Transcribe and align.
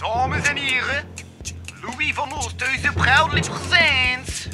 Dames 0.00 0.48
en 0.48 0.56
heren, 0.56 1.04
Louis 1.82 2.14
van 2.14 2.32
Oosthuizen 2.32 2.94
proudly 2.94 3.40
presents 3.40 4.48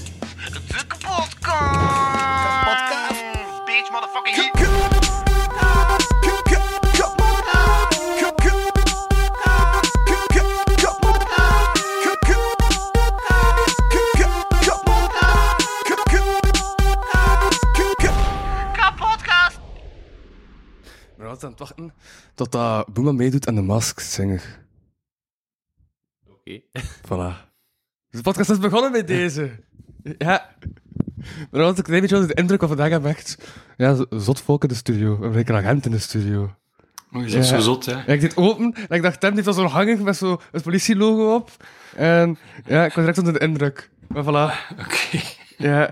de 0.53 0.87
kapotkast. 0.87 1.37
Kapotkast. 2.65 3.23
Bitch, 3.65 3.91
motherfucking 3.91 4.37
hit. 4.37 4.65
Ben 21.17 21.27
altijd 21.27 21.45
aan 21.45 21.51
het 21.51 21.59
wachten 21.59 21.95
tot 22.35 22.53
dat 22.53 22.93
Boema 22.93 23.13
meedoet 23.13 23.49
aan 23.49 23.55
de 23.55 23.63
Mask 23.63 24.01
Singer. 24.01 24.66
Oké. 26.47 26.61
Voilà. 27.05 27.35
Dus 28.11 28.21
de 28.21 28.23
podcast 28.23 28.51
is 28.51 28.59
begonnen 28.59 28.93
met 28.93 29.07
deze. 29.07 29.51
Ja. 30.19 30.55
Maar 31.51 31.61
had 31.63 31.79
ik 31.79 31.89
een 31.89 32.01
beetje 32.01 32.17
onder 32.17 32.35
de 32.35 32.41
indruk 32.41 32.59
van 32.59 32.69
vandaag 32.69 32.91
heb 32.91 33.05
echt... 33.05 33.39
Ja, 33.77 34.05
zot 34.11 34.41
volk 34.41 34.63
in 34.63 34.69
de 34.69 34.75
studio. 34.75 35.23
Een 35.23 35.33
beetje 35.33 35.53
agent 35.53 35.85
in 35.85 35.91
de 35.91 35.99
studio. 35.99 36.55
Oh, 37.13 37.23
je 37.23 37.29
zit 37.31 37.49
Ja. 37.49 37.55
zo 37.57 37.61
zot, 37.61 37.85
hè? 37.87 37.93
Ja, 37.93 38.05
ik 38.07 38.21
deed 38.21 38.37
open 38.37 38.75
en 38.89 38.97
ik 38.97 39.03
dacht, 39.03 39.21
Tim 39.21 39.35
heeft 39.35 39.47
al 39.47 39.53
zo'n 39.53 39.67
hanger 39.67 40.03
met 40.03 40.17
zo'n 40.17 40.39
politielogo 40.63 41.35
op. 41.35 41.51
En 41.97 42.39
ja, 42.67 42.85
ik 42.85 42.93
was 42.93 42.95
direct 43.05 43.19
onder 43.19 43.33
de 43.33 43.39
indruk. 43.39 43.91
Maar 44.09 44.23
voilà. 44.25 44.55
Oké. 44.85 45.21
Ja. 45.57 45.89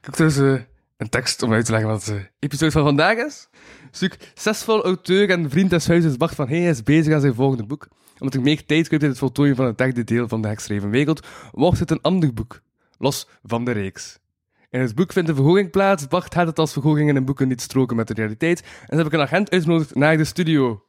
Ik 0.00 0.04
heb 0.04 0.16
dus 0.16 0.36
een 0.36 1.08
tekst 1.08 1.42
om 1.42 1.52
uit 1.52 1.64
te 1.64 1.70
leggen 1.72 1.90
wat 1.90 2.04
de 2.04 2.28
episode 2.38 2.72
van 2.72 2.82
vandaag 2.84 3.16
is. 3.16 3.48
Succesvol 3.90 4.84
auteur 4.84 5.30
en 5.30 5.50
vriend 5.50 5.70
des 5.70 5.86
huizes 5.86 6.16
Bart 6.16 6.34
van 6.34 6.48
Heij 6.48 6.68
is 6.68 6.82
bezig 6.82 7.14
aan 7.14 7.20
zijn 7.20 7.34
volgende 7.34 7.66
boek. 7.66 7.88
Omdat 8.18 8.34
hij 8.34 8.42
meer 8.42 8.66
tijd 8.66 8.88
koopt 8.88 9.02
in 9.02 9.08
het 9.08 9.18
voltooien 9.18 9.56
van 9.56 9.66
het 9.66 9.78
derde 9.78 10.04
deel 10.04 10.28
van 10.28 10.42
de 10.42 10.48
Hekschreven 10.48 10.90
Wereld, 10.90 11.26
wordt 11.52 11.78
het 11.78 11.90
een 11.90 12.00
ander 12.00 12.32
boek, 12.32 12.60
los 12.98 13.28
van 13.42 13.64
de 13.64 13.70
reeks. 13.70 14.18
In 14.70 14.80
het 14.80 14.94
boek 14.94 15.12
vindt 15.12 15.28
een 15.28 15.34
verhoging 15.34 15.70
plaats. 15.70 16.08
Bart 16.08 16.34
had 16.34 16.46
het 16.46 16.58
als 16.58 16.72
verhogingen 16.72 17.16
in 17.16 17.24
boeken 17.24 17.48
niet 17.48 17.60
stroken 17.60 17.96
met 17.96 18.08
de 18.08 18.14
realiteit. 18.14 18.60
En 18.60 18.86
ze 18.88 18.96
heb 18.96 19.06
ik 19.06 19.12
een 19.12 19.20
agent 19.20 19.50
uitgenodigd 19.50 19.94
naar 19.94 20.16
de 20.16 20.24
studio. 20.24 20.84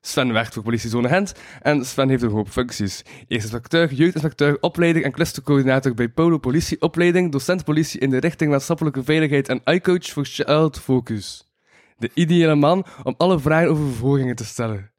Sven 0.00 0.32
werkt 0.32 0.54
voor 0.54 0.62
politiezone 0.62 1.08
Gent 1.08 1.34
en 1.60 1.84
Sven 1.84 2.08
heeft 2.08 2.22
een 2.22 2.30
hoop 2.30 2.48
functies. 2.48 3.02
Eerst 3.28 3.44
inspecteur, 3.44 3.92
jeugdinspecteur, 3.92 4.56
opleiding 4.60 5.04
en 5.04 5.12
clustercoördinator 5.12 5.94
bij 5.94 6.08
Polo 6.08 6.38
Politieopleiding, 6.38 7.32
docent 7.32 7.64
politie 7.64 8.00
in 8.00 8.10
de 8.10 8.18
richting 8.18 8.50
maatschappelijke 8.50 9.04
veiligheid 9.04 9.48
en 9.48 9.60
iCoach 9.64 10.06
voor 10.06 10.24
Child 10.24 10.80
Focus. 10.80 11.50
De 11.98 12.10
ideale 12.14 12.54
man 12.54 12.86
om 13.02 13.14
alle 13.16 13.40
vragen 13.40 13.70
over 13.70 13.84
vervolgingen 13.84 14.36
te 14.36 14.44
stellen. 14.44 14.91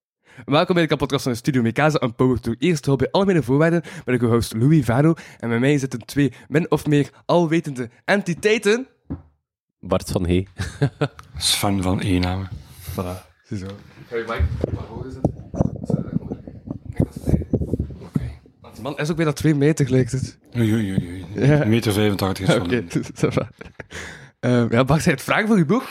Welkom 0.46 0.76
bij 0.76 0.88
de 0.88 0.96
podcast 0.96 1.24
van 1.24 1.32
de 1.32 1.38
Studio 1.38 1.62
Mekaza 1.62 1.98
en 1.98 2.16
Power 2.16 2.40
Tour. 2.40 2.58
Eerst 2.60 2.86
hulp 2.86 2.98
bij 2.98 3.12
algemene 3.12 3.44
voorwaarden 3.44 3.84
ben 4.06 4.16
ik 4.16 4.22
uw 4.22 4.30
host 4.30 4.54
Louis 4.54 4.86
Varo 4.86 5.14
en 5.40 5.50
bij 5.50 5.60
mij 5.60 5.78
zitten 5.78 6.00
twee 6.06 6.34
min 6.48 6.72
of 6.72 6.86
meer 6.86 7.10
alwetende 7.26 7.90
entiteiten. 8.06 8.88
Bart 9.80 10.12
van 10.12 10.26
Hey. 10.26 10.48
Sven 11.38 11.84
van 11.84 12.00
Eename. 12.00 12.48
Voilà, 12.92 13.44
ziezo. 13.44 13.68
Maar 14.30 14.84
hoger 14.90 15.12
zetten? 15.12 15.50
Oké. 18.02 18.32
Die 18.74 18.82
man 18.82 18.98
is 18.98 19.10
ook 19.10 19.16
bijna 19.16 19.34
twee 19.34 19.56
meter, 19.56 19.90
lijkt 19.90 20.12
het. 20.12 20.38
Oei, 20.58 20.74
oei, 20.74 20.92
oei. 20.92 21.26
Ja. 21.36 21.62
Een 21.62 21.70
meter 21.70 21.94
85 21.94 22.48
is 22.48 22.56
Oké, 22.56 22.84
van 22.88 23.04
ça 23.04 23.34
va. 23.34 23.50
Ehm, 24.40 24.68
ja, 24.70 24.84
Bart, 24.84 25.04
hij 25.04 25.14
het 25.14 25.22
vragen 25.22 25.48
voor 25.48 25.58
je 25.58 25.66
boek? 25.66 25.88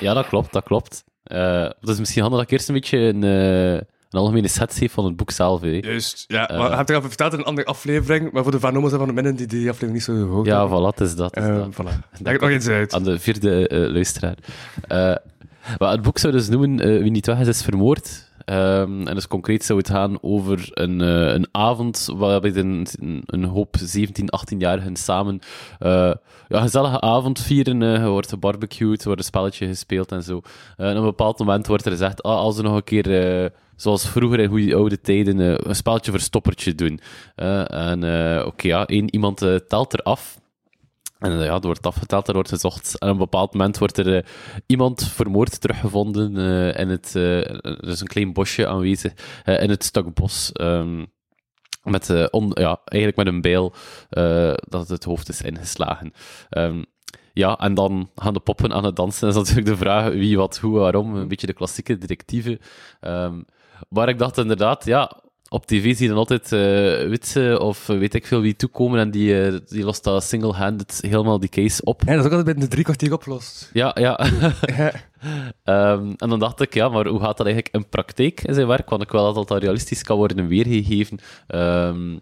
Ja, 0.00 0.14
dat 0.14 0.26
klopt, 0.26 0.52
dat 0.52 0.64
klopt. 0.64 1.04
Eh 1.30 1.62
het 1.80 1.88
is 1.88 1.98
misschien 1.98 2.22
handig 2.22 2.38
dat 2.40 2.48
ik 2.48 2.54
eerst 2.54 2.68
een 2.68 2.74
beetje 2.74 2.98
een, 2.98 3.24
eh, 3.24 3.72
een 4.10 4.18
algemene 4.18 4.48
set 4.48 4.74
geef 4.74 4.92
van 4.92 5.04
het 5.04 5.16
boek 5.16 5.30
zelf. 5.30 5.60
hè. 5.60 5.68
Juist, 5.68 6.24
ja. 6.28 6.48
Eh. 6.48 6.58
maar 6.58 6.70
je 6.70 6.76
hebt 6.76 6.90
er 6.90 6.96
al 6.96 7.02
verteld 7.02 7.32
in 7.32 7.38
een 7.38 7.44
andere 7.44 7.66
aflevering, 7.66 8.32
maar 8.32 8.42
voor 8.42 8.52
de 8.52 8.60
Van 8.60 8.74
en 8.74 8.90
van 8.90 9.06
de 9.06 9.12
Minnen 9.12 9.36
die 9.36 9.46
die 9.46 9.68
aflevering 9.68 9.92
niet 9.92 10.02
zo 10.02 10.12
gehoord 10.14 10.46
Ja, 10.46 10.68
voilà, 10.68 10.96
het 10.96 11.00
is 11.00 11.14
dat. 11.14 11.34
het 11.34 11.44
is 11.44 11.50
dat. 11.50 11.74
voilà. 11.74 11.98
Het 12.22 12.40
nog 12.40 12.50
eens 12.50 12.68
uit. 12.68 12.94
Aan 12.94 13.02
de 13.02 13.18
vierde 13.18 13.66
luisteraar. 13.92 14.34
Maar 15.78 15.90
het 15.90 16.02
boek 16.02 16.18
zou 16.18 16.32
dus 16.32 16.48
noemen 16.48 17.00
Wie 17.02 17.10
niet 17.10 17.26
weg 17.26 17.38
is, 17.38 17.48
is 17.48 17.62
vermoord. 17.62 18.29
Ehm, 18.50 19.06
en 19.06 19.14
dus 19.14 19.26
concreet 19.26 19.64
zou 19.64 19.78
het 19.78 19.90
gaan 19.90 20.18
over 20.20 20.68
een, 20.72 21.00
eh, 21.00 21.32
een 21.32 21.48
avond 21.52 22.08
waarbij 22.16 22.54
een, 22.54 22.86
een, 23.26 23.44
hoop 23.44 23.76
17, 23.80 24.28
18-jarigen 24.30 24.96
samen 24.96 25.40
eh, 25.78 26.12
ja, 26.48 26.60
gezellige 26.60 27.00
avond 27.00 27.40
vieren. 27.40 27.80
er 27.80 28.08
wordt 28.08 28.28
gebarbecued, 28.28 29.00
er 29.00 29.06
wordt 29.06 29.20
een 29.20 29.26
spelletje 29.26 29.66
gespeeld 29.66 30.12
en 30.12 30.22
zo. 30.22 30.40
En 30.76 30.90
op 30.90 30.96
een 30.96 31.02
bepaald 31.02 31.38
moment 31.38 31.66
wordt 31.66 31.84
er 31.84 31.90
gezegd, 31.90 32.22
ah, 32.22 32.36
als 32.36 32.56
we 32.56 32.62
nog 32.62 32.74
een 32.74 32.84
keer, 32.84 33.52
zoals 33.76 34.08
vroeger 34.08 34.40
in 34.40 34.48
goede 34.48 34.74
oude 34.74 35.00
tijden, 35.00 35.68
een 35.68 35.74
spelletje 35.74 36.10
verstoppertje 36.10 36.74
doen. 36.74 37.00
Eh, 37.34 37.90
en 37.90 38.04
oké, 38.46 38.66
ja, 38.66 38.86
één 38.86 39.14
iemand 39.14 39.42
eh, 39.42 39.54
telt 39.54 39.92
er 39.92 40.02
af. 40.02 40.39
En 41.20 41.32
eh, 41.40 41.44
ja, 41.44 41.54
er 41.54 41.60
wordt 41.60 41.86
afgeteld, 41.86 42.28
er 42.28 42.34
wordt 42.34 42.48
gezocht. 42.48 42.98
En 42.98 43.06
op 43.08 43.12
een 43.12 43.18
bepaald 43.20 43.52
moment 43.52 43.78
wordt 43.78 43.98
er 43.98 44.16
eh, 44.16 44.22
iemand 44.66 45.08
vermoord 45.08 45.60
teruggevonden 45.60 46.36
eh, 46.36 46.80
in 46.80 46.88
het... 46.88 47.14
eh, 47.16 47.50
er 47.64 47.88
is 47.88 48.00
een 48.00 48.06
klein 48.06 48.32
bosje 48.32 48.66
aanwezig 48.66 49.12
in 49.44 49.70
het 49.70 49.84
stuk 49.84 50.14
bos. 50.14 50.52
ehm, 50.52 51.04
met, 51.82 52.30
on- 52.30 52.50
ja, 52.54 52.80
eigenlijk 52.84 53.16
met 53.16 53.26
een 53.34 53.40
bijl 53.40 53.74
dat 54.68 54.88
het 54.88 55.04
hoofd 55.04 55.28
is 55.28 55.42
ingeslagen. 55.42 56.12
Ehm, 56.48 56.82
ja, 57.32 57.56
en 57.58 57.74
dan 57.74 58.10
gaan 58.14 58.34
de 58.34 58.40
poppen 58.40 58.72
aan 58.72 58.84
het 58.84 58.96
dansen. 58.96 59.32
Dat 59.32 59.42
is 59.42 59.48
natuurlijk 59.48 59.66
de 59.78 59.84
vraag 59.84 60.12
wie, 60.12 60.36
wat, 60.36 60.58
hoe, 60.58 60.78
waarom. 60.78 61.14
Een 61.16 61.28
beetje 61.28 61.46
de 61.46 61.52
klassieke 61.52 61.98
directieven. 61.98 62.58
Ehm 63.00 63.40
maar 63.88 64.08
ik 64.08 64.18
dacht 64.18 64.38
inderdaad, 64.38 64.84
ja, 64.84 65.20
op 65.52 65.66
tv 65.66 65.82
zie 65.82 66.02
je 66.02 66.08
dan 66.08 66.16
altijd 66.16 66.52
eh 66.52 67.08
witsen 67.08 67.60
of 67.60 67.88
eh, 67.88 67.98
weet 67.98 68.14
ik 68.14 68.26
veel 68.26 68.40
wie 68.40 68.56
toekomen 68.56 69.00
en 69.00 69.10
die, 69.10 69.42
eh, 69.42 69.58
die 69.66 69.84
lost 69.84 70.04
dat 70.04 70.24
single-handed 70.24 70.98
helemaal 71.00 71.40
die 71.40 71.48
case 71.48 71.84
op. 71.84 72.00
Ja, 72.00 72.06
dat 72.06 72.18
is 72.18 72.24
ook 72.24 72.30
altijd 72.30 72.44
binnen 72.44 72.64
de 72.64 72.70
drie 72.70 72.84
kwartier 72.84 73.12
opgelost. 73.12 73.70
Ja, 73.72 73.96
ja. 73.98 74.20
Ja. 74.76 74.92
Ehm, 75.64 76.12
en 76.16 76.28
dan 76.28 76.38
dacht 76.38 76.60
ik, 76.60 76.74
ja, 76.74 76.88
maar 76.88 77.06
hoe 77.06 77.20
gaat 77.20 77.36
dat 77.36 77.46
eigenlijk 77.46 77.74
in 77.74 77.88
praktijk 77.88 78.40
in 78.42 78.54
zijn 78.54 78.66
werk? 78.66 78.90
Want 78.90 79.02
ik 79.02 79.10
wil 79.10 79.34
dat 79.34 79.48
dat 79.48 79.62
realistisch 79.62 80.02
kan 80.02 80.16
worden 80.16 80.46
weergegeven. 80.46 81.18
Ehm, 81.46 82.18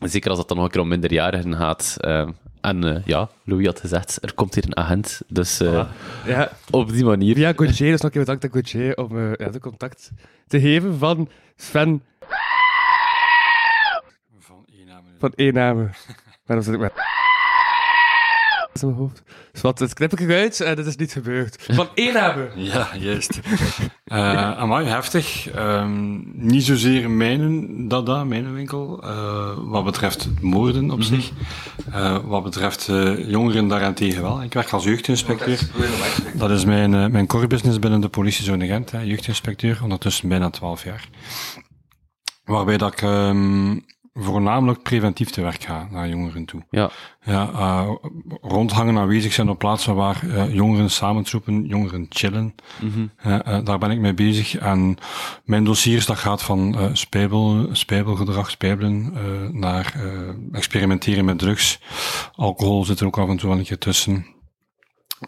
zeker 0.00 0.30
als 0.30 0.38
het 0.38 0.48
dan 0.48 0.56
nog 0.56 0.66
een 0.66 0.72
keer 0.72 0.80
om 0.80 0.88
minderjarigen 0.88 1.56
gaat. 1.56 1.96
Ehm, 2.00 2.30
en 2.60 3.02
ja, 3.06 3.28
Louis 3.44 3.66
had 3.66 3.80
gezegd, 3.80 4.18
er 4.20 4.34
komt 4.34 4.54
hier 4.54 4.64
een 4.66 4.76
agent. 4.76 5.20
Dus 5.28 5.60
eh, 5.60 5.86
ja. 6.26 6.52
op 6.70 6.92
die 6.92 7.04
manier. 7.04 7.34
Via 7.34 7.52
Gauthier, 7.52 7.90
dus 7.90 8.00
nog 8.00 8.02
een 8.02 8.10
keer 8.10 8.20
bedankt 8.20 8.44
aan 8.44 8.50
Gauthier 8.50 8.96
om 8.96 9.18
ja, 9.18 9.48
de 9.48 9.60
contact 9.60 10.10
te 10.46 10.60
geven 10.60 10.98
van 10.98 11.28
Sven 11.56 12.02
Van 14.38 14.64
Van 15.22 15.32
Eename. 15.34 15.90
Waarom 16.46 16.64
zit 16.64 16.74
ik 16.74 16.80
met... 16.80 16.92
in 18.80 18.86
mijn 18.86 18.94
hoofd? 18.94 19.22
Dus 19.52 19.60
wat, 19.60 19.78
het 19.78 19.94
knip 19.94 20.12
ik 20.12 20.20
eruit 20.20 20.60
en 20.60 20.76
dit 20.76 20.86
is 20.86 20.96
niet 20.96 21.12
gebeurd. 21.12 21.66
Van 21.70 21.88
Eename! 21.94 22.50
Ja, 22.72 22.88
juist. 22.98 23.40
Eh 24.04 24.58
amai, 24.58 24.86
heftig. 24.86 25.50
Ehm, 25.50 26.20
niet 26.46 26.64
zozeer 26.64 27.10
mijn 27.10 27.88
dada, 27.88 28.24
mijn 28.24 28.54
winkel, 28.54 29.02
eh, 29.02 29.54
wat 29.56 29.84
betreft 29.84 30.28
moorden 30.40 30.90
op 30.90 31.02
zich. 31.02 31.30
Eh, 31.92 32.18
wat 32.24 32.42
betreft 32.42 32.88
eh, 32.88 33.30
jongeren 33.30 33.68
daarentegen 33.68 34.22
wel. 34.22 34.42
Ik 34.42 34.52
werk 34.52 34.70
als 34.70 34.84
jeugdinspecteur. 34.84 35.60
Dat 36.34 36.50
is 36.50 36.64
mijn, 36.64 36.94
eh, 36.94 37.06
mijn 37.06 37.26
core 37.26 37.46
business 37.46 37.78
binnen 37.78 38.00
de 38.00 38.08
politiezone 38.08 38.66
Gent, 38.66 38.90
hè, 38.90 39.00
jeugdinspecteur, 39.00 39.80
ondertussen 39.82 40.28
bijna 40.28 40.50
12 40.50 40.84
jaar. 40.84 41.08
Waarbij 42.44 42.76
dat 42.76 42.92
ik 42.92 43.02
ehm, 43.02 43.76
voornamelijk 44.14 44.82
preventief 44.82 45.30
te 45.30 45.40
werk 45.40 45.62
ga 45.62 45.88
naar 45.90 46.08
jongeren 46.08 46.44
toe. 46.44 46.62
Ja. 46.70 46.90
Ja, 47.24 47.50
eh, 47.52 47.90
rondhangen, 48.40 48.98
aanwezig 48.98 49.32
zijn 49.32 49.48
op 49.48 49.58
plaatsen 49.58 49.94
waar 49.94 50.22
eh, 50.22 50.54
jongeren 50.54 50.90
samentroepen, 50.90 51.64
jongeren 51.66 52.06
chillen. 52.08 52.54
Eh, 53.16 53.34
eh, 53.34 53.64
daar 53.64 53.78
ben 53.78 53.90
ik 53.90 53.98
mee 53.98 54.14
bezig. 54.14 54.56
En 54.56 54.96
mijn 55.44 55.64
dossiers, 55.64 56.06
dat 56.06 56.18
gaat 56.18 56.42
van 56.42 56.78
eh 56.78 56.84
spijbel, 56.92 57.68
spijbelgedrag, 57.72 58.50
spijbelen, 58.50 59.12
eh, 59.14 59.48
naar 59.50 59.92
eh, 59.96 60.56
experimenteren 60.56 61.24
met 61.24 61.38
drugs. 61.38 61.80
Alcohol 62.34 62.84
zit 62.84 63.00
er 63.00 63.06
ook 63.06 63.18
af 63.18 63.28
en 63.28 63.36
toe 63.36 63.48
wel 63.48 63.58
een 63.58 63.64
keer 63.64 63.78
tussen. 63.78 64.26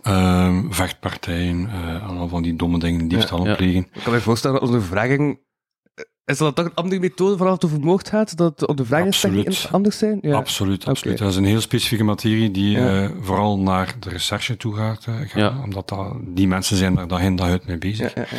Ehm, 0.03 0.71
vechtpartijen, 0.71 1.71
eh, 1.71 2.07
allemaal 2.07 2.29
van 2.29 2.43
die 2.43 2.57
domme 2.57 2.79
dingen, 2.79 3.09
diefstal 3.09 3.47
ja. 3.47 3.55
plegen. 3.55 3.87
Ik 3.93 4.03
kan 4.03 4.13
me 4.13 4.21
voorstellen 4.21 4.61
dat 4.61 4.69
ondervraging... 4.69 5.39
Is 6.25 6.39
dat 6.39 6.55
toch 6.57 6.65
een 6.65 6.75
andere 6.75 7.01
methode 7.01 7.37
vanaf 7.37 7.53
het 7.53 7.65
over 7.65 7.81
moord 7.81 8.09
gaat? 8.09 8.37
Dat 8.37 8.59
de 8.59 8.87
Absoluut. 8.91 9.69
anders 9.71 9.99
zijn? 9.99 10.19
Ja. 10.23 10.37
Absoluut, 10.37 10.87
absoluut. 10.87 11.19
Dat 11.19 11.31
is 11.31 11.37
een 11.37 11.45
heel 11.45 11.61
specifieke 11.61 12.05
materie 12.05 12.51
die 12.51 12.71
Ja. 12.71 13.03
eh, 13.03 13.11
vooral 13.21 13.59
naar 13.59 13.95
de 14.01 14.09
recherche 14.09 14.57
toe 14.57 14.75
gaat. 14.75 15.05
eh, 15.07 15.15
gaan, 15.15 15.41
Ja. 15.43 15.61
Omdat 15.65 15.89
dat, 15.89 16.13
die 16.23 16.49
mensen 16.49 16.77
zijn 16.77 16.95
daar 16.95 17.09
dag 17.09 17.21
in 17.21 17.37
dag 17.37 17.49
uit 17.49 17.67
mee 17.67 17.79
bezig. 17.79 18.15
Ja, 18.15 18.25
ja, 18.31 18.37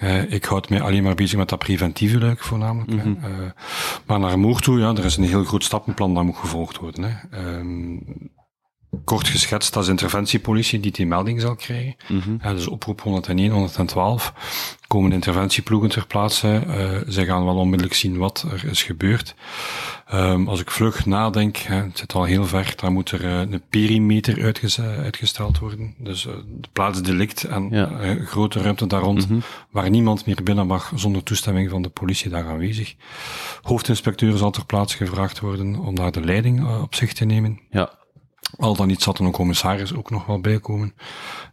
ja. 0.00 0.06
Eh, 0.22 0.32
ik 0.32 0.44
houd 0.44 0.68
mij 0.68 0.80
alleen 0.80 1.02
maar 1.02 1.14
bezig 1.14 1.38
met 1.38 1.48
dat 1.48 1.58
preventieve 1.58 2.18
luik 2.18 2.42
voornamelijk. 2.42 2.92
Mhm. 3.04 3.24
Eh, 3.24 3.30
maar 4.06 4.20
naar 4.20 4.38
moord 4.38 4.62
toe, 4.62 4.78
ja, 4.78 4.94
er 4.94 5.04
is 5.04 5.16
een 5.16 5.24
heel 5.24 5.44
groot 5.44 5.64
stappenplan 5.64 6.14
dat 6.14 6.24
moet 6.24 6.36
gevolgd 6.36 6.76
worden. 6.76 7.04
Hè. 7.04 7.38
Ehm, 7.38 7.96
kort 9.04 9.28
geschetst, 9.28 9.76
is 9.76 9.88
interventiepolitie 9.88 10.80
die 10.80 10.92
die 10.92 11.06
melding 11.06 11.40
zal 11.40 11.54
krijgen. 11.54 11.96
Ja, 12.42 12.54
dus 12.54 12.66
oproep 12.66 13.00
101, 13.00 13.50
112 13.50 14.32
komen 14.86 15.12
interventieploegen 15.12 15.88
ter 15.88 16.06
plaatse. 16.06 16.62
Uh, 16.66 17.00
zij 17.06 17.24
gaan 17.24 17.44
wel 17.44 17.56
onmiddellijk 17.56 17.94
zien 17.94 18.16
wat 18.16 18.46
er 18.52 18.64
is 18.70 18.82
gebeurd. 18.82 19.34
Um, 20.12 20.48
als 20.48 20.60
ik 20.60 20.70
vlug 20.70 21.06
nadenk, 21.06 21.56
hè, 21.56 21.74
het 21.74 21.98
zit 21.98 22.12
al 22.12 22.24
heel 22.24 22.46
ver, 22.46 22.72
dan 22.76 22.92
moet 22.92 23.10
er 23.10 23.24
uh, 23.24 23.38
een 23.38 23.62
perimeter 23.70 24.42
uitges 24.42 24.80
uitgesteld 24.80 25.58
worden. 25.58 25.94
Dus 25.98 26.26
uh, 26.26 26.32
de 26.60 26.68
plaats 26.72 27.02
delict 27.02 27.44
en 27.44 27.68
ja. 27.70 27.90
grote 28.24 28.60
ruimte 28.60 28.86
daar 28.86 29.02
rond, 29.02 29.28
mm 29.28 29.32
-hmm. 29.32 29.42
waar 29.70 29.90
niemand 29.90 30.26
meer 30.26 30.42
binnen 30.42 30.66
mag 30.66 30.92
zonder 30.94 31.22
toestemming 31.22 31.70
van 31.70 31.82
de 31.82 31.88
politie 31.88 32.30
daar 32.30 32.46
aanwezig. 32.46 32.94
Hoofdinspecteur 33.62 34.36
zal 34.36 34.50
ter 34.50 34.66
plaatse 34.66 34.96
gevraagd 34.96 35.40
worden 35.40 35.76
om 35.76 35.94
daar 35.94 36.12
de 36.12 36.24
leiding 36.24 36.80
op 36.82 36.94
zich 36.94 37.12
te 37.12 37.24
nemen. 37.24 37.60
Ja. 37.70 38.03
Al 38.56 38.76
dan 38.76 38.86
niet 38.86 39.02
zat 39.02 39.18
er 39.18 39.24
een 39.24 39.30
commissaris 39.32 39.94
ook 39.94 40.10
nog 40.10 40.26
wel 40.26 40.40
bij 40.40 40.60
komen, 40.60 40.94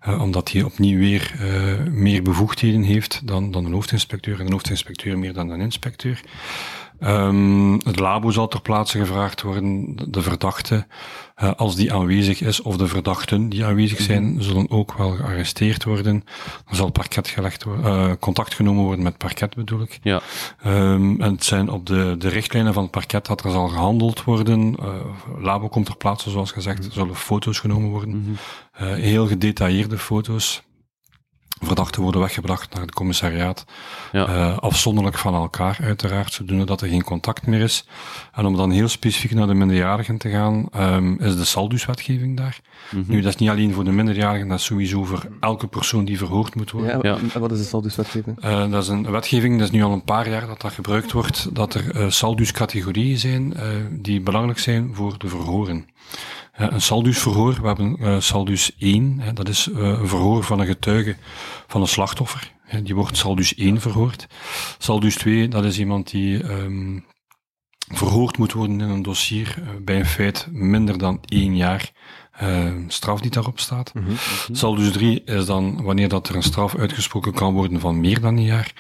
uh, 0.07 0.21
omdat 0.21 0.51
hij 0.51 0.63
opnieuw 0.63 1.00
weer 1.00 1.33
uh, 1.42 1.92
meer 1.92 2.21
bevoegdheden 2.24 2.81
heeft 2.81 3.27
dan, 3.27 3.51
dan 3.51 3.65
een 3.65 3.74
hoofdinspecteur 3.74 4.39
en 4.39 4.45
een 4.45 4.51
hoofdinspecteur 4.51 5.19
meer 5.19 5.33
dan 5.33 5.50
een 5.50 5.62
inspecteur. 5.62 6.21
Um, 7.03 7.74
het 7.74 8.00
labo 8.00 8.30
zal 8.30 8.48
ter 8.48 8.62
plaatse 8.62 8.98
gevraagd 8.98 9.42
worden. 9.42 9.95
De 10.07 10.21
verdachte, 10.21 10.88
uh, 11.43 11.51
als 11.55 11.75
die 11.75 11.93
aanwezig 11.93 12.41
is, 12.41 12.61
of 12.61 12.77
de 12.77 12.88
verdachten 12.88 13.49
die 13.49 13.65
aanwezig 13.65 14.01
zijn, 14.01 14.43
zullen 14.43 14.69
ook 14.69 14.93
wel 14.97 15.11
gearresteerd 15.11 15.83
worden. 15.83 16.23
Dan 16.65 16.75
zal 16.75 16.91
parket 16.91 17.27
gelegd 17.27 17.63
worden, 17.63 18.09
uh, 18.09 18.11
contact 18.19 18.53
genomen 18.53 18.83
worden 18.83 19.03
met 19.03 19.17
parket 19.17 19.55
bedoel 19.55 19.81
ik. 19.81 19.99
Ja. 20.03 20.21
Um, 20.65 21.21
en 21.21 21.31
het 21.31 21.43
zijn 21.43 21.69
op 21.69 21.85
de, 21.85 22.15
de 22.17 22.27
richtlijnen 22.29 22.73
van 22.73 22.83
het 22.83 22.91
parket 22.91 23.25
dat 23.25 23.43
er 23.43 23.51
zal 23.51 23.67
gehandeld 23.67 24.23
worden. 24.23 24.75
Uh, 24.79 24.95
labo 25.39 25.67
komt 25.67 25.85
ter 25.85 25.97
plaatse, 25.97 26.29
zoals 26.29 26.51
gezegd, 26.51 26.85
er 26.85 26.91
zullen 26.91 27.15
foto's 27.15 27.59
genomen 27.59 27.89
worden. 27.89 28.09
Mm 28.09 28.38
-hmm. 28.77 28.93
heel 28.93 29.27
gedetailleerde 29.27 29.97
foto's. 29.97 30.63
Verdachten 31.61 32.01
worden 32.01 32.21
weggebracht 32.21 32.73
naar 32.73 32.81
het 32.81 32.93
commissariaat. 32.93 33.65
Ja. 34.11 34.27
Uh, 34.27 34.57
afzonderlijk 34.57 35.17
van 35.17 35.33
elkaar, 35.33 35.77
uiteraard, 35.81 36.33
zodoende 36.33 36.65
dat 36.65 36.81
er 36.81 36.87
geen 36.87 37.03
contact 37.03 37.47
meer 37.47 37.61
is. 37.61 37.85
En 38.33 38.45
om 38.45 38.57
dan 38.57 38.71
heel 38.71 38.87
specifiek 38.87 39.33
naar 39.33 39.47
de 39.47 39.53
minderjarigen 39.53 40.17
te 40.17 40.29
gaan, 40.29 40.69
um, 40.77 41.19
is 41.19 41.35
de 41.35 41.45
Saldus-wetgeving 41.45 42.37
daar. 42.37 42.59
Mm 42.91 43.03
-hmm. 43.03 43.15
Nu, 43.15 43.21
dat 43.21 43.33
is 43.33 43.39
niet 43.39 43.49
alleen 43.49 43.73
voor 43.73 43.83
de 43.83 43.91
minderjarigen, 43.91 44.47
dat 44.47 44.59
is 44.59 44.65
sowieso 44.65 45.03
voor 45.03 45.27
elke 45.39 45.67
persoon 45.67 46.05
die 46.05 46.17
verhoord 46.17 46.55
moet 46.55 46.71
worden. 46.71 46.99
Ja, 47.03 47.17
ja. 47.33 47.39
wat 47.39 47.51
is 47.51 47.57
de 47.57 47.63
Saldus-wetgeving? 47.63 48.45
Uh, 48.45 48.71
dat 48.71 48.83
is 48.83 48.89
een 48.89 49.11
wetgeving, 49.11 49.57
dat 49.57 49.67
is 49.67 49.73
nu 49.73 49.83
al 49.83 49.91
een 49.91 50.03
paar 50.03 50.29
jaar 50.29 50.47
dat 50.47 50.61
dat 50.61 50.73
gebruikt 50.73 51.11
wordt, 51.11 51.55
dat 51.55 51.73
er 51.73 51.95
uh, 51.95 52.09
Saldus-categorieën 52.09 53.17
zijn 53.17 53.53
die 53.91 54.21
belangrijk 54.21 54.59
zijn 54.59 54.89
voor 54.93 55.17
de 55.17 55.27
verhoren. 55.27 55.85
Uh, 56.59 56.68
een 56.71 56.81
saldusverhoor, 56.81 57.62
we 57.62 57.68
hebben 57.68 57.95
uh, 58.00 58.19
saldus 58.19 58.75
1, 58.77 59.19
hè, 59.19 59.33
dat 59.33 59.48
is 59.48 59.68
uh, 59.68 59.77
een 59.77 60.07
verhoor 60.07 60.44
van 60.44 60.59
een 60.59 60.65
getuige 60.65 61.15
van 61.68 61.81
een 61.81 61.88
slachtoffer. 61.88 62.51
Hè, 62.62 62.81
die 62.81 62.95
wordt 62.95 63.18
saldus 63.18 63.56
1 63.56 63.81
verhoord. 63.81 64.27
Saldus 64.77 65.15
2, 65.15 65.48
dat 65.48 65.65
is 65.65 65.80
iemand 65.80 66.12
die 66.12 66.44
um, 66.44 67.06
verhoord 67.88 68.38
moet 68.38 68.53
worden 68.53 68.81
in 68.81 68.89
een 68.89 69.01
dossier 69.01 69.63
bij 69.81 70.00
een 70.00 70.06
feit 70.06 70.48
minder 70.51 70.98
dan 70.98 71.19
één 71.25 71.56
jaar 71.56 71.92
straf 72.88 73.21
die 73.21 73.31
daarop 73.31 73.59
staat. 73.59 73.93
Mhm. 73.93 74.11
Saldus 74.51 74.91
3 74.91 75.23
is 75.23 75.45
dan 75.45 75.83
wanneer 75.83 76.09
dat 76.09 76.29
er 76.29 76.35
een 76.35 76.43
straf 76.43 76.75
uitgesproken 76.75 77.33
kan 77.33 77.53
worden 77.53 77.79
van 77.79 77.99
meer 77.99 78.21
dan 78.21 78.38
een 78.38 78.43
jaar. 78.43 78.73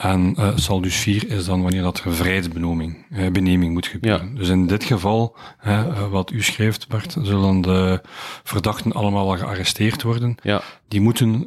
En 0.00 0.34
uh, 0.38 0.48
saldus 0.54 0.96
4 0.96 1.30
is 1.30 1.44
dan 1.44 1.62
wanneer 1.62 1.82
dat 1.82 2.00
er 2.00 2.14
vrijheidsbeneming 2.14 3.06
uh, 3.10 3.30
beneming 3.30 3.72
moet 3.72 3.86
gebeuren. 3.86 4.28
Ja. 4.28 4.38
Dus 4.38 4.48
in 4.48 4.66
dit 4.66 4.84
geval, 4.84 5.36
uh, 5.66 6.08
wat 6.10 6.30
u 6.30 6.42
schrijft, 6.42 6.88
Bart, 6.88 7.16
zullen 7.22 7.60
de 7.60 8.00
verdachten 8.44 8.92
allemaal 8.92 9.26
wel 9.26 9.36
gearresteerd 9.36 10.02
worden. 10.02 10.36
Ja. 10.42 10.62
Die 10.88 11.00
moeten 11.00 11.46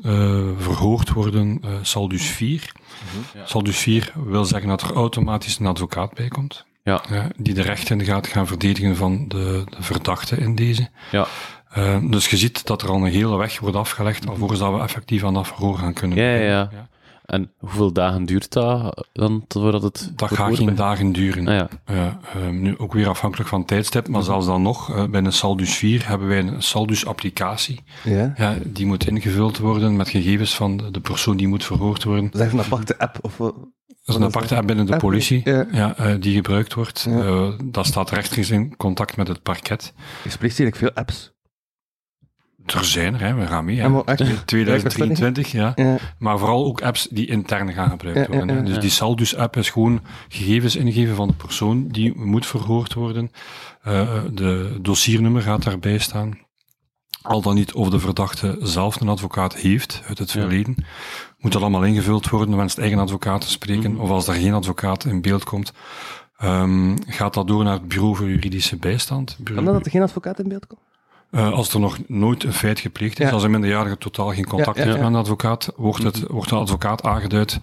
verhoord 0.57 1.11
worden, 1.11 1.61
saldus 1.81 2.25
4. 2.25 2.71
Mhm. 2.81 3.37
Ja. 3.37 3.45
Saldus 3.45 3.77
4 3.77 4.13
wil 4.25 4.45
zeggen 4.45 4.69
dat 4.69 4.81
er 4.81 4.93
automatisch 4.93 5.59
een 5.59 5.65
advocaat 5.65 6.13
bij 6.13 6.27
komt. 6.27 6.65
Ja. 6.83 7.01
die 7.37 7.53
de 7.53 7.61
rechten 7.61 8.03
gaat 8.03 8.27
gaan 8.27 8.47
verdedigen 8.47 8.95
van 8.95 9.27
de, 9.27 9.63
de 9.69 9.83
verdachte 9.83 10.35
in 10.35 10.55
deze. 10.55 10.89
Ja. 11.11 11.27
Uh, 11.77 11.97
dus 12.11 12.29
je 12.29 12.37
ziet 12.37 12.65
dat 12.65 12.81
er 12.81 12.89
al 12.89 12.95
een 12.95 13.11
hele 13.11 13.37
weg 13.37 13.59
wordt 13.59 13.75
afgelegd 13.75 14.27
alvorens 14.27 14.59
dat 14.59 14.73
we 14.73 14.79
effectief 14.79 15.23
aan 15.23 15.33
dat 15.33 15.47
verhoor 15.47 15.77
gaan 15.77 15.93
kunnen. 15.93 16.17
Ja, 16.17 16.33
ja, 16.33 16.45
ja. 16.45 16.69
ja. 16.71 16.89
En 17.25 17.51
hoeveel 17.57 17.93
dagen 17.93 18.25
duurt 18.25 18.51
dat 18.51 19.07
dan 19.13 19.45
voordat 19.47 19.83
het... 19.83 20.11
Dat 20.15 20.31
gaat 20.31 20.55
geen 20.55 20.75
dagen 20.75 21.11
duren. 21.11 21.47
Ah, 21.47 21.67
ja. 21.85 22.19
uh, 22.37 22.49
nu 22.49 22.77
ook 22.77 22.93
weer 22.93 23.07
afhankelijk 23.07 23.49
van 23.49 23.59
het 23.59 23.67
tijdstip, 23.67 24.07
maar 24.07 24.23
zelfs 24.23 24.45
dan 24.45 24.61
nog, 24.61 24.89
uh, 24.89 25.05
bij 25.05 25.21
een 25.23 25.33
Saldus 25.33 25.75
4 25.75 26.07
hebben 26.07 26.27
wij 26.27 26.39
een 26.39 26.61
Saldus-applicatie. 26.61 27.83
Ja. 28.03 28.33
Ja, 28.37 28.55
die 28.65 28.85
moet 28.85 29.07
ingevuld 29.07 29.57
worden 29.57 29.95
met 29.95 30.09
gegevens 30.09 30.55
van 30.55 30.77
de, 30.91 30.99
persoon 30.99 31.37
die 31.37 31.47
moet 31.47 31.63
verhoord 31.63 32.03
worden. 32.03 32.29
Dat 32.31 32.41
is 32.41 32.53
een 32.53 32.59
aparte 32.59 32.97
app? 32.97 33.17
Of, 33.21 33.39
is 34.05 34.15
een 34.15 34.23
aparte 34.23 34.55
app 34.55 34.67
binnen 34.67 34.85
de 34.85 34.97
politie, 34.97 35.41
ja. 35.43 35.65
ja. 35.71 35.95
uh, 35.99 36.15
die 36.21 36.35
gebruikt 36.35 36.73
wordt. 36.73 37.05
Ja. 37.09 37.23
Uh, 37.23 37.49
dat 37.63 37.85
staat 37.85 38.09
rechtstreeks 38.09 38.49
in 38.49 38.77
contact 38.77 39.17
met 39.17 39.27
het 39.27 39.41
parket. 39.43 39.93
Je 40.23 40.29
spreekt 40.29 40.59
eigenlijk 40.59 40.75
veel 40.75 41.03
apps. 41.03 41.31
Er 42.65 42.85
zijn 42.85 43.13
er, 43.13 43.19
hè. 43.19 43.33
we 43.33 43.47
gaan 43.47 43.65
mee. 43.65 43.75
Hè. 43.75 43.81
Ja, 43.83 43.89
maar 43.89 44.03
echt? 44.03 44.47
2023, 44.47 45.51
ja. 45.51 45.71
Ja. 45.75 45.97
Maar 46.17 46.39
vooral 46.39 46.65
ook 46.65 46.81
apps 46.81 47.07
die 47.11 47.27
intern 47.27 47.73
gaan 47.73 47.89
gebruikt 47.89 48.19
Ja, 48.19 48.25
ja, 48.29 48.37
worden. 48.37 48.65
Dus 48.65 48.79
die 48.79 48.89
Saldus-app 48.89 49.57
is 49.57 49.69
gewoon 49.69 50.01
gegevens 50.27 50.75
ingeven 50.75 51.15
van 51.15 51.27
de 51.27 51.33
persoon 51.33 51.87
die 51.87 52.15
moet 52.15 52.45
verhoord 52.45 52.93
worden. 52.93 53.31
Uh, 53.87 54.21
de 54.31 54.77
dossiernummer 54.81 55.41
gaat 55.41 55.63
daarbij 55.63 55.97
staan. 55.97 56.37
Al 57.21 57.41
dan 57.41 57.55
niet 57.55 57.73
of 57.73 57.89
de 57.89 57.99
verdachte 57.99 58.57
zelf 58.61 59.01
een 59.01 59.09
advocaat 59.09 59.55
heeft 59.55 60.01
uit 60.07 60.17
het 60.17 60.31
Ja. 60.31 60.39
verleden. 60.39 60.75
Moet 61.43 61.51
dat 61.51 61.61
allemaal 61.61 61.83
ingevuld 61.83 62.29
worden, 62.29 62.57
wenst 62.57 62.77
eigen 62.77 62.99
advocaat 62.99 63.41
te 63.41 63.49
spreken. 63.49 63.91
Mhm. 63.91 64.01
Of 64.01 64.09
als 64.09 64.25
daar 64.25 64.35
geen 64.35 64.53
advocaat 64.53 65.05
in 65.05 65.21
beeld 65.21 65.43
komt, 65.43 65.73
um, 66.43 66.97
gaat 67.07 67.33
dat 67.33 67.47
door 67.47 67.63
naar 67.63 67.73
het 67.73 67.87
Bureau 67.87 68.15
voor 68.15 68.29
Juridische 68.29 68.77
Bijstand. 68.77 69.35
Bureau- 69.39 69.65
Kan 69.65 69.73
dat 69.73 69.85
er 69.85 69.91
geen 69.91 70.01
advocaat 70.01 70.39
in 70.39 70.47
beeld 70.47 70.67
komt? 70.67 70.81
uh, 71.31 71.51
als 71.51 71.73
er 71.73 71.79
nog 71.79 71.97
nooit 72.07 72.43
een 72.43 72.53
feit 72.53 72.79
gepleegd 72.79 73.19
is, 73.19 73.27
Ja. 73.27 73.33
als 73.33 73.43
een 73.43 73.51
minderjarige 73.51 73.97
totaal 73.97 74.33
geen 74.33 74.47
contact 74.47 74.77
ja, 74.77 74.83
heeft 74.83 74.95
ja. 74.95 75.01
met 75.01 75.11
een 75.11 75.19
advocaat, 75.19 75.71
wordt, 75.75 76.03
het, 76.03 76.23
wordt 76.27 76.51
een 76.51 76.57
advocaat 76.57 77.03
aangeduid 77.03 77.59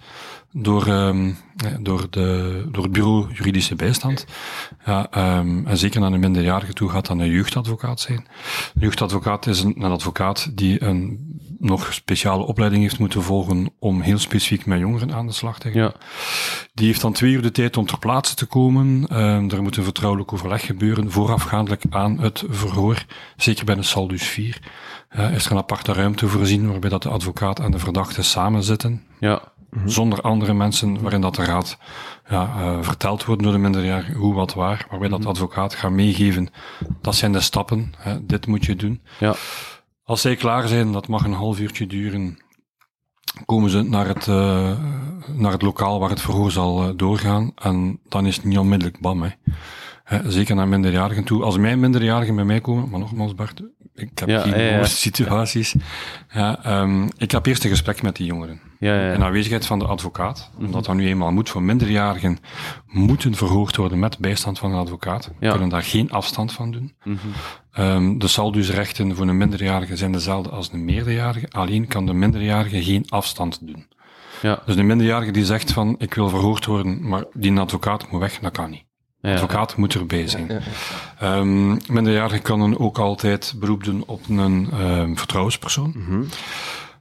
door, 0.51 0.87
um, 0.87 1.37
door, 1.79 2.07
de, 2.09 2.65
door 2.71 2.83
het 2.83 2.91
bureau 2.91 3.33
juridische 3.33 3.75
bijstand. 3.75 4.25
Ja, 4.85 5.37
um, 5.39 5.67
en 5.67 5.77
zeker 5.77 5.99
naar 6.01 6.11
een 6.11 6.19
minderjarige 6.19 6.73
toe 6.73 6.89
gaat 6.89 7.07
dat 7.07 7.19
een 7.19 7.29
jeugdadvocaat 7.29 7.99
zijn. 7.99 8.17
Een 8.17 8.81
jeugdadvocaat 8.81 9.47
is 9.47 9.61
een, 9.61 9.73
een 9.83 9.91
advocaat 9.91 10.57
die 10.57 10.83
een 10.83 11.29
nog 11.61 11.93
speciale 11.93 12.43
opleiding 12.43 12.81
heeft 12.81 12.99
moeten 12.99 13.23
volgen 13.23 13.73
om 13.79 14.01
heel 14.01 14.17
specifiek 14.17 14.65
met 14.65 14.79
jongeren 14.79 15.13
aan 15.13 15.27
de 15.27 15.33
slag 15.33 15.59
te 15.59 15.71
gaan. 15.71 15.81
Ja. 15.81 15.93
Die 16.73 16.87
heeft 16.87 17.01
dan 17.01 17.13
twee 17.13 17.31
uur 17.31 17.41
de 17.41 17.51
tijd 17.51 17.77
om 17.77 17.85
ter 17.85 17.99
plaatse 17.99 18.35
te 18.35 18.45
komen. 18.45 19.17
Um, 19.21 19.51
er 19.51 19.61
moet 19.61 19.77
een 19.77 19.83
vertrouwelijk 19.83 20.33
overleg 20.33 20.65
gebeuren 20.65 21.11
voorafgaandelijk 21.11 21.83
aan 21.89 22.19
het 22.19 22.43
verhoor. 22.49 23.05
Zeker 23.35 23.65
bij 23.65 23.75
een 23.75 23.83
Saldus 23.83 24.23
4 24.23 24.61
uh, 25.15 25.33
is 25.33 25.45
er 25.45 25.51
een 25.51 25.57
aparte 25.57 25.93
ruimte 25.93 26.27
voorzien 26.27 26.69
waarbij 26.69 26.89
dat 26.89 27.03
de 27.03 27.09
advocaat 27.09 27.59
en 27.59 27.71
de 27.71 27.79
verdachte 27.79 28.23
samen 28.23 28.63
zitten. 28.63 29.03
Ja. 29.19 29.41
Zonder 29.85 30.21
andere 30.21 30.53
mensen, 30.53 31.01
waarin 31.01 31.21
dat 31.21 31.35
de 31.35 31.45
raad 31.45 31.77
ja, 32.29 32.53
uh, 32.57 32.77
verteld 32.81 33.25
wordt 33.25 33.43
door 33.43 33.51
de 33.51 33.57
minderjarige 33.57 34.13
hoe, 34.13 34.33
wat, 34.33 34.53
waar. 34.53 34.85
Waarbij 34.89 35.09
dat 35.09 35.21
de 35.21 35.27
advocaat 35.27 35.75
gaat 35.75 35.91
meegeven, 35.91 36.49
dat 37.01 37.15
zijn 37.15 37.31
de 37.31 37.39
stappen, 37.39 37.93
hè, 37.97 38.25
dit 38.25 38.47
moet 38.47 38.65
je 38.65 38.75
doen. 38.75 39.01
Ja. 39.19 39.35
Als 40.03 40.21
zij 40.21 40.35
klaar 40.35 40.67
zijn, 40.67 40.91
dat 40.91 41.07
mag 41.07 41.23
een 41.23 41.33
half 41.33 41.59
uurtje 41.59 41.87
duren, 41.87 42.37
komen 43.45 43.69
ze 43.69 43.81
naar 43.81 44.07
het, 44.07 44.27
uh, 44.27 44.77
naar 45.33 45.51
het 45.51 45.61
lokaal 45.61 45.99
waar 45.99 46.09
het 46.09 46.21
verhoor 46.21 46.51
zal 46.51 46.87
uh, 46.87 46.93
doorgaan. 46.95 47.51
En 47.55 47.99
dan 48.07 48.25
is 48.25 48.35
het 48.35 48.45
niet 48.45 48.57
onmiddellijk 48.57 48.99
bam. 48.99 49.21
Hè. 49.21 49.29
Zeker 50.25 50.55
naar 50.55 50.67
minderjarigen 50.67 51.23
toe. 51.23 51.43
Als 51.43 51.57
mijn 51.57 51.79
minderjarigen 51.79 52.35
bij 52.35 52.43
mij 52.43 52.61
komen, 52.61 52.89
maar 52.89 52.99
nogmaals 52.99 53.35
Bart, 53.35 53.63
ik 53.95 54.19
heb 54.19 54.29
Ja, 54.29 54.41
geen 54.41 54.63
ja, 54.63 54.77
ja. 54.77 54.85
situaties. 54.85 55.75
Ja, 56.33 56.81
um, 56.81 57.09
ik 57.17 57.31
heb 57.31 57.45
eerst 57.45 57.63
een 57.63 57.69
gesprek 57.69 58.01
met 58.01 58.15
die 58.15 58.25
jongeren. 58.25 58.59
Ja, 58.79 59.01
ja. 59.01 59.13
In 59.13 59.23
aanwezigheid 59.23 59.65
van 59.65 59.79
de 59.79 59.85
advocaat, 59.85 60.51
omdat 60.57 60.85
dat 60.85 60.95
nu 60.95 61.07
eenmaal 61.07 61.31
moet 61.31 61.49
voor 61.49 61.63
minderjarigen, 61.63 62.37
moeten 62.87 63.35
verhoord 63.35 63.75
worden 63.75 63.99
met 63.99 64.17
bijstand 64.17 64.59
van 64.59 64.71
een 64.71 64.79
advocaat. 64.79 65.31
We 65.39 65.49
kunnen 65.49 65.69
daar 65.69 65.83
geen 65.83 66.11
afstand 66.11 66.51
van 66.51 66.71
doen. 66.71 66.93
Mhm. 67.03 67.17
Um, 67.79 68.19
de 68.19 68.27
saldusrechten 68.27 69.15
voor 69.15 69.27
een 69.27 69.37
minderjarige 69.37 69.95
zijn 69.95 70.11
dezelfde 70.11 70.49
als 70.49 70.71
een 70.71 70.85
meerderjarige, 70.85 71.49
alleen 71.49 71.87
kan 71.87 72.05
de 72.05 72.13
minderjarige 72.13 72.83
geen 72.83 73.05
afstand 73.09 73.67
doen. 73.67 73.87
Ja. 74.41 74.61
Dus 74.65 74.75
de 74.75 74.83
minderjarige 74.83 75.31
die 75.31 75.45
zegt 75.45 75.71
van, 75.71 75.95
ik 75.97 76.13
wil 76.13 76.29
verhoord 76.29 76.65
worden, 76.65 77.07
maar 77.07 77.23
die 77.33 77.51
een 77.51 77.57
advocaat 77.57 78.11
moet 78.11 78.19
weg, 78.19 78.39
dat 78.39 78.51
kan 78.51 78.69
niet. 78.69 78.83
De 79.21 79.27
Ja. 79.27 79.33
advocaat 79.33 79.75
moet 79.77 79.93
erbij 79.95 80.27
zijn. 80.27 80.61
Ja, 81.19 81.37
Um, 81.37 81.77
minderjarigen 81.87 82.41
kunnen 82.41 82.79
ook 82.79 82.97
altijd 82.97 83.53
beroep 83.59 83.83
doen 83.83 84.03
op 84.05 84.21
een 84.29 84.69
um, 84.81 85.17
vertrouwenspersoon. 85.17 85.93
Mhm. 85.97 86.23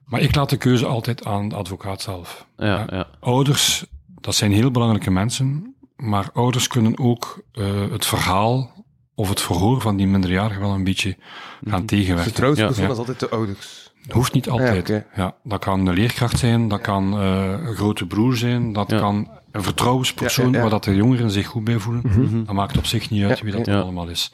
Maar 0.04 0.20
ik 0.20 0.34
laat 0.34 0.50
de 0.50 0.56
keuze 0.56 0.86
altijd 0.86 1.24
aan 1.24 1.48
de 1.48 1.54
advocaat 1.54 2.02
zelf. 2.02 2.46
Ja, 2.56 2.86
ja. 2.90 3.06
Ouders, 3.20 3.84
dat 4.20 4.34
zijn 4.34 4.52
heel 4.52 4.70
belangrijke 4.70 5.10
mensen, 5.10 5.74
maar 5.96 6.30
ouders 6.34 6.66
kunnen 6.68 6.98
ook 6.98 7.42
uh, 7.54 7.66
het 7.90 8.06
verhaal 8.06 8.84
of 9.14 9.28
het 9.28 9.40
verhoor 9.40 9.80
van 9.80 9.96
die 9.96 10.06
minderjarige 10.06 10.60
wel 10.60 10.70
een 10.74 10.84
beetje 10.84 11.16
gaan 11.64 11.80
De 11.80 11.86
tegenwerken. 11.86 12.34
trouwenspersoon 12.34 12.84
Ja. 12.86 12.90
is 12.92 12.98
altijd 12.98 13.20
de 13.20 13.28
ouders. 13.28 13.92
Hoeft 14.10 14.32
niet 14.32 14.48
altijd. 14.48 15.04
Ja, 15.14 15.34
dat 15.44 15.60
kan 15.64 15.86
een 15.86 15.94
leerkracht 15.94 16.38
zijn, 16.38 16.68
dat 16.68 16.80
kan 16.80 17.12
eh, 17.20 17.50
een 17.66 17.74
grote 17.74 18.06
broer 18.06 18.36
zijn, 18.36 18.72
dat 18.72 18.90
Ja. 18.90 18.98
kan 18.98 19.28
een 19.52 19.62
vertrouwenspersoon 19.62 20.44
Ja, 20.44 20.50
ja, 20.50 20.56
ja. 20.56 20.62
waar 20.62 20.70
dat 20.70 20.84
de 20.84 20.94
jongeren 20.94 21.30
zich 21.30 21.46
goed 21.46 21.64
bij 21.64 21.78
voelen. 21.78 22.44
Dat 22.46 22.54
maakt 22.54 22.78
op 22.78 22.86
zich 22.86 23.10
niet 23.10 23.24
uit 23.24 23.38
Ja, 23.38 23.44
wie 23.44 23.52
dat 23.52 23.66
ja. 23.66 23.80
allemaal 23.80 24.08
is. 24.08 24.32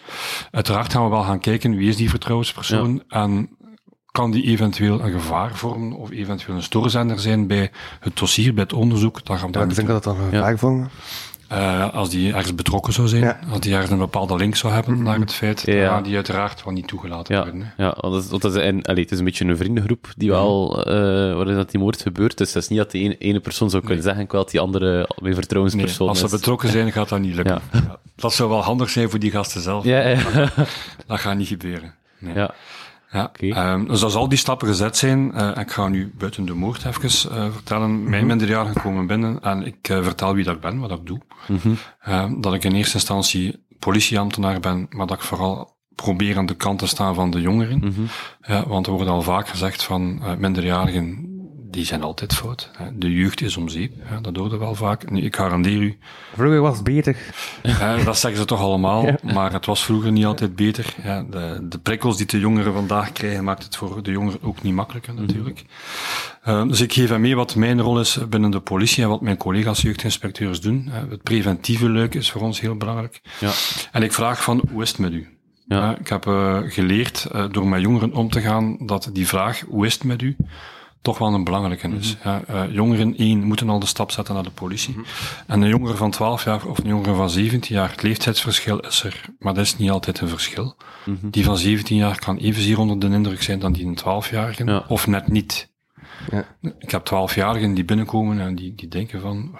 Uiteraard 0.50 0.92
gaan 0.92 1.04
we 1.04 1.10
wel 1.10 1.22
gaan 1.22 1.40
kijken 1.40 1.76
wie 1.76 1.88
is 1.88 1.96
die 1.96 2.10
vertrouwenspersoon 2.10 3.02
en 3.08 3.48
kan 4.10 4.30
die 4.30 4.44
eventueel 4.44 5.00
een 5.00 5.12
gevaar 5.12 5.54
vormen 5.54 5.92
of 5.92 6.10
eventueel 6.10 6.56
een 6.56 6.62
stoorzender 6.62 7.20
zijn 7.20 7.46
bij 7.46 7.70
het 8.00 8.16
dossier, 8.16 8.54
bij 8.54 8.62
het 8.62 8.72
onderzoek. 8.72 9.24
Dat 9.24 9.38
gaan 9.38 9.46
we 9.46 9.52
Ja, 9.52 9.60
dan 9.60 9.68
ik 9.70 9.76
denk 9.76 9.88
dat 9.88 10.04
dat 10.04 10.16
een 10.18 10.30
gevaar 10.30 10.58
vormt. 10.58 10.90
Eh, 11.48 11.94
als 11.94 12.10
die 12.10 12.32
ergens 12.32 12.54
betrokken 12.54 12.92
zou 12.92 13.08
zijn, 13.08 13.22
Ja. 13.22 13.38
als 13.50 13.60
die 13.60 13.72
ergens 13.72 13.90
een 13.90 13.98
bepaalde 13.98 14.36
link 14.36 14.56
zou 14.56 14.72
hebben 14.72 15.02
naar 15.02 15.18
het 15.18 15.32
feit, 15.32 15.64
dan 15.66 15.74
Ja. 15.74 15.88
gaan 15.88 16.02
die 16.02 16.14
uiteraard 16.14 16.64
wel 16.64 16.72
niet 16.72 16.88
toegelaten 16.88 17.34
Ja, 17.34 17.42
worden. 17.42 17.72
hè. 17.76 17.84
ja 17.84 17.94
want 18.00 18.30
dat 18.42 18.54
is, 18.56 18.62
en, 18.62 18.82
allee, 18.82 19.02
het 19.02 19.12
is 19.12 19.18
een 19.18 19.24
beetje 19.24 19.44
een 19.44 19.56
vriendengroep 19.56 20.08
die 20.16 20.30
wel, 20.30 20.84
eh 20.84 20.92
waarin 21.34 21.54
dat 21.54 21.70
die 21.70 21.80
moord 21.80 22.02
gebeurt. 22.02 22.38
Dus 22.38 22.52
dat 22.52 22.62
is 22.62 22.68
niet 22.68 22.78
dat 22.78 22.90
die 22.90 23.02
ene, 23.04 23.18
ene 23.18 23.40
persoon 23.40 23.70
zou 23.70 23.84
kunnen 23.84 24.02
zeggen, 24.02 24.22
ik 24.22 24.30
wil 24.30 24.40
dat 24.40 24.50
die 24.50 24.60
andere 24.60 24.90
mijn 24.92 25.06
Nee, 25.20 25.34
vertrouwenspersoon 25.34 26.08
als 26.08 26.18
ze 26.18 26.24
is. 26.24 26.30
betrokken 26.30 26.68
zijn, 26.68 26.92
gaat 26.92 27.08
dat 27.08 27.20
niet 27.20 27.34
lukken. 27.34 27.60
Ja. 27.72 27.78
Ja. 27.80 27.98
Dat 28.16 28.32
zou 28.34 28.48
wel 28.48 28.62
handig 28.62 28.90
zijn 28.90 29.10
voor 29.10 29.18
die 29.18 29.30
gasten 29.30 29.60
zelf. 29.60 29.84
Ja, 29.84 30.08
ja. 30.08 30.18
Dat 31.06 31.20
gaat 31.20 31.36
niet 31.36 31.48
gebeuren. 31.48 31.94
Nee. 32.18 32.34
ja. 32.34 32.50
Ja. 33.10 33.30
Ehm, 33.38 33.86
dus 33.86 34.02
als 34.02 34.14
al 34.14 34.28
die 34.28 34.38
stappen 34.38 34.68
gezet 34.68 34.96
zijn, 34.96 35.32
eh, 35.32 35.50
ik 35.60 35.70
ga 35.70 35.88
nu 35.88 36.12
buiten 36.18 36.44
de 36.44 36.54
moord 36.54 36.84
even 36.84 37.30
eh, 37.30 37.52
vertellen. 37.52 38.10
Mijn 38.10 38.26
minderjarigen 38.26 38.82
komen 38.82 39.06
binnen 39.06 39.42
en 39.42 39.66
ik 39.66 39.88
eh, 39.88 40.02
vertel 40.02 40.34
wie 40.34 40.44
dat 40.44 40.54
ik 40.54 40.60
ben, 40.60 40.78
wat 40.78 40.90
ik 40.90 41.06
doe. 41.06 41.20
Ehm, 42.00 42.40
dat 42.40 42.54
ik 42.54 42.64
in 42.64 42.74
eerste 42.74 42.94
instantie 42.94 43.64
politieambtenaar 43.78 44.60
ben, 44.60 44.86
maar 44.90 45.06
dat 45.06 45.16
ik 45.16 45.22
vooral 45.22 45.76
probeer 45.94 46.36
aan 46.36 46.46
de 46.46 46.54
kant 46.54 46.78
te 46.78 46.86
staan 46.86 47.14
van 47.14 47.30
de 47.30 47.40
jongeren. 47.40 48.08
Ja, 48.40 48.66
want 48.66 48.86
er 48.86 48.92
wordt 48.92 49.08
al 49.08 49.22
vaak 49.22 49.48
gezegd 49.48 49.82
van 49.82 50.20
minderjarigen, 50.38 51.35
die 51.76 51.84
zijn 51.84 52.02
altijd 52.02 52.34
fout. 52.34 52.70
hè. 52.76 52.84
De 52.98 53.12
jeugd 53.12 53.40
is 53.40 53.56
om 53.56 53.68
zeep, 53.68 53.92
hè, 53.98 54.20
dat 54.20 54.36
hoorde 54.36 54.56
wel 54.56 54.74
vaak. 54.74 55.10
Nu, 55.10 55.20
ik 55.20 55.36
garandeer 55.36 55.80
u, 55.80 55.98
Vroeger 56.34 56.60
was 56.60 56.74
het 56.74 56.84
beter. 56.84 57.16
dat 58.04 58.18
zeggen 58.18 58.40
ze 58.40 58.46
toch 58.46 58.60
allemaal, 58.60 59.06
maar 59.22 59.52
het 59.52 59.66
was 59.66 59.84
vroeger 59.84 60.12
niet 60.12 60.24
altijd 60.24 60.56
beter. 60.56 60.94
Ja, 61.04 61.24
de, 61.30 61.66
de 61.68 61.78
prikkels 61.78 62.16
die 62.16 62.26
de 62.26 62.38
jongeren 62.38 62.72
vandaag 62.72 63.12
krijgen, 63.12 63.44
maakt 63.44 63.62
het 63.62 63.76
voor 63.76 64.02
de 64.02 64.10
jongeren 64.10 64.42
ook 64.42 64.62
niet 64.62 64.74
makkelijker 64.74 65.14
natuurlijk. 65.14 65.64
Eh, 66.42 66.68
dus 66.68 66.80
ik 66.80 66.92
geef 66.92 67.08
hem 67.08 67.20
mee 67.20 67.36
wat 67.36 67.54
mijn 67.54 67.80
rol 67.80 68.00
is 68.00 68.18
binnen 68.28 68.50
de 68.50 68.60
politie 68.60 69.02
en 69.02 69.08
wat 69.08 69.20
mijn 69.20 69.36
collega's 69.36 69.82
jeugdinspecteurs 69.82 70.60
doen. 70.60 70.88
Het 70.90 71.22
preventieve 71.22 71.88
leuk 71.88 72.14
is 72.14 72.30
voor 72.30 72.42
ons 72.42 72.60
heel 72.60 72.76
belangrijk. 72.76 73.20
Ja. 73.40 73.50
En 73.92 74.02
ik 74.02 74.12
vraag 74.12 74.42
van, 74.42 74.62
hoe 74.72 74.82
is 74.82 74.88
het 74.88 74.98
met 74.98 75.12
u? 75.12 75.28
Ja. 75.68 75.96
Ik 75.98 76.08
heb 76.08 76.26
eh, 76.26 76.58
geleerd 76.66 77.24
eh, 77.32 77.44
door 77.50 77.66
met 77.68 77.80
jongeren 77.80 78.12
om 78.12 78.30
te 78.30 78.40
gaan 78.40 78.76
dat 78.80 79.10
die 79.12 79.26
vraag, 79.26 79.62
hoe 79.68 79.86
is 79.86 79.94
het 79.94 80.04
met 80.04 80.22
u? 80.22 80.36
Toch 81.06 81.18
wel 81.18 81.34
een 81.34 81.44
belangrijke 81.44 81.88
is. 81.88 82.16
Ja, 82.24 82.42
eh, 82.46 82.62
jongeren, 82.70 83.16
één, 83.16 83.42
moeten 83.44 83.68
al 83.68 83.78
de 83.78 83.86
stap 83.86 84.10
zetten 84.10 84.34
naar 84.34 84.42
de 84.42 84.50
politie. 84.50 84.96
En 85.46 85.60
een 85.62 85.68
jongere 85.68 85.96
van 85.96 86.10
12 86.10 86.44
jaar 86.44 86.66
of 86.66 86.78
een 86.78 86.86
jongere 86.88 87.14
van 87.14 87.30
17 87.30 87.74
jaar, 87.74 87.90
het 87.90 88.02
leeftijdsverschil 88.02 88.78
is 88.80 89.02
er, 89.02 89.20
maar 89.38 89.54
dat 89.54 89.64
is 89.64 89.76
niet 89.76 89.90
altijd 89.90 90.20
een 90.20 90.28
verschil. 90.28 90.76
Die 91.22 91.44
van 91.44 91.56
17 91.58 91.96
jaar 91.96 92.18
kan 92.18 92.36
evenzeer 92.36 92.78
onder 92.78 92.98
de 92.98 93.06
indruk 93.06 93.42
zijn 93.42 93.58
dan 93.58 93.72
die 93.72 93.86
een 93.86 93.98
12-jarige, 93.98 94.64
Ja. 94.64 94.84
of 94.88 95.06
net 95.06 95.28
niet. 95.28 95.72
Ja. 96.30 96.44
Ik 96.78 96.90
heb 96.90 97.04
12-jarigen 97.04 97.74
die 97.74 97.84
binnenkomen 97.84 98.40
en 98.40 98.54
die, 98.54 98.74
die 98.74 98.88
denken 98.88 99.20
van, 99.20 99.50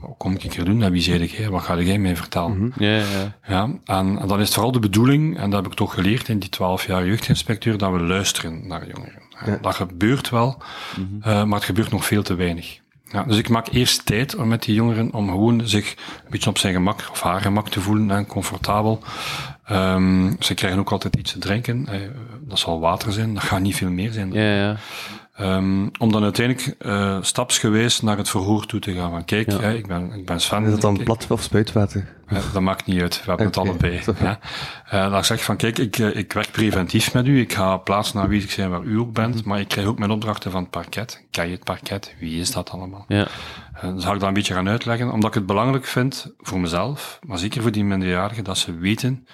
wat 0.00 0.14
kom 0.18 0.32
ik 0.34 0.52
hier 0.52 0.64
doen? 0.64 0.82
En 0.82 0.92
wie 0.92 1.02
zei 1.02 1.26
jij? 1.26 1.48
Wat 1.50 1.62
ga 1.62 1.80
jij 1.80 1.98
mij 1.98 2.16
vertellen? 2.16 2.72
Ja, 2.78 2.88
ja, 2.88 2.96
ja. 2.96 3.36
Ja, 3.48 3.62
en, 3.84 4.18
en 4.18 4.28
dan 4.28 4.38
is 4.40 4.44
het 4.44 4.54
vooral 4.54 4.72
de 4.72 4.78
bedoeling, 4.78 5.38
en 5.38 5.50
dat 5.50 5.62
heb 5.62 5.70
ik 5.72 5.78
toch 5.78 5.94
geleerd 5.94 6.28
in 6.28 6.38
die 6.38 6.48
12 6.48 6.86
jaar 6.86 7.06
jeugdinspecteur, 7.06 7.78
dat 7.78 7.92
we 7.92 8.00
luisteren 8.00 8.66
naar 8.66 8.86
jongeren. 8.86 9.22
Ja, 9.44 9.58
Dat 9.60 9.74
gebeurt 9.74 10.30
wel, 10.30 10.62
eh, 11.22 11.44
maar 11.44 11.58
het 11.58 11.64
gebeurt 11.64 11.90
nog 11.90 12.04
veel 12.04 12.22
te 12.22 12.34
weinig. 12.34 12.82
Ja, 13.12 13.22
dus 13.22 13.38
ik 13.38 13.48
maak 13.48 13.66
eerst 13.72 14.06
tijd 14.06 14.36
om 14.36 14.48
met 14.48 14.62
die 14.62 14.74
jongeren 14.74 15.12
om 15.12 15.28
gewoon 15.28 15.68
zich 15.68 15.90
een 15.90 16.30
beetje 16.30 16.50
op 16.50 16.58
zijn 16.58 16.72
gemak 16.74 17.08
of 17.10 17.20
haar 17.20 17.40
gemak 17.40 17.68
te 17.68 17.80
voelen 17.80 18.10
en 18.10 18.26
comfortabel. 18.26 19.02
Ehm, 19.64 20.32
ze 20.40 20.54
krijgen 20.54 20.78
ook 20.78 20.92
altijd 20.92 21.16
iets 21.16 21.32
te 21.32 21.38
drinken. 21.38 21.86
Eh, 21.86 22.00
dat 22.40 22.58
zal 22.58 22.80
water 22.80 23.12
zijn, 23.12 23.34
dat 23.34 23.42
gaat 23.42 23.60
niet 23.60 23.76
veel 23.76 23.90
meer 23.90 24.12
zijn. 24.12 24.32
ja, 24.32 24.54
ja. 24.54 24.76
Ehm, 25.34 25.88
om 25.98 26.12
dan 26.12 26.22
uiteindelijk 26.22 26.76
eh, 26.78 27.18
stapsgewijs 27.20 28.00
naar 28.00 28.16
het 28.16 28.28
verhoor 28.28 28.66
toe 28.66 28.80
te 28.80 28.92
gaan. 28.92 29.10
Van 29.10 29.24
kijk, 29.24 29.50
Ja. 29.50 29.60
hè, 29.60 29.74
ik, 29.74 29.86
ben, 29.86 30.12
ik 30.12 30.26
ben 30.26 30.40
Sven. 30.40 30.64
Is 30.64 30.70
dat 30.70 30.80
dan 30.80 30.94
ik- 30.98 31.04
plat 31.04 31.26
of 31.30 31.42
spuitwater? 31.42 32.12
ja, 32.28 32.40
dat 32.52 32.62
maakt 32.62 32.86
niet 32.86 33.00
uit. 33.02 33.16
We 33.18 33.24
hebben 33.26 33.46
het 33.46 33.56
allebei. 33.56 34.00
Ja. 34.20 34.38
Eh, 34.90 35.10
dan 35.10 35.24
zeg 35.24 35.36
ik 35.38 35.42
van, 35.44 35.56
kijk, 35.56 35.78
ik, 35.78 35.98
eh, 35.98 36.16
ik 36.16 36.32
werk 36.32 36.50
preventief 36.50 37.12
met 37.14 37.26
u. 37.26 37.40
Ik 37.40 37.52
ga 37.52 37.76
plaatsen 37.76 38.20
aanwezig 38.20 38.50
zijn 38.50 38.70
waar 38.70 38.82
u 38.82 38.98
ook 38.98 39.12
bent. 39.12 39.44
Maar 39.44 39.60
ik 39.60 39.68
krijg 39.68 39.86
ook 39.86 39.98
mijn 39.98 40.10
opdrachten 40.10 40.50
van 40.50 40.60
het 40.62 40.70
parket. 40.70 41.24
Ken 41.30 41.46
je 41.46 41.52
het 41.52 41.64
parket? 41.64 42.14
Wie 42.18 42.40
is 42.40 42.50
dat 42.50 42.70
allemaal? 42.70 43.04
ja. 43.08 43.26
Eh, 43.74 43.82
dan 43.82 44.00
zal 44.00 44.14
ik 44.14 44.18
dat 44.20 44.28
een 44.28 44.34
beetje 44.34 44.54
gaan 44.54 44.68
uitleggen. 44.68 45.12
Omdat 45.12 45.28
ik 45.28 45.34
het 45.34 45.46
belangrijk 45.46 45.84
vind 45.84 46.32
voor 46.38 46.60
mezelf, 46.60 47.18
maar 47.26 47.38
zeker 47.38 47.62
voor 47.62 47.72
die 47.72 47.84
minderjarigen, 47.84 48.44
dat 48.44 48.58
ze 48.58 48.74
weten 48.78 49.26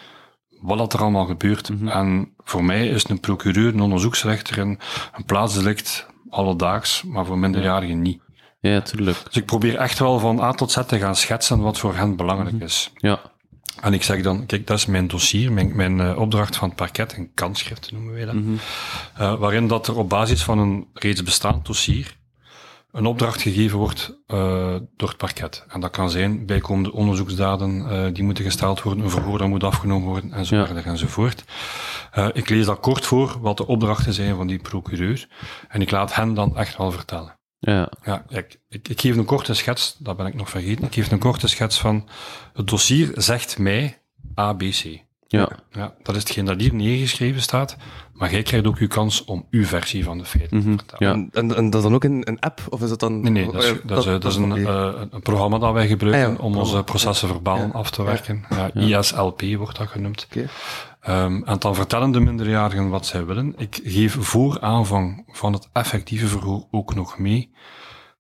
wat 0.61 0.79
dat 0.79 0.93
er 0.93 1.01
allemaal 1.01 1.27
gebeurt. 1.27 1.71
En 1.85 2.33
voor 2.39 2.65
mij 2.65 2.89
is 2.89 3.09
een 3.09 3.21
procureur, 3.21 3.75
een 3.75 3.81
onderzoeksrechter, 3.81 4.59
een, 4.59 4.79
een 5.13 5.25
plaatsdelict 5.25 6.07
alledaags, 6.31 7.03
maar 7.03 7.27
voor 7.27 7.39
minderjarigen 7.39 8.03
niet. 8.03 8.21
Ja, 8.61 8.81
tuurlijk. 8.81 9.25
Dus 9.25 9.37
ik 9.37 9.47
probeer 9.47 9.77
echt 9.77 9.99
wel 9.99 10.19
van 10.19 10.41
A 10.41 10.53
tot 10.53 10.73
Z 10.73 10.79
te 10.87 10.99
gaan 10.99 11.17
schetsen 11.17 11.61
wat 11.61 11.79
voor 11.79 11.95
hen 11.97 12.17
belangrijk 12.17 12.63
is. 12.63 12.91
Ja. 12.95 13.21
En 13.81 13.93
ik 13.93 14.03
zeg 14.03 14.23
dan, 14.23 14.47
kijk, 14.47 14.67
dat 14.67 14.79
is 14.79 14.87
mijn 14.87 15.09
dossier, 15.09 15.53
mijn, 15.53 15.77
mijn 15.77 16.01
eh, 16.01 16.19
opdracht 16.19 16.57
van 16.57 16.69
het 16.69 16.77
parket, 16.77 17.17
een 17.17 17.31
kansschrift 17.35 17.93
noemen 17.93 18.15
wij 18.15 18.25
dat. 18.25 18.35
Eh, 19.15 19.35
waarin 19.39 19.69
dat 19.69 19.87
er 19.87 19.97
op 19.97 20.09
basis 20.09 20.43
van 20.43 20.59
een 20.59 20.87
reeds 20.95 21.23
bestaand 21.23 21.67
dossier 21.67 22.19
een 22.93 23.07
opdracht 23.07 23.43
gegeven 23.43 23.79
wordt 23.79 24.19
eh, 24.27 24.77
door 24.97 25.09
het 25.09 25.17
parket. 25.17 25.65
En 25.69 25.81
dat 25.81 25.91
kan 25.91 26.11
zijn 26.11 26.47
bijkomende 26.47 26.93
onderzoeksdaden 26.93 27.91
eh, 27.91 28.15
die 28.15 28.25
moeten 28.25 28.45
gesteld 28.45 28.83
worden, 28.83 29.05
een 29.05 29.11
verhoor 29.11 29.39
dat 29.39 29.49
moet 29.49 29.65
afgenomen 29.65 30.09
worden, 30.09 30.33
en 30.33 30.45
zo 30.47 30.57
Ja. 30.57 30.67
verder 30.67 30.87
enzovoort. 30.87 31.45
Eh, 32.13 32.29
ik 32.33 32.49
lees 32.49 32.67
dat 32.67 32.81
kort 32.81 33.07
voor, 33.07 33.37
wat 33.41 33.57
de 33.57 33.67
opdrachten 33.67 34.13
zijn 34.13 34.37
van 34.37 34.47
die 34.47 34.59
procureur, 34.59 35.29
en 35.69 35.81
ik 35.81 35.91
laat 35.91 36.15
hen 36.15 36.35
dan 36.35 36.57
echt 36.57 36.77
wel 36.77 36.93
vertellen. 36.93 37.39
Ja. 37.59 37.91
Ja, 38.05 38.25
ik, 38.29 38.61
ik, 38.69 38.89
ik 38.89 39.01
geef 39.01 39.17
een 39.17 39.25
korte 39.25 39.55
schets, 39.55 39.97
dat 39.99 40.17
ben 40.17 40.27
ik 40.27 40.35
nog 40.35 40.51
vergeten. 40.51 40.85
Ik 40.85 40.95
geef 40.95 41.11
een 41.11 41.19
korte 41.19 41.49
schets 41.49 41.81
van 41.81 42.09
het 42.53 42.69
dossier 42.69 43.11
zegt 43.15 43.59
mij 43.59 44.03
ABC. 44.35 45.09
Ja. 45.33 45.49
Ja, 45.71 45.95
dat 46.03 46.17
is 46.17 46.23
hetgeen 46.23 46.45
dat 46.45 46.61
hier 46.61 46.75
neergeschreven 46.75 47.43
staat, 47.43 47.77
maar 48.13 48.31
jij 48.31 48.43
krijgt 48.43 48.67
ook 48.67 48.77
uw 48.77 48.89
kans 48.89 49.25
om 49.25 49.47
uw 49.51 49.65
versie 49.65 50.05
van 50.05 50.19
de 50.19 50.25
feiten 50.25 50.61
te 50.61 50.71
vertellen. 50.77 51.07
Ja. 51.07 51.13
En, 51.13 51.29
en, 51.33 51.57
en 51.57 51.71
dat 51.71 51.75
is 51.75 51.83
dan 51.83 51.95
ook 51.95 52.05
een, 52.05 52.29
een 52.29 52.41
app? 52.41 52.61
Of 52.69 52.83
is 52.83 52.89
dat 52.89 53.01
dan... 53.01 53.21
Nee, 53.21 53.33
nee, 53.33 53.53
dat 53.53 53.65
is, 53.65 53.75
dat 53.85 53.99
is, 53.99 54.05
dat 54.05 54.25
is 54.25 54.37
een, 54.37 54.67
eh, 54.67 54.93
een 55.11 55.23
programma 55.23 55.59
dat 55.59 55.73
wij 55.73 55.87
gebruiken 55.87 56.31
Ah, 56.31 56.39
ja, 56.39 56.45
om 56.45 56.57
onze 56.57 56.83
processen 56.83 57.29
verbaal 57.29 57.73
af 57.73 57.91
te 57.91 58.03
werken. 58.03 58.45
Ja, 58.51 58.99
ISLP 58.99 59.43
wordt 59.57 59.77
dat 59.77 59.89
genoemd. 59.89 60.27
Oké. 60.31 60.49
Ehm, 61.01 61.43
en 61.43 61.59
dan 61.59 61.75
vertellen 61.75 62.11
de 62.11 62.21
minderjarigen 62.21 62.89
wat 62.89 63.07
zij 63.07 63.25
willen. 63.25 63.55
Ik 63.57 63.81
geef 63.85 64.17
voor 64.21 64.61
aanvang 64.61 65.25
van 65.27 65.53
het 65.53 65.69
effectieve 65.73 66.27
verhoor 66.27 66.67
ook 66.71 66.95
nog 66.95 67.19
mee. 67.19 67.51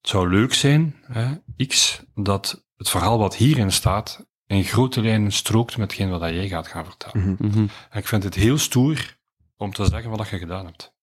Het 0.00 0.08
zou 0.08 0.28
leuk 0.28 0.54
zijn, 0.54 0.96
hè, 1.06 1.26
X, 1.66 2.02
dat 2.14 2.64
het 2.76 2.90
verhaal 2.90 3.18
wat 3.18 3.36
hierin 3.36 3.72
staat 3.72 4.28
in 4.56 4.64
grote 4.64 5.00
lijnen 5.00 5.32
strookt 5.32 5.76
met 5.76 5.90
hetgeen 5.90 6.10
wat 6.10 6.20
jij 6.20 6.48
gaat 6.48 6.66
gaan 6.68 6.84
vertellen. 6.84 7.36
Mhm. 7.38 7.58
En 7.90 7.98
ik 7.98 8.06
vind 8.06 8.22
het 8.24 8.34
heel 8.34 8.58
stoer 8.58 9.16
om 9.56 9.72
te 9.72 9.84
zeggen 9.84 10.10
wat 10.10 10.28
je 10.28 10.38
gedaan 10.38 10.64
hebt. 10.64 10.94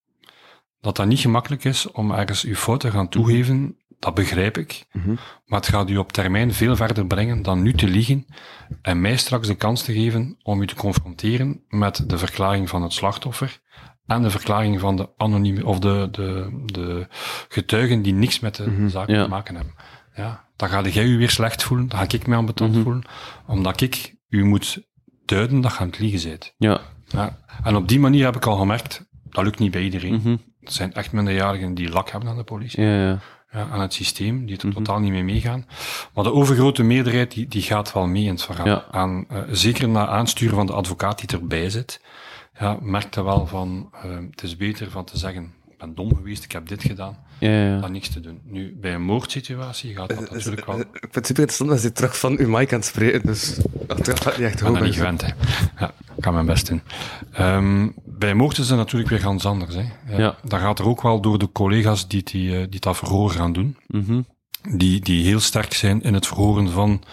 Dat 0.81 0.95
dat 0.95 1.07
niet 1.07 1.19
gemakkelijk 1.19 1.63
is 1.63 1.91
om 1.91 2.11
ergens 2.11 2.41
je 2.41 2.55
fout 2.55 2.79
te 2.79 2.91
gaan 2.91 3.09
toegeven, 3.09 3.77
dat 3.99 4.13
begrijp 4.13 4.57
ik. 4.57 4.85
Mhm. 4.91 5.15
Maar 5.45 5.59
het 5.59 5.69
gaat 5.69 5.89
u 5.89 5.97
op 5.97 6.11
termijn 6.11 6.53
veel 6.53 6.75
verder 6.75 7.07
brengen 7.07 7.41
dan 7.41 7.61
nu 7.61 7.73
te 7.73 7.87
liegen 7.87 8.25
en 8.81 9.01
mij 9.01 9.17
straks 9.17 9.47
de 9.47 9.55
kans 9.55 9.83
te 9.83 9.93
geven 9.93 10.37
om 10.43 10.61
u 10.61 10.67
te 10.67 10.75
confronteren 10.75 11.63
met 11.67 12.09
de 12.09 12.17
verklaring 12.17 12.69
van 12.69 12.81
het 12.83 12.93
slachtoffer 12.93 13.59
en 14.05 14.21
de 14.21 14.29
verklaring 14.29 14.79
van 14.79 14.95
de 14.95 15.09
anonieme, 15.17 15.65
of 15.65 15.79
de, 15.79 16.07
de, 16.11 16.61
de 16.65 17.07
getuigen 17.49 18.01
die 18.01 18.13
niks 18.13 18.39
met 18.39 18.55
de 18.55 18.89
zaak 18.89 19.07
Ja. 19.09 19.23
te 19.23 19.29
maken 19.29 19.55
hebben. 19.55 19.73
Ja, 20.17 20.45
dan 20.55 20.69
ga 20.69 20.81
jij 20.81 21.05
u 21.05 21.17
weer 21.17 21.29
slecht 21.29 21.63
voelen, 21.63 21.87
dan 21.87 21.99
ga 21.99 22.05
ik 22.09 22.27
mij 22.27 22.37
ambetant 22.37 22.77
voelen, 22.77 23.03
omdat 23.47 23.81
ik 23.81 24.15
u 24.29 24.43
moet 24.45 24.83
duiden 25.25 25.61
dat 25.61 25.71
je 25.71 25.77
aan 25.79 25.87
het 25.87 25.99
liegen 25.99 26.29
bent. 26.29 26.53
Ja. 26.57 26.81
Ja. 27.05 27.37
En 27.63 27.75
op 27.75 27.87
die 27.87 27.99
manier 27.99 28.25
heb 28.25 28.35
ik 28.35 28.45
al 28.45 28.57
gemerkt, 28.57 29.05
dat 29.29 29.43
lukt 29.43 29.59
niet 29.59 29.71
bij 29.71 29.83
iedereen. 29.83 30.13
Mhm. 30.13 30.29
Er 30.61 30.71
zijn 30.71 30.93
echt 30.93 31.11
minderjarigen 31.11 31.73
die 31.73 31.89
lak 31.89 32.09
hebben 32.09 32.29
aan 32.29 32.37
de 32.37 32.43
politie, 32.43 32.83
Ja, 32.83 32.99
ja. 33.07 33.19
ja, 33.51 33.67
aan 33.71 33.81
het 33.81 33.93
systeem, 33.93 34.45
die 34.45 34.55
Mhm. 34.57 34.67
er 34.67 34.73
totaal 34.73 34.99
niet 34.99 35.11
mee 35.11 35.23
meegaan. 35.23 35.65
Maar 36.13 36.23
de 36.23 36.33
overgrote 36.33 36.83
meerderheid, 36.83 37.31
die, 37.33 37.47
die 37.47 37.61
gaat 37.61 37.93
wel 37.93 38.07
mee 38.07 38.23
in 38.23 38.29
het 38.29 38.43
verhaal. 38.43 38.67
Ja. 38.67 38.85
En, 38.91 39.25
eh, 39.29 39.41
zeker 39.51 39.89
na 39.89 40.07
aansturen 40.07 40.55
van 40.55 40.65
de 40.65 40.73
advocaat 40.73 41.19
die 41.19 41.39
erbij 41.39 41.69
zit, 41.69 42.01
ja, 42.59 42.77
merkt 42.81 43.15
hij 43.15 43.23
wel 43.23 43.47
van, 43.47 43.89
eh, 44.03 44.11
het 44.31 44.43
is 44.43 44.57
beter 44.57 44.91
van 44.91 45.05
te 45.05 45.17
zeggen, 45.17 45.53
ben 45.77 45.95
dom 45.95 46.15
geweest, 46.15 46.43
ik 46.43 46.51
heb 46.51 46.67
dit 46.67 46.81
gedaan, 46.83 47.17
Ja, 47.39 47.49
ja. 47.49 47.79
dan 47.79 47.91
niks 47.91 48.09
te 48.09 48.19
doen. 48.19 48.39
Nu, 48.43 48.77
bij 48.81 48.93
een 48.93 49.03
moordsituatie 49.03 49.95
gaat 49.95 50.09
dat 50.09 50.21
Is- 50.21 50.29
natuurlijk 50.29 50.65
wel... 50.65 50.75
eh, 50.75 50.81
Ik 50.81 50.97
vind 50.99 51.15
het 51.15 51.25
super 51.27 51.41
interessant 51.43 51.69
dat 51.69 51.81
je 51.81 51.91
terug 51.91 52.19
van 52.19 52.37
uw 52.37 52.49
mic 52.49 52.71
aan 52.73 52.77
het 52.79 52.87
spreken, 52.87 53.21
dus 53.25 53.57
achteraf 53.87 54.23
had 54.23 54.35
je 54.35 54.43
echt 54.45 54.53
Ik 54.53 54.59
ben 54.63 54.67
dat 54.67 54.77
hoog 54.77 54.85
niet 54.87 54.95
gewend, 54.97 55.21
hè. 55.21 55.27
Ja. 55.79 55.93
ik 56.17 56.23
ga 56.23 56.31
mijn 56.31 56.45
best 56.45 56.67
doen. 56.67 56.81
Ehm, 57.31 57.87
bij 58.05 58.33
moord 58.33 58.57
is 58.57 58.69
het 58.69 58.77
natuurlijk 58.77 59.09
weer 59.09 59.19
ganz 59.19 59.45
anders. 59.45 59.75
Hè. 59.75 59.83
Ja. 60.17 60.35
Daar 60.43 60.59
gaat 60.59 60.79
er 60.79 60.85
ook 60.87 61.01
wel 61.01 61.21
door 61.21 61.37
de 61.39 61.51
collega's 61.51 62.07
die, 62.07 62.23
die, 62.23 62.59
eh, 62.59 62.65
die 62.69 62.79
dat 62.79 62.97
verhoor 62.97 63.29
gaan 63.29 63.53
doen, 63.53 63.77
Mhm. 63.87 64.21
die, 64.75 64.99
die 64.99 65.23
heel 65.25 65.39
sterk 65.39 65.73
zijn 65.73 66.01
in 66.01 66.13
het 66.13 66.27
verhoren 66.27 66.69
van 66.71 67.03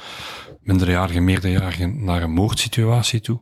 minderjarigen, 0.60 1.24
meerderjarigen 1.24 2.04
naar 2.04 2.22
een 2.22 2.32
moordsituatie 2.32 3.20
toe. 3.20 3.40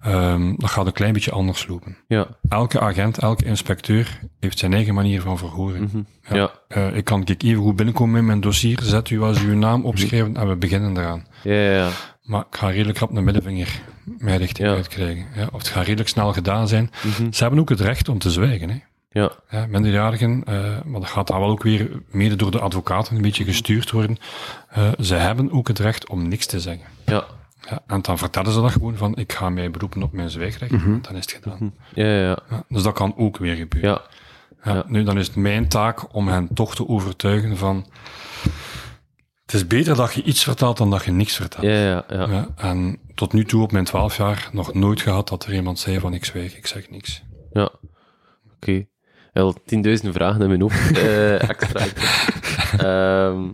Ehm, 0.00 0.54
dat 0.56 0.70
gaat 0.70 0.86
een 0.86 0.92
klein 0.92 1.12
beetje 1.12 1.30
anders 1.30 1.66
lopen. 1.66 1.96
Ja. 2.08 2.26
Elke 2.48 2.80
agent, 2.80 3.18
elke 3.18 3.44
inspecteur 3.44 4.20
heeft 4.40 4.58
zijn 4.58 4.74
eigen 4.74 4.94
manier 4.94 5.20
van 5.20 5.38
verhoren. 5.38 5.82
Mhm. 5.82 5.98
Ja. 6.22 6.36
Ja. 6.36 6.50
Eh, 6.68 6.96
ik 6.96 7.04
kan 7.04 7.24
kijk, 7.24 7.42
even 7.42 7.62
goed 7.62 7.76
binnenkomen 7.76 8.18
in 8.18 8.26
mijn 8.26 8.40
dossier, 8.40 8.78
zet 8.82 9.10
u 9.10 9.22
als 9.22 9.42
uw 9.42 9.54
naam 9.56 9.84
opschrijven 9.84 10.36
en 10.36 10.48
we 10.48 10.56
beginnen 10.56 10.96
eraan. 10.96 11.26
Ja, 11.42 11.52
ja. 11.54 11.88
Maar 12.22 12.40
ik 12.50 12.56
ga 12.56 12.68
redelijk 12.68 12.98
rap 12.98 13.16
een 13.16 13.24
middenvinger 13.24 13.80
mijn 14.18 14.38
richting 14.38 14.68
Ja. 14.68 14.74
uitkrijgen. 14.74 15.26
Of 15.52 15.58
het 15.58 15.68
gaat 15.68 15.84
redelijk 15.84 16.08
snel 16.08 16.32
gedaan 16.32 16.68
zijn. 16.68 16.90
Mhm. 17.04 17.32
Ze 17.32 17.42
hebben 17.42 17.60
ook 17.60 17.68
het 17.68 17.80
recht 17.80 18.08
om 18.08 18.18
te 18.18 18.30
zwijgen. 18.30 18.70
Hè. 18.70 18.76
Ja. 19.10 19.32
Ja, 19.50 19.66
minderjarigen, 19.66 20.42
eh, 20.46 20.54
maar 20.84 21.00
dat 21.00 21.08
gaat 21.10 21.26
daar 21.26 21.40
wel 21.40 21.48
ook 21.50 21.62
weer 21.62 21.90
mede 22.10 22.36
door 22.36 22.50
de 22.50 22.58
advocaten 22.60 23.16
een 23.16 23.22
beetje 23.22 23.44
gestuurd 23.44 23.90
worden. 23.90 24.16
Eh, 24.68 24.88
ze 25.00 25.14
hebben 25.14 25.52
ook 25.52 25.68
het 25.68 25.78
recht 25.78 26.08
om 26.08 26.28
niks 26.28 26.46
te 26.46 26.60
zeggen. 26.60 26.86
Ja. 27.06 27.24
Ja, 27.60 27.82
en 27.86 28.02
dan 28.02 28.18
vertellen 28.18 28.52
ze 28.52 28.60
dat 28.60 28.72
gewoon 28.72 28.96
van, 28.96 29.16
ik 29.16 29.32
ga 29.32 29.48
mij 29.48 29.70
beroepen 29.70 30.02
op 30.02 30.12
mijn 30.12 30.30
zwijgrecht. 30.30 30.72
en 30.72 30.98
Dan 31.02 31.16
is 31.16 31.32
het 31.32 31.32
gedaan. 31.42 31.74
Ja, 31.94 32.04
ja, 32.04 32.20
ja. 32.20 32.38
Ja, 32.50 32.64
dus 32.68 32.82
dat 32.82 32.94
kan 32.94 33.14
ook 33.16 33.38
weer 33.38 33.56
gebeuren. 33.56 34.00
Ja. 34.62 34.84
Nu, 34.86 35.02
dan 35.02 35.18
is 35.18 35.26
het 35.26 35.36
mijn 35.36 35.68
taak 35.68 36.14
om 36.14 36.28
hen 36.28 36.54
toch 36.54 36.74
te 36.74 36.88
overtuigen 36.88 37.56
van... 37.56 37.86
Het 39.42 39.56
is 39.56 39.66
beter 39.66 39.96
dat 39.96 40.14
je 40.14 40.22
iets 40.22 40.44
vertelt 40.44 40.76
dan 40.76 40.90
dat 40.90 41.04
je 41.04 41.10
niks 41.10 41.36
vertelt. 41.36 41.64
Ja, 41.64 41.72
ja, 41.72 42.04
ja. 42.08 42.28
Ja, 42.30 42.48
en 42.56 42.98
tot 43.14 43.32
nu 43.32 43.44
toe 43.44 43.62
op 43.62 43.72
mijn 43.72 43.84
twaalf 43.84 44.16
jaar 44.16 44.48
nog 44.52 44.74
nooit 44.74 45.00
gehad 45.00 45.28
dat 45.28 45.44
er 45.44 45.54
iemand 45.54 45.78
zei 45.78 46.00
van 46.00 46.14
ik 46.14 46.24
zwijg, 46.24 46.56
ik 46.56 46.66
zeg 46.66 46.90
niks. 46.90 47.22
Ja. 47.52 47.70
Oké. 48.54 48.86
Wel, 49.32 49.56
10.000 49.74 50.08
vragen 50.08 50.42
in 50.42 50.48
mijn 50.48 50.60
hoofd. 50.60 50.98
eh 50.98 51.48
extra. 51.48 51.86
Ehm 52.78 53.48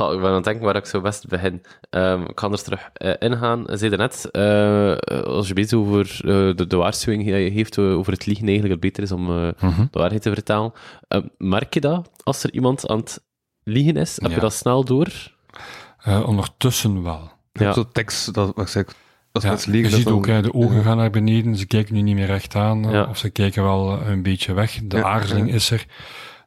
ga, 0.00 0.12
ik 0.12 0.20
ben 0.20 0.28
aan 0.28 0.34
het 0.34 0.44
denken 0.44 0.64
waar 0.64 0.76
ik 0.76 0.84
zo 0.86 1.00
best 1.00 1.28
begin. 1.28 1.62
Ehm 1.90 2.22
ik 2.22 2.34
kan 2.34 2.52
er 2.52 2.62
terug 2.62 2.90
eh, 2.92 3.12
ingaan. 3.18 3.64
Zei 3.68 3.96
net, 3.96 4.28
eh, 4.30 4.96
als 5.24 5.48
je 5.48 5.54
weet 5.54 5.74
over 5.74 6.20
eh, 6.20 6.56
de, 6.56 6.66
de 6.66 6.76
waarschuwing 6.76 7.24
die 7.24 7.34
je 7.34 7.50
heeft 7.50 7.78
eh, 7.78 7.96
over 7.98 8.12
het 8.12 8.26
liegen, 8.26 8.44
eigenlijk 8.44 8.72
het 8.74 8.82
beter 8.82 9.02
is 9.02 9.12
om 9.12 9.26
eh, 9.30 9.48
Mhm. 9.60 9.80
de 9.90 9.98
waarheid 9.98 10.22
te 10.22 10.32
vertellen. 10.34 10.72
Eh, 11.08 11.20
merk 11.38 11.74
je 11.74 11.80
dat 11.80 12.10
als 12.24 12.42
er 12.44 12.52
iemand 12.52 12.88
aan 12.88 12.98
het 12.98 13.22
liegen 13.64 13.96
is? 13.96 14.18
Heb 14.22 14.30
je 14.30 14.40
dat 14.40 14.52
snel 14.52 14.84
door? 14.84 15.08
Eh, 15.98 16.28
ondertussen 16.28 17.02
wel. 17.02 17.30
Ja. 17.52 17.72
Zo'n 17.72 17.92
tekst, 17.92 18.34
dat 18.34 18.52
Ja, 19.42 19.48
mensen 19.48 19.70
liegen, 19.72 19.90
je 19.90 19.96
dat 19.96 19.98
ziet 19.98 20.04
dan- 20.04 20.14
ook, 20.14 20.26
hè, 20.26 20.42
de 20.42 20.54
ogen 20.54 20.82
gaan 20.82 20.96
naar 20.96 21.10
beneden, 21.10 21.56
ze 21.56 21.66
kijken 21.66 21.94
nu 21.94 22.00
niet 22.02 22.14
meer 22.14 22.26
recht 22.26 22.54
aan, 22.54 22.84
eh, 22.84 22.92
Ja. 22.92 23.06
of 23.08 23.18
ze 23.18 23.30
kijken 23.30 23.62
wel 23.62 24.00
eh, 24.00 24.08
een 24.10 24.22
beetje 24.22 24.52
weg. 24.54 24.78
De 24.82 24.96
Ja, 24.96 25.02
aarzeling 25.02 25.48
ja. 25.48 25.54
is 25.54 25.70
er. 25.70 25.86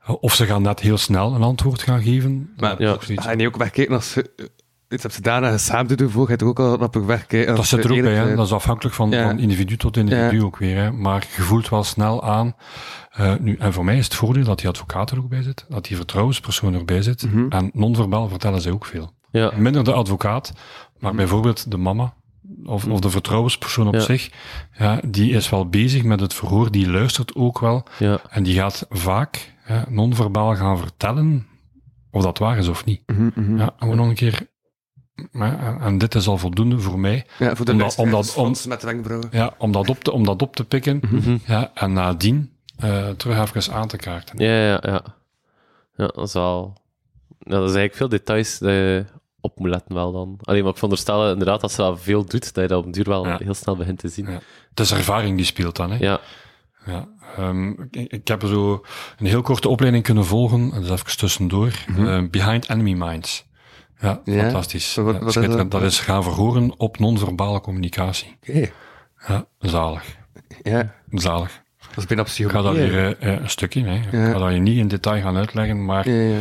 Of 0.05 0.33
ze 0.36 0.45
gaan 0.45 0.62
net 0.62 0.79
heel 0.79 0.98
snel 0.98 1.36
een 1.36 1.41
antwoord 1.43 1.81
gaan 1.81 2.01
geven. 2.01 2.53
Maar 2.57 2.81
ja. 2.81 2.88
is 2.89 2.93
ook 2.93 3.03
zoiets. 3.03 3.25
Ga 3.25 3.31
je 3.31 3.48
ook 3.48 3.57
wegkijken 3.57 3.95
als 3.95 4.13
je 4.13 4.31
eh, 4.36 4.45
iets 4.89 5.03
hebt 5.03 5.15
gedaan 5.15 5.43
en 5.43 5.88
te 5.88 6.10
voor, 6.10 6.25
ga 6.25 6.31
je 6.31 6.38
toch 6.38 6.50
ook 6.50 6.60
al 6.60 6.77
rappig 6.77 7.03
wegkijken. 7.03 7.48
dat 7.50 7.57
als 7.57 7.69
zit 7.69 7.83
er 7.83 7.91
ook 7.91 8.01
bij, 8.01 8.13
hè. 8.15 8.36
dat 8.36 8.45
is 8.45 8.51
afhankelijk 8.51 8.95
van, 8.95 9.10
Ja. 9.10 9.24
van 9.27 9.39
individu 9.39 9.77
tot 9.77 9.98
individu 9.98 10.38
Ja. 10.38 10.43
ook 10.43 10.57
weer. 10.57 10.77
Hè. 10.77 10.91
Maar 10.91 11.27
je 11.36 11.41
voelt 11.41 11.69
wel 11.69 11.83
snel 11.83 12.24
aan. 12.24 12.55
eh, 13.12 13.33
nu, 13.39 13.55
en 13.60 13.74
voor 13.74 13.86
mij 13.86 13.98
is 13.98 14.03
het 14.05 14.15
voordeel 14.15 14.43
dat 14.43 14.57
die 14.60 14.67
advocaat 14.67 15.12
er 15.12 15.17
ook 15.17 15.29
bij 15.29 15.41
zit, 15.41 15.65
dat 15.69 15.86
die 15.86 15.95
vertrouwenspersoon 15.95 16.74
erbij 16.74 17.01
zit. 17.01 17.25
Mhm. 17.31 17.45
En 17.50 17.69
non-verbaal 17.74 18.27
vertellen 18.29 18.62
zij 18.62 18.72
ook 18.72 18.86
veel. 18.86 19.12
Ja. 19.31 19.51
Minder 19.57 19.83
de 19.83 19.93
advocaat, 19.93 20.53
maar 21.00 21.13
bijvoorbeeld 21.15 21.72
de 21.72 21.77
mama 21.77 22.13
of, 22.65 22.86
of 22.88 23.00
de 23.00 23.10
vertrouwenspersoon 23.10 23.88
op 23.88 23.93
Ja. 23.93 24.00
zich, 24.00 24.29
ja, 24.77 25.00
die 25.05 25.31
is 25.33 25.50
wel 25.50 25.69
bezig 25.69 26.03
met 26.03 26.19
het 26.19 26.33
verhoor, 26.33 26.72
die 26.72 26.89
luistert 26.91 27.36
ook 27.36 27.60
wel 27.60 27.83
Ja. 28.00 28.19
en 28.29 28.43
die 28.43 28.55
gaat 28.55 28.86
vaak 28.89 29.52
ja, 29.67 29.86
non-verbaal 29.89 30.55
gaan 30.55 30.77
vertellen 30.77 31.48
of 32.12 32.24
dat 32.24 32.38
waar 32.38 32.58
is 32.58 32.67
of 32.67 32.86
niet. 32.86 33.01
Mhm, 33.05 33.29
mhm. 33.36 33.58
Ja, 33.58 33.74
gewoon 33.79 33.96
nog 33.96 34.08
een 34.08 34.15
keer, 34.15 34.48
ja, 35.32 35.60
en- 35.60 35.80
en 35.82 35.97
dit 35.97 36.15
is 36.15 36.28
al 36.28 36.38
voldoende 36.38 36.80
voor 36.80 36.99
mij, 36.99 37.26
Ja, 37.39 37.56
voor 37.56 37.65
de 37.65 37.71
om- 38.36 38.56
met 38.67 38.82
de 38.82 38.88
wenkbrauwen. 38.88 39.30
ja, 39.32 39.54
om, 39.58 39.71
dat 39.71 39.89
op 39.89 40.04
te, 40.04 40.12
om 40.12 40.23
dat 40.26 40.41
op 40.41 40.56
te 40.56 40.65
pikken 40.65 41.02
Mhm. 41.12 41.38
ja, 41.45 41.71
en 41.73 41.93
nadien 41.93 42.52
eh, 42.78 43.10
terug 43.10 43.54
even 43.56 43.73
aan 43.73 43.88
te 43.88 43.97
kaarten. 43.97 44.39
Ja, 44.45 44.65
ja, 44.65 44.80
ja. 44.82 45.02
Ja, 45.95 46.08
dat 46.08 46.28
is 46.28 46.34
wel... 46.34 46.78
Ja, 47.39 47.49
dat 47.49 47.69
is 47.69 47.76
eigenlijk 47.76 47.95
veel 47.95 48.10
details 48.10 48.58
dat 48.60 48.69
je 48.69 49.06
op 49.41 49.60
moet 49.60 49.69
letten 49.69 49.95
wel 49.95 50.12
dan. 50.12 50.38
Alleen 50.41 50.60
maar 50.62 50.69
ik 50.69 50.76
veronderstel 50.76 51.32
inderdaad 51.32 51.62
dat 51.62 51.71
ze 51.71 51.82
dat 51.82 52.02
veel 52.02 52.26
doet, 52.26 52.54
dat 52.54 52.63
je 52.63 52.67
dat 52.67 52.78
op 52.78 52.84
den 52.84 52.91
duur 52.91 53.04
wel 53.13 53.28
Ja. 53.28 53.38
heel 53.43 53.54
snel 53.54 53.76
begint 53.76 53.99
te 53.99 54.08
zien. 54.08 54.26
Ja. 54.32 54.39
Het 54.69 54.80
is 54.80 54.91
ervaring 54.91 55.36
die 55.38 55.45
speelt 55.45 55.76
dan. 55.76 55.91
Hè. 55.91 55.97
Ja, 55.97 56.19
Ja, 56.86 57.08
ehm, 57.38 57.69
ik, 57.91 58.12
ik 58.12 58.28
heb 58.28 58.43
zo 58.46 58.82
een 59.17 59.26
heel 59.26 59.41
korte 59.41 59.69
opleiding 59.69 60.04
kunnen 60.04 60.26
volgen, 60.26 60.69
dat 60.69 60.84
is 60.84 60.89
even 60.89 61.17
tussendoor, 61.17 61.72
eh, 61.98 62.22
Behind 62.32 62.69
Enemy 62.69 62.93
Minds. 62.93 63.52
Ja, 64.00 64.22
Ja? 64.24 64.41
fantastisch. 64.43 64.96
Wat- 64.96 65.06
Ja, 65.13 65.19
wat 65.19 65.28
is 65.28 65.34
schitterend. 65.34 65.72
dat? 65.72 65.82
dat 65.82 65.91
is 65.91 66.00
gaan 66.00 66.24
verhoren 66.24 66.80
op 66.80 67.00
non-verbale 67.00 67.62
communicatie. 67.62 68.38
Oké. 68.50 68.69
Ja, 69.28 69.46
zalig. 69.60 70.17
Ja, 70.63 70.93
Zalig. 71.10 71.62
dat 71.89 71.98
is 71.98 72.06
bijna 72.06 72.22
Ik 72.22 72.28
ga 72.28 72.34
psychologie. 72.34 72.80
dat 72.82 72.89
hier 72.89 73.17
eh, 73.19 73.34
eh, 73.34 73.41
een 73.41 73.50
stukje, 73.50 73.84
hè. 73.84 73.93
Ja. 74.17 74.28
ik 74.28 74.34
ga 74.34 74.39
dat 74.39 74.54
je 74.54 74.60
niet 74.60 74.78
in 74.78 74.88
detail 74.88 75.22
gaan 75.22 75.38
uitleggen, 75.38 75.86
maar 75.86 76.10
Ja, 76.10 76.39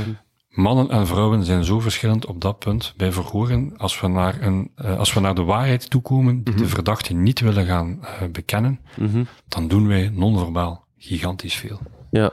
mannen 0.49 0.91
en 0.91 1.07
vrouwen 1.07 1.45
zijn 1.45 1.65
zo 1.65 1.81
verschillend 1.81 2.27
op 2.27 2.41
dat 2.41 2.59
punt 2.59 2.95
bij 2.97 3.13
verhoren. 3.13 3.73
Als 3.77 4.01
we 4.01 4.07
naar, 4.09 4.37
een, 4.43 4.71
eh, 4.77 4.99
als 4.99 5.13
we 5.13 5.21
naar 5.21 5.35
de 5.35 5.43
waarheid 5.43 5.91
toekomen, 5.91 6.43
die 6.45 6.55
de 6.55 6.67
verdachte 6.67 7.15
niet 7.15 7.41
willen 7.41 7.67
gaan 7.67 8.01
bekennen, 8.33 8.81
mhm. 8.97 9.25
dan 9.49 9.69
doen 9.69 9.87
wij 9.89 10.11
non-verbaal 10.15 10.82
gigantisch 11.03 11.55
veel. 11.55 11.81
ja. 12.11 12.33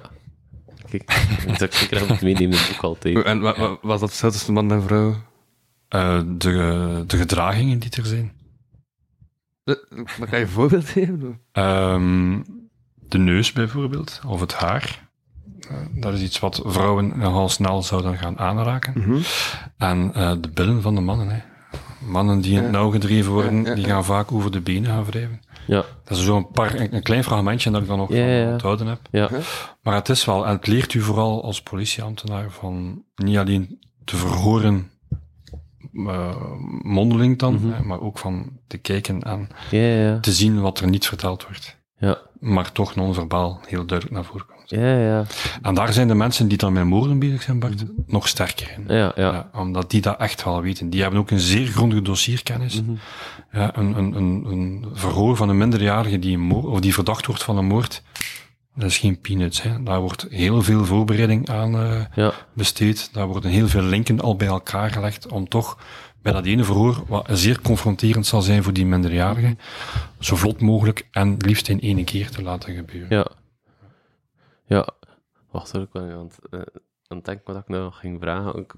Kijk, 0.90 1.28
dat 1.48 1.62
ik 1.62 1.74
zeker 1.74 2.08
moet 2.08 2.22
meenemen 2.22 2.52
in 2.58 2.58
het 2.64 2.68
boek 2.72 2.84
altijd. 2.84 3.24
En 3.24 3.40
wat, 3.40 3.58
wat 3.58 3.78
was 3.82 4.00
dat 4.00 4.10
verschil 4.10 4.32
tussen 4.32 4.54
man 4.54 4.72
en 4.72 4.82
vrouw? 4.84 5.16
Eh, 5.88 6.22
de, 6.26 7.04
de 7.08 7.18
gedragingen 7.18 7.80
die 7.80 7.92
er 7.92 8.06
zijn. 8.06 8.32
Eh, 9.64 9.76
Maar 10.20 10.28
kan 10.30 10.40
je 10.40 10.46
een 10.46 10.52
voorbeeld 10.52 10.90
geven? 10.90 11.40
Ehm, 11.52 12.40
de 13.08 13.18
neus 13.18 13.52
bijvoorbeeld, 13.52 14.22
of 14.28 14.40
het 14.40 14.54
haar. 14.54 15.08
Eh, 15.70 15.76
dat 15.94 16.14
is 16.14 16.22
iets 16.22 16.40
wat 16.40 16.62
vrouwen 16.66 17.18
nogal 17.18 17.50
snel 17.50 17.84
zouden 17.84 18.18
gaan 18.18 18.40
aanraken. 18.40 18.94
Mhm. 18.96 19.18
En 19.78 20.14
eh, 20.14 20.32
de 20.40 20.50
billen 20.50 20.82
van 20.82 20.96
de 20.96 21.02
mannen. 21.02 21.30
Hè. 21.30 21.40
Mannen 22.06 22.42
die 22.42 22.56
in 22.58 22.64
het 22.64 22.72
nauw 22.72 22.90
gedreven 22.90 23.32
worden, 23.32 23.62
Ja, 23.64 23.70
ja, 23.70 23.76
die 23.76 23.86
gaan 23.86 24.06
vaak 24.06 24.32
over 24.32 24.52
de 24.52 24.62
benen 24.62 24.92
gaan 24.92 25.06
wrijven. 25.06 25.42
Ja, 25.70 25.84
Dat 26.04 26.18
is 26.18 26.24
zo'n 26.24 26.52
paar, 26.52 26.76
een, 26.76 26.96
een 26.96 27.04
klein 27.04 27.24
fragmentje 27.24 27.72
dat 27.72 27.82
ik 27.82 27.88
dan 27.88 27.98
nog 27.98 28.10
Ja, 28.10 28.16
van 28.18 28.26
ja, 28.28 28.40
ja. 28.40 28.52
onthouden 28.52 28.88
heb. 28.88 29.00
ja. 29.12 29.30
Maar 29.82 29.96
het 29.96 30.10
is 30.10 30.26
wel, 30.26 30.46
en 30.46 30.52
het 30.56 30.68
leert 30.68 30.94
u 30.94 31.02
vooral 31.02 31.44
als 31.44 31.62
politieambtenaar 31.62 32.52
van 32.52 33.04
niet 33.16 33.38
alleen 33.38 33.80
te 34.06 34.16
verhoren 34.16 34.92
eh, 36.08 36.36
mondeling 36.82 37.38
dan, 37.40 37.54
Mhm. 37.54 37.72
hè, 37.72 37.84
maar 37.84 38.02
ook 38.02 38.18
van 38.18 38.52
te 38.68 38.78
kijken 38.78 39.24
en 39.24 39.50
Ja, 39.72 39.80
ja, 39.80 40.20
te 40.20 40.32
zien 40.32 40.62
wat 40.62 40.80
er 40.80 40.88
niet 40.90 41.08
verteld 41.08 41.44
wordt. 41.46 41.78
ja. 41.98 42.18
Maar 42.40 42.72
toch 42.72 42.96
non-verbaal 42.96 43.60
heel 43.68 43.86
duidelijk 43.86 44.18
naar 44.18 44.26
voren 44.26 44.46
komt. 44.46 44.70
Ja, 44.70 44.98
ja. 45.00 45.26
En 45.62 45.74
daar 45.74 45.94
zijn 45.94 46.08
de 46.08 46.14
mensen 46.16 46.48
die 46.48 46.58
dan 46.58 46.74
met 46.74 46.84
moorden 46.86 47.20
bezig 47.20 47.42
zijn, 47.42 47.60
Bart, 47.60 47.84
nog 48.08 48.28
sterker 48.28 48.72
in. 48.78 48.84
Ja, 48.96 49.12
ja. 49.16 49.32
Ja, 49.32 49.50
omdat 49.54 49.90
die 49.90 50.02
dat 50.02 50.20
echt 50.20 50.44
wel 50.44 50.62
weten. 50.62 50.90
Die 50.90 51.02
hebben 51.02 51.20
ook 51.20 51.32
een 51.32 51.40
zeer 51.40 51.68
grondige 51.68 52.02
dossierkennis. 52.02 52.82
Mhm. 52.82 52.92
Ja, 53.52 53.78
een, 53.78 53.98
een, 53.98 54.16
een, 54.16 54.46
een 54.46 54.86
verhoor 54.94 55.36
van 55.36 55.50
een 55.50 55.58
minderjarige 55.58 56.20
die, 56.20 56.34
een 56.34 56.44
moord, 56.44 56.66
of 56.66 56.80
die 56.80 56.94
verdacht 56.94 57.26
wordt 57.26 57.44
van 57.44 57.58
een 57.58 57.66
moord, 57.66 58.04
dat 58.76 58.90
is 58.90 58.98
geen 58.98 59.22
peanuts. 59.22 59.62
Hè. 59.62 59.84
Daar 59.84 60.00
wordt 60.00 60.26
heel 60.30 60.62
veel 60.62 60.86
voorbereiding 60.86 61.50
aan 61.50 61.76
eh, 61.76 62.06
Ja, 62.16 62.34
besteed. 62.54 63.14
Daar 63.14 63.28
worden 63.28 63.52
heel 63.52 63.68
veel 63.68 63.82
linken 63.82 64.20
al 64.20 64.36
bij 64.36 64.48
elkaar 64.48 64.92
gelegd 64.92 65.28
om 65.28 65.48
toch 65.48 65.78
bij 66.22 66.34
dat 66.34 66.46
ene 66.46 66.64
verhoor, 66.64 67.04
wat 67.08 67.28
zeer 67.32 67.62
confronterend 67.62 68.26
zal 68.26 68.42
zijn 68.42 68.64
voor 68.64 68.74
die 68.74 68.86
minderjarige, 68.86 69.56
zo 70.20 70.36
vlot 70.36 70.62
mogelijk 70.62 71.08
en 71.12 71.38
liefst 71.38 71.68
in 71.70 71.82
één 71.82 72.04
keer 72.04 72.30
te 72.30 72.42
laten 72.42 72.76
gebeuren. 72.76 73.18
ja. 73.18 73.28
Ja. 74.66 74.88
Wacht 75.52 75.72
hoor, 75.72 75.82
ik 75.82 75.92
ben 75.92 76.12
aan 76.12 76.24
het, 76.24 76.40
eh, 76.50 76.60
aan 77.08 77.18
het 77.18 77.26
denken 77.26 77.54
wat 77.54 77.62
ik 77.62 77.68
nou 77.68 77.84
nog 77.84 78.00
ging 78.00 78.20
vragen. 78.22 78.60
Ik, 78.60 78.74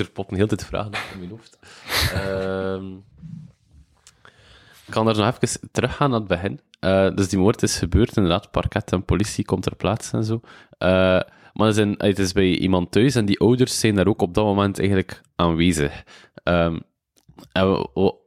er 0.00 0.10
poppen 0.10 0.36
heel 0.36 0.46
dit 0.46 0.64
vragen 0.64 0.88
op 0.88 1.08
in 1.12 1.18
mijn 1.18 1.30
hoofd. 1.30 1.58
Ehm 2.14 2.84
ik 4.86 4.90
kan 4.92 5.08
er 5.08 5.16
nog 5.16 5.38
even 5.42 5.68
teruggaan 5.72 6.10
naar 6.10 6.18
het 6.18 6.28
begin. 6.28 6.60
Eh, 6.80 7.10
dus 7.14 7.28
die 7.28 7.38
moord 7.38 7.62
is 7.62 7.78
gebeurd, 7.78 8.16
inderdaad, 8.16 8.50
parket 8.50 8.92
en 8.92 9.04
politie 9.04 9.44
komt 9.44 9.62
ter 9.62 9.76
plaatse 9.76 10.16
en 10.16 10.24
zo. 10.24 10.40
Eh, 10.78 10.88
maar 11.52 11.66
het 11.66 11.76
is, 11.76 11.82
in- 11.82 11.94
het 11.98 12.18
is 12.18 12.32
bij 12.32 12.48
iemand 12.56 12.90
thuis 12.90 13.14
en 13.14 13.24
die 13.24 13.40
ouders 13.40 13.80
zijn 13.80 13.94
daar 13.94 14.06
ook 14.06 14.22
op 14.22 14.34
dat 14.34 14.44
moment 14.44 14.78
eigenlijk 14.78 15.20
aanwezig. 15.36 16.04
Ehm, 16.42 16.78
en 17.52 17.66
wo- 17.68 17.90
wo- 17.94 18.18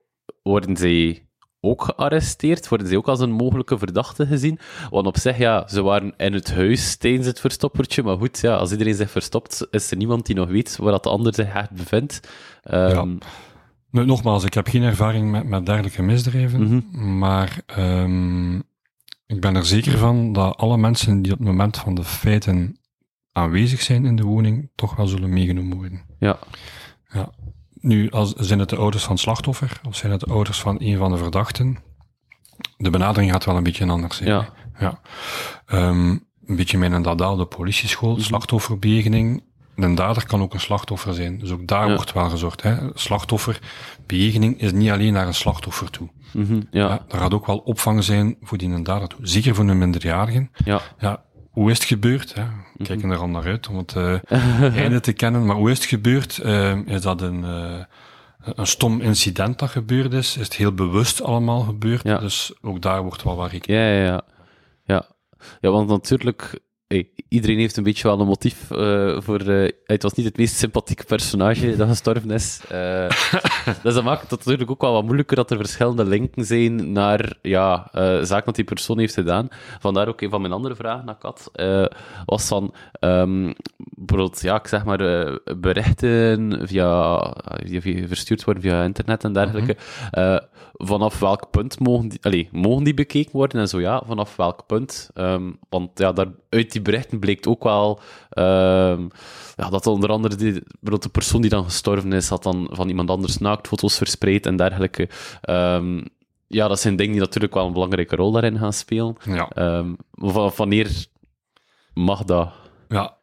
worden 0.43 0.77
zij 0.77 1.21
ook 1.61 1.83
gearresteerd? 1.83 2.67
Worden 2.67 2.87
zij 2.87 2.97
ook 2.97 3.07
als 3.07 3.19
een 3.19 3.31
mogelijke 3.31 3.77
verdachte 3.77 4.25
gezien? 4.25 4.59
Want 4.89 5.07
op 5.07 5.17
zich, 5.17 5.37
ja, 5.37 5.67
ze 5.67 5.81
waren 5.81 6.13
in 6.17 6.33
het 6.33 6.53
huis 6.53 6.95
tijdens 6.95 7.25
het 7.25 7.39
verstoppertje, 7.39 8.03
maar 8.03 8.17
goed, 8.17 8.39
ja, 8.39 8.55
als 8.55 8.71
iedereen 8.71 8.95
zich 8.95 9.11
verstopt, 9.11 9.67
is 9.71 9.91
er 9.91 9.97
niemand 9.97 10.25
die 10.25 10.35
nog 10.35 10.49
weet 10.49 10.77
waar 10.77 10.91
dat 10.91 11.03
de 11.03 11.09
ander 11.09 11.33
zich 11.33 11.53
echt 11.53 11.71
bevindt. 11.71 12.19
Ehm, 12.63 13.09
Nu, 13.09 13.17
nogmaals, 13.91 14.43
ik 14.43 14.53
heb 14.53 14.67
geen 14.67 14.83
ervaring 14.83 15.31
met, 15.31 15.47
met 15.47 15.65
dergelijke 15.65 16.01
misdrijven, 16.01 16.85
maar 17.19 17.61
um, 17.79 18.63
ik 19.25 19.41
ben 19.41 19.55
er 19.55 19.65
zeker 19.65 19.97
van 19.97 20.33
dat 20.33 20.57
alle 20.57 20.77
mensen 20.77 21.21
die 21.21 21.31
op 21.31 21.37
het 21.37 21.47
moment 21.47 21.77
van 21.77 21.95
de 21.95 22.03
feiten 22.03 22.79
aanwezig 23.31 23.81
zijn 23.81 24.05
in 24.05 24.15
de 24.15 24.23
woning, 24.23 24.69
toch 24.75 24.95
wel 24.95 25.07
zullen 25.07 25.29
meegenomen 25.29 25.77
worden. 25.77 26.01
Ja. 26.19 26.39
ja. 27.09 27.29
Nu, 27.73 28.09
als, 28.09 28.33
zijn 28.33 28.59
het 28.59 28.69
de 28.69 28.75
ouders 28.75 29.03
van 29.03 29.11
het 29.11 29.21
slachtoffer, 29.21 29.81
of 29.87 29.95
zijn 29.95 30.11
het 30.11 30.19
de 30.19 30.25
ouders 30.25 30.59
van 30.59 30.75
een 30.79 30.97
van 30.97 31.11
de 31.11 31.17
verdachten? 31.17 31.77
De 32.77 32.89
benadering 32.89 33.31
gaat 33.31 33.45
wel 33.45 33.57
een 33.57 33.63
beetje 33.63 33.87
anders 33.87 34.17
zijn. 34.17 34.29
Ja. 34.29 34.53
ja. 34.79 34.99
Um, 35.71 36.25
een 36.45 36.55
beetje 36.55 36.77
mijn 36.77 37.01
dada, 37.01 37.35
de 37.35 37.45
politieschool, 37.45 38.13
-hmm. 38.13 38.21
slachtofferbejegening. 38.21 39.43
Een 39.77 39.95
dader 39.95 40.25
kan 40.25 40.41
ook 40.41 40.53
een 40.53 40.59
slachtoffer 40.59 41.13
zijn. 41.13 41.39
Dus 41.39 41.51
ook 41.51 41.67
daar 41.67 41.87
ja. 41.87 41.95
wordt 41.95 42.13
wel 42.13 42.29
gezorgd. 42.29 42.61
Hè. 42.61 42.77
Slachtofferbejegening 42.93 44.61
is 44.61 44.71
niet 44.71 44.89
alleen 44.89 45.13
naar 45.13 45.27
een 45.27 45.33
slachtoffer 45.33 45.89
toe. 45.89 46.09
Mm 46.33 46.45
-hmm, 46.45 46.67
ja. 46.71 46.87
ja. 46.87 47.05
Er 47.09 47.19
gaat 47.19 47.33
ook 47.33 47.45
wel 47.45 47.57
opvang 47.57 48.03
zijn 48.03 48.37
voor 48.41 48.57
die 48.57 48.69
een 48.69 48.83
dader 48.83 49.07
toe. 49.07 49.19
Zeker 49.21 49.55
voor 49.55 49.69
een 49.69 49.77
minderjarigen. 49.77 50.51
Ja. 50.63 50.81
ja 50.99 51.23
hoe 51.57 51.71
is 51.71 51.77
het 51.77 51.87
gebeurd? 51.87 52.33
Hè? 52.33 52.43
We 52.73 52.83
kijken 52.83 53.09
er 53.09 53.17
al 53.17 53.27
naar 53.27 53.45
uit 53.45 53.67
om 53.67 53.77
het 53.77 53.93
uh, 53.97 54.19
einde 54.83 54.99
te 54.99 55.13
kennen. 55.13 55.45
Maar 55.45 55.55
hoe 55.55 55.71
is 55.71 55.77
het 55.77 55.87
gebeurd? 55.87 56.39
Uh, 56.43 56.87
is 56.87 57.01
dat 57.01 57.21
een, 57.21 57.43
uh, 57.43 57.83
een 58.55 58.67
stom 58.67 59.01
incident 59.01 59.59
dat 59.59 59.69
gebeurd 59.69 60.13
is? 60.13 60.37
Is 60.37 60.43
het 60.43 60.55
heel 60.55 60.73
bewust 60.73 61.21
allemaal 61.21 61.61
gebeurd? 61.61 62.03
Ja. 62.03 62.17
Dus 62.17 62.53
ook 62.61 62.81
daar 62.81 63.01
wordt 63.01 63.23
wel 63.23 63.35
waar 63.35 63.53
ik. 63.53 63.67
Ja, 63.67 63.87
ja, 63.87 64.03
ja. 64.03 64.21
ja. 64.85 65.05
Ja, 65.61 65.69
want 65.69 65.87
natuurlijk, 65.87 66.59
iedereen 67.29 67.57
heeft 67.57 67.77
een 67.77 67.83
beetje 67.83 68.07
wel 68.07 68.19
een 68.19 68.27
motief 68.27 68.71
uh, 68.71 69.21
voor. 69.21 69.41
Uh, 69.41 69.69
het 69.85 70.03
was 70.03 70.13
niet 70.13 70.25
het 70.25 70.37
meest 70.37 70.55
sympathieke 70.55 71.03
personage 71.03 71.75
dat 71.77 71.87
gestorven 71.87 72.31
is. 72.31 72.61
Uh, 72.71 73.09
dus 73.83 73.93
dat 73.93 74.03
maakt 74.03 74.21
het 74.21 74.45
natuurlijk 74.45 74.71
ook 74.71 74.81
wel 74.81 74.93
wat 74.93 75.03
moeilijker 75.03 75.35
dat 75.35 75.51
er 75.51 75.57
verschillende 75.57 76.05
linken 76.05 76.45
zijn 76.45 76.91
naar 76.91 77.37
ja, 77.41 77.89
zaken 78.23 78.45
dat 78.45 78.55
die 78.55 78.63
persoon 78.63 78.99
heeft 78.99 79.13
gedaan. 79.13 79.47
Vandaar 79.79 80.07
ook 80.07 80.21
een 80.21 80.29
van 80.29 80.41
mijn 80.41 80.53
andere 80.53 80.75
vragen 80.75 81.05
naar 81.05 81.17
Kat 81.17 81.51
was 82.25 82.47
van 82.47 82.73
um, 82.99 83.53
bijvoorbeeld, 83.77 84.41
ja, 84.41 84.55
ik 84.55 84.67
zeg 84.67 84.85
maar, 84.85 85.29
berichten 85.57 86.59
via, 86.67 87.19
via, 87.63 88.07
verstuurd 88.07 88.43
worden 88.43 88.63
via 88.63 88.83
internet 88.83 89.23
en 89.23 89.33
dergelijke. 89.33 89.75
Mm 89.75 90.23
-hmm. 90.23 90.39
Vanaf 90.77 91.19
welk 91.19 91.49
punt 91.51 91.79
mogen 91.79 92.07
die, 92.07 92.19
allez, 92.21 92.47
mogen 92.51 92.83
die 92.83 92.93
bekeken 92.93 93.31
worden 93.31 93.61
en 93.61 93.67
zo 93.67 93.79
ja, 93.79 94.03
vanaf 94.05 94.35
welk 94.35 94.65
punt? 94.65 95.09
Um, 95.15 95.59
want 95.69 95.99
ja, 95.99 96.11
daar, 96.11 96.27
uit 96.49 96.71
die 96.71 96.81
berichten 96.81 97.19
bleek 97.19 97.47
ook 97.47 97.63
wel 97.63 97.99
um, 98.29 99.09
ja, 99.55 99.69
dat 99.69 99.87
onder 99.87 100.09
andere 100.09 100.35
die, 100.35 100.53
de 100.81 101.09
persoon 101.11 101.41
die 101.41 101.49
dan 101.49 101.63
gestorven 101.63 102.13
is, 102.13 102.29
had 102.29 102.43
dan 102.43 102.67
van 102.71 102.87
iemand 102.87 103.09
anders 103.09 103.37
naaktfoto's 103.37 103.97
verspreid 103.97 104.45
en 104.45 104.55
dergelijke. 104.55 105.09
Um, 105.49 106.05
ja, 106.47 106.67
dat 106.67 106.79
zijn 106.79 106.95
dingen 106.95 107.11
die 107.11 107.21
natuurlijk 107.21 107.53
wel 107.53 107.65
een 107.65 107.73
belangrijke 107.73 108.15
rol 108.15 108.31
daarin 108.31 108.57
gaan 108.57 108.73
spelen. 108.73 109.15
Ja. 109.23 109.49
Wanneer 110.55 111.05
mag 111.93 112.23
dat? 112.23 112.49
Ja, 112.87 113.17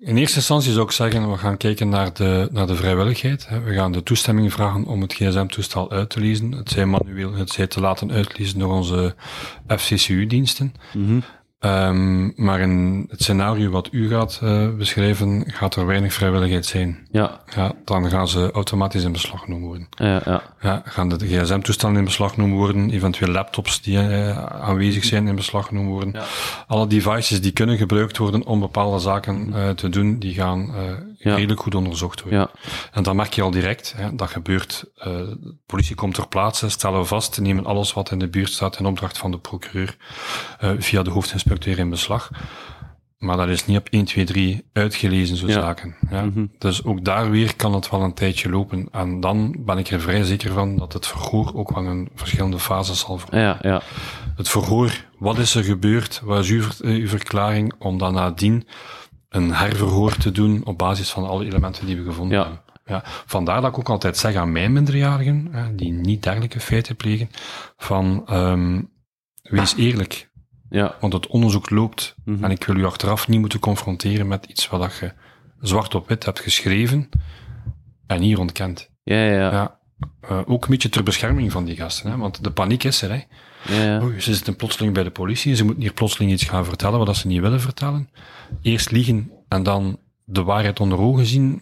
in 0.00 0.16
eerste 0.16 0.36
instantie 0.36 0.72
zou 0.72 0.84
ik 0.84 0.90
zeggen, 0.90 1.30
we 1.30 1.36
gaan 1.36 1.56
kijken 1.56 1.88
naar 1.88 2.12
de, 2.12 2.48
naar 2.52 2.66
de 2.66 2.74
vrijwilligheid. 2.74 3.48
We 3.64 3.74
gaan 3.74 3.92
de 3.92 4.02
toestemming 4.02 4.52
vragen 4.52 4.84
om 4.84 5.00
het 5.00 5.12
gsm-toestel 5.12 5.90
uit 5.90 6.10
te 6.10 6.20
lezen. 6.20 6.52
Het 6.52 6.70
zij 6.70 6.86
manueel, 6.86 7.34
het 7.34 7.50
zij 7.50 7.66
te 7.66 7.80
laten 7.80 8.12
uitlezen 8.12 8.58
door 8.58 8.72
onze 8.72 9.14
FCCU-diensten. 9.66 10.74
-hmm. 10.92 11.22
Um, 11.64 12.32
maar 12.36 12.60
in 12.60 13.06
het 13.10 13.22
scenario 13.22 13.70
wat 13.70 13.88
u 13.92 14.08
gaat 14.08 14.40
uh, 14.44 14.68
beschrijven, 14.68 15.44
gaat 15.46 15.76
er 15.76 15.86
weinig 15.86 16.12
vrijwilligheid 16.12 16.66
zijn. 16.66 17.06
Ja. 17.10 17.40
ja. 17.54 17.72
Dan 17.84 18.10
gaan 18.10 18.28
ze 18.28 18.50
automatisch 18.52 19.04
in 19.04 19.12
beslag 19.12 19.40
genomen 19.40 19.66
worden. 19.66 19.86
Ja, 19.90 20.22
ja. 20.24 20.42
ja 20.60 20.82
gaan 20.84 21.08
de 21.08 21.26
gsm-toestellen 21.26 21.96
in 21.96 22.04
beslag 22.04 22.34
genomen 22.34 22.56
worden, 22.56 22.90
eventueel 22.90 23.32
laptops 23.32 23.82
die 23.82 23.96
uh, 23.96 24.44
aanwezig 24.44 25.04
zijn 25.04 25.26
in 25.26 25.34
beslag 25.34 25.66
genomen 25.66 25.90
worden. 25.90 26.12
Ja. 26.12 26.24
Alle 26.66 26.86
devices 26.86 27.40
die 27.40 27.52
kunnen 27.52 27.76
gebruikt 27.76 28.16
worden 28.16 28.46
om 28.46 28.60
bepaalde 28.60 28.98
zaken 28.98 29.48
uh, 29.48 29.68
te 29.68 29.88
doen, 29.88 30.18
die 30.18 30.34
gaan 30.34 30.74
ja. 31.22 31.34
redelijk 31.34 31.60
goed 31.60 31.74
onderzocht 31.74 32.22
worden. 32.22 32.40
Ja. 32.40 32.50
En 32.92 33.02
dan 33.02 33.16
merk 33.16 33.32
je 33.32 33.42
al 33.42 33.50
direct, 33.50 33.94
hè, 33.96 34.14
dat 34.14 34.30
gebeurt. 34.30 34.84
de 34.94 35.56
politie 35.66 35.94
komt 35.94 36.14
ter 36.14 36.28
plaatse, 36.28 36.68
stellen 36.68 36.98
we 37.00 37.04
vast, 37.04 37.40
nemen 37.40 37.66
alles 37.66 37.92
wat 37.92 38.10
in 38.10 38.18
de 38.18 38.28
buurt 38.28 38.52
staat 38.52 38.78
in 38.78 38.86
opdracht 38.86 39.18
van 39.18 39.30
de 39.30 39.38
procureur 39.38 39.96
via 40.78 41.02
de 41.02 41.10
hoofdinspecteur 41.10 41.78
in 41.78 41.90
beslag. 41.90 42.30
Maar 43.18 43.36
dat 43.36 43.48
is 43.48 43.66
niet 43.66 43.78
op 43.78 43.88
1, 43.90 44.04
2, 44.04 44.24
3 44.24 44.64
uitgelezen, 44.72 45.36
zo 45.36 45.46
Ja. 45.46 45.52
zaken. 45.52 45.96
Ja. 46.10 46.24
Mhm. 46.24 46.46
Dus 46.58 46.84
ook 46.84 47.04
daar 47.04 47.30
weer 47.30 47.56
kan 47.56 47.74
het 47.74 47.90
wel 47.90 48.02
een 48.02 48.14
tijdje 48.14 48.50
lopen. 48.50 48.88
En 48.92 49.20
dan 49.20 49.56
ben 49.58 49.78
ik 49.78 49.88
er 49.90 50.00
vrij 50.00 50.22
zeker 50.22 50.52
van 50.52 50.76
dat 50.76 50.92
het 50.92 51.06
verhoor 51.06 51.52
ook 51.54 51.74
wel 51.74 51.84
een 51.86 52.08
verschillende 52.14 52.58
fases 52.58 52.98
zal 53.00 53.18
vormen. 53.18 53.40
Ja, 53.40 53.58
ja. 53.62 53.82
Het 54.36 54.48
verhoor, 54.48 55.04
wat 55.18 55.38
is 55.38 55.54
er 55.54 55.64
gebeurd? 55.64 56.20
Wat 56.24 56.38
is 56.44 56.50
uw, 56.50 56.62
eh, 56.80 56.90
uw 56.94 57.08
verklaring? 57.08 57.72
Om 57.78 57.98
dan 57.98 58.14
nadien 58.14 58.66
een 59.30 59.54
herverhoor 59.54 60.16
te 60.16 60.32
doen 60.32 60.60
op 60.64 60.78
basis 60.78 61.10
van 61.10 61.26
alle 61.28 61.44
elementen 61.44 61.86
die 61.86 61.96
we 61.96 62.04
gevonden 62.04 62.38
Ja. 62.38 62.42
hebben. 62.42 62.60
Ja, 62.84 63.02
vandaar 63.26 63.60
dat 63.60 63.70
ik 63.70 63.78
ook 63.78 63.88
altijd 63.88 64.16
zeg 64.16 64.34
aan 64.34 64.52
mijn 64.52 64.72
minderjarigen, 64.72 65.48
hè, 65.50 65.74
die 65.74 65.92
niet 65.92 66.22
dergelijke 66.22 66.60
feiten 66.60 66.96
plegen, 66.96 67.30
van 67.76 68.22
ehm 68.26 68.82
wees 69.42 69.74
eerlijk. 69.76 70.28
Ja, 70.70 70.94
Want 71.00 71.12
het 71.12 71.26
onderzoek 71.26 71.70
loopt 71.70 72.14
Mhm. 72.24 72.44
en 72.44 72.50
ik 72.50 72.64
wil 72.64 72.76
u 72.76 72.84
achteraf 72.84 73.28
niet 73.28 73.40
moeten 73.40 73.58
confronteren 73.60 74.28
met 74.28 74.44
iets 74.46 74.68
wat 74.68 74.96
je 75.00 75.12
zwart 75.60 75.94
op 75.94 76.08
wit 76.08 76.24
hebt 76.24 76.40
geschreven 76.40 77.08
en 78.06 78.20
hier 78.22 78.38
ontkent. 78.38 78.90
ja, 79.02 79.16
ja. 79.24 79.32
ja. 79.32 79.50
Ja. 79.52 79.78
Eh, 80.20 80.40
ook 80.46 80.62
een 80.64 80.70
beetje 80.70 80.88
ter 80.88 81.02
bescherming 81.02 81.52
van 81.52 81.64
die 81.64 81.76
gasten, 81.76 82.10
hè? 82.10 82.16
want 82.16 82.44
de 82.44 82.50
paniek 82.50 82.84
is 82.84 83.02
er. 83.02 83.10
Hè? 83.10 83.20
Ja. 83.68 84.02
Oei, 84.02 84.20
ze 84.20 84.34
zitten 84.34 84.56
plotseling 84.56 84.94
bij 84.94 85.02
de 85.02 85.10
politie, 85.10 85.54
ze 85.54 85.64
moeten 85.64 85.82
hier 85.82 85.92
plotseling 85.92 86.32
iets 86.32 86.44
gaan 86.44 86.64
vertellen 86.64 86.98
wat 86.98 87.06
dat 87.06 87.16
ze 87.16 87.26
niet 87.26 87.40
willen 87.40 87.60
vertellen. 87.60 88.08
Eerst 88.62 88.90
liegen 88.90 89.30
en 89.48 89.62
dan 89.62 89.98
de 90.24 90.42
waarheid 90.42 90.80
onder 90.80 90.98
ogen 90.98 91.26
zien, 91.26 91.60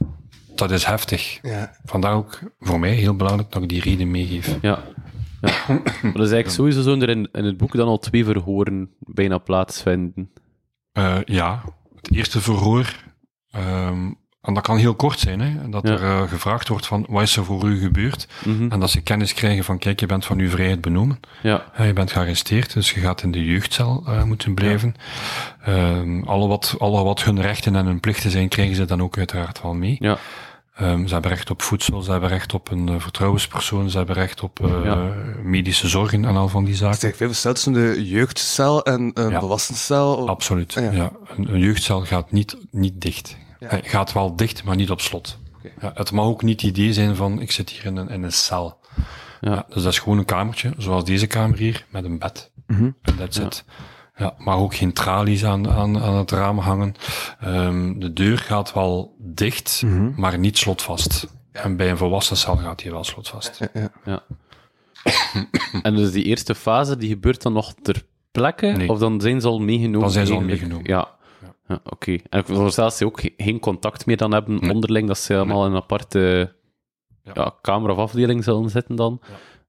dat 0.55 0.71
is 0.71 0.85
heftig. 0.85 1.39
Ja. 1.43 1.73
Vandaar 1.85 2.15
ook 2.15 2.41
voor 2.61 2.81
mij 2.81 2.95
heel 2.95 3.17
belangrijk 3.17 3.53
dat 3.53 3.63
ik 3.63 3.69
die 3.69 3.81
reden 3.81 4.11
meegeef. 4.11 4.59
Ja. 4.61 4.83
ja. 5.41 5.51
Maar 5.69 6.13
dat 6.13 6.27
is 6.27 6.33
eigenlijk 6.33 6.51
sowieso 6.51 6.83
zo 6.83 6.93
dat 6.93 7.03
er 7.03 7.09
in, 7.09 7.29
in 7.33 7.45
het 7.45 7.57
boek 7.57 7.77
dan 7.77 7.89
al 7.89 7.99
twee 7.99 8.25
verhoren 8.25 8.91
bijna 8.99 9.39
plaatsvinden. 9.39 10.31
Eh, 10.93 11.19
ja, 11.25 11.65
het 11.97 12.15
eerste 12.15 12.41
verhoor, 12.41 12.95
ehm, 13.51 14.11
en 14.49 14.55
dat 14.55 14.63
kan 14.63 14.77
heel 14.77 14.95
kort 14.95 15.19
zijn, 15.19 15.41
hè, 15.41 15.69
dat 15.71 15.87
Ja. 15.89 15.93
er 15.93 16.03
eh, 16.03 16.23
gevraagd 16.29 16.69
wordt 16.69 16.87
van 16.87 17.07
wat 17.09 17.23
is 17.23 17.37
er 17.37 17.45
voor 17.45 17.65
u 17.69 17.79
gebeurd? 17.81 18.27
Mhm. 18.45 18.71
En 18.73 18.81
dat 18.81 18.91
ze 18.91 19.01
kennis 19.01 19.35
krijgen 19.35 19.65
van 19.65 19.79
kijk, 19.79 20.01
je 20.01 20.07
bent 20.07 20.25
van 20.25 20.39
uw 20.39 20.51
vrijheid 20.51 20.81
benomen. 20.81 21.21
Ja, 21.43 21.65
Ja, 21.79 21.85
je 21.85 21.93
bent 21.93 22.13
gearresteerd, 22.13 22.73
dus 22.75 22.91
je 22.91 23.01
gaat 23.01 23.23
in 23.23 23.31
de 23.31 23.45
jeugdcel 23.45 24.03
eh, 24.07 24.23
moeten 24.23 24.55
blijven. 24.55 24.95
Ehm, 25.65 26.23
alle, 26.23 26.49
wat, 26.49 26.75
alle 26.79 27.03
wat 27.05 27.23
hun 27.23 27.41
rechten 27.41 27.77
en 27.77 27.87
hun 27.87 28.01
plichten 28.01 28.31
zijn, 28.31 28.49
krijgen 28.49 28.77
ze 28.77 28.85
dan 28.85 29.03
ook 29.03 29.19
uiteraard 29.19 29.63
wel 29.63 29.75
mee. 29.75 29.97
ja, 30.01 30.19
Ehm, 30.77 31.07
ze 31.07 31.13
hebben 31.13 31.31
recht 31.31 31.51
op 31.51 31.63
voedsel, 31.63 32.03
ze 32.03 32.11
hebben 32.11 32.29
recht 32.29 32.55
op 32.55 32.71
een 32.71 32.89
eh, 32.89 32.95
vertrouwenspersoon, 32.99 33.91
ze 33.91 33.97
hebben 33.97 34.15
recht 34.15 34.43
op 34.43 34.65
eh, 34.65 34.85
Ja. 34.85 35.13
medische 35.43 35.89
zorgen 35.89 36.25
en 36.25 36.37
al 36.37 36.49
van 36.49 36.65
die 36.65 36.73
Het 36.73 36.83
zaken. 36.83 36.97
is 36.97 37.03
eigenlijk 37.03 37.17
veel 37.17 37.29
verschil 37.29 37.53
tussen 37.53 37.73
de 37.73 38.09
jeugdcel 38.09 38.85
en 38.85 39.11
een 39.15 39.31
Ja. 39.31 39.39
volwassencel. 39.39 40.29
Absoluut. 40.29 40.77
Ah, 40.77 40.85
ja. 40.85 40.91
ja. 40.93 41.11
Een, 41.37 41.55
een 41.55 41.59
jeugdcel 41.61 42.01
gaat 42.05 42.33
niet, 42.33 42.57
niet 42.71 43.01
dicht. 43.01 43.37
Ja. 43.59 43.69
Hij 43.69 43.83
gaat 43.85 44.13
wel 44.13 44.37
dicht, 44.37 44.65
maar 44.65 44.77
niet 44.77 44.91
op 44.91 45.01
slot. 45.01 45.39
Oké. 45.57 45.71
Ja, 45.81 45.93
het 45.95 46.13
mag 46.13 46.25
ook 46.25 46.43
niet 46.43 46.61
het 46.61 46.71
idee 46.71 46.93
zijn 46.93 47.17
van 47.17 47.41
ik 47.41 47.51
zit 47.53 47.71
hier 47.71 47.85
in 47.85 47.97
een, 47.97 48.09
in 48.09 48.23
een 48.23 48.33
cel. 48.33 48.79
Ja. 49.41 49.65
dus 49.69 49.83
dat 49.83 49.93
is 49.93 49.99
gewoon 49.99 50.19
een 50.19 50.25
kamertje, 50.25 50.73
zoals 50.77 51.05
deze 51.05 51.27
kamer 51.27 51.59
hier, 51.59 51.85
met 51.89 52.05
een 52.05 52.19
bed. 52.19 52.51
Mhm. 52.67 52.91
En 53.03 53.17
that's 53.17 53.37
Ja. 53.37 53.45
it. 53.45 53.65
Ja, 54.17 54.35
maar 54.39 54.57
ook 54.57 54.75
geen 54.75 54.93
tralies 54.93 55.45
aan, 55.45 55.71
aan, 55.71 55.99
aan 56.03 56.15
het 56.17 56.31
raam 56.31 56.59
hangen. 56.59 56.95
Ehm, 57.41 57.99
de 57.99 58.13
deur 58.13 58.39
gaat 58.39 58.73
wel 58.73 59.17
dicht, 59.19 59.83
Mhm. 59.85 60.11
maar 60.21 60.39
niet 60.39 60.59
slotvast. 60.59 61.27
En 61.53 61.77
bij 61.77 61.91
een 61.91 61.97
volwassen 61.97 62.37
cel 62.37 62.57
gaat 62.57 62.79
die 62.83 62.91
wel 62.91 63.05
slotvast. 63.05 63.59
Ja, 63.75 63.91
ja. 64.05 64.23
En 65.83 65.95
dus 65.97 66.13
die 66.13 66.25
eerste 66.25 66.55
fase, 66.55 66.97
die 66.97 67.09
gebeurt 67.09 67.43
dan 67.43 67.53
nog 67.53 67.75
ter 67.83 68.03
plekke? 68.33 68.67
Nee. 68.67 68.89
Of 68.89 68.99
dan 68.99 69.21
zijn 69.21 69.41
ze 69.41 69.47
al 69.49 69.59
meegenomen? 69.59 70.01
Dan 70.01 70.11
zijn 70.11 70.27
ze 70.27 70.33
al 70.35 70.41
meegenomen. 70.41 70.85
Ja. 70.87 71.09
Ja. 71.69 71.81
Oké. 71.85 72.11
En 72.29 72.39
ik 72.39 72.47
veronderstel 72.47 72.85
dat 72.85 72.95
ze 72.97 73.05
ook 73.07 73.21
ge- 73.21 73.35
geen 73.37 73.59
contact 73.61 74.07
meer 74.07 74.17
dan 74.17 74.33
hebben 74.33 74.61
Nee. 74.61 74.71
onderling, 74.73 75.09
dat 75.09 75.19
ze 75.19 75.35
allemaal 75.37 75.67
in 75.67 75.71
een 75.73 75.83
aparte 75.83 76.53
Ja. 77.23 77.33
ja. 77.35 77.55
kamer 77.61 77.91
of 77.91 77.99
afdeling 77.99 78.45
zullen 78.45 78.71
zitten 78.71 78.97
dan. 78.97 79.21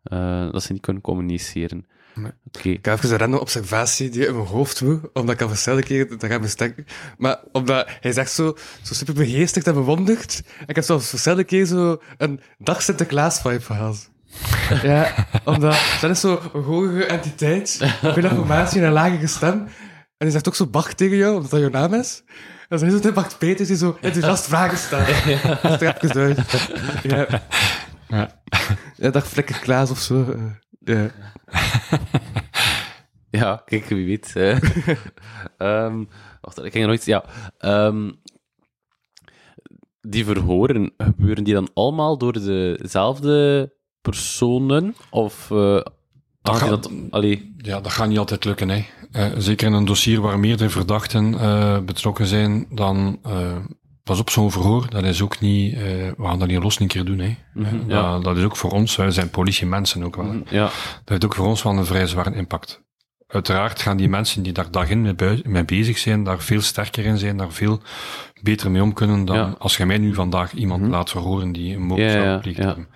Eh, 0.04 0.52
dat 0.52 0.64
ze 0.64 0.72
niet 0.72 0.82
kunnen 0.82 1.02
communiceren. 1.02 1.86
Nee. 2.16 2.32
Oké. 2.48 2.70
Ik 2.70 2.86
heb 2.86 2.98
even 2.98 3.12
een 3.12 3.18
random 3.18 3.40
observatie 3.40 4.10
die 4.10 4.26
in 4.28 4.36
mijn 4.36 4.48
hoofd 4.48 4.80
woe, 4.80 5.10
omdat 5.14 5.36
ik 5.36 5.42
al 5.42 5.48
verschillende 5.48 5.86
keren 5.86 6.20
daar 6.20 6.30
heb 6.30 6.42
bestek. 6.42 6.84
Maar 7.18 7.40
omdat 7.52 7.88
hij 8.00 8.12
zegt 8.12 8.32
zo, 8.32 8.56
zo 8.84 8.94
super 8.94 9.14
begeesterd 9.14 9.68
en 9.68 9.74
bewonderd. 9.74 10.42
En 10.60 10.68
ik 10.68 10.76
heb 10.76 10.84
zelfs 10.84 11.10
verschillende 11.10 11.44
keren 11.44 11.68
zo 11.68 12.02
een 12.18 12.40
dag 12.58 12.82
Sinterklaas-vibe 12.82 13.62
gehad. 13.62 14.10
ja, 14.84 15.28
omdat 15.46 15.98
dat 16.02 16.10
is 16.10 16.20
zo 16.20 16.42
een 16.54 16.64
hogere 16.64 17.06
entiteit, 17.06 17.96
veel 18.02 18.24
informatie 18.24 18.82
en 18.82 18.88
een 18.88 18.94
lagere 18.94 19.28
stem. 19.28 19.68
En 20.20 20.26
hij 20.26 20.30
zegt 20.32 20.48
ook 20.48 20.56
zo 20.56 20.68
Bach 20.68 20.94
tegen 20.94 21.18
jou, 21.18 21.36
omdat 21.36 21.52
dat 21.52 21.60
jouw 21.60 21.70
naam 21.70 21.94
is. 21.94 22.24
Dan 22.68 22.80
zijn 22.80 22.92
ze 22.92 22.98
het 22.98 23.14
Bart 23.14 23.38
Peters 23.38 23.68
die 23.68 23.78
zo 23.78 23.98
enthousiast 24.02 24.46
vragen 24.54 24.78
stellen. 24.78 25.06
Dat 25.62 25.82
is 25.82 25.88
even 25.88 26.22
uit. 26.22 26.70
Ja. 27.04 27.28
Ja. 28.08 28.42
Ja, 28.96 29.10
dag 29.10 29.28
Flikker 29.28 29.60
Klaas 29.60 29.90
of 29.92 30.00
zo. 30.00 30.26
eh, 30.32 30.96
ja. 30.96 31.12
Ja, 33.32 33.62
kijk, 33.66 33.86
wie 33.86 34.06
weet. 34.06 34.34
Ehm, 35.58 36.04
wacht, 36.42 36.58
ik 36.64 36.72
ging 36.72 36.84
er 36.84 36.88
nooit... 36.88 37.06
Ja. 37.06 37.24
ehm, 37.58 38.12
die 40.02 40.26
verhoren, 40.26 40.94
gebeuren 40.98 41.44
die 41.44 41.54
dan 41.54 41.70
allemaal 41.74 42.18
door 42.18 42.34
dezelfde 42.34 43.74
personen? 44.02 44.96
Of... 45.10 45.52
eh 45.52 45.80
gaat- 46.42 46.70
dat... 46.70 46.92
Allee, 47.10 47.54
Ja, 47.58 47.80
dat 47.82 47.92
gaat 47.92 48.08
niet 48.08 48.18
altijd 48.18 48.46
lukken. 48.46 48.70
Hè. 48.70 48.86
Eh, 49.12 49.26
zeker 49.38 49.68
in 49.68 49.74
een 49.74 49.86
dossier 49.86 50.22
waar 50.22 50.40
meerdere 50.40 50.70
verdachten 50.70 51.40
eh, 51.40 51.80
betrokken 51.80 52.26
zijn, 52.26 52.66
dan 52.72 53.20
eh, 53.24 53.56
pas 54.04 54.20
op 54.20 54.30
zo'n 54.30 54.52
verhoor. 54.52 54.90
Dat 54.90 55.04
is 55.04 55.22
ook 55.22 55.40
niet, 55.40 55.76
we 55.78 56.14
gaan 56.18 56.40
dat 56.40 56.48
niet 56.48 56.64
los 56.64 56.80
een 56.80 56.88
keer 56.88 57.06
doen. 57.06 57.20
Hè. 57.20 57.36
Mhm, 57.54 57.90
ja. 57.90 58.12
dat, 58.12 58.24
dat 58.24 58.38
is 58.38 58.44
ook 58.44 58.56
voor 58.58 58.72
ons, 58.72 58.96
wij 58.96 59.12
zijn 59.12 59.30
politiemensen 59.30 60.04
ook 60.04 60.16
wel. 60.16 60.26
hè. 60.26 60.38
ja. 60.58 60.64
Dat 60.64 60.72
heeft 61.06 61.26
ook 61.26 61.36
voor 61.36 61.46
ons 61.48 61.64
wel 61.64 61.78
een 61.78 61.86
vrij 61.86 62.08
zware 62.08 62.36
impact. 62.36 62.82
Uiteraard 63.28 63.82
gaan 63.82 63.98
die 63.98 64.10
mensen 64.10 64.44
die 64.44 64.54
daar 64.54 64.72
dag 64.72 64.90
in 64.90 65.16
mee, 65.46 65.66
bezig 65.66 65.98
zijn, 65.98 66.24
daar 66.24 66.40
veel 66.40 66.62
sterker 66.62 67.06
in 67.06 67.18
zijn, 67.18 67.38
daar 67.38 67.52
veel 67.52 67.82
beter 68.42 68.72
mee 68.72 68.82
om 68.82 68.94
kunnen 68.94 69.26
dan 69.26 69.36
Ja. 69.36 69.56
als 69.58 69.78
je 69.78 69.86
mij 69.86 69.98
nu 69.98 70.14
vandaag 70.14 70.54
iemand 70.54 70.88
laat 70.88 71.10
verhoren 71.10 71.52
die 71.52 71.76
een 71.76 71.82
moord 71.82 72.02
Ja, 72.02 72.12
zou 72.12 72.34
gepleegd 72.34 72.58
hebben. 72.58 72.88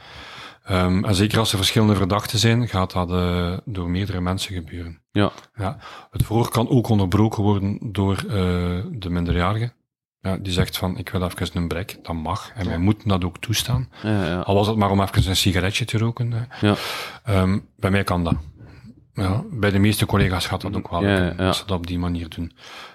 Ehm, 0.63 1.05
en 1.05 1.15
zeker 1.15 1.39
als 1.39 1.51
er 1.51 1.57
verschillende 1.57 1.95
verdachten 1.95 2.39
zijn, 2.39 2.67
gaat 2.67 2.91
dat 2.91 3.11
eh, 3.11 3.53
door 3.65 3.89
meerdere 3.89 4.21
mensen 4.21 4.53
gebeuren. 4.55 5.01
Ja. 5.11 5.31
Ja. 5.55 5.77
Het 6.11 6.25
verhoor 6.25 6.49
kan 6.49 6.69
ook 6.69 6.87
onderbroken 6.87 7.43
worden 7.43 7.77
door 7.81 8.17
eh, 8.17 8.35
de 8.91 9.09
minderjarige. 9.09 9.73
Ja, 10.21 10.37
die 10.37 10.53
zegt 10.53 10.77
van, 10.77 10.97
ik 10.97 11.09
wil 11.09 11.23
even 11.23 11.49
een 11.53 11.67
brek. 11.67 11.97
Dat 12.03 12.15
mag. 12.15 12.51
En 12.55 12.67
wij 12.67 12.77
moeten 12.77 13.07
dat 13.07 13.23
ook 13.23 13.37
toestaan. 13.37 13.89
Ja, 14.03 14.25
ja. 14.25 14.39
Al 14.39 14.55
was 14.55 14.67
het 14.67 14.75
maar 14.75 14.91
om 14.91 15.01
even 15.01 15.29
een 15.29 15.35
sigaretje 15.35 15.85
te 15.85 15.97
roken. 15.97 16.47
Ja. 16.61 16.75
Ehm, 17.23 17.59
bij 17.75 17.91
mij 17.91 18.03
kan 18.03 18.23
dat. 18.23 18.35
Ja, 19.13 19.43
bij 19.51 19.71
de 19.71 19.79
meeste 19.79 20.05
collega's 20.05 20.45
gaat 20.45 20.61
dat 20.61 20.75
ook 20.75 20.89
wel 20.89 21.01
lukken, 21.01 21.35
ja. 21.37 21.47
als 21.47 21.57
ze 21.57 21.65
dat 21.65 21.77
op 21.77 21.87
die 21.87 21.99
manier 21.99 22.29
doen. 22.29 22.51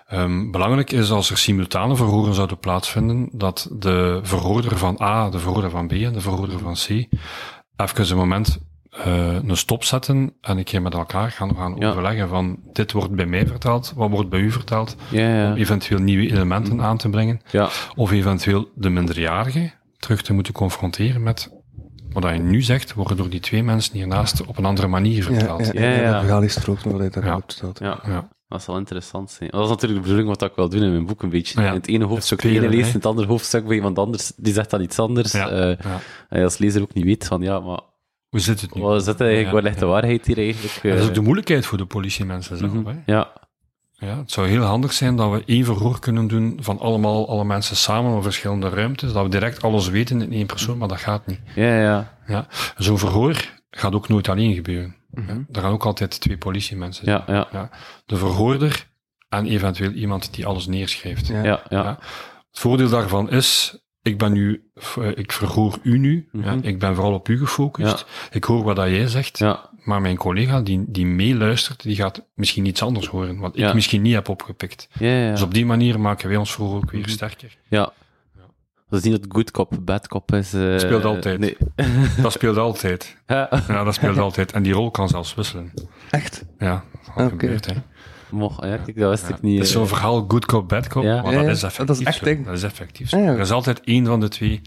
Ehm, 0.06 0.50
belangrijk 0.50 0.92
is 0.92 1.10
als 1.10 1.30
er 1.30 1.38
simultane 1.38 1.96
verhoren 1.96 2.34
zouden 2.34 2.58
plaatsvinden, 2.58 3.28
dat 3.32 3.68
de 3.72 4.20
verhoorder 4.22 4.78
van 4.78 5.00
A, 5.00 5.30
de 5.30 5.38
verhoorder 5.38 5.70
van 5.70 5.86
B 5.86 5.92
en 5.92 6.12
de 6.12 6.20
verhoorder 6.20 6.58
van 6.58 6.74
C 6.74 7.06
even 7.78 8.10
een 8.10 8.16
moment 8.16 8.58
eh, 8.90 9.34
een 9.34 9.56
stop 9.56 9.84
zetten 9.84 10.32
en 10.40 10.58
een 10.58 10.64
keer 10.64 10.82
met 10.82 10.94
elkaar 10.94 11.30
gaan, 11.30 11.56
gaan 11.56 11.76
Ja. 11.78 11.88
overleggen 11.90 12.28
van 12.28 12.58
dit 12.72 12.92
wordt 12.92 13.10
bij 13.14 13.26
mij 13.26 13.46
verteld, 13.46 13.92
wat 13.96 14.10
wordt 14.10 14.28
bij 14.30 14.40
u 14.40 14.50
verteld, 14.50 14.96
Ja, 15.10 15.28
ja. 15.28 15.50
om 15.50 15.56
eventueel 15.56 16.00
nieuwe 16.00 16.30
elementen 16.30 16.80
aan 16.80 16.96
te 16.96 17.08
brengen. 17.08 17.40
Ja, 17.50 17.68
Of 17.96 18.10
eventueel 18.12 18.70
de 18.74 18.88
minderjarige 18.88 19.70
terug 19.98 20.22
te 20.22 20.32
moeten 20.32 20.52
confronteren 20.52 21.22
met 21.22 21.56
wat 22.12 22.22
je 22.32 22.38
nu 22.38 22.62
zegt, 22.62 22.94
worden 22.94 23.16
door 23.16 23.28
die 23.28 23.40
twee 23.40 23.62
mensen 23.62 23.94
hiernaast 23.94 24.44
op 24.46 24.58
een 24.58 24.64
andere 24.64 24.86
manier 24.88 25.22
verteld. 25.24 25.66
Ja, 25.66 25.72
Ja, 25.80 25.88
ja, 25.90 26.00
ja. 26.02 26.12
Dat 26.12 26.20
verhaal 26.20 26.42
is 26.42 26.52
strookt 26.52 26.84
nog 26.84 26.98
hij 26.98 27.10
daar 27.10 27.24
Ja. 27.80 28.28
Dat 28.48 28.62
zal 28.62 28.76
interessant 28.76 29.30
zijn. 29.30 29.50
Dat 29.50 29.62
is 29.64 29.68
natuurlijk 29.68 30.00
de 30.02 30.08
bedoeling 30.08 30.28
wat 30.38 30.50
ik 30.50 30.56
wil 30.56 30.68
doen 30.68 30.82
in 30.82 30.90
mijn 30.92 31.06
boek 31.06 31.22
een 31.22 31.28
beetje. 31.28 31.60
Ja. 31.60 31.68
In 31.68 31.74
het 31.74 31.88
ene 31.88 32.04
hoofdstuk 32.04 32.40
spelen, 32.40 32.62
ene 32.62 32.68
leest, 32.76 32.88
in 32.88 32.94
het 32.94 33.06
andere 33.06 33.26
hoofdstuk 33.28 33.66
bij 33.66 33.76
iemand 33.76 33.98
anders, 33.98 34.32
die 34.36 34.52
zegt 34.52 34.70
dan 34.70 34.80
iets 34.80 34.98
anders. 34.98 35.32
Ja, 35.32 35.76
je 36.30 36.42
als 36.44 36.58
lezer 36.58 36.82
ook 36.82 36.94
niet 36.94 37.04
weet 37.04 37.26
van, 37.26 37.42
ja, 37.42 37.60
maar 37.60 37.80
Hoe 38.28 38.40
zit 38.40 38.60
het 38.60 38.74
nu? 38.74 38.82
wat 38.82 39.06
het 39.06 39.20
eigenlijk, 39.20 39.52
waar 39.52 39.62
ligt 39.62 39.78
de 39.78 39.86
waarheid 39.86 40.26
hier 40.26 40.38
eigenlijk? 40.38 40.74
En 40.82 40.88
dat 40.90 40.98
is 40.98 41.02
ook 41.04 41.08
Eh, 41.08 41.14
de 41.14 41.20
moeilijkheid 41.20 41.66
voor 41.66 41.78
de 41.78 41.86
politiemensen 41.86 42.56
zelf. 42.56 42.72
hè. 42.84 42.92
Ja, 43.12 43.32
Ja, 43.92 44.16
het 44.18 44.30
zou 44.30 44.48
heel 44.48 44.62
handig 44.62 44.92
zijn 44.92 45.16
dat 45.16 45.30
we 45.32 45.42
één 45.46 45.64
verhoor 45.64 45.98
kunnen 45.98 46.26
doen 46.26 46.58
van 46.60 46.78
allemaal, 46.78 47.28
alle 47.28 47.44
mensen 47.44 47.76
samen 47.76 48.16
op 48.16 48.22
verschillende 48.22 48.68
ruimtes. 48.68 49.12
Dat 49.12 49.22
we 49.24 49.28
direct 49.30 49.62
alles 49.62 49.88
weten 49.88 50.22
in 50.22 50.32
één 50.32 50.46
persoon, 50.46 50.78
maar 50.78 50.88
dat 50.88 50.98
gaat 51.00 51.26
niet. 51.26 51.40
ja, 51.54 51.80
ja. 51.80 52.16
Ja. 52.26 52.46
Zo'n 52.76 52.98
verhoor 52.98 53.56
gaat 53.70 53.94
ook 53.94 54.08
nooit 54.08 54.28
alleen 54.28 54.54
gebeuren. 54.54 54.96
Er 55.52 55.60
gaan 55.60 55.72
ook 55.72 55.84
altijd 55.84 56.20
twee 56.20 56.38
politiemensen 56.38 57.04
zijn. 57.04 57.22
Ja, 57.26 57.48
ja, 57.52 57.70
De 58.06 58.16
verhoorder 58.16 58.86
en 59.28 59.46
eventueel 59.46 59.90
iemand 59.90 60.34
die 60.34 60.46
alles 60.46 60.66
neerschrijft. 60.66 61.26
Ja. 61.26 61.42
ja, 61.44 61.62
ja. 61.68 61.82
Ja. 61.82 61.98
Het 62.50 62.58
voordeel 62.58 62.88
daarvan 62.88 63.30
is, 63.30 63.78
ik 64.02 64.18
ben 64.18 64.32
nu, 64.32 64.70
ik 65.14 65.32
verhoor 65.32 65.78
u 65.82 65.98
nu, 65.98 66.28
ja, 66.32 66.54
Mhm. 66.54 66.58
ik 66.66 66.78
ben 66.78 66.94
vooral 66.94 67.12
op 67.14 67.28
u 67.28 67.38
gefocust. 67.38 68.06
Ik 68.30 68.44
hoor 68.44 68.62
wat 68.64 68.76
dat 68.76 68.88
jij 68.88 69.06
zegt, 69.06 69.38
Ja, 69.38 69.70
maar 69.84 70.00
mijn 70.00 70.16
collega 70.16 70.60
die, 70.60 70.84
die 70.88 71.06
meeluistert, 71.06 71.82
die 71.82 71.96
gaat 71.96 72.26
misschien 72.34 72.64
iets 72.66 72.82
anders 72.82 73.06
horen, 73.06 73.38
wat 73.38 73.56
Ja. 73.56 73.68
ik 73.68 73.74
misschien 73.74 74.02
niet 74.02 74.14
heb 74.14 74.28
opgepikt. 74.28 74.88
ja, 74.98 75.06
ja. 75.08 75.30
Dus 75.30 75.42
op 75.42 75.54
die 75.54 75.66
manier 75.66 76.00
maken 76.00 76.28
wij 76.28 76.36
ons 76.36 76.52
verhoor 76.52 76.76
ook 76.76 76.90
weer 76.90 77.00
Mhm. 77.00 77.10
sterker. 77.10 77.56
ja. 77.68 77.92
Dat 78.90 78.98
is 78.98 79.04
niet 79.10 79.22
dat 79.22 79.32
good 79.34 79.50
cop, 79.50 79.72
bad 79.80 80.08
cop 80.08 80.32
is. 80.32 80.52
eh, 80.54 80.78
Speelt 80.78 81.04
altijd. 81.04 81.38
Nee. 81.38 81.56
Dat 82.22 82.32
speelt 82.32 82.56
altijd. 82.56 83.16
Ja, 83.26 83.48
Ja, 83.68 83.84
dat 83.84 83.94
speelt 83.94 84.18
altijd. 84.18 84.52
En 84.52 84.62
die 84.62 84.72
rol 84.72 84.90
kan 84.90 85.08
zelfs 85.08 85.34
wisselen. 85.34 85.72
Echt? 86.10 86.44
Ja, 86.58 86.84
dat 87.16 87.24
Oké. 87.26 87.28
gebeurt, 87.28 87.66
hè. 87.66 87.72
mocht, 88.30 88.62
ja, 88.64 88.76
kijk, 88.76 88.98
dat 88.98 89.10
wist 89.10 89.28
Ja. 89.28 89.34
ik 89.34 89.42
niet. 89.42 89.58
Het 89.58 89.66
is 89.66 89.72
eh. 89.72 89.78
zo'n 89.78 89.88
verhaal 89.88 90.24
good 90.28 90.46
cop, 90.46 90.68
bad 90.68 90.86
cop, 90.88 91.02
Ja. 91.02 91.22
maar 91.22 91.32
Ja, 91.32 91.42
dat 91.42 91.56
is 91.56 91.62
effectief 91.62 91.86
Dat 91.86 91.98
is 92.00 92.04
echt 92.06 92.18
zo. 92.18 92.24
ding. 92.24 92.44
Dat 92.44 92.54
is 92.54 92.62
effectief. 92.62 93.12
Ah, 93.12 93.20
ja. 93.20 93.26
Er 93.26 93.38
is 93.40 93.50
altijd 93.50 93.80
één 93.84 94.06
van 94.06 94.20
de 94.20 94.28
twee 94.28 94.62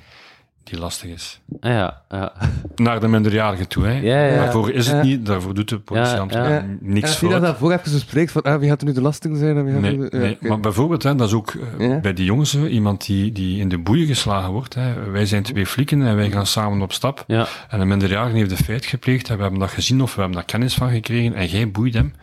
die 0.64 0.80
lastig 0.80 1.10
is. 1.10 1.42
Ja, 1.60 2.02
ja. 2.10 2.34
Naar 2.76 3.00
de 3.00 3.08
minderjarige 3.08 3.68
toe, 3.68 3.86
hè. 3.86 3.92
Ja, 4.00 4.26
ja. 4.26 4.36
Daarvoor 4.36 4.72
is 4.72 4.88
het 4.88 4.96
Ja. 4.96 5.04
niet, 5.04 5.26
daarvoor 5.26 5.54
doet 5.54 5.70
de 5.70 5.80
politieambtenaar 5.80 6.50
Ja, 6.50 6.56
ja. 6.56 6.66
niks 6.80 7.16
fout. 7.16 7.32
dat 7.32 7.42
daarvoor 7.42 7.72
even 7.72 7.92
bespreekt, 7.92 8.32
van 8.32 8.42
ah, 8.42 8.60
wie 8.60 8.70
gaat 8.70 8.82
er 8.82 8.88
nu 8.88 8.94
de 8.94 9.02
lasting 9.02 9.38
zijn? 9.38 9.58
En 9.58 9.64
wie 9.64 9.74
gaat 9.74 9.82
Nee, 9.82 9.98
nu- 9.98 10.08
ja, 10.12 10.18
nee. 10.18 10.34
oké. 10.36 10.48
maar 10.48 10.60
bijvoorbeeld, 10.60 11.04
hè, 11.04 11.16
dat 11.16 11.28
is 11.28 11.34
ook 11.34 11.54
eh, 11.80 11.88
Ja. 11.88 12.00
bij 12.00 12.14
die 12.14 12.26
jongens 12.26 12.56
iemand 12.58 13.06
die, 13.06 13.32
die 13.32 13.60
in 13.60 13.70
de 13.70 13.78
boeien 13.78 14.08
geslagen 14.08 14.52
wordt. 14.52 14.74
Hè. 14.74 15.10
Wij 15.12 15.26
zijn 15.26 15.44
twee 15.44 15.66
flikken 15.66 16.02
en 16.02 16.16
wij 16.16 16.32
gaan 16.32 16.46
samen 16.46 16.82
op 16.82 16.94
stap. 16.94 17.24
Ja, 17.28 17.48
En 17.70 17.80
een 17.82 17.88
minderjarige 17.88 18.38
heeft 18.38 18.52
een 18.52 18.58
feit 18.58 18.86
gepleegd 18.86 19.30
en 19.30 19.36
we 19.36 19.42
hebben 19.42 19.60
dat 19.60 19.70
gezien 19.72 20.02
of 20.02 20.14
we 20.16 20.20
hebben 20.22 20.38
daar 20.38 20.48
kennis 20.48 20.74
van 20.74 20.90
gekregen 20.90 21.34
en 21.34 21.46
jij 21.48 21.72
boeit 21.72 21.94
hem. 21.94 22.14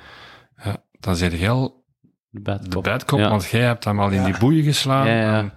Ja, 0.64 0.76
dan 1.00 1.16
zeg 1.16 1.38
jij 1.38 1.50
al 1.50 1.84
de 2.30 2.40
bad 2.40 2.70
de 2.72 3.04
cop. 3.06 3.18
Ja. 3.18 3.28
want 3.30 3.44
jij 3.46 3.60
hebt 3.60 3.84
hem 3.84 4.00
al 4.00 4.10
in 4.10 4.24
die 4.24 4.38
boeien 4.38 4.62
geslagen. 4.64 5.12
Ja, 5.12 5.20
ja. 5.20 5.38
En 5.38 5.52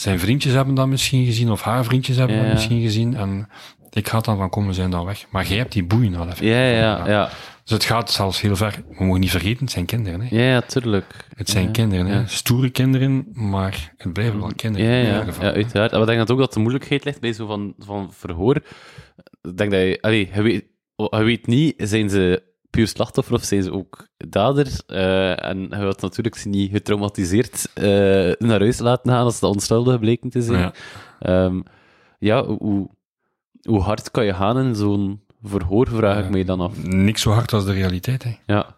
zijn 0.00 0.18
vriendjes 0.18 0.52
hebben 0.52 0.74
dat 0.74 0.86
misschien 0.86 1.24
gezien 1.24 1.50
of 1.50 1.62
haar 1.62 1.84
vriendjes 1.84 2.16
hebben 2.16 2.36
Ja, 2.36 2.42
dat 2.42 2.52
misschien 2.52 2.80
gezien. 2.80 3.16
En 3.16 3.48
ik 3.90 4.08
ga 4.08 4.20
dan 4.20 4.36
van 4.36 4.50
komen, 4.50 4.74
zijn 4.74 4.90
dan 4.90 5.04
weg. 5.04 5.26
Maar 5.30 5.46
jij 5.46 5.56
hebt 5.56 5.72
die 5.72 5.84
boeien 5.84 6.14
al 6.14 6.28
even. 6.28 6.46
Ja, 6.46 6.64
ja, 6.64 7.08
ja. 7.08 7.30
Dus 7.64 7.72
het 7.72 7.84
gaat 7.84 8.10
zelfs 8.10 8.40
heel 8.40 8.56
ver. 8.56 8.82
We 8.98 9.04
mogen 9.04 9.20
niet 9.20 9.30
vergeten, 9.30 9.60
het 9.60 9.70
zijn 9.70 9.84
kinderen. 9.84 10.20
Hè. 10.20 10.36
Ja, 10.36 10.42
ja, 10.42 10.60
tuurlijk. 10.60 11.26
Het 11.34 11.48
zijn 11.48 11.70
kinderen, 11.70 12.06
hè. 12.06 12.26
stoere 12.26 12.70
kinderen, 12.70 13.26
maar 13.32 13.92
het 13.96 14.12
blijven 14.12 14.40
wel 14.40 14.52
kinderen. 14.56 14.88
Ja, 14.88 14.94
in 14.94 15.04
ja, 15.04 15.18
ieder 15.18 15.24
geval. 15.24 15.44
ja, 15.44 15.52
uiteraard. 15.52 15.90
Maar 15.92 16.00
ik 16.00 16.06
denk 16.06 16.18
dat 16.18 16.30
ook 16.30 16.38
dat 16.38 16.52
de 16.52 16.60
moeilijkheid 16.60 17.04
ligt 17.04 17.20
bij 17.20 17.32
zo 17.32 17.46
van, 17.46 17.74
van 17.78 18.12
verhoor. 18.12 18.56
Ik 19.42 19.56
denk 19.56 19.70
dat 19.70 19.80
je, 19.80 19.98
allee, 20.00 20.30
je, 20.34 20.42
weet, 20.42 20.64
je 20.96 21.24
weet 21.24 21.46
niet, 21.46 21.74
zijn 21.76 22.10
ze 22.10 22.42
puur 22.70 22.86
slachtoffer 22.86 23.34
of 23.34 23.44
zijn 23.44 23.62
ze 23.62 23.72
ook 23.72 24.08
dader? 24.16 24.80
Eh, 24.86 25.44
en 25.44 25.58
je 25.60 25.76
wilt 25.78 26.00
natuurlijk 26.00 26.36
ze 26.36 26.48
niet 26.48 26.70
getraumatiseerd 26.70 27.70
eh, 27.74 27.84
naar 28.38 28.60
huis 28.60 28.78
laten 28.78 29.10
gaan 29.12 29.24
als 29.24 29.38
ze 29.38 29.46
onschuldig 29.46 29.98
bleken 29.98 30.30
te 30.30 30.42
zijn. 30.42 30.58
Ja. 30.60 30.72
Ehm, 31.18 31.60
ja, 32.18 32.44
hoe, 32.44 32.90
hoe 33.62 33.80
hard 33.80 34.10
kan 34.10 34.24
je 34.24 34.34
gaan 34.34 34.58
in 34.58 34.74
zo'n 34.74 35.20
verhoor, 35.42 35.88
vraag 35.88 36.24
ik 36.24 36.30
mij 36.30 36.44
dan 36.44 36.60
af. 36.60 36.84
Niks 36.84 37.22
zo 37.22 37.30
hard 37.30 37.52
als 37.52 37.64
de 37.64 37.72
realiteit, 37.72 38.22
hè. 38.22 38.36
Ja, 38.46 38.76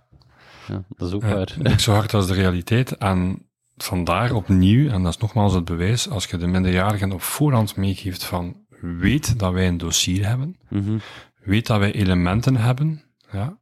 ja 0.69 0.83
dat 0.97 1.09
is 1.09 1.15
ook 1.15 1.23
waar. 1.23 1.55
niks 1.63 1.83
zo 1.85 1.93
hard 1.93 2.15
als 2.15 2.27
de 2.27 2.35
realiteit. 2.35 2.97
En 2.97 3.47
vandaar 3.77 4.33
opnieuw, 4.33 4.89
en 4.91 5.03
dat 5.03 5.13
is 5.13 5.19
nogmaals 5.21 5.55
het 5.55 5.65
bewijs, 5.65 6.09
als 6.11 6.27
je 6.27 6.37
de 6.37 6.47
minderjarigen 6.47 7.13
op 7.13 7.23
voorhand 7.23 7.77
meegeeft 7.77 8.25
van 8.25 8.57
weet 8.81 9.39
dat 9.39 9.53
wij 9.53 9.69
een 9.69 9.79
dossier 9.79 10.27
hebben, 10.27 10.57
Mhm. 10.69 10.97
weet 11.45 11.67
dat 11.67 11.79
wij 11.79 11.93
elementen 11.93 12.57
hebben, 12.57 13.03
ja, 13.33 13.59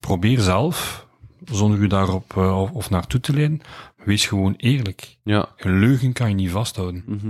probeer 0.00 0.40
zelf, 0.40 1.06
zonder 1.44 1.78
u 1.78 1.86
daarop 1.86 2.36
eh, 2.36 2.60
of, 2.60 2.70
of 2.70 2.90
naartoe 2.90 3.20
te 3.20 3.32
leiden, 3.32 3.60
wees 4.04 4.26
gewoon 4.26 4.54
eerlijk. 4.56 5.16
Ja. 5.22 5.48
Een 5.56 5.78
leugen 5.78 6.12
kan 6.12 6.28
je 6.28 6.34
niet 6.34 6.50
vasthouden. 6.50 7.02
mhm. 7.06 7.26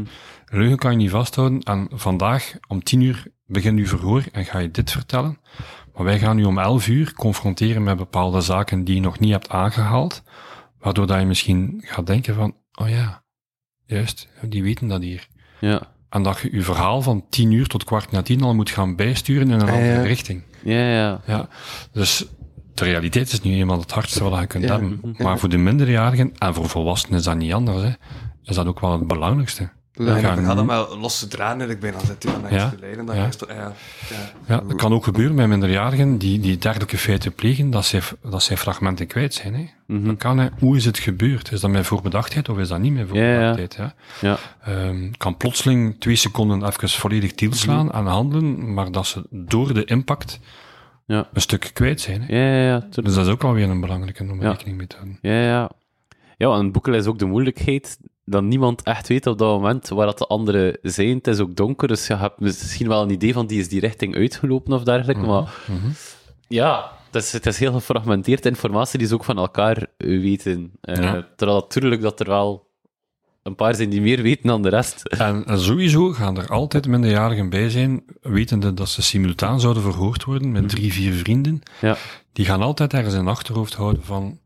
Een 0.46 0.58
leugen 0.58 0.78
kan 0.78 0.90
je 0.90 0.96
niet 0.96 1.10
vasthouden 1.10 1.60
en 1.62 1.88
vandaag 1.92 2.54
om 2.68 2.82
tien 2.82 3.00
uur 3.00 3.26
begint 3.46 3.78
uw 3.78 3.86
verhoor 3.86 4.24
en 4.32 4.44
ga 4.44 4.58
je 4.58 4.70
dit 4.70 4.90
vertellen. 4.90 5.38
Maar 5.94 6.04
wij 6.04 6.18
gaan 6.18 6.38
u 6.38 6.44
om 6.44 6.58
elf 6.58 6.88
uur 6.88 7.12
confronteren 7.14 7.82
met 7.82 7.96
bepaalde 7.96 8.40
zaken 8.40 8.84
die 8.84 8.94
je 8.94 9.00
nog 9.00 9.18
niet 9.18 9.30
hebt 9.32 9.48
aangehaald, 9.48 10.22
waardoor 10.78 11.06
dat 11.06 11.18
je 11.20 11.26
misschien 11.26 11.82
gaat 11.84 12.06
denken 12.06 12.34
van, 12.34 12.54
oh 12.74 12.88
ja, 12.88 13.22
juist, 13.84 14.28
die 14.42 14.62
weten 14.62 14.88
dat 14.88 15.02
hier. 15.02 15.28
Ja. 15.60 15.94
En 16.08 16.22
dat 16.22 16.38
je 16.38 16.48
je 16.52 16.62
verhaal 16.62 17.02
van 17.02 17.24
tien 17.30 17.50
uur 17.52 17.66
tot 17.66 17.84
kwart 17.84 18.10
na 18.10 18.22
tien 18.22 18.42
al 18.42 18.54
moet 18.54 18.70
gaan 18.70 18.96
bijsturen 18.96 19.50
in 19.50 19.60
een 19.60 19.68
Ah, 19.68 19.74
andere 19.74 19.92
ja. 19.92 20.02
richting. 20.02 20.42
Ja, 20.62 20.90
ja. 20.90 21.20
Ja, 21.26 21.48
dus 21.92 22.26
de 22.78 22.84
realiteit 22.84 23.32
is 23.32 23.40
nu 23.42 23.54
eenmaal 23.54 23.78
het 23.80 23.90
hardste 23.90 24.24
wat 24.24 24.40
je 24.40 24.46
kunt 24.46 24.64
Ja. 24.64 24.70
hebben. 24.70 25.14
Maar 25.18 25.38
voor 25.38 25.48
de 25.48 25.56
minderjarigen, 25.58 26.32
en 26.38 26.54
voor 26.54 26.68
volwassenen 26.68 27.18
is 27.18 27.24
dat 27.24 27.36
niet 27.36 27.52
anders, 27.52 27.82
hè, 27.82 27.90
is 28.44 28.54
dat 28.54 28.66
ook 28.66 28.80
wel 28.80 28.92
het 28.92 29.06
belangrijkste. 29.06 29.68
Ja, 29.98 30.34
mm. 30.34 30.46
dat 30.46 30.64
met 30.66 30.88
losse 31.00 31.28
draden 31.28 31.68
eigenlijk 31.68 31.80
bijna 31.80 31.98
zit, 32.06 32.22
ja, 32.22 32.30
dan 32.48 32.50
Ja. 32.52 32.72
Dan 33.04 33.16
ja. 33.16 33.26
is 33.26 33.34
het- 33.40 33.48
ja, 33.48 33.54
ja. 34.10 34.32
Ja, 34.46 34.60
dat 34.68 34.76
kan 34.76 34.92
ook 34.92 35.04
gebeuren 35.04 35.36
bij 35.36 35.48
minderjarigen 35.48 36.18
die, 36.18 36.40
die 36.40 36.58
dergelijke 36.58 36.98
feiten 36.98 37.32
plegen, 37.34 37.70
dat 37.70 37.84
zij, 37.84 38.00
dat 38.22 38.42
zij 38.42 38.56
fragmenten 38.56 39.06
kwijt 39.06 39.34
zijn. 39.34 39.54
Hè. 39.54 39.64
Mhm. 39.86 40.06
Dat 40.06 40.16
kan, 40.16 40.38
hè. 40.38 40.48
Hoe 40.58 40.76
is 40.76 40.84
het 40.84 40.98
gebeurd? 40.98 41.52
Is 41.52 41.60
dat 41.60 41.70
met 41.70 41.86
voorbedachtheid 41.86 42.48
of 42.48 42.58
is 42.58 42.68
dat 42.68 42.78
niet 42.78 42.96
ja. 42.98 43.06
voorbedachtheid? 43.06 43.74
Ja, 43.74 43.94
Ja. 44.20 44.38
Ehm, 44.64 45.10
kan 45.16 45.36
plotseling 45.36 45.96
twee 45.98 46.16
seconden 46.16 46.66
even 46.66 46.88
volledig 46.88 47.32
tielslaan 47.34 47.86
Mhm. 47.86 47.96
en 47.96 48.06
handelen, 48.06 48.74
maar 48.74 48.92
dat 48.92 49.06
ze 49.06 49.22
door 49.30 49.74
de 49.74 49.84
impact 49.84 50.38
Ja. 51.06 51.28
een 51.32 51.40
stuk 51.40 51.70
kwijt 51.74 52.00
zijn. 52.00 52.22
Hè. 52.22 52.36
Ja, 52.36 52.56
ja, 52.56 52.66
ja. 52.66 52.86
Dus 53.02 53.14
dat 53.14 53.26
is 53.26 53.32
ook 53.32 53.44
alweer 53.44 53.68
een 53.70 53.80
belangrijke 53.80 54.22
om 54.30 54.40
Ja. 54.42 54.50
rekening 54.50 54.76
mee 54.76 54.86
te 54.86 54.96
houden. 54.96 55.18
Ja, 55.22 55.40
ja. 55.42 55.70
Ja, 56.36 56.58
en 56.58 56.72
boeken 56.72 56.94
is 56.94 57.06
ook 57.06 57.18
de 57.18 57.24
moeilijkheid 57.26 57.98
dat 58.24 58.42
niemand 58.42 58.82
echt 58.82 59.08
weet 59.08 59.26
op 59.26 59.38
dat 59.38 59.48
moment 59.60 59.88
waar 59.88 60.06
dat 60.06 60.18
de 60.18 60.26
anderen 60.26 60.78
zijn. 60.82 61.16
Het 61.16 61.26
is 61.26 61.40
ook 61.40 61.56
donker, 61.56 61.88
dus 61.88 62.06
je 62.06 62.16
hebt 62.16 62.40
misschien 62.40 62.88
wel 62.88 63.02
een 63.02 63.10
idee 63.10 63.32
van 63.32 63.46
die 63.46 63.60
is 63.60 63.68
die 63.68 63.80
richting 63.80 64.14
uitgelopen 64.16 64.72
of 64.72 64.82
dergelijke, 64.82 65.22
maar 65.26 65.54
Mhm. 65.66 65.88
ja, 66.48 66.90
het 67.06 67.22
is, 67.22 67.32
het 67.32 67.46
is 67.46 67.58
heel 67.58 67.72
gefragmenteerd 67.72 68.46
informatie 68.46 68.98
die 68.98 69.08
ze 69.08 69.14
ook 69.14 69.24
van 69.24 69.38
elkaar 69.38 69.86
weten. 69.96 70.72
Ja. 70.80 71.26
Terwijl 71.36 71.58
natuurlijk 71.60 72.02
dat 72.02 72.20
er 72.20 72.26
wel 72.26 72.65
een 73.46 73.54
paar 73.54 73.74
zijn 73.74 73.90
die 73.90 74.00
meer 74.00 74.22
weten 74.22 74.46
dan 74.46 74.62
de 74.62 74.68
rest. 74.68 75.04
En, 75.04 75.44
sowieso 75.60 76.12
gaan 76.12 76.38
er 76.38 76.48
altijd 76.48 76.86
minderjarigen 76.88 77.48
bij 77.48 77.70
zijn, 77.70 78.02
wetende 78.20 78.74
dat 78.74 78.88
ze 78.88 79.02
simultaan 79.02 79.60
zouden 79.60 79.82
verhoord 79.82 80.24
worden 80.24 80.52
met 80.52 80.68
drie, 80.68 80.92
vier 80.92 81.12
vrienden. 81.12 81.62
Ja. 81.80 81.96
Die 82.32 82.44
gaan 82.44 82.62
altijd 82.62 82.92
ergens 82.92 83.14
in 83.14 83.28
achterhoofd 83.28 83.74
houden 83.74 84.04
van... 84.04 84.38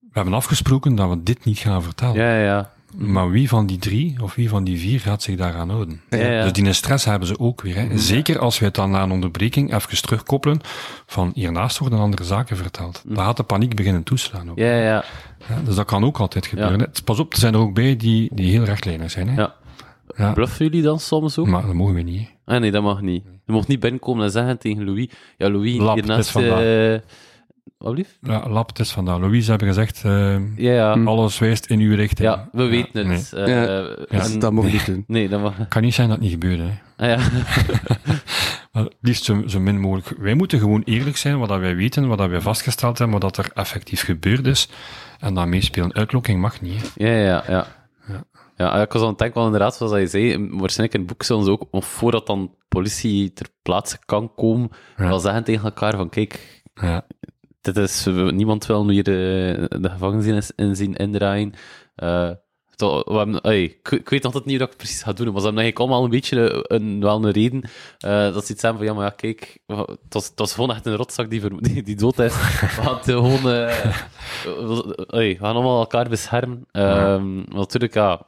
We 0.00 0.22
hebben 0.22 0.34
afgesproken 0.34 0.94
dat 0.94 1.08
we 1.08 1.22
dit 1.22 1.44
niet 1.44 1.58
gaan 1.58 1.82
vertellen. 1.82 2.14
Ja, 2.14 2.36
ja, 2.36 2.44
ja. 2.44 2.72
Maar 2.96 3.30
wie 3.30 3.48
van 3.48 3.66
die 3.66 3.78
drie 3.78 4.16
of 4.22 4.34
wie 4.34 4.48
van 4.48 4.64
die 4.64 4.78
vier 4.78 5.00
gaat 5.00 5.22
zich 5.22 5.36
daaraan 5.36 5.70
houden? 5.70 6.00
Ja, 6.10 6.18
ja. 6.18 6.42
Dus 6.42 6.52
die 6.52 6.72
stress 6.72 7.04
hebben 7.04 7.28
ze 7.28 7.38
ook 7.38 7.62
weer. 7.62 7.76
Hè. 7.76 7.98
Zeker 7.98 8.38
als 8.38 8.58
we 8.58 8.64
het 8.64 8.74
dan 8.74 8.90
na 8.90 9.02
een 9.02 9.10
onderbreking 9.10 9.74
even 9.74 10.02
terugkoppelen 10.02 10.60
van 11.06 11.30
hiernaast 11.34 11.78
worden 11.78 11.98
andere 11.98 12.24
zaken 12.24 12.56
verteld. 12.56 13.02
Dan 13.06 13.24
gaat 13.24 13.36
de 13.36 13.42
paniek 13.42 13.74
beginnen 13.76 14.02
toeslaan 14.02 14.50
ook. 14.50 14.58
Ja, 14.58 14.76
ja, 14.76 15.04
dus 15.64 15.74
dat 15.74 15.86
kan 15.86 16.04
ook 16.04 16.18
altijd 16.18 16.46
gebeuren. 16.46 16.80
Hè. 16.80 16.86
Pas 17.04 17.18
op, 17.18 17.32
er 17.32 17.38
zijn 17.38 17.54
er 17.54 17.60
ook 17.60 17.74
bij 17.74 17.96
die, 17.96 18.28
die 18.32 18.50
heel 18.50 18.64
rechtlijnig 18.64 19.10
zijn. 19.10 19.28
Hè. 19.28 19.40
Ja. 19.40 19.54
Ja. 20.16 20.32
Bluffen 20.32 20.64
jullie 20.64 20.82
dan 20.82 21.00
soms 21.00 21.38
ook? 21.38 21.46
Maar 21.46 21.66
dat 21.66 21.74
mogen 21.74 21.94
we 21.94 22.02
niet. 22.02 22.28
hè. 22.44 22.54
Ah 22.54 22.60
nee, 22.60 22.70
dat 22.70 22.82
mag 22.82 23.00
niet. 23.00 23.24
Je 23.46 23.52
mag 23.52 23.66
niet 23.66 23.80
binnenkomen 23.80 24.24
en 24.24 24.30
zeggen 24.30 24.58
tegen 24.58 24.84
Louis, 24.84 25.08
ja 25.38 25.50
Louis, 25.50 25.76
Lap, 25.76 25.94
hiernaast... 25.94 26.32
Wat 27.78 27.94
lief? 27.96 28.18
Ja, 28.20 28.48
lap, 28.48 28.68
het 28.68 28.78
is 28.78 28.90
vandaag. 28.92 29.18
Louise 29.18 29.50
hebben 29.50 29.68
gezegd, 29.68 30.04
eh, 30.04 30.56
Ja, 30.56 30.72
ja. 30.72 30.92
alles 31.04 31.38
wijst 31.38 31.66
in 31.66 31.80
uw 31.80 31.94
richting. 31.94 32.28
Ja, 32.28 32.48
we 32.52 32.64
weten 32.64 33.06
nee. 33.06 33.16
het. 33.16 33.32
Eh, 33.32 33.46
Ja. 33.46 33.66
eh, 33.66 34.04
Ja. 34.10 34.24
en- 34.24 34.38
dat 34.38 34.52
mogen 34.52 34.70
we 34.70 34.76
niet 34.76 34.86
doen. 34.86 35.04
Nee, 35.16 35.28
dat 35.28 35.40
mag... 35.40 35.68
kan 35.68 35.82
niet 35.82 35.94
zijn 35.94 36.08
dat 36.08 36.16
het 36.16 36.24
niet 36.30 36.34
gebeurt. 36.42 36.58
Hè. 36.60 37.04
Ah, 37.14 37.20
ja. 37.20 37.28
Maar 38.72 38.84
het 38.84 38.94
liefst 39.00 39.24
zo, 39.24 39.42
zo 39.46 39.60
min 39.60 39.80
mogelijk. 39.80 40.18
Wij 40.18 40.34
moeten 40.34 40.58
gewoon 40.58 40.82
eerlijk 40.84 41.16
zijn 41.16 41.38
wat 41.38 41.48
dat 41.48 41.58
wij 41.58 41.76
weten, 41.76 42.08
wat 42.08 42.18
dat 42.18 42.28
wij 42.30 42.40
vastgesteld 42.40 42.98
hebben, 42.98 43.20
wat 43.20 43.34
dat 43.34 43.44
er 43.46 43.52
effectief 43.54 44.02
gebeurd 44.04 44.46
is. 44.46 44.68
En 45.20 45.34
dan 45.34 45.48
meespelen. 45.48 45.94
Uitlokking 45.94 46.40
mag 46.40 46.60
niet. 46.60 46.92
hè. 46.94 47.08
Ja, 47.08 47.16
ja, 47.26 47.44
ja. 47.48 47.66
Ja. 48.08 48.24
Ja, 48.56 48.82
ik 48.82 48.92
was 48.92 49.02
aan 49.02 49.08
het 49.08 49.18
denken, 49.18 49.40
want 49.40 49.52
inderdaad, 49.52 49.76
zoals 49.76 49.92
je 49.92 50.06
zei, 50.06 50.48
waarschijnlijk 50.50 50.92
in 50.92 51.00
het 51.00 51.08
boek 51.08 51.22
zullen 51.22 51.44
ze 51.44 51.50
ook, 51.50 51.66
nog 51.70 51.84
voordat 51.84 52.26
dan 52.26 52.54
politie 52.68 53.32
ter 53.32 53.46
plaatse 53.62 53.98
kan 54.06 54.34
komen, 54.34 54.68
Ja. 54.96 55.08
wel 55.08 55.18
zeggen 55.18 55.44
tegen 55.44 55.64
elkaar 55.64 55.96
van, 55.96 56.08
kijk, 56.08 56.62
Ja. 56.80 57.06
Dit 57.74 57.76
is, 57.76 58.06
niemand 58.30 58.66
wil 58.66 58.88
hier 58.88 59.02
de, 59.02 59.70
de 59.80 59.90
gevangenis 59.90 60.50
in, 60.50 60.76
zien 60.76 60.94
indraaien. 60.94 61.52
Eh, 61.94 62.30
to- 62.74 63.02
we 63.04 63.12
hebben, 63.16 63.40
ey, 63.40 63.62
ik, 63.62 63.90
ik 63.90 64.08
weet 64.08 64.24
altijd 64.24 64.44
niet 64.44 64.58
wat 64.58 64.70
ik 64.70 64.76
precies 64.76 65.02
ga 65.02 65.12
doen, 65.12 65.32
maar 65.32 65.40
ze 65.40 65.46
hebben 65.46 65.62
eigenlijk 65.62 65.78
allemaal 65.78 66.04
een 66.04 66.10
beetje 66.18 66.64
een, 66.72 67.00
wel 67.00 67.24
een 67.24 67.30
reden 67.30 67.62
eh, 67.98 68.32
dat 68.34 68.46
ze 68.46 68.52
iets 68.52 68.62
hebben 68.62 68.80
van, 68.80 68.90
ja, 68.90 68.94
maar 68.98 69.04
ja, 69.04 69.10
kijk, 69.16 69.58
het 69.66 70.14
was, 70.14 70.26
het 70.28 70.38
was 70.38 70.54
gewoon 70.54 70.70
echt 70.70 70.86
een 70.86 70.96
rotzak 70.96 71.30
die, 71.30 71.40
ver- 71.40 71.62
die, 71.72 71.82
die 71.82 71.96
dood 71.96 72.18
is. 72.18 72.34
We 72.34 72.66
gaan 72.66 72.98
gewoon... 73.02 73.36
eh, 73.52 73.96
we, 74.44 75.06
ey, 75.10 75.28
we 75.28 75.36
gaan 75.38 75.54
allemaal 75.54 75.80
elkaar 75.80 76.08
beschermen. 76.08 76.66
Ehm, 76.70 77.34
maar 77.36 77.44
natuurlijk, 77.54 77.94
ja, 77.94 78.26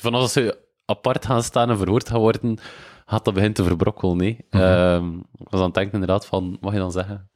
vanaf 0.00 0.20
als 0.20 0.32
ze 0.32 0.58
apart 0.84 1.26
gaan 1.26 1.42
staan 1.42 1.70
en 1.70 1.76
verhoord 1.76 2.08
gaan 2.08 2.20
worden, 2.20 2.58
gaat 3.06 3.24
dat 3.24 3.34
beginnen 3.34 3.56
te 3.58 3.64
verbrokkelen, 3.64 4.16
nee. 4.16 4.36
Ehm, 4.50 5.14
ik 5.38 5.48
was 5.50 5.60
aan 5.60 5.66
het 5.66 5.74
denken 5.74 5.92
inderdaad 5.92 6.26
van, 6.26 6.56
wat 6.60 6.72
je 6.72 6.78
dan 6.78 6.92
zeggen? 6.92 7.28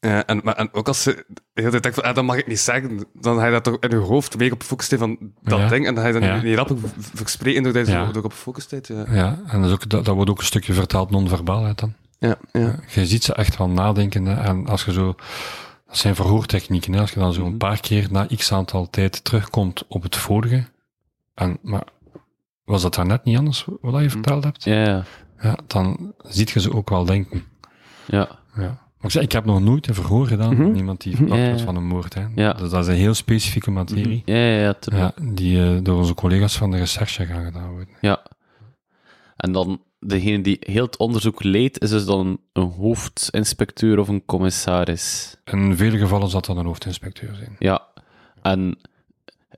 Ja, 0.00 0.26
en, 0.26 0.40
maar, 0.44 0.54
en 0.56 0.68
ook 0.72 0.88
als 0.88 1.02
ze 1.02 1.24
de 1.28 1.40
hele 1.54 1.70
tijd 1.70 1.82
denkt 1.82 1.98
van, 1.98 2.08
ah, 2.08 2.14
dat 2.14 2.24
mag 2.24 2.36
ik 2.36 2.46
niet 2.46 2.58
zeggen, 2.60 3.06
dan 3.14 3.38
ga 3.38 3.44
je 3.46 3.52
dat 3.52 3.64
toch 3.64 3.76
in 3.80 3.90
je 3.90 3.96
hoofd 3.96 4.38
meer 4.38 4.52
op 4.52 4.60
gefocust 4.60 4.88
zijn 4.88 5.00
van 5.00 5.16
dat 5.42 5.58
Ja. 5.58 5.68
ding, 5.68 5.86
en 5.86 5.94
dan 5.94 6.02
ga 6.02 6.08
je 6.08 6.14
dat 6.20 6.22
Ja. 6.28 6.42
niet 6.42 6.56
rap 6.56 6.70
verspreken 7.14 7.62
doordat 7.62 7.86
je 7.86 7.92
Ja. 7.92 8.04
zo 8.12 8.18
erop 8.18 8.32
gefocust 8.32 8.70
bent. 8.70 8.86
Ja, 8.86 9.04
ja. 9.10 9.38
En 9.46 9.60
dat, 9.60 9.68
is 9.68 9.74
ook, 9.74 9.88
dat, 9.88 10.04
dat 10.04 10.14
wordt 10.14 10.30
ook 10.30 10.38
een 10.38 10.44
stukje 10.44 10.72
vertaald 10.72 11.10
non-verbaal 11.10 11.64
uit 11.64 11.78
dan. 11.78 11.94
ja. 12.18 12.36
ja. 12.52 12.74
Je 12.88 13.06
ziet 13.06 13.24
ze 13.24 13.34
echt 13.34 13.56
wel 13.56 13.68
nadenken. 13.68 14.24
hè. 14.26 14.34
En 14.42 14.66
als 14.66 14.84
je 14.84 14.92
zo... 14.92 15.14
Dat 15.86 15.98
zijn 15.98 16.14
verhoortechnieken. 16.14 16.92
Hè. 16.92 17.00
Als 17.00 17.10
je 17.10 17.20
dan 17.20 17.32
zo 17.32 17.44
een 17.44 17.56
paar 17.56 17.80
keer 17.80 18.06
na 18.10 18.26
x 18.36 18.52
aantal 18.52 18.90
tijd 18.90 19.24
terugkomt 19.24 19.84
op 19.88 20.02
het 20.02 20.16
vorige. 20.16 20.64
En, 21.34 21.58
maar 21.62 21.82
was 22.64 22.82
dat 22.82 22.94
daarnet 22.94 23.24
niet 23.24 23.36
anders 23.38 23.64
wat 23.80 24.02
je 24.02 24.10
verteld 24.10 24.44
hebt? 24.44 24.64
Ja, 24.64 24.82
ja. 24.84 25.04
Ja, 25.42 25.56
dan 25.66 26.12
ziet 26.22 26.50
je 26.50 26.60
ze 26.60 26.72
ook 26.74 26.90
wel 26.90 27.04
denken. 27.04 27.44
Ja, 28.06 28.28
Ja. 28.56 28.88
Ik, 29.02 29.10
zeg, 29.10 29.22
ik 29.22 29.32
heb 29.32 29.44
nog 29.44 29.60
nooit 29.60 29.88
een 29.88 29.94
verhoor 29.94 30.26
gedaan 30.26 30.56
van 30.56 30.74
iemand 30.76 31.00
die 31.00 31.16
verdacht 31.16 31.40
Ja, 31.40 31.58
van 31.58 31.76
een 31.76 31.86
moord. 31.86 32.14
Hè. 32.14 32.26
Ja. 32.34 32.52
Dus 32.52 32.70
dat 32.70 32.82
is 32.82 32.86
een 32.86 33.00
heel 33.00 33.14
specifieke 33.14 33.70
materie. 33.70 34.22
ja, 34.24 34.34
ja, 34.36 34.58
ja. 34.60 34.74
Ja, 34.84 35.12
die 35.22 35.62
eh, 35.64 35.78
door 35.82 35.96
onze 35.98 36.14
collega's 36.14 36.56
van 36.56 36.70
de 36.70 36.76
recherche 36.78 37.26
gaan 37.26 37.44
gedaan 37.44 37.70
worden. 37.70 37.88
Ja. 38.00 38.22
En 39.36 39.52
dan, 39.52 39.82
degene 39.98 40.40
die 40.40 40.56
heel 40.60 40.84
het 40.84 40.96
onderzoek 40.96 41.42
leidt, 41.42 41.82
is 41.82 41.90
dus 41.90 42.04
dan 42.04 42.40
een 42.52 42.70
hoofdinspecteur 42.70 43.98
of 43.98 44.08
een 44.08 44.24
commissaris. 44.24 45.36
In 45.44 45.76
vele 45.76 45.98
gevallen 45.98 46.28
zal 46.28 46.40
dat 46.40 46.56
een 46.56 46.64
hoofdinspecteur 46.66 47.34
zijn. 47.34 47.56
Ja. 47.58 47.86
En, 48.42 48.78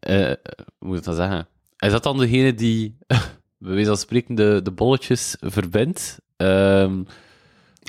eh, 0.00 0.32
hoe 0.78 0.88
moet 0.88 0.98
ik 0.98 1.04
dat 1.04 1.16
zeggen? 1.16 1.46
Is 1.78 1.90
dat 1.90 2.02
dan 2.02 2.18
degene 2.18 2.54
die, 2.54 2.96
bij 3.58 3.72
wijze 3.72 3.86
van 3.88 3.96
spreken, 3.96 4.34
de, 4.34 4.60
de 4.62 4.70
bolletjes 4.70 5.36
verbindt? 5.40 6.20
Ehm, 6.36 7.02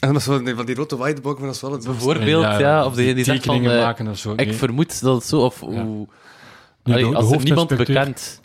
En 0.03 0.13
dat 0.13 0.21
is 0.21 0.25
wel, 0.27 0.39
nee, 0.39 0.55
van 0.55 0.65
die 0.65 0.75
rode 0.75 0.95
whiteboard, 0.95 1.37
maar 1.37 1.45
dat 1.47 1.55
is 1.55 1.61
wel 1.61 1.71
het 1.71 1.83
bijvoorbeeld, 1.85 2.59
ja, 2.59 2.85
of 2.85 2.93
degene 2.95 3.13
die 3.13 3.23
zegt 3.23 3.45
van, 3.45 3.65
eh, 3.65 3.81
maken 3.83 4.07
of 4.07 4.17
zo. 4.17 4.33
ik 4.35 4.53
vermoed 4.53 5.01
dat 5.01 5.15
het 5.15 5.25
zo, 5.25 5.39
of 5.41 5.59
hoe... 5.59 5.71
Nee, 5.71 6.95
Allee, 6.95 7.03
de- 7.03 7.09
de 7.09 7.15
als 7.15 7.31
er 7.31 7.43
niemand 7.43 7.77
bekend... 7.77 8.41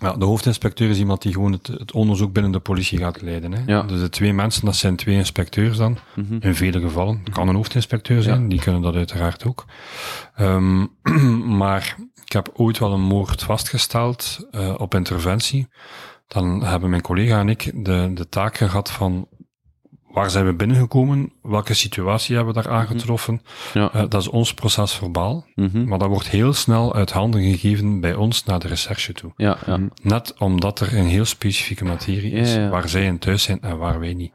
Ja, 0.00 0.12
de 0.12 0.24
hoofdinspecteur 0.24 0.90
is 0.90 0.98
iemand 0.98 1.22
die 1.22 1.32
gewoon 1.32 1.52
het, 1.52 1.66
het 1.66 1.92
onderzoek 1.92 2.32
binnen 2.32 2.52
de 2.52 2.58
politie 2.60 2.98
gaat 2.98 3.22
leiden. 3.22 3.52
Hè. 3.52 3.62
Ja. 3.66 3.82
Dus 3.82 4.00
de 4.00 4.08
twee 4.08 4.32
mensen, 4.32 4.64
dat 4.64 4.76
zijn 4.76 4.96
twee 4.96 5.14
inspecteurs 5.14 5.76
dan. 5.76 5.98
Mhm. 6.14 6.36
In 6.40 6.54
vele 6.54 6.80
gevallen. 6.80 7.20
Het 7.24 7.32
kan 7.34 7.48
een 7.48 7.54
hoofdinspecteur 7.54 8.22
zijn, 8.22 8.42
Ja. 8.42 8.48
die 8.48 8.60
kunnen 8.60 8.82
dat 8.82 8.94
uiteraard 8.94 9.44
ook. 9.46 9.64
Ehm, 10.34 10.86
maar 11.62 11.96
ik 12.24 12.32
heb 12.32 12.50
ooit 12.54 12.78
wel 12.78 12.92
een 12.92 13.00
moord 13.02 13.42
vastgesteld 13.42 14.46
eh, 14.50 14.74
op 14.78 14.94
interventie. 14.94 15.66
Dan 16.26 16.64
hebben 16.64 16.90
mijn 16.90 17.02
collega 17.02 17.38
en 17.40 17.48
ik 17.48 17.70
de, 17.84 18.10
de 18.14 18.28
taak 18.28 18.56
gehad 18.56 18.90
van 18.90 19.26
waar 20.12 20.30
zijn 20.30 20.46
we 20.46 20.52
binnengekomen, 20.54 21.32
welke 21.42 21.74
situatie 21.74 22.36
hebben 22.36 22.54
we 22.54 22.62
daar 22.62 22.72
aangetroffen. 22.72 23.42
Ja. 23.74 23.90
Eh, 23.92 24.02
dat 24.08 24.20
is 24.20 24.28
ons 24.28 24.54
proces 24.54 24.92
verbaal, 24.92 25.46
Mhm. 25.54 25.84
maar 25.84 25.98
dat 25.98 26.08
wordt 26.08 26.28
heel 26.28 26.52
snel 26.52 26.94
uit 26.94 27.10
handen 27.10 27.42
gegeven 27.42 28.00
bij 28.00 28.14
ons 28.14 28.44
naar 28.44 28.58
de 28.58 28.68
recherche 28.68 29.12
toe. 29.12 29.32
Ja, 29.36 29.56
ja. 29.66 29.78
Net 30.02 30.34
omdat 30.38 30.80
er 30.80 30.96
een 30.96 31.06
heel 31.06 31.24
specifieke 31.24 31.84
materie 31.84 32.32
is, 32.32 32.56
waar 32.56 32.88
zij 32.88 33.04
in 33.04 33.18
thuis 33.18 33.42
zijn 33.42 33.60
en 33.60 33.78
waar 33.78 34.00
wij 34.00 34.14
niet. 34.14 34.32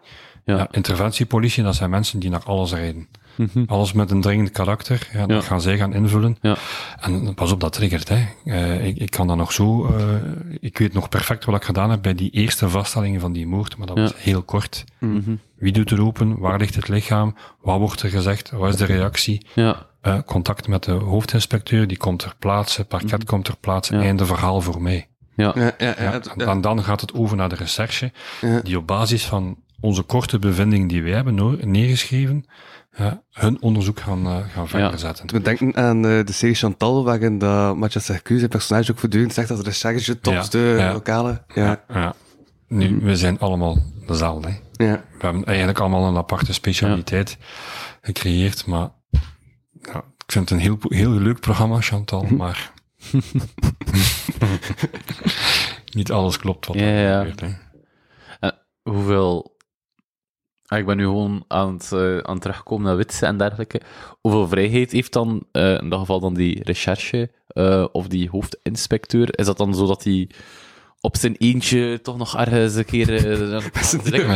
Interventiepolitie, 0.71 1.63
dat 1.63 1.75
zijn 1.75 1.89
mensen 1.89 2.19
die 2.19 2.29
naar 2.29 2.43
alles 2.43 2.73
rijden. 2.73 3.07
Mhm. 3.37 3.63
Alles 3.67 3.93
met 3.93 4.11
een 4.11 4.21
dringend 4.21 4.51
karakter, 4.51 5.09
ja, 5.13 5.19
dat 5.25 5.41
Ja. 5.41 5.47
gaan 5.47 5.61
zij 5.61 5.77
gaan 5.77 5.93
invullen. 5.93 6.37
Ja. 6.41 6.55
En 6.99 7.33
pas 7.33 7.51
op, 7.51 7.59
dat 7.59 7.73
triggert. 7.73 8.09
Hè. 8.09 8.25
Eh, 8.45 8.85
ik, 8.87 8.97
ik 8.97 9.09
kan 9.11 9.27
dat 9.27 9.37
nog 9.37 9.51
zo... 9.51 9.85
eh, 9.85 10.05
ik 10.59 10.77
weet 10.77 10.93
nog 10.93 11.09
perfect 11.09 11.45
wat 11.45 11.55
ik 11.55 11.63
gedaan 11.63 11.89
heb 11.89 12.01
bij 12.01 12.15
die 12.15 12.29
eerste 12.31 12.69
vaststellingen 12.69 13.19
van 13.21 13.33
die 13.33 13.47
moord, 13.47 13.77
maar 13.77 13.87
dat 13.87 13.95
Ja. 13.97 14.01
was 14.03 14.13
heel 14.17 14.41
kort. 14.43 14.83
Mhm. 14.99 15.35
Wie 15.55 15.71
doet 15.71 15.91
er 15.91 16.01
open? 16.01 16.39
Waar 16.39 16.57
ligt 16.59 16.75
het 16.75 16.87
lichaam? 16.87 17.35
Wat 17.61 17.79
wordt 17.79 18.01
er 18.01 18.09
gezegd? 18.09 18.51
Wat 18.51 18.69
is 18.69 18.75
de 18.79 18.85
reactie? 18.85 19.45
Ja, 19.55 19.85
Eh, 20.01 20.17
contact 20.25 20.67
met 20.67 20.83
de 20.83 20.91
hoofdinspecteur, 20.91 21.87
die 21.87 21.97
komt 21.97 22.19
ter 22.19 22.33
plaatse, 22.39 22.85
parket 22.85 23.23
komt 23.23 23.45
ter 23.45 23.55
plaatse, 23.59 23.91
Mhm. 23.93 24.01
Ja. 24.01 24.07
einde 24.07 24.25
verhaal 24.25 24.61
voor 24.61 24.81
mij. 24.81 25.07
ja. 25.35 25.51
Ja, 25.55 25.71
ja, 25.77 25.95
ja. 25.99 26.13
En 26.13 26.21
dan, 26.35 26.61
dan 26.61 26.83
gaat 26.83 27.01
het 27.01 27.13
over 27.13 27.37
naar 27.37 27.49
de 27.49 27.55
recherche, 27.55 28.11
Ja. 28.41 28.59
die 28.61 28.77
op 28.77 28.87
basis 28.87 29.25
van 29.25 29.57
onze 29.79 30.01
korte 30.01 30.39
bevindingen 30.39 30.87
die 30.87 31.03
wij 31.03 31.11
hebben 31.13 31.59
neergeschreven, 31.71 32.45
ja, 32.97 33.23
hun 33.31 33.61
onderzoek 33.61 33.99
gaan, 33.99 34.25
eh, 34.25 34.37
gaan 34.49 34.67
verder 34.67 34.99
zetten. 34.99 35.27
We 35.31 35.41
denken 35.41 35.75
aan 35.75 36.05
eh, 36.05 36.25
de 36.25 36.31
serie 36.31 36.55
Chantal, 36.55 37.03
waarin 37.03 37.37
dat 37.37 37.75
Mathias 37.75 38.05
Sercus, 38.05 38.37
zijn 38.37 38.49
personage, 38.49 38.91
ook 38.91 38.99
voortdurend 38.99 39.33
zegt 39.33 39.47
dat 39.47 39.57
de 39.57 39.63
recherche 39.63 40.19
tops 40.19 40.37
Ja, 40.37 40.49
de 40.49 40.75
ja. 40.77 40.93
lokale. 40.93 41.43
Ja, 41.53 41.83
Ja. 41.87 42.15
Nu, 42.67 42.99
we 43.01 43.15
zijn 43.15 43.39
allemaal 43.39 43.77
dezelfde. 44.07 44.47
Hè. 44.47 44.85
ja. 44.85 45.03
We 45.19 45.25
hebben 45.25 45.45
eigenlijk 45.45 45.79
allemaal 45.79 46.07
een 46.07 46.17
aparte 46.17 46.53
specialiteit 46.53 47.37
gecreëerd, 48.01 48.65
maar 48.65 48.89
ja, 49.81 49.97
ik 49.97 50.31
vind 50.31 50.49
het 50.49 50.59
een 50.59 50.63
heel, 50.65 50.77
heel 50.81 51.09
leuk 51.09 51.39
programma, 51.39 51.81
Chantal, 51.81 52.23
maar 52.23 52.71
niet 55.93 56.11
alles 56.11 56.37
klopt 56.37 56.65
wat 56.65 56.75
Ja, 56.75 56.81
er 56.81 57.09
ja. 57.09 57.17
gebeurt. 57.19 57.41
Hè. 58.39 58.49
Hoeveel... 58.91 59.55
Ah, 60.67 60.79
ik 60.79 60.85
ben 60.85 60.97
nu 60.97 61.03
gewoon 61.03 61.43
aan 61.47 61.73
het, 61.73 61.91
eh, 61.91 62.17
aan 62.17 62.33
het 62.33 62.41
terugkomen 62.41 62.85
naar 62.85 62.95
witse 62.95 63.25
en 63.25 63.37
dergelijke. 63.37 63.81
Hoeveel 64.21 64.47
vrijheid 64.47 64.91
heeft 64.91 65.13
dan, 65.13 65.43
eh, 65.51 65.81
in 65.81 65.89
dat 65.89 65.99
geval 65.99 66.19
dan 66.19 66.33
die 66.33 66.63
recherche, 66.63 67.29
eh, 67.47 67.85
of 67.91 68.07
die 68.07 68.29
hoofdinspecteur, 68.29 69.39
is 69.39 69.45
dat 69.45 69.57
dan 69.57 69.75
zo 69.75 69.87
dat 69.87 70.03
hij 70.03 70.29
op 71.01 71.17
zijn 71.17 71.35
eentje 71.37 72.01
toch 72.01 72.17
nog 72.17 72.37
ergens 72.37 72.75
een 72.75 72.85
keer... 72.85 73.05
direct 74.03 74.27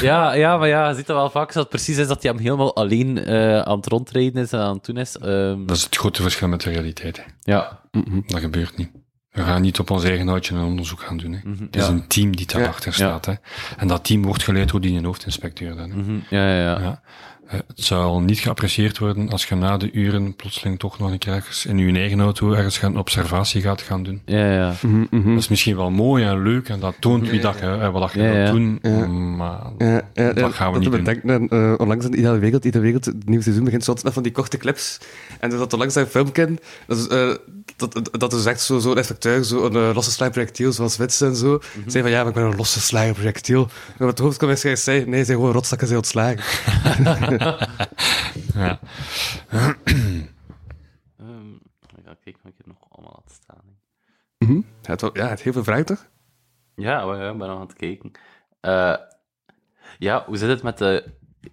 Ja, 0.00 0.34
Ja, 0.34 0.56
maar 0.56 0.68
ja, 0.68 0.88
je 0.88 0.94
ziet 0.94 1.06
dat 1.06 1.16
wel 1.16 1.30
vaak, 1.30 1.46
dat 1.46 1.62
het 1.62 1.68
precies 1.68 1.96
is 1.96 2.06
dat 2.06 2.22
hij 2.22 2.32
hem 2.32 2.40
helemaal 2.40 2.76
alleen 2.76 3.26
aan 3.66 3.76
het 3.76 3.86
rondrijden 3.86 4.42
is 4.42 4.52
en 4.52 4.60
aan 4.60 4.74
het 4.74 4.84
doen 4.84 4.96
is. 4.96 5.18
Ehm, 5.18 5.66
dat 5.66 5.76
is 5.76 5.82
het 5.84 5.96
grote 5.96 6.22
verschil 6.22 6.48
met 6.48 6.60
de 6.60 6.70
realiteit. 6.70 7.16
hè. 7.16 7.22
ja. 7.40 7.80
Dat 8.26 8.40
gebeurt 8.40 8.76
niet. 8.76 9.01
We 9.32 9.42
gaan 9.42 9.62
niet 9.62 9.78
op 9.78 9.90
ons 9.90 10.04
eigen 10.04 10.26
houtje 10.28 10.54
een 10.54 10.64
onderzoek 10.64 11.00
gaan 11.00 11.16
doen. 11.16 11.32
Hè. 11.32 11.38
Mhm, 11.44 11.62
Het 11.62 11.76
is 11.76 11.86
ja. 11.86 11.90
een 11.90 12.06
team 12.06 12.36
die 12.36 12.46
daarachter 12.46 12.94
staat. 12.94 13.26
Hè. 13.26 13.32
En 13.76 13.88
dat 13.88 14.04
team 14.04 14.22
wordt 14.22 14.42
geleid 14.42 14.68
door 14.70 14.80
die 14.80 15.04
hoofdinspecteur. 15.04 15.76
Dan, 15.76 15.90
hè. 15.90 15.96
Mhm, 15.96 16.18
ja, 16.30 16.48
ja, 16.48 16.60
ja. 16.62 16.80
Ja. 16.80 17.00
Eh, 17.52 17.58
Het 17.76 17.84
zou 17.84 18.22
niet 18.22 18.38
geapprecieerd 18.38 18.98
worden 18.98 19.28
als 19.30 19.44
je 19.46 19.54
na 19.54 19.76
de 19.76 19.90
uren 19.92 20.36
plotseling 20.36 20.78
toch 20.78 20.98
nog 20.98 21.10
een 21.10 21.18
keer 21.18 21.32
ergens 21.32 21.66
in 21.66 21.78
je 21.78 21.92
eigen 21.98 22.20
auto 22.20 22.52
ergens 22.52 22.78
gaan 22.78 22.98
observatie 22.98 23.62
gaat 23.62 23.82
gaan 23.82 24.02
doen. 24.02 24.22
Ja, 24.24 24.52
ja. 24.52 24.72
Mhm, 24.82 25.04
mhm. 25.10 25.28
Dat 25.28 25.38
is 25.38 25.48
misschien 25.48 25.76
wel 25.76 25.90
mooi 25.90 26.24
en 26.24 26.42
leuk 26.42 26.68
en 26.68 26.80
dat 26.80 26.94
toont 27.00 27.28
wie 27.30 27.40
dat 27.40 27.58
je, 27.58 27.66
eh, 27.66 27.90
wat 27.92 28.00
dat 28.02 28.12
je 28.12 28.22
Ja, 28.22 28.50
doen, 28.50 28.78
Ja. 28.82 29.06
maar 29.06 29.58
Ja, 29.78 29.86
ja, 29.88 30.02
ja, 30.14 30.32
dat 30.32 30.52
gaan 30.54 30.72
we 30.72 30.78
niet 30.78 30.90
doen. 30.92 31.04
denken 31.04 31.30
aan, 31.30 31.48
eh, 31.48 31.74
onlangs 31.76 32.04
in 32.04 32.10
de 32.10 32.16
Ideale 32.16 32.38
Wereld, 32.38 32.64
Ideale 32.64 32.84
Wereld, 32.84 33.04
het 33.04 33.26
nieuwe 33.28 33.42
seizoen 33.42 33.64
begint 33.64 33.84
zo 33.84 33.94
met 34.02 34.12
van 34.12 34.22
die 34.22 34.32
korte 34.32 34.56
clips. 34.56 34.98
En 35.40 35.50
zat 35.50 35.72
onlangs 35.72 35.94
een 35.94 36.06
filmpje, 36.06 36.58
dat 36.86 36.98
is, 36.98 37.06
dat, 37.76 38.10
dat 38.18 38.32
is 38.32 38.44
echt 38.44 38.60
zo- 38.60 38.78
zo'n 38.78 38.96
inspecteur, 38.96 39.44
zo'n 39.44 39.74
uh, 39.74 39.90
losgeslagen 39.94 40.32
projectiel, 40.34 40.72
zoals 40.72 40.96
Wits 40.96 41.20
en 41.20 41.36
zo, 41.36 41.48
Mhm. 41.76 41.90
zei 41.90 42.02
van 42.02 42.12
ja, 42.12 42.18
maar 42.18 42.28
ik 42.28 42.34
ben 42.34 42.44
een 42.44 42.56
losgeslagen 42.56 43.14
projectiel. 43.14 43.68
En 43.98 44.04
wat 44.06 44.16
de 44.16 44.22
hoofdcommissaris 44.22 44.84
zei, 44.84 45.04
nee, 45.06 45.18
ze 45.18 45.24
zijn 45.24 45.36
gewoon 45.38 45.52
rotzakken, 45.52 45.86
zijn 45.86 45.98
ontslagen. 45.98 46.38
ja. 48.54 48.78
Ehm, 51.18 51.54
ik 51.96 52.04
ga 52.04 52.14
kijken 52.24 52.40
wat 52.42 52.52
ik 52.52 52.58
hier 52.64 52.66
nog 52.66 52.86
allemaal 52.88 53.22
had 53.24 53.32
staan. 53.32 53.64
Mhm. 54.38 54.60
Ja, 54.82 54.92
het, 54.92 55.00
ja, 55.00 55.08
het 55.12 55.28
heeft 55.28 55.42
heel 55.42 55.52
veel 55.52 55.64
vraag 55.64 55.84
toch? 55.84 56.10
Ja, 56.74 57.02
ik 57.02 57.38
ben 57.38 57.48
nog 57.48 57.50
aan 57.50 57.60
het 57.60 57.72
kijken. 57.72 58.10
Eh, 58.60 58.94
ja, 59.98 60.24
hoe 60.26 60.36
zit 60.36 60.48
het 60.48 60.62
met 60.62 60.78
de 60.78 61.04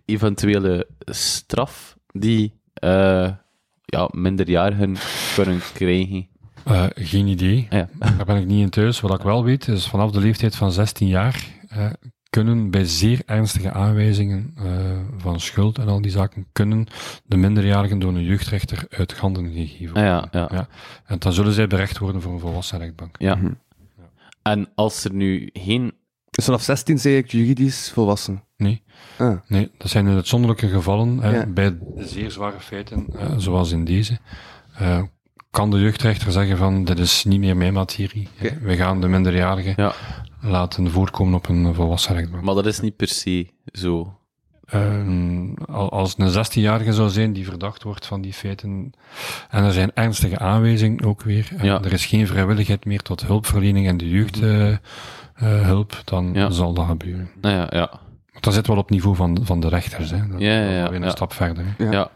eventuele 0.06 0.88
straf 1.06 1.98
die 2.12 2.62
eh, 2.74 3.32
ja, 3.86 4.10
minderjarigen 4.12 4.96
kunnen 5.36 5.62
krijgen? 5.74 6.28
Eh, 6.66 6.86
geen 6.94 7.28
idee. 7.28 7.68
Ja. 7.70 7.90
Daar 8.00 8.26
ben 8.26 8.38
ik 8.38 8.46
niet 8.46 8.62
in 8.62 8.70
thuis. 8.70 9.00
Wat 9.00 9.14
ik 9.20 9.22
wel 9.22 9.44
weet, 9.44 9.68
is 9.68 9.88
vanaf 9.88 10.12
de 10.12 10.20
leeftijd 10.20 10.56
van 10.56 10.72
16 10.72 11.08
jaar 11.08 11.46
eh, 11.70 11.90
kunnen 12.30 12.70
bij 12.72 12.86
zeer 12.86 13.22
ernstige 13.26 13.72
aanwijzingen 13.72 14.54
eh, 14.58 14.66
van 15.18 15.40
schuld 15.40 15.78
en 15.78 15.88
al 15.88 16.02
die 16.02 16.12
zaken, 16.12 16.48
kunnen 16.52 16.88
de 17.26 17.38
minderjarigen 17.38 18.00
door 18.00 18.14
een 18.16 18.24
jeugdrechter 18.24 18.86
uit 18.90 19.18
handen 19.18 19.52
gegeven 19.54 19.96
Ah, 19.96 20.20
worden. 20.22 20.30
ja, 20.32 20.50
ja. 20.52 20.68
En 21.06 21.20
dan 21.20 21.34
zullen 21.34 21.54
zij 21.54 21.68
berecht 21.68 21.98
worden 21.98 22.22
voor 22.22 22.34
een 22.34 22.40
volwassen 22.40 22.80
rechtbank. 22.80 23.16
ja. 23.20 23.36
Mhm. 23.36 23.52
En 24.42 24.70
als 24.76 25.04
er 25.04 25.14
nu 25.14 25.50
geen... 25.54 25.94
Dus 26.30 26.46
vanaf 26.46 26.62
16 26.62 27.00
zei 27.00 27.18
ik 27.18 27.32
juridisch 27.32 27.92
volwassen. 27.92 28.44
Nee. 28.58 28.84
Ah. 29.18 29.38
Nee, 29.48 29.72
dat 29.78 29.90
zijn 29.90 30.08
in 30.08 30.16
uitzonderlijke 30.16 30.68
gevallen, 30.68 31.20
hè, 31.20 31.36
Ja. 31.36 31.46
bij 31.46 31.78
zeer 31.98 32.32
zware 32.32 32.60
feiten, 32.60 33.06
eh, 33.18 33.34
zoals 33.38 33.72
in 33.72 33.86
deze, 33.86 34.18
eh, 34.78 35.04
kan 35.52 35.72
de 35.72 35.80
jeugdrechter 35.80 36.32
zeggen 36.32 36.58
van, 36.58 36.84
dit 36.86 37.00
is 37.00 37.24
niet 37.24 37.40
meer 37.40 37.58
mijn 37.58 37.74
materie. 37.74 38.28
We 38.62 38.76
gaan 38.76 39.02
de 39.02 39.08
minderjarigen 39.08 39.74
Ja, 39.78 39.94
laten 40.42 40.92
voorkomen 40.92 41.34
op 41.34 41.48
een 41.50 41.74
volwassen 41.74 42.16
rechtbank. 42.16 42.44
maar 42.44 42.56
dat 42.56 42.66
is 42.66 42.80
niet 42.80 42.96
per 42.96 43.08
se 43.08 43.48
zo. 43.72 44.14
Ehm, 44.66 45.54
al- 45.72 45.92
als 45.92 46.10
het 46.10 46.20
een 46.20 46.30
16-jarige 46.32 46.94
zou 46.94 47.10
zijn 47.10 47.34
die 47.34 47.46
verdacht 47.46 47.84
wordt 47.84 48.06
van 48.06 48.22
die 48.22 48.34
feiten, 48.34 48.92
en 49.50 49.64
er 49.64 49.72
zijn 49.72 49.92
ernstige 49.94 50.40
aanwijzingen 50.40 51.04
ook 51.06 51.22
weer, 51.22 51.50
en 51.58 51.66
Ja. 51.66 51.82
er 51.84 51.94
is 51.94 52.06
geen 52.06 52.28
vrijwilligheid 52.28 52.86
meer 52.86 53.02
tot 53.02 53.26
hulpverlening 53.26 53.88
en 53.88 53.98
de 53.98 54.10
jeugdhulp, 54.10 56.02
dan 56.06 56.30
Ja. 56.34 56.50
zal 56.50 56.74
dat 56.74 56.86
gebeuren. 56.86 57.30
Nou 57.42 57.56
ja, 57.56 57.68
ja. 57.70 57.92
Dat 58.40 58.54
zit 58.54 58.68
wel 58.68 58.78
op 58.78 58.90
niveau 58.90 59.16
van, 59.16 59.38
van 59.42 59.60
de 59.60 59.68
rechters. 59.68 60.10
Hè. 60.12 60.28
Dat, 60.28 60.40
Ja, 60.40 60.52
ja, 60.54 60.60
dat 60.62 60.70
is 60.70 60.76
ja, 60.76 60.84
alweer 60.84 61.00
een 61.00 61.06
ja. 61.06 61.10
stap 61.10 61.34
verder. 61.34 61.64
Hè. 61.78 61.90
Ja. 61.92 62.10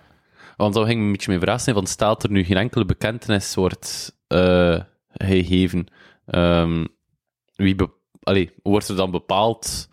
Want 0.57 0.73
dan 0.73 0.85
ging 0.85 0.99
me 0.99 1.05
een 1.05 1.11
beetje 1.11 1.31
mee 1.31 1.39
vragen 1.39 1.61
zijn, 1.61 1.75
van 1.75 1.87
staat 1.87 2.23
er 2.23 2.31
nu 2.31 2.43
geen 2.43 2.57
enkele 2.57 2.85
bekentenis 2.85 3.55
wordt 3.55 4.15
eh, 4.27 4.79
gegeven? 5.13 5.85
Ehm, 6.25 6.85
wie 7.55 7.75
be- 7.75 7.89
Allee, 8.23 8.51
wordt 8.63 8.87
er 8.87 8.95
dan 8.95 9.11
bepaald 9.11 9.89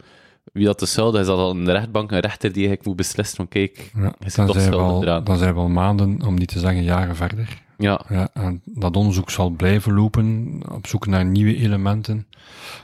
wie 0.52 0.64
dat 0.66 0.78
de 0.80 0.86
schuldig 0.86 1.14
is? 1.14 1.20
Is 1.20 1.26
dat 1.26 1.36
dan 1.36 1.56
een 1.58 1.70
rechtbank, 1.70 2.10
een 2.10 2.20
rechter 2.20 2.48
die 2.52 2.58
eigenlijk 2.66 2.86
moet 2.86 2.96
beslissen 2.96 3.36
van 3.36 3.48
kijk, 3.48 3.90
Ja, 3.94 4.12
zit 4.18 4.36
dan, 4.36 4.46
toch 4.46 4.60
schuldig 4.60 5.02
eraan. 5.02 5.24
dan 5.24 5.36
zijn 5.38 5.54
we 5.54 5.60
al 5.60 5.68
maanden, 5.68 6.22
om 6.26 6.34
niet 6.34 6.48
te 6.48 6.58
zeggen 6.58 6.82
jaren 6.82 7.16
verder. 7.16 7.62
ja, 7.78 8.00
Ja, 8.08 8.28
en 8.32 8.62
dat 8.64 8.96
onderzoek 8.96 9.30
zal 9.30 9.50
blijven 9.50 9.94
lopen, 9.94 10.60
op 10.72 10.86
zoek 10.86 11.06
naar 11.06 11.24
nieuwe 11.24 11.56
elementen, 11.56 12.26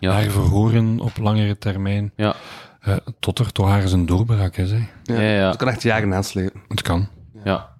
ja, 0.00 0.12
naar 0.12 0.30
verhoren 0.30 1.00
op 1.00 1.16
langere 1.18 1.58
termijn, 1.58 2.12
ja, 2.16 2.34
eh, 2.80 2.96
tot 3.20 3.38
er 3.38 3.52
toch 3.52 3.68
ergens 3.74 3.92
een 3.92 4.06
doorbraak 4.06 4.56
is. 4.56 4.70
Hè. 4.70 4.86
ja, 5.02 5.20
ja, 5.20 5.48
Het 5.48 5.56
kan 5.56 5.68
echt 5.68 5.82
jaren 5.82 6.14
aanslepen. 6.14 6.60
Het 6.68 6.82
kan. 6.82 7.08
Ja. 7.50 7.74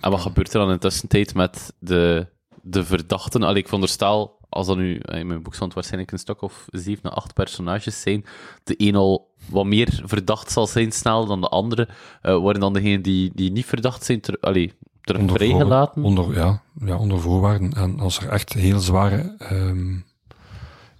En 0.00 0.10
wat 0.10 0.20
gebeurt 0.20 0.52
er 0.52 0.58
dan 0.60 0.68
in 0.68 0.74
de 0.74 0.80
tussentijd 0.80 1.34
met 1.34 1.72
de, 1.78 2.26
de 2.62 2.84
verdachten? 2.84 3.42
Allee, 3.42 3.56
ik 3.60 3.64
veronderstel, 3.64 4.38
als 4.48 4.66
dat 4.66 4.76
nu, 4.76 4.98
in 4.98 5.26
mijn 5.26 5.42
boek 5.42 5.54
stond 5.54 5.74
waarschijnlijk 5.74 6.12
een 6.12 6.18
stuk 6.18 6.42
of 6.42 6.66
zeven 6.70 7.14
acht 7.14 7.34
personages 7.34 8.00
zijn, 8.00 8.24
de 8.64 8.74
een 8.76 8.96
al 8.96 9.30
wat 9.50 9.64
meer 9.66 10.00
verdacht 10.04 10.50
zal 10.50 10.66
zijn 10.66 10.92
snel 10.92 11.26
dan 11.26 11.40
de 11.40 11.48
andere, 11.48 11.88
eh, 12.22 12.36
worden 12.36 12.60
dan 12.60 12.72
degenen 12.72 13.02
die, 13.02 13.30
die 13.34 13.52
niet 13.52 13.66
verdacht 13.66 14.04
zijn 14.04 14.20
ter, 14.20 14.36
allee, 14.40 14.72
terug 15.00 15.20
Onder, 15.20 15.36
vrijgelaten? 15.36 16.02
onder, 16.02 16.34
ja, 16.34 16.62
ja, 16.84 16.96
onder 16.96 17.20
voorwaarden. 17.20 17.72
En 17.72 18.00
als 18.00 18.18
er 18.18 18.28
echt 18.28 18.52
heel 18.52 18.78
zware 18.80 19.34
ehm, 19.38 19.94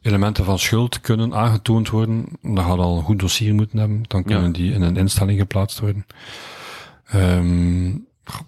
elementen 0.02 0.44
van 0.44 0.58
schuld 0.58 1.00
kunnen 1.00 1.34
aangetoond 1.34 1.90
worden, 1.90 2.26
dan 2.42 2.64
gaat 2.64 2.78
al 2.78 2.96
een 2.96 3.02
goed 3.02 3.18
dossier 3.18 3.54
moeten 3.54 3.78
hebben. 3.78 4.02
Dan 4.08 4.22
kunnen 4.24 4.46
Ja. 4.46 4.52
die 4.52 4.72
in 4.72 4.82
een 4.82 4.96
instelling 4.96 5.38
geplaatst 5.38 5.80
worden. 5.80 6.06
Ehm, 7.06 7.90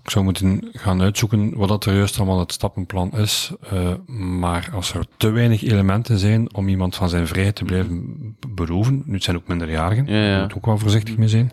ik 0.02 0.10
zou 0.10 0.24
moeten 0.24 0.68
gaan 0.72 1.02
uitzoeken 1.02 1.56
wat 1.56 1.68
dat 1.68 1.84
er 1.84 1.94
juist 1.96 2.16
allemaal 2.18 2.38
het 2.38 2.52
stappenplan 2.52 3.12
is. 3.12 3.52
Eh, 3.60 3.94
maar 4.06 4.70
als 4.74 4.92
er 4.94 5.06
te 5.16 5.30
weinig 5.30 5.62
elementen 5.62 6.18
zijn 6.18 6.54
om 6.54 6.68
iemand 6.68 6.94
van 6.96 7.08
zijn 7.08 7.26
vrijheid 7.26 7.56
te 7.56 7.64
blijven 7.64 8.16
beroven, 8.48 9.02
nu 9.06 9.14
het 9.14 9.22
zijn 9.22 9.36
ook 9.36 9.46
minderjarigen, 9.46 10.06
Ja, 10.06 10.14
ja. 10.24 10.30
daar 10.32 10.42
moet 10.42 10.54
ook 10.56 10.66
wel 10.66 10.78
voorzichtig 10.78 11.16
mee 11.16 11.28
zijn, 11.28 11.52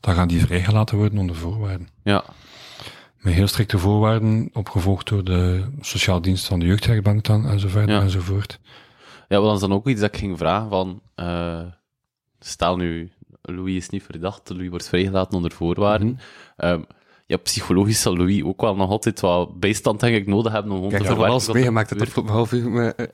dan 0.00 0.14
gaan 0.14 0.28
die 0.28 0.40
vrijgelaten 0.40 0.96
worden 0.96 1.18
onder 1.18 1.36
voorwaarden 1.36 1.88
Ja, 2.02 2.24
met 3.18 3.34
heel 3.34 3.46
strikte 3.46 3.78
voorwaarden, 3.78 4.50
opgevolgd 4.52 5.08
door 5.08 5.24
de 5.24 5.64
sociaal 5.80 6.20
dienst 6.20 6.46
van 6.46 6.58
de 6.58 6.66
jeugdrechtbank 6.66 7.24
dan, 7.24 7.46
en 7.48 7.60
zo 7.60 7.68
verder 7.68 7.94
Ja. 7.96 8.00
enzovoort. 8.02 8.58
ja, 9.28 9.36
want 9.36 9.44
dat 9.44 9.54
is 9.54 9.60
dan 9.68 9.72
ook 9.72 9.88
iets 9.88 10.00
dat 10.00 10.12
ik 10.14 10.18
ging 10.20 10.38
vragen 10.38 10.68
van, 10.68 11.00
eh, 11.14 11.60
stel 12.40 12.76
nu, 12.76 13.12
Louis 13.42 13.76
is 13.76 13.88
niet 13.88 14.02
verdacht, 14.02 14.48
Louis 14.50 14.68
wordt 14.68 14.88
vrijgelaten 14.88 15.36
onder 15.36 15.52
voorwaarden. 15.52 16.18
Ehm, 16.56 16.80
ja, 17.34 17.40
psychologisch 17.42 18.00
zal 18.00 18.16
Louis 18.16 18.42
ook 18.42 18.60
wel 18.60 18.76
nog 18.76 18.90
altijd 18.90 19.20
wat 19.20 19.60
bijstand 19.60 20.00
denk 20.00 20.16
ik 20.16 20.26
nodig 20.26 20.52
hebben 20.52 20.72
om 20.72 20.80
Kijk, 20.88 20.90
te 20.90 20.96
ik 20.96 21.02
heb 21.02 21.10
verwerken 21.12 21.32
alles 21.32 21.48
er 21.48 21.54
meegemaakt 21.54 22.00
afgelopen 22.00 22.32
half 22.32 22.52
uur 22.52 22.70
met 22.70 23.10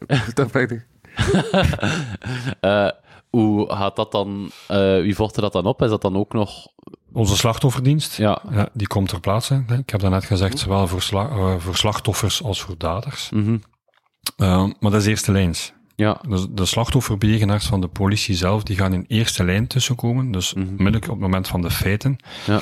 uh, 2.61 2.89
hoe 3.31 3.73
gaat 3.75 3.97
dat 3.97 4.13
dan, 4.13 4.51
eh, 4.69 5.01
wie 5.01 5.15
volgt 5.15 5.37
er 5.37 5.43
dat 5.43 5.53
dan 5.53 5.67
op? 5.67 5.83
Is 5.83 5.89
dat 5.91 6.03
dan 6.03 6.17
ook 6.17 6.33
nog, 6.33 6.67
Onze 7.13 7.37
slachtofferdienst, 7.37 8.17
ja, 8.17 8.43
ja, 8.51 8.69
die 8.73 8.87
komt 8.87 9.09
ter 9.09 9.21
plaatse. 9.21 9.65
Ik 9.79 9.91
heb 9.91 10.01
daarnet 10.01 10.25
gezegd, 10.25 10.59
zowel 10.59 10.87
voor, 10.87 11.03
sla- 11.03 11.29
eh, 11.29 11.55
voor 11.59 11.77
slachtoffers 11.77 12.43
als 12.43 12.61
voor 12.63 12.75
daders. 12.79 13.31
mhm, 13.31 13.57
Eh, 14.37 14.67
maar 14.81 14.91
dat 14.91 15.01
is 15.01 15.07
eerste 15.07 15.33
lijns. 15.33 15.73
ja, 15.97 16.21
Dus 16.29 16.47
de 16.51 16.65
slachtofferbegenaars 16.65 17.67
van 17.67 17.81
de 17.81 17.89
politie 17.89 18.35
zelf, 18.37 18.63
die 18.63 18.77
gaan 18.77 18.93
in 18.93 19.05
eerste 19.09 19.45
lijn 19.45 19.67
tussenkomen, 19.67 20.31
dus 20.31 20.55
Mhm. 20.55 20.67
onmiddellijk 20.69 21.05
op 21.05 21.11
het 21.11 21.21
moment 21.21 21.49
van 21.49 21.63
de 21.63 21.71
feiten. 21.71 22.17
ja, 22.47 22.61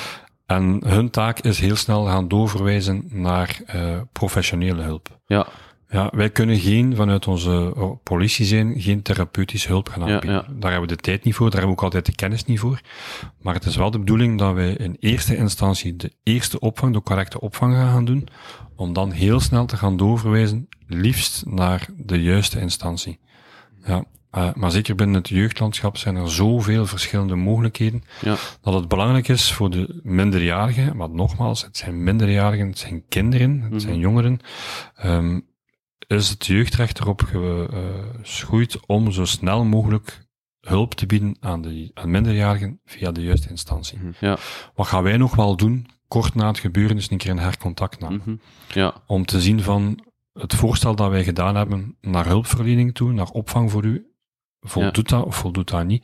En 0.48 0.82
hun 0.86 1.10
taak 1.10 1.38
is 1.40 1.58
heel 1.60 1.76
snel 1.76 2.04
gaan 2.04 2.28
doorverwijzen 2.28 3.04
naar 3.10 3.60
eh, 3.66 4.00
professionele 4.12 4.82
hulp. 4.82 5.18
ja, 5.26 5.46
Ja, 5.90 6.10
wij 6.14 6.30
kunnen 6.30 6.58
geen, 6.58 6.96
vanuit 6.96 7.26
onze 7.26 7.72
oh, 7.76 8.02
politie 8.02 8.46
zijn, 8.46 8.80
geen 8.80 9.02
therapeutische 9.02 9.68
hulp 9.68 9.88
gaan 9.88 10.06
Ja, 10.08 10.14
aanbieden. 10.14 10.44
ja. 10.48 10.54
Daar 10.58 10.70
hebben 10.70 10.88
we 10.88 10.96
de 10.96 11.02
tijd 11.02 11.24
niet 11.24 11.34
voor, 11.34 11.50
daar 11.50 11.58
hebben 11.60 11.76
we 11.76 11.78
ook 11.78 11.84
altijd 11.84 12.06
de 12.06 12.14
kennis 12.14 12.44
niet 12.44 12.58
voor. 12.60 12.80
Maar 13.40 13.54
het 13.54 13.64
is 13.64 13.76
wel 13.76 13.90
de 13.90 13.98
bedoeling 13.98 14.38
dat 14.38 14.54
wij 14.54 14.72
in 14.72 14.96
eerste 15.00 15.36
instantie 15.36 15.96
de 15.96 16.12
eerste 16.22 16.60
opvang, 16.60 16.92
de 16.92 17.02
correcte 17.02 17.40
opvang 17.40 17.74
gaan 17.74 18.04
doen, 18.04 18.28
om 18.76 18.92
dan 18.92 19.10
heel 19.10 19.40
snel 19.40 19.66
te 19.66 19.76
gaan 19.76 19.96
doorverwijzen, 19.96 20.68
liefst 20.86 21.46
naar 21.46 21.86
de 21.96 22.22
juiste 22.22 22.60
instantie. 22.60 23.18
Ja, 23.86 24.04
eh, 24.38 24.54
maar 24.54 24.70
zeker 24.70 24.94
binnen 24.94 25.16
het 25.16 25.28
jeugdlandschap 25.28 25.96
zijn 25.96 26.16
er 26.16 26.30
zoveel 26.30 26.86
verschillende 26.86 27.34
mogelijkheden, 27.34 28.02
ja, 28.20 28.36
dat 28.60 28.74
het 28.74 28.88
belangrijk 28.88 29.28
is 29.28 29.52
voor 29.52 29.70
de 29.70 30.00
minderjarigen, 30.02 30.96
maar 30.96 31.10
nogmaals, 31.10 31.62
het 31.62 31.76
zijn 31.76 32.04
minderjarigen, 32.04 32.66
het 32.66 32.78
zijn 32.78 33.04
kinderen, 33.08 33.60
het 33.60 33.82
zijn 33.82 33.98
jongeren, 33.98 34.40
ehm, 34.94 35.40
is 36.06 36.28
het 36.28 36.46
jeugdrecht 36.46 37.00
erop 37.00 37.22
geschoeid 38.22 38.86
om 38.86 39.12
zo 39.12 39.24
snel 39.24 39.64
mogelijk 39.64 40.26
hulp 40.60 40.94
te 40.94 41.06
bieden 41.06 41.36
aan, 41.40 41.62
de, 41.62 41.90
aan 41.94 42.10
minderjarigen 42.10 42.80
via 42.84 43.12
de 43.12 43.22
juiste 43.22 43.48
instantie. 43.48 43.98
Ja. 44.20 44.36
Wat 44.74 44.86
gaan 44.86 45.02
wij 45.02 45.16
nog 45.16 45.34
wel 45.34 45.56
doen, 45.56 45.86
kort 46.08 46.34
na 46.34 46.46
het 46.46 46.58
gebeuren, 46.58 46.96
is 46.96 47.10
een 47.10 47.18
keer 47.18 47.30
een 47.30 47.38
hercontact 47.38 48.00
nemen. 48.00 48.20
Mhm. 48.24 48.36
Ja. 48.78 48.94
Om 49.06 49.26
te 49.26 49.40
zien 49.40 49.62
van 49.62 50.04
het 50.32 50.54
voorstel 50.54 50.94
dat 50.94 51.10
wij 51.10 51.24
gedaan 51.24 51.56
hebben 51.56 51.96
naar 52.00 52.26
hulpverlening 52.26 52.94
toe, 52.94 53.12
naar 53.12 53.28
opvang 53.28 53.70
voor 53.70 53.84
u, 53.84 54.07
voldoet 54.62 55.08
dat 55.08 55.24
of 55.24 55.36
voldoet 55.36 55.68
dat 55.70 55.84
niet? 55.86 56.02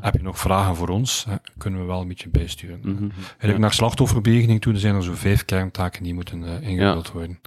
Heb 0.00 0.14
je 0.14 0.22
nog 0.22 0.38
vragen 0.38 0.76
voor 0.76 0.88
ons? 0.88 1.24
Hè? 1.28 1.34
Kunnen 1.58 1.80
we 1.80 1.86
wel 1.86 2.00
een 2.00 2.08
beetje 2.08 2.28
bijsturen. 2.28 2.78
Mhm. 2.82 3.08
Eigenlijk 3.28 3.58
naar 3.58 3.72
slachtofferbejegening 3.72 4.60
toe, 4.60 4.72
er 4.72 4.78
zijn 4.78 4.94
er 4.94 5.02
zo 5.04 5.14
vijf 5.14 5.44
kerntaken 5.44 6.02
die 6.02 6.14
moeten 6.14 6.44
eh, 6.44 6.68
ingevuld 6.68 7.12
worden. 7.12 7.40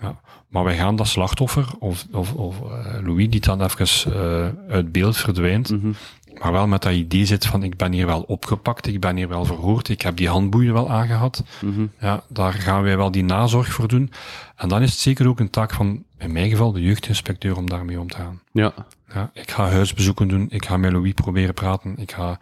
Ja. 0.00 0.20
Maar 0.48 0.64
wij 0.64 0.76
gaan 0.76 0.96
dat 0.96 1.06
slachtoffer, 1.06 1.66
of, 1.78 2.06
of, 2.12 2.34
of 2.34 2.60
eh, 2.60 3.02
Louis, 3.02 3.28
die 3.30 3.40
dan 3.40 3.62
even 3.62 4.12
eh, 4.14 4.72
uit 4.72 4.92
beeld 4.92 5.16
verdwijnt, 5.16 5.70
Mhm. 5.70 5.92
Maar 6.40 6.52
wel 6.52 6.66
met 6.66 6.82
dat 6.82 6.92
idee 6.92 7.24
zit 7.26 7.46
van 7.46 7.62
ik 7.62 7.76
ben 7.76 7.92
hier 7.92 8.06
wel 8.06 8.22
opgepakt, 8.22 8.86
ik 8.86 9.00
ben 9.00 9.16
hier 9.16 9.28
wel 9.28 9.44
verhoord, 9.44 9.88
ik 9.88 10.02
heb 10.02 10.16
die 10.16 10.28
handboeien 10.28 10.72
wel 10.72 10.90
aangehad. 10.90 11.44
Mhm. 11.60 11.86
Ja, 12.00 12.22
daar 12.28 12.52
gaan 12.52 12.82
wij 12.82 12.96
wel 12.96 13.10
die 13.10 13.24
nazorg 13.24 13.72
voor 13.72 13.88
doen. 13.88 14.12
En 14.56 14.68
dan 14.68 14.82
is 14.82 14.90
het 14.90 15.00
zeker 15.00 15.28
ook 15.28 15.40
een 15.40 15.50
taak 15.50 15.72
van, 15.72 16.04
in 16.18 16.32
mijn 16.32 16.50
geval, 16.50 16.72
de 16.72 16.82
jeugdinspecteur 16.82 17.56
om 17.56 17.68
daarmee 17.70 18.00
om 18.00 18.08
te 18.10 18.16
gaan. 18.16 18.40
Ja. 18.52 18.72
Ja, 19.14 19.30
ik 19.32 19.50
ga 19.50 19.68
huisbezoeken 19.68 20.28
doen, 20.28 20.46
ik 20.50 20.64
ga 20.64 20.76
met 20.76 20.92
Louis 20.92 21.12
proberen 21.12 21.54
praten, 21.54 21.96
ik 21.98 22.12
ga 22.12 22.38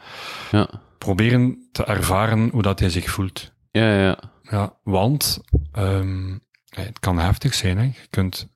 Ja. 0.51 0.69
proberen 0.99 1.69
te 1.73 1.85
ervaren 1.85 2.49
hoe 2.53 2.63
dat 2.63 2.79
hij 2.81 2.91
zich 2.91 3.11
voelt. 3.11 3.53
Ja, 3.71 4.01
ja. 4.01 4.19
Ja, 4.43 4.73
want 4.83 5.41
ehm, 5.73 6.33
het 6.69 6.99
kan 7.01 7.19
heftig 7.19 7.55
zijn. 7.55 7.79
Hè. 7.79 7.83
Je 7.85 8.07
kunt 8.11 8.49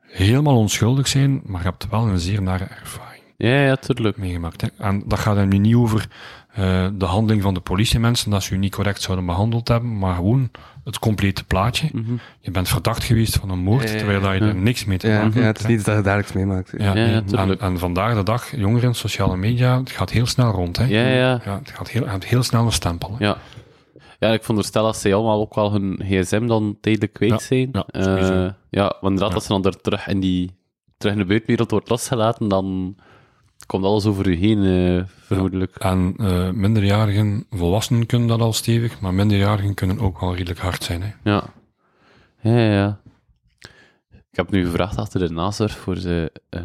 helemaal 0.00 0.56
onschuldig 0.56 1.08
zijn, 1.08 1.40
maar 1.44 1.60
je 1.62 1.68
hebt 1.68 1.88
wel 1.88 2.08
een 2.08 2.18
zeer 2.18 2.42
nare 2.42 2.64
ervaring 2.64 3.07
Ja, 3.40 3.60
ja, 3.62 3.76
tuurlijk. 3.76 4.16
meegemaakt. 4.16 4.60
Hè. 4.60 4.68
En 4.78 5.02
dat 5.06 5.18
gaat 5.18 5.36
hem 5.36 5.48
nu 5.48 5.58
niet 5.58 5.74
over 5.74 6.08
eh, 6.52 6.86
de 6.94 7.04
handeling 7.04 7.42
van 7.42 7.54
de 7.54 7.60
politiemensen, 7.60 8.30
dat 8.30 8.42
ze 8.42 8.54
u 8.54 8.58
niet 8.58 8.74
correct 8.74 9.02
zouden 9.02 9.26
behandeld 9.26 9.68
hebben, 9.68 9.98
maar 9.98 10.14
gewoon 10.14 10.50
het 10.84 10.98
complete 10.98 11.44
plaatje. 11.44 11.88
Mhm. 11.92 12.12
Je 12.40 12.50
bent 12.50 12.68
verdacht 12.68 13.04
geweest 13.04 13.36
van 13.36 13.50
een 13.50 13.58
moord, 13.58 13.82
Ja, 13.84 13.90
ja, 13.92 13.96
terwijl 13.98 14.20
dat 14.20 14.32
je 14.32 14.38
ja. 14.40 14.46
er 14.46 14.54
niks 14.54 14.84
mee 14.84 14.98
te 14.98 15.08
Ja, 15.08 15.22
maken 15.22 15.40
ja, 15.40 15.44
hebt. 15.46 15.58
het 15.58 15.68
is 15.68 15.76
niet 15.76 15.84
dat 15.84 15.96
je 15.96 16.02
dagelijks 16.02 16.32
meemaakt. 16.32 16.72
Ja, 16.78 16.94
Ja, 16.96 17.22
ja, 17.26 17.56
en, 17.58 17.78
vandaag 17.78 18.14
de 18.14 18.22
dag, 18.22 18.56
jongeren, 18.56 18.94
sociale 18.94 19.36
media, 19.36 19.78
het 19.78 19.90
gaat 19.90 20.10
heel 20.10 20.26
snel 20.26 20.50
rond. 20.50 20.76
Hè. 20.76 20.84
Ja, 20.84 21.06
ja. 21.08 21.40
Ja, 21.44 21.58
het 21.58 21.70
gaat 21.70 21.90
heel, 21.90 22.06
het 22.08 22.24
heel 22.26 22.42
snel 22.42 22.64
een 22.64 22.72
stempel. 22.72 23.16
hè. 23.18 23.24
Ja. 23.24 23.36
Ja, 24.18 24.28
ik 24.32 24.40
veronderstel 24.40 24.84
dat 24.84 24.96
ze 24.96 25.14
allemaal 25.14 25.40
ook 25.40 25.54
wel 25.54 25.72
hun 25.72 26.00
gsm 26.04 26.46
dan 26.46 26.76
tijdelijk 26.80 27.12
kwijt 27.12 27.30
Ja, 27.32 27.38
zijn. 27.38 27.68
ja, 27.72 27.84
Eh, 27.86 28.02
sowieso. 28.02 28.52
ja, 28.70 28.82
want 29.00 29.02
inderdaad, 29.02 29.28
Ja. 29.28 29.34
als 29.34 29.44
ze 29.44 29.48
dan 29.52 29.64
er 29.64 29.80
terug 29.80 30.06
in, 30.06 30.20
die, 30.20 30.50
terug 30.96 31.12
in 31.14 31.18
de 31.20 31.26
buitenwereld 31.26 31.70
wordt 31.70 31.88
losgelaten, 31.88 32.48
dan 32.48 32.96
komt 33.68 33.84
alles 33.84 34.06
over 34.06 34.26
u 34.26 34.34
heen, 34.36 34.64
eh, 34.98 35.04
vermoedelijk. 35.20 35.76
En 35.76 36.14
eh, 36.18 36.50
minderjarigen, 36.50 37.46
volwassenen 37.50 38.06
kunnen 38.06 38.28
dat 38.28 38.40
al 38.40 38.52
stevig, 38.52 39.00
maar 39.00 39.14
minderjarigen 39.14 39.74
kunnen 39.74 39.98
ook 39.98 40.20
wel 40.20 40.34
redelijk 40.34 40.58
hard 40.60 40.82
zijn. 40.84 41.02
Hè. 41.02 41.10
Ja. 41.30 41.44
Ja, 42.40 42.58
ja, 42.58 42.72
ja. 42.72 43.00
Ik 44.10 44.36
heb 44.36 44.50
nu 44.50 44.64
gevraagd 44.64 44.96
achter 44.96 45.20
de 45.20 45.30
nazorg 45.30 45.78
voor 45.78 45.94
de, 45.94 46.32
eh, 46.48 46.62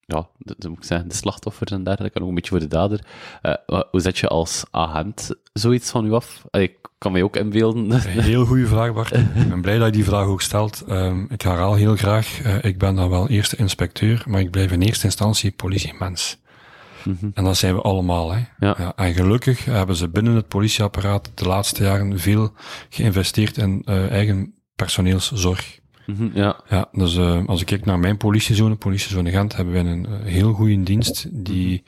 ja, 0.00 0.28
de, 0.38 0.54
de- 0.58 0.68
moet 0.68 0.78
ik 0.78 0.84
zeggen, 0.84 1.08
de 1.08 1.14
slachtoffers 1.14 1.70
en 1.72 1.84
dergelijke, 1.84 2.16
en 2.16 2.22
ook 2.22 2.28
een 2.28 2.34
beetje 2.34 2.50
voor 2.50 2.60
de 2.60 2.66
dader. 2.68 3.06
Eh, 3.42 3.54
hoe 3.90 4.00
zet 4.00 4.18
je 4.18 4.28
als 4.28 4.64
agent 4.70 5.30
zoiets 5.52 5.90
van 5.90 6.06
u 6.06 6.12
af? 6.12 6.44
Allee, 6.50 6.66
Ik 6.66 6.76
kan 6.98 7.12
mij 7.12 7.22
ook 7.22 7.36
inbeelden. 7.36 8.00
Heel 8.00 8.44
goede 8.44 8.66
vraag, 8.66 8.92
Bart. 8.92 9.12
Ik 9.42 9.48
ben 9.48 9.60
blij 9.60 9.78
dat 9.78 9.86
je 9.86 9.92
die 9.92 10.04
vraag 10.04 10.26
ook 10.26 10.42
stelt. 10.42 10.84
Ehm, 10.88 11.24
ik 11.28 11.42
herhaal 11.42 11.74
heel 11.74 11.96
graag, 11.96 12.42
eh, 12.42 12.64
ik 12.64 12.78
ben 12.78 12.94
dan 12.94 13.08
wel 13.08 13.28
eerste 13.28 13.56
inspecteur, 13.56 14.24
maar 14.26 14.40
ik 14.40 14.50
blijf 14.50 14.72
in 14.72 14.82
eerste 14.82 15.04
instantie 15.04 15.50
politiemens. 15.50 16.38
Mhm. 17.04 17.26
En 17.34 17.44
dat 17.44 17.56
zijn 17.56 17.74
we 17.74 17.80
allemaal. 17.80 18.32
Hè. 18.32 18.40
Ja. 18.58 18.92
en 18.96 19.14
gelukkig 19.14 19.64
hebben 19.64 19.96
ze 19.96 20.08
binnen 20.08 20.34
het 20.34 20.48
politieapparaat 20.48 21.30
de 21.34 21.44
laatste 21.44 21.82
jaren 21.82 22.18
veel 22.18 22.52
geïnvesteerd 22.88 23.56
in 23.56 23.82
eh, 23.84 24.10
eigen 24.10 24.54
personeelszorg. 24.76 25.78
Mhm, 26.06 26.28
ja. 26.34 26.60
Ja, 26.68 26.88
dus 26.92 27.16
eh, 27.16 27.46
als 27.46 27.60
ik 27.60 27.66
kijk 27.66 27.84
naar 27.84 27.98
mijn 27.98 28.16
politiezone, 28.16 28.74
politiezone 28.74 29.30
Gent, 29.30 29.56
hebben 29.56 29.74
wij 29.74 29.84
een 29.84 30.06
heel 30.22 30.52
goede 30.52 30.82
dienst 30.82 31.26
die 31.30 31.82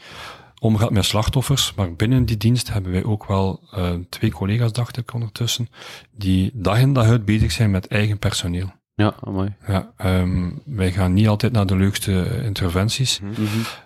omgaat 0.62 0.90
met 0.90 1.04
slachtoffers. 1.04 1.74
Maar 1.74 1.94
binnen 1.94 2.24
die 2.24 2.36
dienst 2.36 2.72
hebben 2.72 2.92
wij 2.92 3.04
ook 3.04 3.26
wel 3.26 3.60
eh, 3.70 3.90
twee 4.08 4.30
collega's, 4.30 4.72
dacht 4.72 4.96
ik 4.96 5.14
ondertussen, 5.14 5.68
die 6.10 6.50
dag 6.54 6.78
in 6.78 6.92
dag 6.92 7.06
uit 7.06 7.24
bezig 7.24 7.52
zijn 7.52 7.70
met 7.70 7.86
eigen 7.86 8.18
personeel. 8.18 8.72
Ja, 8.94 9.14
mooi. 9.24 9.54
Ja, 9.66 9.92
ehm, 9.96 10.50
wij 10.64 10.92
gaan 10.92 11.12
niet 11.12 11.28
altijd 11.28 11.52
naar 11.52 11.66
de 11.66 11.76
leukste 11.76 12.40
interventies. 12.44 13.20
Mhm. 13.20 13.42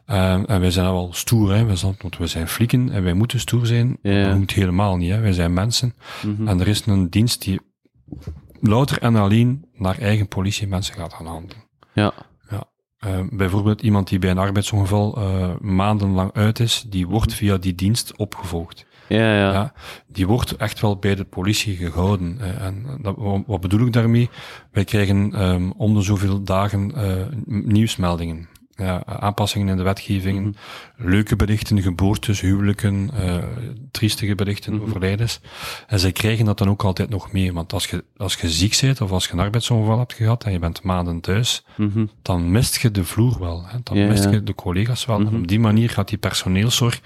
Ehm, 0.06 0.44
en 0.44 0.60
wij 0.60 0.70
zijn 0.70 0.86
wel 0.86 1.08
stoer, 1.12 1.54
hè. 1.54 1.64
We 1.64 1.76
zijn, 1.76 1.94
want 1.98 2.18
we 2.18 2.26
zijn 2.26 2.48
flieken 2.48 2.90
en 2.90 3.02
wij 3.02 3.12
moeten 3.12 3.40
stoer 3.40 3.66
zijn. 3.66 3.98
Dat 4.02 4.36
moet 4.36 4.52
helemaal 4.52 4.96
niet, 4.96 5.10
hè. 5.10 5.20
Wij 5.20 5.32
zijn 5.32 5.52
mensen. 5.52 5.94
Mhm. 6.22 6.48
En 6.48 6.60
er 6.60 6.68
is 6.68 6.86
een 6.86 7.10
dienst 7.10 7.42
die 7.42 7.60
louter 8.60 9.02
en 9.02 9.16
alleen 9.16 9.64
naar 9.72 9.98
eigen 9.98 10.28
politiemensen 10.28 10.94
gaat 10.94 11.12
gaan 11.12 11.26
handelen. 11.26 11.64
Ja. 11.92 12.12
Uh, 13.06 13.18
bijvoorbeeld 13.30 13.82
iemand 13.82 14.08
die 14.08 14.18
bij 14.18 14.30
een 14.30 14.38
arbeidsongeval 14.38 15.18
uh, 15.18 15.48
maandenlang 15.60 16.32
uit 16.32 16.60
is, 16.60 16.84
die 16.88 17.06
wordt 17.06 17.34
via 17.34 17.56
die 17.56 17.74
dienst 17.74 18.16
opgevolgd. 18.16 18.86
Ja, 19.08 19.36
ja. 19.36 19.52
Ja, 19.52 19.72
die 20.06 20.26
wordt 20.26 20.56
echt 20.56 20.80
wel 20.80 20.96
bij 20.96 21.14
de 21.14 21.24
politie 21.24 21.76
gehouden. 21.76 22.38
Uh, 22.40 22.64
en 22.64 22.98
dat, 23.02 23.14
wat 23.46 23.60
bedoel 23.60 23.86
ik 23.86 23.92
daarmee? 23.92 24.30
Wij 24.72 24.84
krijgen 24.84 25.42
um, 25.42 25.72
om 25.76 25.94
de 25.94 26.02
zoveel 26.02 26.42
dagen 26.42 26.92
nieuwsmeldingen. 27.46 28.48
Ja, 28.76 29.04
aanpassingen 29.04 29.68
in 29.68 29.76
de 29.76 29.82
wetgeving, 29.82 30.38
Mhm. 30.40 31.08
leuke 31.10 31.36
berichten, 31.36 31.82
geboortes, 31.82 32.40
huwelijken, 32.40 33.10
uh, 33.14 33.36
triestige 33.90 34.34
berichten, 34.34 34.74
Mhm. 34.74 34.82
overlijdens. 34.82 35.40
En 35.86 36.00
zij 36.00 36.12
krijgen 36.12 36.44
dat 36.44 36.58
dan 36.58 36.68
ook 36.68 36.82
altijd 36.84 37.08
nog 37.08 37.32
mee. 37.32 37.52
Want 37.52 37.72
als 37.72 37.86
je, 37.86 38.04
als 38.16 38.34
je 38.34 38.50
ziek 38.50 38.78
bent 38.80 39.00
of 39.00 39.10
als 39.10 39.26
je 39.26 39.32
een 39.32 39.38
arbeidsongeval 39.40 39.98
hebt 39.98 40.12
gehad 40.12 40.44
en 40.44 40.52
je 40.52 40.58
bent 40.58 40.82
maanden 40.82 41.20
thuis, 41.20 41.64
Mhm. 41.76 42.06
dan 42.22 42.50
mist 42.50 42.76
je 42.80 42.90
de 42.90 43.04
vloer 43.04 43.38
wel. 43.38 43.64
Hè? 43.66 43.78
Dan 43.82 43.96
Ja, 43.98 44.06
mist 44.08 44.24
ja. 44.24 44.30
je 44.30 44.42
de 44.42 44.54
collega's 44.54 45.04
wel. 45.04 45.18
Mhm. 45.18 45.34
En 45.34 45.40
op 45.40 45.46
die 45.48 45.60
manier 45.60 45.90
gaat 45.90 46.08
die 46.08 46.18
personeelszorg 46.18 47.00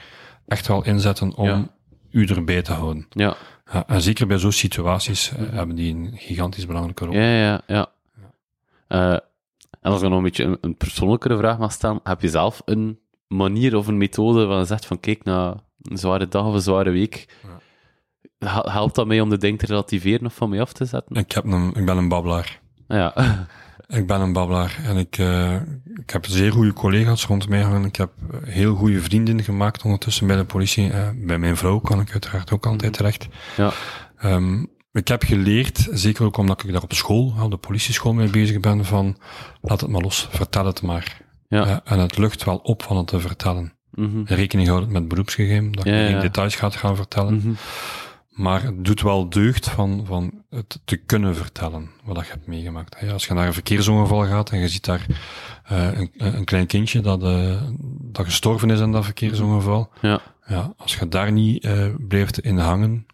echt 0.46 0.66
wel 0.66 0.84
inzetten 0.84 1.34
om 1.34 1.48
Ja. 1.48 1.68
u 2.10 2.24
erbij 2.26 2.62
te 2.62 2.72
houden. 2.72 3.06
Ja. 3.10 3.36
Ja, 3.72 3.84
en 3.86 4.02
zeker 4.02 4.26
bij 4.26 4.38
zo'n 4.38 4.52
situaties 4.52 5.32
eh, 5.32 5.42
hebben 5.50 5.76
die 5.76 5.94
een 5.94 6.10
gigantisch 6.16 6.66
belangrijke 6.66 7.04
rol. 7.04 7.14
Mhm. 7.14 7.22
Ja, 7.22 7.38
ja, 7.40 7.60
ja. 7.66 7.88
Eh, 8.88 9.18
en 9.80 9.90
als 9.92 10.02
ik 10.02 10.08
nog 10.08 10.18
een 10.18 10.24
beetje 10.24 10.44
een, 10.44 10.58
een 10.60 10.76
persoonlijkere 10.76 11.36
vraag 11.36 11.58
mag 11.58 11.72
stellen, 11.72 12.00
heb 12.02 12.20
je 12.20 12.28
zelf 12.28 12.62
een 12.64 12.98
manier 13.28 13.76
of 13.76 13.86
een 13.86 13.98
methode 13.98 14.44
waar 14.44 14.58
je 14.58 14.64
zegt 14.64 14.86
van 14.86 15.00
kijk, 15.00 15.24
na 15.24 15.62
een 15.82 15.98
zware 15.98 16.28
dag 16.28 16.46
of 16.46 16.54
een 16.54 16.60
zware 16.60 16.90
week, 16.90 17.28
hel- 18.38 18.70
helpt 18.70 18.94
dat 18.94 19.06
mij 19.06 19.20
om 19.20 19.28
de 19.30 19.38
dingen 19.38 19.58
te 19.58 19.66
relativeren 19.66 20.26
of 20.26 20.34
van 20.34 20.48
mij 20.48 20.60
af 20.60 20.72
te 20.72 20.84
zetten? 20.84 21.16
Ik, 21.16 21.32
heb 21.32 21.44
een, 21.44 21.72
ik 21.74 21.84
ben 21.84 21.96
een 21.96 22.08
babbelaar. 22.08 22.60
Ja. 22.88 23.14
Ik 23.90 24.06
ben 24.06 24.20
een 24.20 24.32
babbelaar 24.32 24.78
en 24.84 24.96
ik, 24.96 25.18
eh, 25.18 25.54
ik 25.94 26.10
heb 26.10 26.26
zeer 26.26 26.52
goede 26.52 26.72
collega's 26.72 27.26
rond 27.26 27.48
mij 27.48 27.62
hangen. 27.62 27.84
Ik 27.84 27.96
heb 27.96 28.10
heel 28.44 28.74
goede 28.74 29.00
vrienden 29.00 29.42
gemaakt 29.42 29.82
ondertussen 29.82 30.26
bij 30.26 30.36
de 30.36 30.44
politie. 30.44 30.90
Eh, 30.92 31.08
bij 31.14 31.38
mijn 31.38 31.56
vrouw 31.56 31.78
kan 31.78 32.00
ik 32.00 32.12
uiteraard 32.12 32.52
ook 32.52 32.66
altijd 32.66 32.92
terecht. 32.92 33.28
Ja. 33.56 33.72
Ehm, 34.16 34.64
ik 34.92 35.08
heb 35.08 35.22
geleerd, 35.22 35.88
zeker 35.90 36.24
ook 36.24 36.36
omdat 36.36 36.62
ik 36.62 36.72
daar 36.72 36.82
op 36.82 36.92
school, 36.92 37.34
op 37.42 37.50
de 37.50 37.56
politieschool 37.56 38.12
mee 38.12 38.30
bezig 38.30 38.60
ben, 38.60 38.84
van 38.84 39.16
laat 39.60 39.80
het 39.80 39.90
maar 39.90 40.02
los, 40.02 40.28
vertel 40.30 40.66
het 40.66 40.82
maar. 40.82 41.20
Ja. 41.48 41.66
Eh, 41.66 41.92
en 41.92 41.98
het 41.98 42.18
lucht 42.18 42.44
wel 42.44 42.56
op 42.56 42.82
van 42.82 42.96
het 42.96 43.06
te 43.06 43.20
vertellen. 43.20 43.72
Mhm. 43.90 44.22
Rekening 44.24 44.68
houden 44.68 44.92
met 44.92 45.08
beroepsgeheim, 45.08 45.76
dat 45.76 45.84
Ja, 45.84 45.94
je 45.96 46.04
geen 46.04 46.14
ja. 46.14 46.20
details 46.20 46.54
gaat 46.54 46.76
gaan 46.76 46.96
vertellen. 46.96 47.34
Mhm. 47.34 47.52
Maar 48.30 48.62
het 48.62 48.84
doet 48.84 49.02
wel 49.02 49.28
deugd 49.28 49.68
van, 49.68 50.02
van 50.06 50.32
het 50.50 50.80
te 50.84 50.96
kunnen 50.96 51.36
vertellen, 51.36 51.90
wat 52.04 52.26
je 52.26 52.32
hebt 52.32 52.46
meegemaakt. 52.46 53.10
Als 53.12 53.26
je 53.26 53.34
naar 53.34 53.46
een 53.46 53.52
verkeersongeval 53.52 54.26
gaat 54.26 54.50
en 54.50 54.58
je 54.58 54.68
ziet 54.68 54.84
daar 54.84 55.06
eh, 55.64 55.98
een, 55.98 56.10
een 56.16 56.44
klein 56.44 56.66
kindje 56.66 57.00
dat, 57.00 57.22
eh, 57.22 57.62
dat 58.00 58.24
gestorven 58.24 58.70
is 58.70 58.80
in 58.80 58.92
dat 58.92 59.04
verkeersongeval. 59.04 59.90
Ja. 60.00 60.20
Ja, 60.46 60.74
als 60.76 60.96
je 60.96 61.08
daar 61.08 61.32
niet 61.32 61.64
eh, 61.64 61.86
blijft 62.08 62.40
in 62.40 62.58
hangen, 62.58 63.06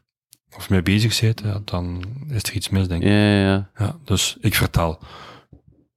of 0.57 0.71
mee 0.71 0.83
bezig 0.83 1.21
bent, 1.21 1.41
ja, 1.45 1.61
dan 1.65 2.05
is 2.29 2.43
er 2.43 2.53
iets 2.53 2.69
mis, 2.69 2.89
denk 2.89 3.03
ik. 3.03 3.09
Ja, 3.09 3.15
ja, 3.15 3.43
ja. 3.43 3.71
Ja, 3.79 3.97
dus 4.05 4.37
ik 4.41 4.55
vertel. 4.55 4.99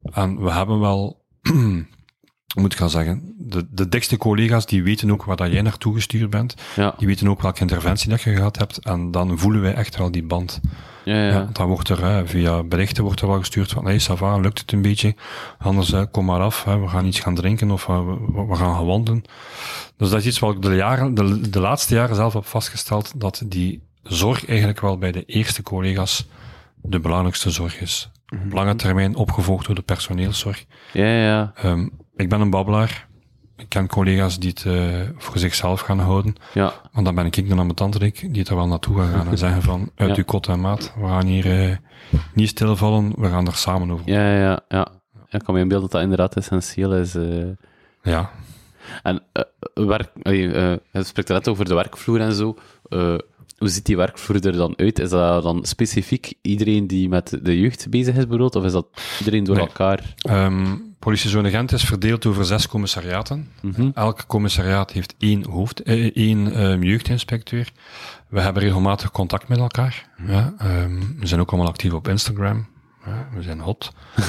En 0.02 0.44
we 0.44 0.52
hebben 0.52 0.80
wel, 0.80 1.26
moet 2.60 2.74
ik 2.74 2.78
gaan 2.78 2.90
zeggen, 2.90 3.36
de, 3.38 3.68
de 3.72 3.90
dikste 3.90 4.18
collega's 4.18 4.66
die 4.66 4.84
weten 4.84 5.12
ook 5.12 5.24
waar 5.24 5.36
dat 5.36 5.52
jij 5.52 5.62
naartoe 5.62 5.94
gestuurd 5.94 6.30
bent. 6.30 6.56
Ja. 6.76 6.94
Die 6.98 7.08
weten 7.08 7.28
ook 7.28 7.42
welke 7.42 7.62
interventie 7.62 8.10
dat 8.10 8.22
je 8.22 8.36
gehad 8.36 8.58
hebt. 8.58 8.78
En 8.78 9.12
dan 9.12 9.40
voelen 9.40 9.62
wij 9.62 9.74
echt 9.74 9.98
wel 9.98 10.12
die 10.12 10.24
band. 10.24 10.60
Ja, 11.04 11.16
ja. 11.16 11.28
Ja, 11.28 11.50
dan 11.54 11.68
wordt 11.68 11.90
er 11.90 12.06
hè, 12.06 12.28
via 12.28 12.64
berichten 12.64 13.04
wordt 13.04 13.22
er 13.22 13.28
wel 13.28 13.40
gestuurd 13.40 13.72
van, 13.72 13.86
hey, 13.86 14.00
Sava, 14.00 14.38
lukt 14.38 14.60
het 14.60 14.72
een 14.72 14.82
beetje? 14.82 15.16
Anders 15.58 15.92
hè, 15.92 16.08
kom 16.08 16.26
maar 16.26 16.42
af, 16.42 16.64
hè, 16.64 16.80
we 16.80 16.88
gaan 16.88 17.06
iets 17.06 17.20
gaan 17.20 17.36
drinken 17.36 17.72
of 17.72 17.88
uh, 17.88 18.06
we, 18.06 18.46
we, 18.48 18.56
gaan 18.56 18.76
gaan 18.76 18.86
wandelen. 18.86 19.24
Dus 19.98 20.10
dat 20.10 20.20
is 20.20 20.26
iets 20.26 20.40
wat 20.40 20.56
ik 20.56 20.62
de, 20.62 20.76
jaren, 20.76 21.14
de, 21.14 21.50
de 21.50 21.60
laatste 21.60 21.96
jaren 21.96 22.16
zelf 22.16 22.34
heb 22.34 22.46
vastgesteld, 22.46 23.20
dat 23.20 23.44
die 23.46 23.89
zorg 24.04 24.46
eigenlijk 24.48 24.80
wel 24.80 24.98
bij 24.98 25.12
de 25.12 25.26
eerste 25.26 25.64
collega's 25.64 26.28
de 26.82 27.00
belangrijkste 27.00 27.50
zorg 27.50 27.82
is. 27.82 28.12
Op 28.46 28.54
lange 28.54 28.76
termijn 28.76 29.16
opgevolgd 29.16 29.66
door 29.66 29.76
de 29.76 29.82
personeelszorg. 29.82 30.66
Ja, 30.94 31.06
ja. 31.06 31.52
Ehm, 31.56 31.88
ik 32.16 32.30
ben 32.30 32.42
een 32.42 32.50
babbelaar. 32.50 33.08
Ik 33.58 33.70
ken 33.70 33.88
collega's 33.88 34.40
die 34.40 34.50
het 34.50 34.66
eh, 34.66 35.00
voor 35.18 35.38
zichzelf 35.38 35.80
gaan 35.82 36.00
houden. 36.00 36.36
Ja, 36.54 36.74
Want 36.92 37.06
dan 37.06 37.16
ben 37.16 37.26
ik 37.26 37.36
dan 37.50 37.52
aan 37.60 37.66
mijn 37.66 37.76
tanterik, 37.76 38.20
die 38.30 38.40
het 38.40 38.50
er 38.50 38.56
wel 38.56 38.68
naartoe 38.68 38.98
gaan 38.98 39.08
gaan 39.14 39.28
en 39.28 39.38
zeggen 39.48 39.62
van, 39.62 39.92
uit 39.96 40.10
Ja. 40.10 40.16
uw 40.16 40.24
kot 40.24 40.48
en 40.48 40.62
maat, 40.62 40.94
we 41.00 41.08
gaan 41.08 41.26
hier 41.26 41.70
eh, 41.70 41.76
niet 42.34 42.50
stilvallen, 42.50 43.14
we 43.18 43.30
gaan 43.30 43.48
er 43.48 43.56
samen 43.56 43.92
over. 43.92 44.10
ja, 44.12 44.34
ja, 44.38 44.60
ja. 44.70 44.88
Ik 45.30 45.44
kan 45.44 45.54
me 45.54 45.60
inbeelden 45.62 45.82
dat 45.82 45.92
dat 45.92 46.02
inderdaad 46.02 46.36
essentieel 46.36 46.94
is. 46.96 47.16
eh. 47.16 47.46
Ja. 48.04 48.32
En 49.04 49.24
werk, 49.74 50.10
je 50.24 50.80
spreekt 50.94 51.30
net 51.30 51.48
over 51.48 51.66
de 51.66 51.74
werkvloer 51.74 52.20
en 52.22 52.34
zo. 52.34 52.58
Hoe 53.60 53.70
ziet 53.70 53.86
die 53.86 53.98
werkvloer 53.98 54.46
er 54.46 54.52
dan 54.52 54.74
uit? 54.78 55.00
Is 55.00 55.10
dat 55.10 55.44
dan 55.44 55.66
specifiek 55.66 56.34
iedereen 56.42 56.88
die 56.88 57.10
met 57.10 57.40
de 57.42 57.60
jeugd 57.60 57.90
bezig 57.90 58.14
is, 58.16 58.20
bijvoorbeeld? 58.20 58.56
Of 58.56 58.64
is 58.64 58.72
dat 58.72 58.86
iedereen 59.20 59.44
door 59.44 59.56
Nee. 59.56 59.66
elkaar? 59.66 60.14
Ehm 60.18 60.76
Politiezone 61.00 61.50
Gent 61.50 61.72
is 61.72 61.84
verdeeld 61.84 62.26
over 62.26 62.46
zes 62.46 62.68
commissariaten. 62.68 63.52
Mhm. 63.62 63.90
Elk 63.94 64.26
commissariaat 64.28 64.92
heeft 64.92 65.16
één, 65.18 65.46
hoofd, 65.46 65.82
eh, 65.82 66.12
één 66.16 66.54
ehm, 66.54 66.82
jeugdinspecteur. 66.84 67.72
We 68.28 68.42
hebben 68.42 68.64
regelmatig 68.64 69.12
contact 69.12 69.48
met 69.48 69.58
elkaar. 69.58 70.10
Ja, 70.28 70.54
ehm, 70.58 71.00
we 71.20 71.28
zijn 71.28 71.40
ook 71.40 71.50
allemaal 71.52 71.70
actief 71.70 71.94
op 71.94 72.08
Instagram. 72.08 72.68
Ja, 73.06 73.28
we 73.34 73.42
zijn 73.42 73.60
hot. 73.60 73.92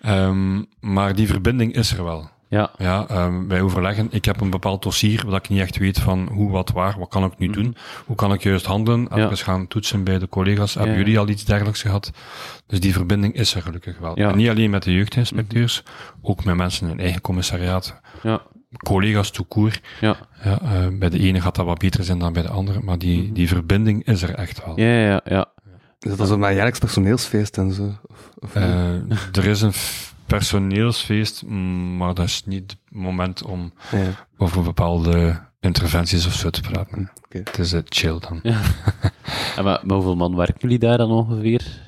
Maar 0.80 1.14
die 1.14 1.26
verbinding 1.26 1.74
is 1.74 1.92
er 1.92 2.04
wel. 2.04 2.30
Ja, 2.48 2.70
Ja, 2.78 3.06
ehm, 3.08 3.46
wij 3.48 3.60
overleggen. 3.60 4.08
Ik 4.10 4.24
heb 4.24 4.40
een 4.40 4.50
bepaald 4.50 4.82
dossier 4.82 5.22
waar 5.26 5.38
ik 5.38 5.48
niet 5.48 5.60
echt 5.60 5.76
weet 5.78 5.98
van 5.98 6.28
hoe, 6.32 6.50
wat, 6.50 6.70
waar. 6.70 6.98
Wat 6.98 7.08
kan 7.08 7.24
ik 7.24 7.38
nu 7.38 7.48
doen? 7.50 7.76
Hoe 8.06 8.16
kan 8.16 8.32
ik 8.32 8.42
juist 8.42 8.66
handelen? 8.66 9.12
Even 9.14 9.36
gaan 9.36 9.66
toetsen 9.68 10.04
bij 10.04 10.18
de 10.18 10.28
collega's. 10.28 10.74
Hebben 10.74 10.92
Ja. 10.92 10.98
jullie 10.98 11.18
al 11.18 11.28
iets 11.28 11.44
dergelijks 11.44 11.82
gehad? 11.82 12.10
Dus 12.66 12.80
die 12.80 12.92
verbinding 12.92 13.34
is 13.34 13.54
er 13.54 13.62
gelukkig 13.62 13.98
wel. 13.98 14.18
Ja. 14.18 14.30
En 14.30 14.36
niet 14.36 14.48
alleen 14.48 14.70
met 14.70 14.82
de 14.82 14.92
jeugdinspecteurs, 14.92 15.82
ook 16.22 16.44
met 16.44 16.56
mensen 16.56 16.82
in 16.82 16.88
hun 16.92 17.00
eigen 17.00 17.20
commissariaat. 17.20 18.00
ja, 18.22 18.40
Collega's 18.84 19.30
tout 19.30 19.48
court. 19.48 19.80
ja. 20.00 20.16
Ja, 20.44 20.60
eh, 20.60 20.86
bij 20.98 21.08
de 21.10 21.18
ene 21.18 21.40
gaat 21.40 21.54
dat 21.54 21.66
wat 21.66 21.78
beter 21.78 22.04
zijn 22.04 22.18
dan 22.18 22.32
bij 22.32 22.42
de 22.42 22.48
andere, 22.48 22.80
maar 22.82 22.98
die, 22.98 23.32
die 23.32 23.48
verbinding 23.48 24.04
is 24.06 24.22
er 24.22 24.34
echt 24.34 24.64
wel. 24.64 24.80
Ja, 24.80 24.86
ja, 25.00 25.20
ja. 25.24 25.46
Is 26.00 26.08
dat 26.08 26.18
dan 26.18 26.26
zo 26.26 26.38
met 26.38 26.54
jaarlijks 26.54 26.78
personeelsfeest 26.78 27.58
en 27.58 27.72
zo? 27.72 27.92
Of? 28.38 28.54
Eh, 28.54 28.92
er 29.32 29.44
is 29.46 29.62
een 29.62 29.72
personeelsfeest, 30.26 31.44
maar 31.96 32.14
dat 32.14 32.26
is 32.26 32.42
niet 32.44 32.70
het 32.70 32.80
moment 32.88 33.42
om 33.42 33.72
ja. 33.90 34.26
over 34.36 34.62
bepaalde 34.62 35.40
interventies 35.60 36.26
of 36.26 36.32
zo 36.32 36.50
te 36.50 36.60
praten. 36.60 37.10
Oké. 37.24 37.38
Het 37.38 37.58
is 37.58 37.72
eh, 37.72 37.80
chill 37.84 38.18
dan. 38.18 38.40
Ja. 38.42 38.60
En 39.56 39.64
maar, 39.64 39.80
maar 39.84 39.96
hoeveel 39.96 40.16
man 40.16 40.36
werken 40.36 40.60
jullie 40.60 40.78
daar 40.78 40.98
dan 40.98 41.10
ongeveer? 41.10 41.84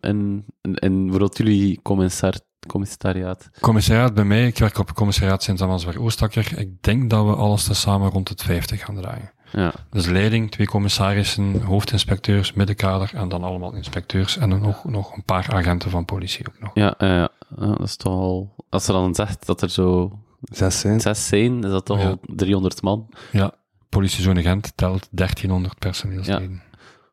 En, 0.00 0.44
en, 0.60 0.74
en 0.74 1.00
bijvoorbeeld 1.02 1.36
jullie 1.36 1.80
commissar, 1.82 2.34
commissariaat? 2.66 3.48
Commissariaat 3.60 4.14
bij 4.14 4.24
mij, 4.24 4.46
ik 4.46 4.58
werk 4.58 4.78
op 4.78 4.86
het 4.86 4.96
commissariaat 4.96 5.42
Sint-Amansberg 5.42 5.96
Oostakker. 5.96 6.58
Ik 6.58 6.82
denk 6.82 7.10
dat 7.10 7.26
we 7.26 7.34
alles 7.34 7.64
tezamen 7.64 8.10
rond 8.10 8.28
het 8.28 8.42
50 8.42 8.84
gaan 8.84 8.96
draaien. 8.96 9.32
Ja, 9.52 9.72
Dus 9.90 10.06
leiding, 10.06 10.50
twee 10.50 10.66
commissarissen, 10.66 11.62
hoofdinspecteurs, 11.62 12.52
middenkader 12.52 13.10
en 13.14 13.28
dan 13.28 13.42
allemaal 13.44 13.74
inspecteurs 13.74 14.36
en 14.36 14.50
dan 14.50 14.60
nog, 14.60 14.84
nog 14.84 15.16
een 15.16 15.24
paar 15.24 15.46
agenten 15.54 15.90
van 15.90 16.04
politie 16.04 16.46
ook 16.48 16.60
nog. 16.60 16.70
ja, 16.74 16.94
ja, 16.98 17.28
dat 17.56 17.80
is 17.80 17.96
toch 17.96 18.12
al... 18.12 18.54
Als 18.70 18.84
ze 18.84 18.92
dan 18.92 19.14
zegt 19.14 19.46
dat 19.46 19.62
er 19.62 19.70
zo 19.70 20.18
Zes 20.42 20.80
zijn. 20.80 21.00
zes 21.00 21.26
zijn, 21.26 21.64
is 21.64 21.70
dat 21.70 21.84
toch 21.84 21.98
Ja. 22.00 22.08
al 22.08 22.18
300 22.22 22.82
man? 22.82 23.08
Ja, 23.32 23.52
politiezone 23.88 24.42
Gent 24.42 24.72
telt 24.76 25.08
1300 25.10 25.78
personeelsleden. 25.78 26.62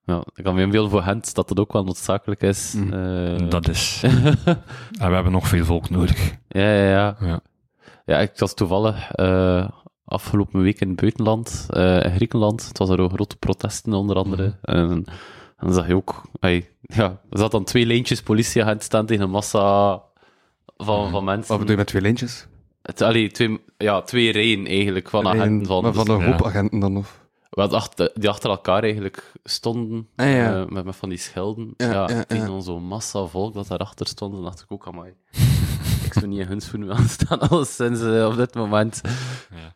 Ja, 0.05 0.23
ik 0.35 0.43
kan 0.43 0.55
me 0.55 0.61
inbeelden 0.61 0.91
voor 0.91 1.01
Gent 1.01 1.35
dat 1.35 1.47
dat 1.47 1.59
ook 1.59 1.73
wel 1.73 1.83
noodzakelijk 1.83 2.41
is. 2.41 2.73
Mhm. 2.73 2.93
Eh, 2.93 3.49
Dat 3.49 3.67
is. 3.67 4.01
en 4.99 5.07
we 5.09 5.13
hebben 5.13 5.31
nog 5.31 5.47
veel 5.47 5.65
volk 5.65 5.89
nodig. 5.89 6.31
Ja, 6.47 6.73
ja, 6.73 6.89
ja. 6.89 7.15
Ja. 7.19 7.39
Ja, 8.05 8.17
ik 8.19 8.31
was 8.35 8.53
toevallig 8.53 9.11
eh, 9.11 9.69
afgelopen 10.11 10.61
week 10.61 10.79
in 10.79 10.87
het 10.87 10.99
buitenland, 10.99 11.65
eh, 11.69 12.03
in 12.03 12.11
Griekenland. 12.15 12.67
Het 12.67 12.77
was 12.77 12.89
er 12.89 12.99
ook 12.99 13.11
grote 13.11 13.37
protesten, 13.37 13.93
onder 13.93 14.15
andere. 14.15 14.43
Mhm. 14.61 14.75
En, 14.77 14.89
en 15.57 15.67
dan 15.67 15.73
zag 15.73 15.87
je 15.87 15.95
ook... 15.95 16.21
ja, 16.81 17.19
er 17.29 17.37
zat 17.39 17.51
dan 17.51 17.63
twee 17.63 17.85
lijntjes 17.85 18.21
politieagenten 18.21 18.83
staan 18.85 19.05
tegen 19.05 19.23
een 19.23 19.29
massa 19.29 20.01
van, 20.77 21.01
Mhm. 21.01 21.11
van 21.11 21.23
mensen. 21.23 21.47
Wat 21.47 21.57
bedoel 21.57 21.71
je 21.71 21.77
met 21.77 21.87
twee 21.87 22.01
lijntjes? 22.01 22.47
Het, 22.81 23.01
allee, 23.01 23.31
twee, 23.31 23.59
ja, 23.77 24.01
twee 24.01 24.31
rijen 24.31 24.65
eigenlijk 24.67 25.09
van 25.09 25.27
agenten. 25.27 25.67
Van, 25.67 25.83
maar 25.83 25.93
van 25.93 26.05
dus- 26.05 26.13
een 26.15 26.21
ja. 26.21 26.31
hoop 26.31 26.45
agenten 26.45 26.79
dan? 26.79 26.97
Of? 26.97 27.19
wat 27.49 27.73
achter, 27.73 28.11
die 28.13 28.29
achter 28.29 28.49
elkaar 28.49 28.83
eigenlijk 28.83 29.31
stonden, 29.43 30.07
Ah, 30.15 30.29
ja. 30.29 30.61
eh, 30.61 30.65
met, 30.67 30.85
met 30.85 30.95
van 30.95 31.09
die 31.09 31.17
schelden. 31.17 31.73
Ja, 31.77 31.91
Ja, 32.09 32.23
tegen 32.23 32.45
dan 32.47 32.63
zo'n 32.63 32.83
massa 32.83 33.25
volk 33.25 33.53
dat 33.53 33.67
daarachter 33.67 34.07
stond, 34.07 34.35
en 34.35 34.41
dacht 34.41 34.61
ik 34.61 34.71
ook, 34.71 34.87
amai. 34.87 35.13
ik 36.05 36.13
zou 36.13 36.27
niet 36.27 36.39
in 36.39 36.47
hun 36.47 36.61
schoenen 36.61 36.91
aan 36.95 37.07
staan, 37.07 37.39
alleszins 37.49 38.01
eh, 38.01 38.25
op 38.25 38.35
dit 38.35 38.55
moment. 38.55 39.01
Ja. 39.51 39.75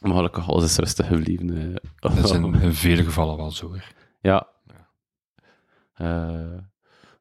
Maar 0.00 0.12
gelukkig, 0.14 0.48
alles 0.48 0.64
is 0.64 0.76
rustig 0.76 1.06
gebleven. 1.06 1.70
eh. 1.72 1.76
Dat 1.98 2.16
is 2.16 2.30
in, 2.30 2.54
in 2.62 2.72
vele 2.72 3.04
gevallen 3.04 3.36
wel 3.36 3.50
zo. 3.50 3.66
hoor. 3.68 3.92
Ja. 4.20 4.48
Eh, 5.94 6.06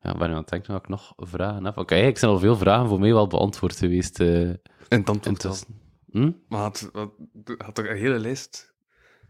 ja, 0.01 0.11
ik 0.11 0.17
ben 0.17 0.27
nu 0.27 0.33
aan 0.33 0.41
het 0.41 0.49
denken 0.49 0.71
dat 0.73 0.81
ik 0.81 0.87
nog 0.89 1.13
vragen 1.17 1.65
heb. 1.65 1.77
Oké, 1.77 1.89
eigenlijk 1.89 2.19
zijn 2.19 2.31
al 2.31 2.39
veel 2.39 2.55
vragen 2.57 2.87
voor 2.87 2.99
mij 2.99 3.13
wel 3.13 3.27
beantwoord 3.27 3.77
geweest. 3.77 4.19
eh 4.19 4.27
In 4.49 4.59
het 4.89 5.09
antwoord 5.09 5.23
wel. 5.25 5.33
intussen. 5.33 5.79
Hm? 6.11 6.31
Maar 6.47 6.59
had, 6.61 6.89
had, 6.93 7.11
had 7.57 7.75
toch 7.75 7.85
een 7.87 7.97
hele 7.97 8.19
lijst? 8.19 8.73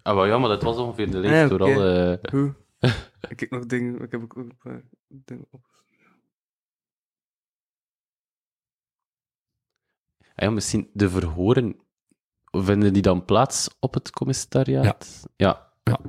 Ah, 0.02 0.14
wel 0.16 0.26
ja, 0.26 0.38
maar 0.38 0.50
dat 0.50 0.64
was 0.64 0.78
ongeveer 0.78 1.12
de 1.12 1.18
lijst 1.18 1.50
door 1.50 1.62
oké. 1.62 1.74
alle... 1.74 2.20
Hoe? 2.32 2.54
ik 3.30 3.40
heb 3.40 3.50
nog 3.52 3.66
dingen... 3.66 4.02
Ik 4.02 4.12
heb 4.12 4.22
ook 4.24 4.36
een 4.36 4.58
paar 4.64 4.82
dingen 5.08 5.46
op. 5.50 5.66
Ah 10.36 10.46
ja, 10.46 10.50
misschien 10.50 10.90
de 10.94 11.10
verhoren, 11.10 11.76
vinden 12.64 12.94
die 12.94 13.02
dan 13.02 13.26
plaats 13.26 13.68
op 13.80 13.94
het 13.94 14.12
commissariaat? 14.12 15.24
Ja. 15.36 15.64
Ja. 15.84 16.00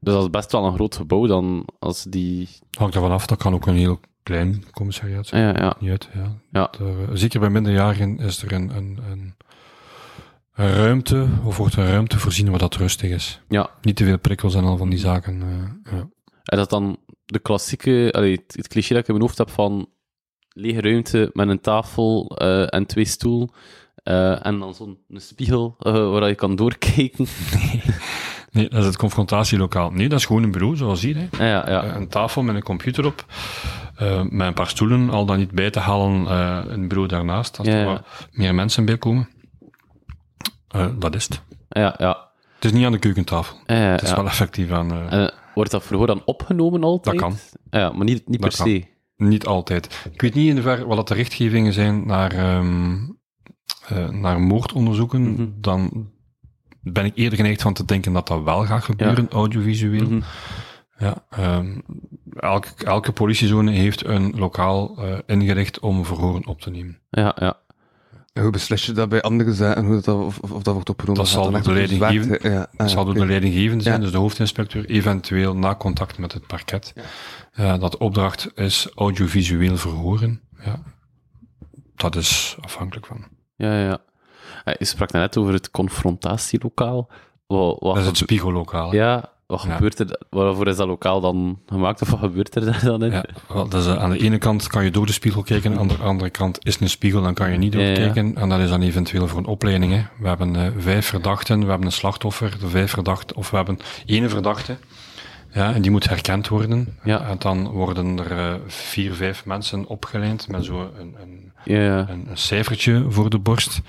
Dus 0.00 0.14
dat 0.14 0.22
is 0.22 0.30
best 0.30 0.52
wel 0.52 0.64
een 0.64 0.74
groot 0.74 0.96
gebouw 0.96 1.26
dan, 1.26 1.68
als 1.78 2.04
die... 2.04 2.48
Hangt 2.78 2.94
ervan 2.94 3.10
af, 3.10 3.26
dat 3.26 3.38
kan 3.38 3.54
ook 3.54 3.66
een 3.66 3.74
heel 3.76 4.00
klein 4.22 4.64
commissariaat 4.70 5.26
zijn. 5.26 5.42
ja, 5.42 5.62
ja. 5.62 5.76
Niet 5.78 5.90
uit, 5.90 6.08
ja. 6.14 6.32
Ja. 6.52 6.72
Er, 6.80 7.02
eh, 7.02 7.08
zeker 7.12 7.40
bij 7.40 7.50
minderjarigen 7.50 8.18
is 8.18 8.42
er 8.42 8.52
een, 8.52 8.76
een, 8.76 8.98
een, 9.10 9.34
een 10.54 10.72
ruimte, 10.74 11.28
of 11.44 11.56
wordt 11.56 11.76
een 11.76 11.86
ruimte 11.86 12.18
voorzien 12.18 12.50
waar 12.50 12.58
dat 12.58 12.74
rustig 12.74 13.10
is. 13.10 13.40
Ja. 13.48 13.70
Niet 13.82 13.96
te 13.96 14.04
veel 14.04 14.18
prikkels 14.18 14.54
en 14.54 14.64
al 14.64 14.76
van 14.76 14.90
die 14.90 14.98
zaken. 14.98 15.42
eh, 15.42 15.92
ja. 15.92 16.08
En 16.44 16.56
dat 16.56 16.70
dan 16.70 16.96
de 17.24 17.38
klassieke, 17.38 18.08
allee, 18.12 18.32
het, 18.32 18.56
het 18.56 18.68
cliché 18.68 18.94
dat 18.94 19.02
ik 19.02 19.08
in 19.08 19.14
mijn 19.14 19.26
hoofd 19.26 19.38
heb 19.38 19.50
van 19.50 19.88
lege 20.48 20.80
ruimte 20.80 21.30
met 21.32 21.48
een 21.48 21.60
tafel 21.60 22.36
eh, 22.36 22.74
en 22.74 22.86
twee 22.86 23.04
stoel 23.04 23.50
eh, 24.10 24.46
en 24.46 24.58
dan 24.58 24.74
zo'n 24.74 24.98
spiegel 25.14 25.76
eh, 25.78 25.92
waar 26.10 26.28
je 26.28 26.34
kan 26.34 26.56
doorkijken. 26.56 27.26
Nee, 28.52 28.68
dat 28.68 28.80
is 28.80 28.86
het 28.86 28.96
confrontatielokaal. 28.96 29.90
Nee, 29.90 30.08
dat 30.08 30.18
is 30.18 30.24
gewoon 30.24 30.42
een 30.42 30.50
bureau, 30.50 30.76
zoals 30.76 31.02
hier. 31.02 31.16
Hè. 31.16 31.46
Ja, 31.50 31.68
ja. 31.70 31.82
Eh, 31.84 31.94
Een 31.96 32.08
tafel 32.08 32.42
met 32.42 32.54
een 32.54 32.62
computer 32.62 33.06
op, 33.06 33.24
met 34.28 34.46
een 34.46 34.54
paar 34.54 34.68
stoelen, 34.68 35.10
al 35.10 35.24
dan 35.24 35.36
niet 35.38 35.50
bij 35.50 35.70
te 35.70 35.78
halen, 35.78 36.26
een 36.72 36.88
bureau 36.88 37.08
daarnaast, 37.08 37.58
als 37.58 37.66
Ja, 37.68 37.74
er 37.74 37.84
wat 37.86 38.02
meer 38.30 38.54
mensen 38.54 38.84
bij 38.84 38.98
komen. 38.98 39.28
Dat 40.98 41.14
is 41.14 41.24
het. 41.24 41.42
ja, 41.68 41.94
ja. 41.98 42.28
Het 42.54 42.64
is 42.64 42.72
niet 42.72 42.84
aan 42.84 42.92
de 42.92 42.98
keukentafel. 42.98 43.56
Het 43.66 44.02
is 44.02 44.12
wel 44.14 44.26
effectief 44.26 44.70
aan... 44.70 45.08
wordt 45.54 45.70
dat 45.70 45.82
verhoor 45.84 46.06
dan 46.06 46.22
opgenomen 46.24 46.82
altijd? 46.84 47.18
Dat 47.18 47.24
kan. 47.24 47.36
Ja, 47.70 47.92
maar 47.92 48.04
niet, 48.04 48.28
niet 48.28 48.40
Dat 48.40 48.50
per 48.50 48.58
kan. 48.58 48.66
se. 48.68 48.84
Niet 49.16 49.46
altijd. 49.46 50.08
Ik 50.12 50.20
weet 50.20 50.34
niet 50.34 50.48
in 50.48 50.54
hoeverre 50.54 50.86
wat 50.86 50.96
dat 50.96 51.08
de 51.08 51.14
richtgevingen 51.14 51.72
zijn 51.72 52.06
naar, 52.06 52.32
ehm, 52.32 52.96
eh, 53.90 54.08
naar 54.08 54.40
moordonderzoeken. 54.40 55.32
Mhm. 55.32 55.46
Dan 55.56 56.10
ben 56.82 57.04
ik 57.04 57.12
eerder 57.16 57.38
geneigd 57.38 57.62
van 57.62 57.72
te 57.72 57.84
denken 57.84 58.12
dat 58.12 58.26
dat 58.26 58.42
wel 58.42 58.64
gaat 58.64 58.84
gebeuren, 58.84 59.30
audiovisueel. 59.30 60.08
Mhm. 60.10 60.20
Ja, 60.98 61.24
ehm, 61.30 61.78
elke, 62.36 62.84
elke 62.84 63.12
politiezone 63.12 63.70
heeft 63.70 64.04
een 64.04 64.32
lokaal 64.36 64.96
eh, 64.98 65.18
ingericht 65.26 65.78
om 65.78 66.04
verhoren 66.04 66.46
op 66.46 66.60
te 66.60 66.70
nemen. 66.70 66.98
Ja, 67.10 67.36
ja. 67.38 67.58
En 68.32 68.42
hoe 68.42 68.50
beslis 68.52 68.86
je 68.86 68.92
dat 68.92 69.08
bij 69.08 69.22
andere 69.22 69.54
zaken? 69.54 69.84
Hoe 69.84 70.00
dat, 70.00 70.24
of, 70.24 70.38
of, 70.38 70.62
dat 70.62 70.74
wordt 70.74 70.88
opgenomen? 70.88 71.22
Dat 71.22 71.32
Gaat 71.32 71.42
zal 71.42 71.50
door 71.52 71.62
de 71.62 71.72
leidinggevende- 71.72 72.38
Ja, 72.42 72.60
ah, 72.60 72.66
Dat 72.76 72.90
zal 72.90 73.04
door 73.04 73.12
oké. 73.14 73.22
de 73.22 73.28
leidinggevende 73.28 73.82
zijn, 73.82 73.94
Ja. 73.96 74.00
dus 74.02 74.10
de 74.12 74.18
hoofdinspecteur, 74.18 74.84
eventueel 74.84 75.56
na 75.56 75.74
contact 75.74 76.18
met 76.18 76.32
het 76.32 76.46
parket. 76.46 76.92
Ja, 77.52 77.78
dat 77.78 77.96
opdracht 77.96 78.50
is 78.54 78.88
audiovisueel 78.94 79.76
verhoren. 79.76 80.40
Ja. 80.64 80.82
Dat 81.94 82.16
is 82.16 82.56
afhankelijk 82.60 83.06
van. 83.06 83.24
Ja, 83.68 83.78
ja. 83.80 83.98
Eh, 84.64 84.74
Je 84.78 84.84
sprak 84.84 85.12
net 85.12 85.36
over 85.36 85.52
het 85.52 85.70
confrontatielokaal. 85.70 87.08
Wat, 87.46 87.76
wat 87.80 87.94
Dat 87.94 88.02
is 88.02 88.06
het 88.08 88.16
spiegellokaal. 88.16 88.90
hè. 88.90 88.96
Ja, 88.96 89.28
wat 89.46 89.62
Ja. 89.62 89.74
gebeurt 89.74 89.98
er? 89.98 90.20
Waarvoor 90.30 90.66
is 90.68 90.76
dat 90.76 90.86
lokaal 90.86 91.20
dan 91.20 91.58
gemaakt? 91.66 92.02
Of 92.02 92.10
wat 92.10 92.18
gebeurt 92.18 92.54
er 92.54 92.64
daar 92.64 92.80
dan 92.84 93.04
in? 93.04 93.10
Ja, 93.10 93.24
wel, 93.48 93.68
dus, 93.68 93.86
eh, 93.86 93.96
aan 94.02 94.10
de 94.10 94.18
ene 94.18 94.38
kant 94.38 94.66
kan 94.66 94.84
je 94.84 94.90
door 94.90 95.06
de 95.06 95.12
spiegel 95.12 95.42
kijken, 95.42 95.78
aan 95.78 95.88
de 95.88 95.94
andere 95.96 96.30
kant 96.30 96.64
is 96.66 96.80
een 96.80 96.90
spiegel, 96.90 97.22
dan 97.22 97.34
kan 97.34 97.50
je 97.52 97.58
niet 97.58 97.72
ja. 97.72 97.78
doorkijken. 97.78 98.36
En 98.36 98.48
dat 98.48 98.60
is 98.60 98.68
dan 98.68 98.82
eventueel 98.82 99.28
voor 99.28 99.38
een 99.38 99.46
opleiding. 99.46 99.92
Hè. 99.92 100.02
We 100.18 100.28
hebben 100.28 100.56
eh, 100.56 100.66
vijf 100.78 101.06
verdachten, 101.06 101.60
we 101.60 101.66
hebben 101.68 101.86
een 101.86 101.92
slachtoffer, 101.92 102.56
de 102.60 102.68
vijf 102.68 102.90
verdachten, 102.90 103.36
of 103.36 103.50
we 103.50 103.56
hebben 103.56 103.78
één 104.06 104.30
verdachte. 104.30 104.76
Ja, 105.52 105.74
en 105.74 105.82
die 105.82 105.90
moet 105.90 106.08
herkend 106.08 106.48
worden. 106.48 106.96
Ja. 107.04 107.20
En 107.28 107.36
dan 107.38 107.68
worden 107.68 108.18
er 108.18 108.38
eh, 108.38 108.54
vier, 108.66 109.12
vijf 109.14 109.44
mensen 109.44 109.86
opgeleid 109.86 110.48
met 110.48 110.64
zo 110.64 110.90
een, 110.98 111.14
een, 111.22 111.49
Een, 111.64 112.08
een 112.08 112.28
cijfertje 112.32 113.04
voor 113.08 113.30
de 113.30 113.38
borst. 113.38 113.80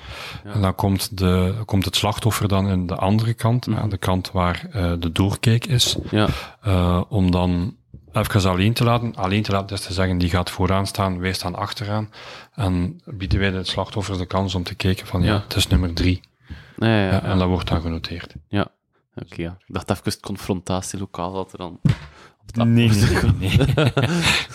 En 0.43 0.61
dan 0.61 0.75
komt, 0.75 1.17
de, 1.17 1.53
komt 1.65 1.85
het 1.85 1.95
slachtoffer 1.95 2.47
dan 2.47 2.67
in 2.69 2.87
de 2.87 2.95
andere 2.95 3.33
kant, 3.33 3.67
aan 3.75 3.89
de 3.89 3.97
kant 3.97 4.31
waar 4.31 4.65
eh, 4.71 4.91
de 4.99 5.11
doorkijk 5.11 5.65
is. 5.65 5.97
ja. 6.11 6.27
Eh, 6.61 7.01
om 7.09 7.31
dan 7.31 7.75
even 8.13 8.49
alleen 8.49 8.73
te 8.73 8.83
laten. 8.83 9.15
Alleen 9.15 9.43
te 9.43 9.51
laten 9.51 9.75
is 9.75 9.81
te 9.85 9.93
zeggen, 9.93 10.17
die 10.17 10.29
gaat 10.29 10.49
vooraan 10.49 10.87
staan, 10.87 11.19
wij 11.19 11.33
staan 11.33 11.55
achteraan. 11.55 12.09
En 12.55 13.01
bieden 13.05 13.39
wij 13.39 13.51
de 13.51 13.63
slachtoffers 13.63 14.17
de 14.17 14.25
kans 14.25 14.55
om 14.55 14.63
te 14.63 14.75
kijken 14.75 15.07
van, 15.07 15.21
ja, 15.21 15.33
Ja. 15.33 15.41
het 15.43 15.55
is 15.55 15.67
nummer 15.67 15.93
drie. 15.93 16.21
En 16.77 17.37
dat 17.37 17.47
wordt 17.47 17.67
dan 17.67 17.81
genoteerd. 17.81 18.35
Ja. 18.47 18.67
Oké, 19.15 19.41
ja. 19.41 19.57
Ik 19.67 19.73
dacht 19.73 19.89
even 19.89 20.03
het 20.03 20.19
confrontatielokaal 20.19 21.33
dat 21.33 21.51
er 21.51 21.57
dan... 21.57 21.79
Nee, 22.53 22.65
nee, 22.65 22.89
nee. 23.39 23.57
nee. 23.57 23.57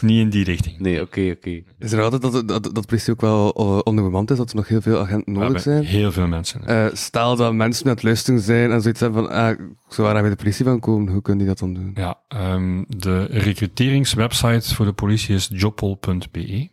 Niet 0.00 0.20
in 0.20 0.30
die 0.30 0.44
richting. 0.44 0.78
Nee, 0.78 1.00
oké, 1.00 1.30
oké. 1.36 1.62
Is 1.78 1.92
er 1.92 2.02
altijd 2.02 2.22
dat, 2.48 2.74
dat, 2.74 2.86
politie 2.86 3.12
ook 3.12 3.20
wel 3.20 3.60
uh, 3.60 3.78
onderbemand 3.84 4.30
is, 4.30 4.36
dat 4.36 4.50
er 4.50 4.56
nog 4.56 4.68
heel 4.68 4.80
veel 4.80 4.98
agenten 4.98 5.32
nodig 5.32 5.44
hebben 5.44 5.62
zijn? 5.62 5.84
heel 5.84 6.12
veel 6.12 6.26
mensen. 6.26 6.66
Eh, 6.66 6.86
stel 6.92 7.36
dat 7.36 7.54
mensen 7.54 7.86
aan 7.86 7.92
het 7.92 8.02
luisteren 8.02 8.40
zijn 8.40 8.70
en 8.70 8.82
zoiets 8.82 9.00
hebben 9.00 9.24
van, 9.24 9.32
ah, 9.32 9.58
zou 9.88 10.12
daar 10.12 10.20
bij 10.20 10.30
de 10.30 10.36
politie 10.36 10.64
van 10.64 10.80
komen, 10.80 11.12
hoe 11.12 11.22
kunnen 11.22 11.44
die 11.44 11.54
dat 11.54 11.58
dan 11.58 11.74
doen? 11.74 11.90
Ja, 11.94 12.18
ehm, 12.28 12.84
de 12.88 13.24
recruteringswebsite 13.24 14.74
voor 14.74 14.86
de 14.86 14.92
politie 14.92 15.34
is 15.34 15.48
jobpol.be. 15.52 16.68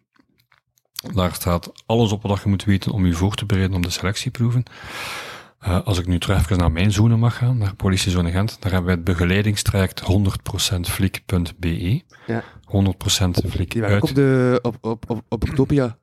Daar 1.14 1.34
staat 1.34 1.72
alles 1.86 2.11
op 2.11 2.22
wat 2.22 2.41
je 2.43 2.49
moet 2.49 2.64
weten 2.64 2.91
om 2.91 3.05
je 3.05 3.14
voor 3.14 3.36
te 3.36 3.45
bereiden 3.45 3.78
op 3.78 3.84
de 3.84 3.89
selectieproeven. 3.89 4.64
Eh, 5.64 5.82
als 5.84 5.99
ik 5.99 6.07
nu 6.07 6.20
terug 6.20 6.39
even 6.39 6.57
naar 6.57 6.72
mijn 6.72 6.91
zone 6.91 7.16
mag 7.16 7.38
gaan, 7.38 7.57
naar 7.57 7.76
politiezone 7.76 8.32
Gent, 8.32 8.57
daar 8.59 8.72
hebben 8.72 8.86
wij 8.89 8.95
het 8.95 9.03
begeleidingstraject 9.03 10.01
100% 10.01 10.89
flik.be. 10.89 12.01
Ja. 12.28 12.43
100% 12.66 13.45
flik 13.49 13.72
Die 13.72 13.84
uit. 13.84 14.03
op, 14.03 14.16
de, 14.16 14.59
op, 14.61 14.78
op, 14.82 15.09
op, 15.09 15.24
op 15.30 15.43
Octopia. 15.43 15.97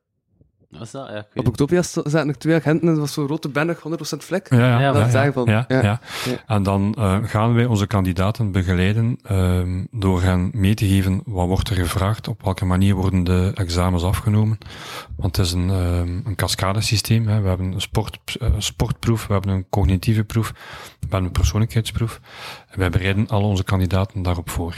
Wat 0.71 0.81
is 0.81 0.91
dat? 0.91 1.07
Ja, 1.07 1.15
ik 1.15 1.21
weet 1.21 1.25
Op 1.29 1.35
niet. 1.35 1.47
Octopia 1.47 1.81
st- 1.81 2.01
zaten 2.03 2.27
nog 2.27 2.35
twee 2.35 2.55
agenten 2.55 2.81
en 2.87 2.93
dat 2.93 2.97
was 3.03 3.13
zo'n 3.13 3.27
rode 3.27 3.49
bennig, 3.49 3.79
100% 3.79 4.17
vlek. 4.17 4.49
Ja, 4.49 4.57
ja, 4.57 4.65
Ja, 4.67 4.79
ja, 4.79 4.91
dat 4.91 5.01
ja, 5.01 5.09
zeggen 5.09 5.33
van, 5.33 5.45
ja, 5.45 5.65
ja. 5.67 5.81
ja. 5.81 5.99
Ja. 6.25 6.37
En 6.47 6.63
dan 6.63 6.93
eh, 6.97 7.17
gaan 7.23 7.53
wij 7.53 7.65
onze 7.65 7.87
kandidaten 7.87 8.51
begeleiden 8.51 9.17
ehm, 9.23 9.85
door 9.91 10.21
hen 10.21 10.49
mee 10.53 10.73
te 10.73 10.87
geven 10.87 11.21
wat 11.25 11.47
wordt 11.47 11.69
er 11.69 11.75
gevraagd, 11.75 12.27
op 12.27 12.43
welke 12.43 12.65
manier 12.65 12.95
worden 12.95 13.23
de 13.23 13.51
examens 13.55 14.03
afgenomen. 14.03 14.57
Want 15.17 15.35
het 15.37 15.45
is 15.45 15.51
een, 15.51 15.69
ehm, 15.69 16.19
een 16.27 16.35
cascadesysteem. 16.35 17.27
Hè. 17.27 17.41
We 17.41 17.47
hebben 17.47 17.71
een 17.71 17.81
sport, 17.81 18.19
eh, 18.39 18.49
sportproef, 18.57 19.27
we 19.27 19.33
hebben 19.33 19.51
een 19.51 19.65
cognitieve 19.69 20.23
proef, 20.23 20.49
we 20.51 20.97
hebben 20.99 21.23
een 21.23 21.31
persoonlijkheidsproef. 21.31 22.19
En 22.69 22.79
wij 22.79 22.89
bereiden 22.89 23.27
al 23.27 23.41
onze 23.43 23.63
kandidaten 23.63 24.21
daarop 24.21 24.49
voor. 24.49 24.75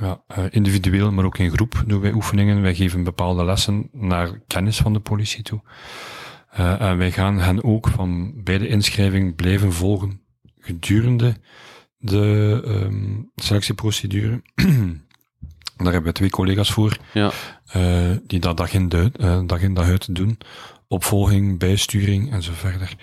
Ja, 0.00 0.22
eh, 0.26 0.44
individueel, 0.50 1.12
maar 1.12 1.24
ook 1.24 1.38
in 1.38 1.50
groep 1.50 1.82
doen 1.86 2.00
wij 2.00 2.12
oefeningen. 2.12 2.62
Wij 2.62 2.74
geven 2.74 3.04
bepaalde 3.04 3.44
lessen 3.44 3.88
naar 3.92 4.40
kennis 4.46 4.76
van 4.78 4.92
de 4.92 5.00
politie 5.00 5.42
toe. 5.42 5.60
Eh, 6.50 6.80
en 6.80 6.96
wij 6.98 7.12
gaan 7.12 7.38
hen 7.38 7.64
ook 7.64 7.88
van 7.88 8.32
bij 8.44 8.58
de 8.58 8.68
inschrijving 8.68 9.34
blijven 9.36 9.72
volgen 9.72 10.20
gedurende 10.58 11.34
de 11.98 12.60
ehm, 12.66 13.22
selectieprocedure. 13.36 14.42
Daar 15.76 15.92
hebben 15.92 16.10
we 16.10 16.18
twee 16.18 16.30
collega's 16.30 16.72
voor, 16.72 16.96
Ja. 17.12 17.30
eh, 17.66 18.10
die 18.26 18.38
dat 18.40 18.56
dag 18.56 18.72
in, 18.72 18.88
duid, 18.88 19.18
dag 19.48 19.60
in 19.60 19.74
dag 19.74 19.86
uit 19.86 20.14
doen. 20.14 20.38
Opvolging, 20.88 21.58
bijsturing 21.58 22.32
en 22.32 22.42
zo 22.42 22.52
verder. 22.54 22.96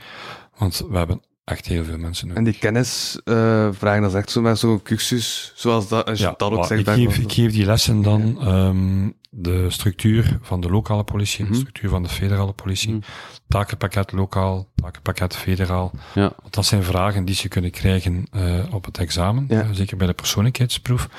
Want 0.58 0.86
we 0.90 0.98
hebben 0.98 1.22
echt 1.48 1.66
heel 1.66 1.84
veel 1.84 1.98
mensen. 1.98 2.36
En 2.36 2.44
die 2.44 2.58
kennis 2.60 3.20
eh, 3.24 3.68
vragen, 3.72 4.02
dat 4.02 4.12
is 4.12 4.18
echt 4.18 4.30
zo 4.32 4.42
met 4.42 4.60
zo'n 4.60 4.82
cursus, 4.82 5.52
zoals 5.56 5.88
dat, 5.88 6.06
als 6.06 6.20
je 6.20 6.34
dat 6.38 6.52
ook 6.52 6.66
zegt. 6.66 6.88
ik, 6.88 6.94
geef, 6.94 7.18
ik 7.18 7.32
geef 7.32 7.52
die 7.52 7.66
lessen 7.66 8.02
dan 8.02 8.42
ehm, 8.42 9.10
de 9.30 9.70
structuur 9.70 10.38
van 10.42 10.62
de 10.62 10.70
lokale 10.70 11.04
politie, 11.04 11.44
Mhm. 11.44 11.52
de 11.54 11.58
structuur 11.60 11.90
van 11.90 12.04
de 12.04 12.10
federale 12.10 12.52
politie, 12.54 12.90
Mhm. 12.94 13.00
takenpakket 13.48 14.12
lokaal, 14.12 14.68
takenpakket 14.76 15.36
federaal. 15.36 15.92
Ja. 16.14 16.34
Want 16.42 16.54
dat 16.54 16.66
zijn 16.66 16.84
vragen 16.84 17.26
die 17.26 17.36
ze 17.36 17.48
kunnen 17.48 17.72
krijgen 17.72 18.28
eh, 18.32 18.60
op 18.72 18.86
het 18.86 18.98
examen, 18.98 19.46
Ja. 19.48 19.62
eh, 19.62 19.68
zeker 19.72 19.98
bij 19.98 20.08
de 20.08 20.14
persoonlijkheidsproef. 20.14 21.10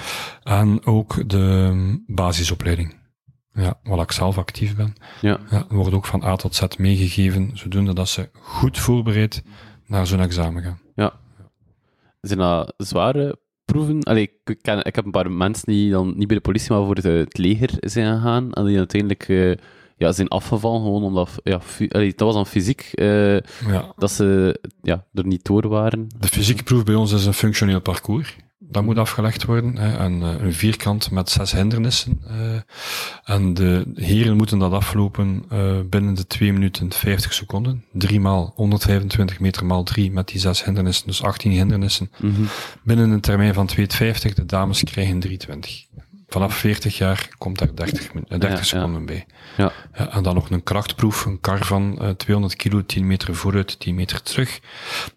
En 0.43 0.87
ook 0.87 1.29
de 1.31 1.37
um, 1.39 2.05
basisopleiding. 2.07 2.97
Ja, 3.53 3.79
waar 3.83 3.99
ik 4.01 4.13
zelf 4.13 4.39
actief 4.39 4.77
ben. 4.77 4.95
Ja. 5.21 5.39
Ja, 5.51 5.65
wordt 5.69 5.95
ook 5.95 6.07
van 6.07 6.25
A 6.25 6.37
tot 6.37 6.55
Z 6.55 6.63
meegegeven, 6.79 7.51
zodoende 7.55 7.93
dat 7.93 8.09
ze 8.09 8.29
goed 8.33 8.79
voorbereid 8.79 9.43
naar 9.89 10.07
zo'n 10.07 10.21
examen 10.21 10.63
gaan. 10.63 10.79
Zijn 12.21 12.39
dat 12.39 12.75
zware 12.77 13.39
proeven? 13.65 14.03
Allee, 14.03 14.31
ik, 14.45 14.59
ken, 14.63 14.85
ik 14.85 14.95
heb 14.95 15.05
een 15.05 15.11
paar 15.11 15.31
mensen 15.31 15.67
die 15.67 15.91
dan 15.91 16.15
niet 16.17 16.27
bij 16.27 16.37
de 16.37 16.43
politie, 16.43 16.73
maar 16.73 16.85
voor 16.85 16.95
het, 16.95 17.05
het 17.05 17.39
leger 17.39 17.71
zijn 17.81 18.17
gegaan. 18.17 18.53
En 18.53 18.65
die 18.65 18.77
uiteindelijk 18.77 19.29
eh, 19.29 19.55
ja, 19.97 20.13
zijn 20.13 20.29
afgevallen, 20.29 20.81
gewoon 20.83 21.03
omdat... 21.03 21.41
Ja, 21.43 21.61
allee, 21.89 22.09
dat 22.09 22.27
was 22.27 22.35
dan 22.35 22.47
fysiek, 22.47 22.91
eh, 22.95 23.41
Ja, 23.41 23.93
dat 23.97 24.11
ze 24.11 24.61
ja, 24.83 25.07
er 25.13 25.27
niet 25.27 25.45
door 25.45 25.69
waren. 25.69 26.07
De 26.19 26.29
fysieke 26.29 26.63
proef 26.63 26.85
bij 26.85 26.95
ons 26.95 27.13
is 27.13 27.27
een 27.27 27.35
functioneel 27.35 27.81
parcours. 27.81 28.37
Dat 28.71 28.85
moet 28.85 28.99
afgelegd 28.99 29.45
worden. 29.45 29.77
Hè, 29.77 29.97
en, 29.97 30.23
eh, 30.23 30.35
een 30.41 30.53
vierkant 30.55 31.11
met 31.11 31.31
zes 31.31 31.53
hindernissen. 31.53 32.21
eh, 32.29 33.35
en 33.35 33.55
de 33.55 33.93
heren 33.95 34.37
moeten 34.37 34.59
dat 34.59 34.73
aflopen 34.73 35.45
eh, 35.49 35.81
binnen 35.91 36.15
de 36.15 36.27
2 36.27 36.53
minuten 36.53 36.93
50 36.93 37.35
seconden. 37.35 37.85
Drie 37.93 38.21
maal 38.21 38.53
125 38.55 39.41
meter 39.41 39.67
maal 39.67 39.83
3 39.83 40.11
met 40.13 40.29
die 40.29 40.41
zes 40.41 40.65
hindernissen, 40.65 41.07
dus 41.07 41.23
18 41.23 41.51
hindernissen. 41.51 42.11
Mhm. 42.19 42.43
Binnen 42.83 43.11
een 43.11 43.21
termijn 43.21 43.55
van 43.55 43.67
2,50. 43.67 44.35
De 44.35 44.47
dames 44.47 44.85
krijgen 44.85 45.21
3,20. 45.21 45.87
Vanaf 46.29 46.55
40 46.55 46.99
jaar 46.99 47.29
komt 47.39 47.59
daar 47.59 47.75
30, 47.75 48.15
min- 48.15 48.25
eh, 48.29 48.31
30 48.31 48.49
Ja, 48.51 48.57
ja. 48.57 48.63
seconden 48.63 49.07
bij. 49.07 49.27
Ja. 49.57 49.73
Ja, 49.95 50.09
en 50.11 50.23
dan 50.23 50.35
nog 50.35 50.51
een 50.51 50.63
krachtproef, 50.63 51.25
een 51.25 51.41
kar 51.41 51.65
van 51.65 51.99
eh, 52.01 52.09
200 52.11 52.57
kilo, 52.57 52.83
10 52.87 53.07
meter 53.07 53.35
vooruit, 53.35 53.81
10 53.81 53.95
meter 53.95 54.23
terug. 54.23 54.61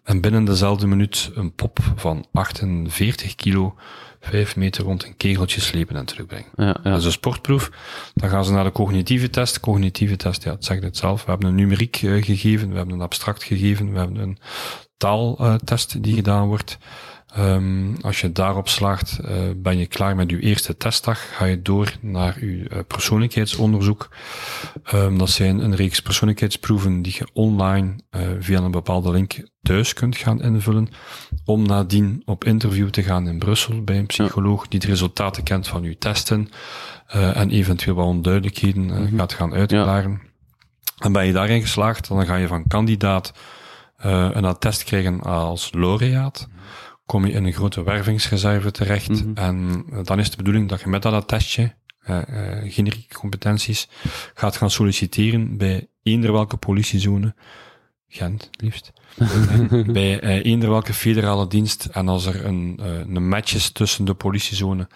En 0.04 0.20
binnen 0.20 0.44
dezelfde 0.44 0.86
minuut 0.86 1.30
een 1.34 1.54
pop 1.54 1.78
van 1.96 2.26
48 2.32 3.34
kilo, 3.34 3.74
5 4.20 4.56
meter 4.56 4.84
rond 4.84 5.04
een 5.04 5.16
kegeltje 5.16 5.60
slepen 5.60 5.96
en 5.96 6.04
terugbrengen. 6.04 6.48
Ja, 6.56 6.66
ja. 6.66 6.90
Dat 6.90 6.98
is 6.98 7.04
een 7.04 7.12
sportproef. 7.12 7.70
Dan 8.14 8.30
gaan 8.30 8.44
ze 8.44 8.52
naar 8.52 8.64
de 8.64 8.72
cognitieve 8.72 9.30
test. 9.30 9.60
Cognitieve 9.60 10.16
test, 10.16 10.44
ja, 10.44 10.50
het 10.50 10.64
zegt 10.64 10.82
het 10.82 10.96
zelf. 10.96 11.24
We 11.24 11.30
hebben 11.30 11.48
een 11.48 11.54
numeriek 11.54 11.96
eh, 12.02 12.22
gegeven, 12.22 12.70
we 12.70 12.76
hebben 12.76 12.94
een 12.94 13.00
abstract 13.02 13.42
gegeven, 13.44 13.92
we 13.92 13.98
hebben 13.98 14.16
een 14.22 14.38
taaltest 14.96 16.02
die 16.02 16.14
gedaan 16.14 16.46
wordt. 16.46 16.78
Ehm, 17.32 17.94
als 18.00 18.20
je 18.20 18.32
daarop 18.32 18.68
slaagt, 18.68 19.18
eh, 19.18 19.34
ben 19.56 19.78
je 19.78 19.86
klaar 19.86 20.16
met 20.16 20.30
je 20.30 20.40
eerste 20.40 20.76
testdag. 20.76 21.36
Ga 21.36 21.44
je 21.44 21.62
door 21.62 21.92
naar 22.00 22.44
je 22.44 22.68
eh, 22.68 22.78
persoonlijkheidsonderzoek. 22.86 24.08
Ehm, 24.84 25.18
dat 25.18 25.30
zijn 25.30 25.58
een 25.58 25.74
reeks 25.74 26.00
persoonlijkheidsproeven 26.00 27.02
die 27.02 27.14
je 27.18 27.28
online 27.32 27.94
eh, 28.10 28.20
via 28.38 28.60
een 28.60 28.70
bepaalde 28.70 29.10
link 29.10 29.48
thuis 29.62 29.94
kunt 29.94 30.16
gaan 30.16 30.42
invullen. 30.42 30.88
Om 31.44 31.66
nadien 31.66 32.22
op 32.24 32.44
interview 32.44 32.88
te 32.88 33.02
gaan 33.02 33.28
in 33.28 33.38
Brussel 33.38 33.84
bij 33.84 33.98
een 33.98 34.06
psycholoog 34.06 34.68
die 34.68 34.80
de 34.80 34.86
resultaten 34.86 35.42
kent 35.42 35.68
van 35.68 35.82
je 35.82 35.98
testen. 35.98 36.48
en 37.12 37.50
eventueel 37.50 37.94
wat 37.94 38.06
onduidelijkheden 38.06 38.90
eh, 38.90 39.18
gaat 39.18 39.32
gaan 39.32 39.54
uitklaren. 39.54 40.20
En 40.98 41.12
ben 41.12 41.26
je 41.26 41.32
daarin 41.32 41.60
geslaagd, 41.60 42.08
dan 42.08 42.26
ga 42.26 42.36
je 42.36 42.46
van 42.46 42.66
kandidaat 42.66 43.32
een 43.96 44.44
attest 44.44 44.84
krijgen 44.84 45.20
als 45.20 45.70
laureaat. 45.72 46.48
Kom 47.12 47.26
je 47.26 47.32
in 47.32 47.44
een 47.44 47.52
grote 47.52 47.82
wervingsreserve 47.82 48.70
terecht. 48.70 49.08
Mhm. 49.08 49.34
En 49.34 49.84
eh, 49.90 49.98
dan 50.02 50.18
is 50.18 50.30
de 50.30 50.36
bedoeling 50.36 50.68
dat 50.68 50.80
je 50.80 50.88
met 50.88 51.02
dat 51.02 51.12
attestje, 51.12 51.74
eh 52.02 52.18
eh, 52.18 52.72
generieke 52.72 53.14
competenties, 53.14 53.88
gaat 54.34 54.56
gaan 54.56 54.70
solliciteren 54.70 55.56
bij 55.56 55.88
eender 56.02 56.32
welke 56.32 56.56
politiezone. 56.56 57.34
Gent, 58.08 58.50
liefst. 58.56 58.92
bij 59.92 60.20
eh, 60.20 60.44
eender 60.44 60.68
welke 60.68 60.92
federale 60.92 61.46
dienst. 61.46 61.84
En 61.84 62.08
als 62.08 62.26
er 62.26 62.44
een, 62.44 62.80
een 62.82 63.28
match 63.28 63.54
is 63.54 63.70
tussen 63.70 64.04
de 64.04 64.14
politiezone 64.14 64.88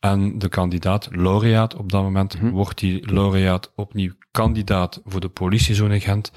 en 0.00 0.38
de 0.38 0.48
kandidaat, 0.48 1.08
laureaat 1.10 1.76
op 1.76 1.90
dat 1.90 2.02
moment, 2.02 2.38
wordt 2.52 2.78
die 2.78 3.12
laureaat 3.12 3.72
opnieuw 3.74 4.12
kandidaat 4.30 5.00
voor 5.04 5.20
de 5.20 5.28
politiezone 5.28 6.00
Gent 6.00 6.32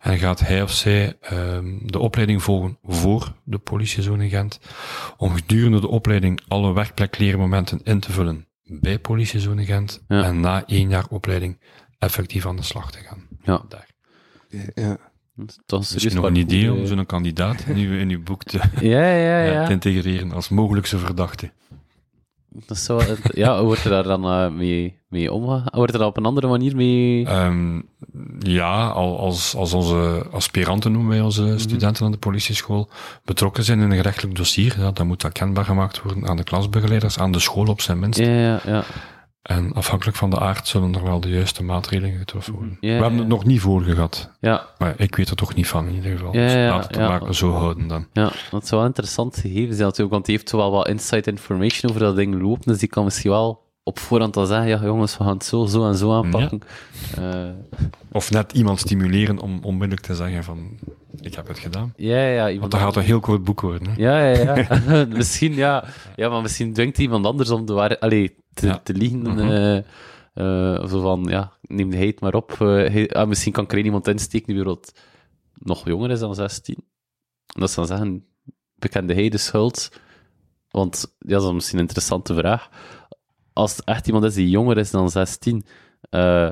en 0.00 0.18
gaat 0.18 0.40
hij 0.40 0.62
of 0.62 0.72
zij 0.72 1.16
ehm, 1.20 1.78
de 1.82 1.98
opleiding 1.98 2.42
volgen 2.42 2.78
voor 2.82 3.34
de 3.44 3.58
politiezone 3.58 4.28
Gent, 4.28 4.60
om 5.16 5.34
gedurende 5.34 5.80
de 5.80 5.88
opleiding 5.88 6.40
alle 6.48 6.72
werkplekleermomenten 6.72 7.80
in 7.82 8.00
te 8.00 8.12
vullen 8.12 8.46
bij 8.64 8.98
politiezone 8.98 9.64
Gent 9.64 10.04
Ja. 10.08 10.22
en 10.22 10.40
na 10.40 10.66
één 10.66 10.88
jaar 10.88 11.06
opleiding 11.10 11.60
effectief 11.98 12.46
aan 12.46 12.56
de 12.56 12.62
slag 12.62 12.90
te 12.90 12.98
gaan. 12.98 13.28
Ja. 13.42 13.62
Daar. 13.68 13.88
Ja. 14.74 14.98
Dat 15.66 15.82
is 15.82 15.92
Misschien 15.92 16.14
nog 16.14 16.24
een 16.24 16.36
idee 16.36 16.72
om 16.72 16.86
zo'n 16.86 17.06
kandidaat 17.06 17.64
in 17.66 17.76
uw, 17.76 17.98
in 17.98 18.10
uw 18.10 18.22
boek 18.22 18.42
te, 18.42 18.60
Ja, 18.80 19.06
ja, 19.06 19.42
ja, 19.42 19.52
ja. 19.52 19.64
te 19.66 19.72
integreren 19.72 20.32
als 20.32 20.48
mogelijkse 20.48 20.98
verdachte. 20.98 21.52
Dat 22.54 22.76
is 22.76 22.84
zo, 22.84 23.00
ja, 23.32 23.56
hoe 23.58 23.66
wordt 23.66 23.84
er 23.84 23.90
daar 23.90 24.02
dan 24.02 24.24
eh, 24.24 24.48
mee, 24.50 24.98
mee 25.08 25.32
omgegaan? 25.32 25.68
Wordt 25.72 25.92
er 25.92 25.98
daar 25.98 26.08
op 26.08 26.16
een 26.16 26.24
andere 26.24 26.46
manier 26.46 26.76
mee... 26.76 27.26
Ehm, 27.26 27.80
ja, 28.38 28.86
al- 28.88 29.18
als, 29.18 29.54
als 29.56 29.72
onze 29.72 30.26
aspiranten 30.32 30.92
noemen 30.92 31.10
wij 31.10 31.20
onze 31.20 31.54
studenten 31.58 32.04
aan 32.04 32.12
de 32.12 32.18
politieschool 32.18 32.88
betrokken 33.24 33.64
zijn 33.64 33.80
in 33.80 33.90
een 33.90 33.96
gerechtelijk 33.96 34.36
dossier, 34.36 34.74
ja, 34.78 34.90
dan 34.90 35.06
moet 35.06 35.20
dat 35.20 35.32
kenbaar 35.32 35.64
gemaakt 35.64 36.02
worden 36.02 36.28
aan 36.28 36.36
de 36.36 36.44
klasbegeleiders, 36.44 37.18
aan 37.18 37.32
de 37.32 37.38
school 37.38 37.66
op 37.66 37.80
zijn 37.80 37.98
minst. 37.98 38.18
Ja, 38.18 38.26
ja, 38.26 38.60
ja. 38.66 38.84
En 39.44 39.72
afhankelijk 39.72 40.16
van 40.16 40.30
de 40.30 40.38
aard 40.38 40.68
zullen 40.68 40.94
er 40.94 41.02
wel 41.02 41.20
de 41.20 41.28
juiste 41.28 41.62
maatregelen 41.62 42.18
getroffen 42.18 42.52
worden. 42.52 42.76
Ja, 42.80 42.88
We 42.88 42.92
hebben 42.92 43.12
ja. 43.12 43.18
het 43.18 43.28
nog 43.28 43.44
niet 43.44 43.60
voor 43.60 43.82
gehad. 43.82 44.30
Ja, 44.40 44.66
Maar 44.78 44.94
ik 44.96 45.16
weet 45.16 45.28
er 45.30 45.36
toch 45.36 45.54
niet 45.54 45.66
van 45.66 45.86
in 45.86 45.94
ieder 45.94 46.10
geval. 46.10 46.32
Ja, 46.34 46.40
dus 46.42 46.52
laten 46.54 46.90
we 46.90 46.98
het 47.00 47.10
ja. 47.10 47.18
maar 47.18 47.34
zo 47.34 47.52
houden 47.52 47.88
dan. 47.88 48.06
ja, 48.12 48.32
dat 48.50 48.66
zou 48.66 48.80
wel 48.80 48.88
interessant 48.90 49.36
gegeven 49.36 49.74
zijn 49.74 49.86
natuurlijk, 49.86 50.10
want 50.10 50.26
die 50.26 50.34
heeft 50.34 50.48
zo 50.48 50.56
wel 50.56 50.70
wat 50.70 50.88
inside 50.88 51.30
information 51.30 51.90
over 51.90 52.02
dat 52.02 52.16
ding 52.16 52.42
lopen, 52.42 52.62
dus 52.72 52.78
die 52.78 52.88
kan 52.88 53.04
misschien 53.04 53.30
wel 53.30 53.62
op 53.82 53.98
voorhand 53.98 54.36
al 54.36 54.46
zeggen, 54.46 54.68
ja 54.68 54.80
jongens, 54.82 55.16
we 55.16 55.24
gaan 55.24 55.32
het 55.32 55.44
zo, 55.44 55.66
zo 55.66 55.86
en 55.86 55.94
zo 55.96 56.12
aanpakken. 56.12 56.60
Ja, 57.16 57.54
Of 58.12 58.30
net 58.30 58.52
iemand 58.52 58.80
stimuleren 58.80 59.38
om 59.38 59.58
onmiddellijk 59.62 60.06
te 60.06 60.14
zeggen 60.14 60.44
van, 60.44 60.78
ik 61.20 61.34
heb 61.34 61.48
het 61.48 61.58
gedaan. 61.58 61.92
ja, 61.96 62.26
ja. 62.26 62.58
Want 62.58 62.70
dat 62.70 62.80
gaat 62.80 62.96
een 62.96 63.02
heel 63.02 63.20
kort 63.20 63.44
boek 63.44 63.60
worden. 63.60 63.88
Hè? 63.88 63.94
Ja, 63.96 64.28
ja, 64.28 64.56
ja. 64.56 65.04
misschien, 65.16 65.54
ja. 65.54 65.84
Ja, 66.16 66.28
maar 66.28 66.42
misschien 66.42 66.72
dwingt 66.72 66.98
iemand 66.98 67.26
anders 67.26 67.50
om 67.50 67.66
de 67.66 67.72
waarheid... 67.72 68.00
Allee, 68.00 68.34
te, 68.54 68.66
Ja. 68.66 68.78
te 68.78 68.94
liegen. 68.94 69.84
Eh, 70.34 70.86
zo 70.88 71.00
van, 71.00 71.24
ja, 71.28 71.52
neem 71.60 71.90
de 71.90 71.96
heid 71.96 72.20
maar 72.20 72.34
op. 72.34 72.60
eh, 72.60 73.08
ah, 73.08 73.28
misschien 73.28 73.52
kan 73.52 73.64
ik 73.64 73.72
er 73.72 73.78
iemand 73.78 74.08
insteken 74.08 74.46
die 74.46 74.54
bijvoorbeeld 74.56 74.92
nog 75.54 75.84
jonger 75.86 76.10
is 76.10 76.18
dan 76.20 76.34
16. 76.34 76.74
En 77.54 77.60
dat 77.60 77.70
ze 77.70 77.76
dan 77.76 77.86
zeggen, 77.86 78.26
bekende 78.74 79.14
hij 79.14 79.28
de 79.28 79.38
schuld? 79.38 80.00
Want, 80.70 81.14
ja, 81.18 81.36
dat 81.38 81.46
is 81.46 81.52
misschien 81.52 81.78
een 81.78 81.84
interessante 81.84 82.34
vraag. 82.34 82.68
Als 83.52 83.76
het 83.76 83.84
echt 83.84 84.06
iemand 84.06 84.24
is 84.24 84.34
die 84.34 84.50
jonger 84.50 84.78
is 84.78 84.90
dan 84.90 85.10
16, 85.10 85.64
eh 86.10 86.50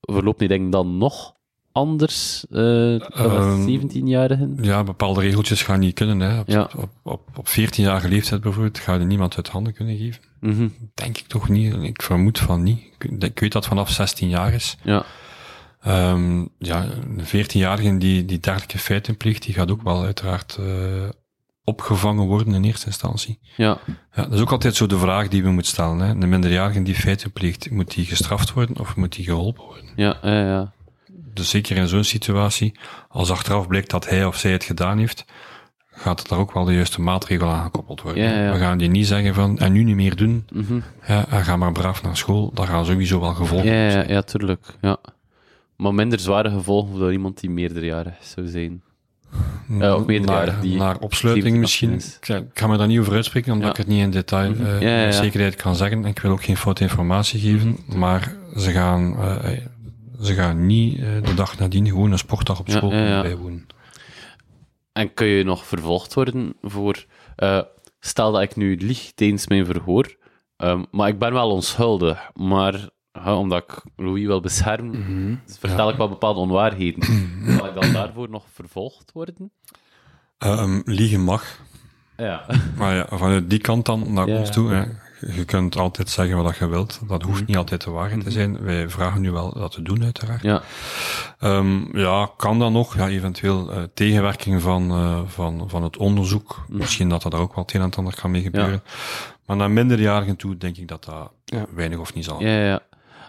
verloopt 0.00 0.38
die 0.38 0.48
denk 0.48 0.64
ik 0.66 0.72
dan 0.72 0.98
nog 0.98 1.36
anders 1.72 2.44
eh 2.50 2.58
dan 2.58 3.00
Ehm, 3.12 3.66
17-jarigen? 3.68 4.58
Ja, 4.60 4.82
bepaalde 4.84 5.20
regeltjes 5.20 5.62
gaan 5.62 5.80
niet 5.80 5.94
kunnen. 5.94 6.20
Hè. 6.20 6.38
Op, 6.40 6.48
Ja. 6.48 6.70
op, 6.76 6.90
op, 7.02 7.28
op 7.38 7.48
14-jarige 7.48 8.08
leeftijd 8.08 8.40
bijvoorbeeld 8.40 8.78
ga 8.78 8.94
je 8.94 9.04
niemand 9.04 9.36
uit 9.36 9.48
handen 9.48 9.72
kunnen 9.72 9.96
geven. 9.96 10.22
Mhm. 10.40 10.68
Denk 10.94 11.18
ik 11.18 11.26
toch 11.26 11.48
niet. 11.48 11.74
Ik 11.82 12.02
vermoed 12.02 12.38
van 12.38 12.62
niet. 12.62 12.80
Ik, 13.20 13.38
weet 13.40 13.52
dat 13.52 13.66
vanaf 13.66 13.90
16 13.90 14.28
jaar 14.28 14.52
is. 14.52 14.76
Ja, 14.82 15.04
Ehm, 15.82 16.44
ja, 16.58 16.84
een 17.16 17.24
14-jarige 17.26 17.98
die, 17.98 18.24
die 18.24 18.38
dergelijke 18.40 18.78
feiten 18.78 19.16
pleegt, 19.16 19.42
die 19.42 19.54
gaat 19.54 19.70
ook 19.70 19.82
wel 19.82 20.02
uiteraard 20.02 20.56
eh, 20.60 21.08
opgevangen 21.64 22.26
worden 22.26 22.54
in 22.54 22.64
eerste 22.64 22.86
instantie. 22.86 23.38
ja. 23.56 23.78
Ja, 24.14 24.22
dat 24.22 24.32
is 24.32 24.40
ook 24.40 24.52
altijd 24.52 24.74
zo 24.74 24.86
de 24.86 24.98
vraag 24.98 25.28
die 25.28 25.42
we 25.42 25.50
moeten 25.50 25.72
stellen. 25.72 25.98
Hè. 25.98 26.08
Een 26.10 26.28
minderjarige 26.28 26.82
die 26.82 26.94
feiten 26.94 27.32
pleegt, 27.32 27.70
moet 27.70 27.94
die 27.94 28.04
gestraft 28.04 28.52
worden 28.52 28.80
of 28.80 28.96
moet 28.96 29.12
die 29.16 29.24
geholpen 29.24 29.64
worden? 29.64 29.90
Ja, 29.96 30.16
ja, 30.22 30.46
ja. 30.46 30.72
Dus 31.32 31.50
zeker 31.50 31.76
in 31.76 31.88
zo'n 31.88 32.04
situatie, 32.04 32.74
als 33.08 33.30
achteraf 33.30 33.66
blijkt 33.66 33.90
dat 33.90 34.08
hij 34.08 34.24
of 34.24 34.36
zij 34.36 34.52
het 34.52 34.64
gedaan 34.64 34.98
heeft, 34.98 35.24
gaat 35.94 36.30
er 36.30 36.36
ook 36.36 36.52
wel 36.52 36.64
de 36.64 36.74
juiste 36.74 37.00
maatregel 37.00 37.48
aan 37.48 37.62
gekoppeld 37.64 38.00
worden. 38.02 38.22
Ja, 38.22 38.30
ja, 38.30 38.44
ja. 38.44 38.52
We 38.52 38.58
gaan 38.58 38.78
die 38.78 38.88
niet 38.88 39.06
zeggen 39.06 39.34
van, 39.34 39.58
en 39.58 39.72
nu 39.72 39.84
niet 39.84 39.96
meer 39.96 40.16
doen, 40.16 40.46
Mhm. 40.52 40.78
ja, 41.06 41.26
en 41.28 41.44
ga 41.44 41.56
maar 41.56 41.72
braaf 41.72 42.02
naar 42.02 42.16
school, 42.16 42.50
daar 42.54 42.66
gaan 42.66 42.84
sowieso 42.84 43.20
wel 43.20 43.34
gevolgen 43.34 43.66
Ja, 43.72 43.84
ja, 43.84 43.90
zijn. 43.90 44.08
ja, 44.08 44.22
tuurlijk. 44.22 44.66
Ja. 44.80 44.96
Maar 45.76 45.94
minder 45.94 46.18
zware 46.18 46.50
gevolgen 46.50 46.98
voor 46.98 47.12
iemand 47.12 47.40
die 47.40 47.50
meerderjarig 47.50 48.14
zou 48.20 48.46
zijn. 48.48 48.82
Ja, 49.78 49.94
of 49.94 50.06
meerderjarig, 50.06 50.52
naar, 50.52 50.62
die 50.62 50.76
naar 50.76 50.98
opsluiting 50.98 51.54
17 51.56 51.60
misschien. 51.60 51.92
is. 51.92 52.18
Ik, 52.36 52.44
ga 52.58 52.66
me 52.66 52.76
daar 52.76 52.86
niet 52.86 52.98
over 52.98 53.14
uitspreken, 53.14 53.52
omdat 53.52 53.70
ik 53.70 53.76
het 53.76 53.86
niet 53.86 54.00
in 54.00 54.10
detail 54.10 54.50
Mhm. 54.50 54.62
eh, 54.82 55.04
met 55.04 55.14
zekerheid 55.14 55.56
kan 55.56 55.76
zeggen. 55.76 56.04
En 56.04 56.10
ik 56.10 56.18
wil 56.18 56.30
ook 56.30 56.44
geen 56.44 56.56
foute 56.56 56.82
informatie 56.82 57.40
geven, 57.40 57.78
Mhm. 57.86 57.98
maar 57.98 58.32
ze 58.56 58.70
gaan, 58.70 59.16
eh, 59.20 59.58
ze 60.22 60.34
gaan 60.34 60.66
niet 60.66 60.98
eh, 60.98 61.04
de 61.24 61.34
dag 61.34 61.58
nadien 61.58 61.86
gewoon 61.86 62.12
een 62.12 62.18
sportdag 62.18 62.58
op 62.60 62.70
school 62.70 62.90
bijwonen. 62.90 63.66
En 64.92 65.14
kun 65.14 65.26
je 65.26 65.44
nog 65.44 65.66
vervolgd 65.66 66.14
worden 66.14 66.54
voor... 66.62 67.04
eh, 67.36 67.60
stel 68.00 68.32
dat 68.32 68.42
ik 68.42 68.56
nu 68.56 68.76
lieg 68.76 69.12
tijdens 69.14 69.46
mijn 69.46 69.66
verhoor, 69.66 70.16
ehm, 70.56 70.82
maar 70.90 71.08
ik 71.08 71.18
ben 71.18 71.32
wel 71.32 71.50
onschuldig, 71.50 72.30
maar 72.34 72.88
omdat 73.24 73.62
ik 73.62 73.82
Louis 73.96 74.26
wil 74.26 74.40
beschermen, 74.40 74.98
Mhm. 74.98 75.34
vertel 75.58 75.88
ik 75.90 75.96
wel 75.96 76.08
bepaalde 76.08 76.40
onwaarheden. 76.40 77.02
Zal 77.56 77.66
ik 77.66 77.74
dan 77.80 77.92
daarvoor 77.92 78.30
nog 78.30 78.44
vervolgd 78.52 79.12
worden? 79.12 79.50
Ehm, 80.38 80.80
liegen 80.84 81.20
mag, 81.20 81.60
Ja. 82.16 82.46
Maar 82.76 82.94
ja, 82.94 83.06
vanuit 83.10 83.50
die 83.50 83.58
kant 83.60 83.86
dan 83.86 84.12
naar 84.12 84.28
Ja, 84.28 84.38
ons 84.38 84.50
toe. 84.50 84.70
Hè. 84.72 84.82
Je 85.34 85.44
kunt 85.44 85.76
altijd 85.76 86.08
zeggen 86.10 86.42
wat 86.42 86.56
je 86.56 86.66
wilt. 86.66 87.00
Dat 87.08 87.22
hoeft 87.22 87.46
niet 87.46 87.56
altijd 87.56 87.84
de 87.84 87.90
waarheid 87.90 88.24
te 88.24 88.30
zijn. 88.30 88.62
Wij 88.62 88.88
vragen 88.88 89.20
nu 89.20 89.30
wel 89.30 89.52
dat 89.54 89.72
te 89.72 89.82
doen, 89.82 90.04
uiteraard. 90.04 90.42
Ja. 90.42 90.62
Ehm, 91.38 91.98
ja, 91.98 92.30
kan 92.36 92.58
dan 92.58 92.72
nog? 92.72 92.96
Ja, 92.96 93.08
eventueel 93.08 93.70
eh, 93.72 93.82
tegenwerking 93.94 94.62
van, 94.62 94.90
eh, 94.90 95.20
van, 95.26 95.64
van 95.68 95.82
het 95.82 95.96
onderzoek. 95.96 96.64
Misschien 96.68 97.08
dat 97.08 97.22
daar 97.22 97.40
ook 97.40 97.54
wel 97.54 97.64
het 97.64 97.74
een 97.74 97.80
en 97.80 97.86
het 97.86 97.96
ander 97.98 98.14
kan 98.20 98.30
mee 98.30 98.42
gebeuren. 98.42 98.82
Maar 99.46 99.56
naar 99.56 99.70
minderjarigen 99.70 100.36
toe 100.36 100.56
denk 100.56 100.76
ik 100.76 100.88
dat 100.88 101.04
dat 101.04 101.32
Ja. 101.44 101.66
weinig 101.74 101.98
of 101.98 102.14
niet 102.14 102.24
zal. 102.24 102.40
Ja, 102.42 102.58
ja. 102.64 102.80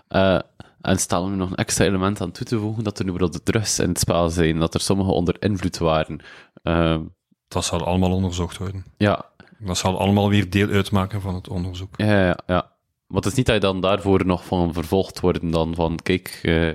Eh, 0.07 0.39
en 0.81 0.99
stel 0.99 1.27
nu 1.27 1.35
nog 1.35 1.49
een 1.49 1.55
extra 1.55 1.85
element 1.85 2.21
aan 2.21 2.31
toe 2.31 2.45
te 2.45 2.59
voegen, 2.59 2.83
dat 2.83 2.99
er 2.99 3.05
nu 3.05 3.11
bijvoorbeeld 3.11 3.45
drugs 3.45 3.79
in 3.79 3.89
het 3.89 3.99
spel 3.99 4.29
zijn, 4.29 4.59
dat 4.59 4.73
er 4.73 4.79
sommige 4.79 5.11
onder 5.11 5.35
invloed 5.39 5.77
waren. 5.77 6.19
Ehm, 6.63 7.01
Dat 7.47 7.65
zal 7.65 7.85
allemaal 7.85 8.11
onderzocht 8.11 8.57
worden. 8.57 8.85
ja, 8.97 9.25
Dat 9.65 9.77
zal 9.77 9.99
allemaal 9.99 10.29
weer 10.29 10.49
deel 10.49 10.69
uitmaken 10.69 11.21
van 11.21 11.35
het 11.35 11.47
onderzoek. 11.49 11.93
ja, 11.97 12.25
ja, 12.25 12.37
ja. 12.47 12.71
Maar 13.07 13.21
het 13.21 13.31
is 13.31 13.37
niet 13.37 13.45
dat 13.45 13.55
je 13.55 13.61
dan 13.61 13.81
daarvoor 13.81 14.25
nog 14.25 14.45
van 14.45 14.73
vervolgd 14.73 15.19
wordt 15.19 15.51
dan 15.51 15.75
van, 15.75 15.99
kijk, 16.03 16.39
eh, 16.43 16.69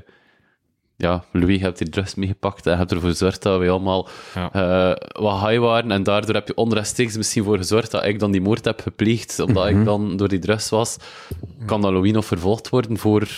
ja, 0.97 1.25
Louis, 1.33 1.57
je 1.59 1.63
hebt 1.65 1.79
die 1.79 1.89
drugs 1.89 2.15
meegepakt 2.15 2.67
en 2.67 2.77
hebt 2.79 2.93
ervoor 2.93 3.09
gezorgd 3.11 3.43
dat 3.43 3.59
wij 3.59 3.71
allemaal 3.71 4.09
Ja. 4.35 4.53
eh, 4.53 5.23
wat 5.23 5.41
high 5.49 5.59
waren 5.61 5.91
en 5.91 6.03
daardoor 6.03 6.35
heb 6.35 6.49
je 6.49 6.55
onrechtstreeks 6.57 7.17
misschien 7.17 7.45
voor 7.45 7.57
gezorgd 7.57 7.91
dat 7.91 8.05
ik 8.05 8.19
dan 8.19 8.31
die 8.31 8.41
moord 8.41 8.65
heb 8.65 8.81
gepleegd, 8.81 9.39
omdat 9.41 9.69
ik 9.69 9.85
dan 9.85 10.17
door 10.17 10.29
die 10.29 10.39
drugs 10.39 10.69
was. 10.69 10.97
Kan 11.67 11.81
dan 11.81 11.93
Louis 11.93 12.13
nog 12.13 12.25
vervolgd 12.25 12.69
worden 12.69 12.99
voor 12.99 13.29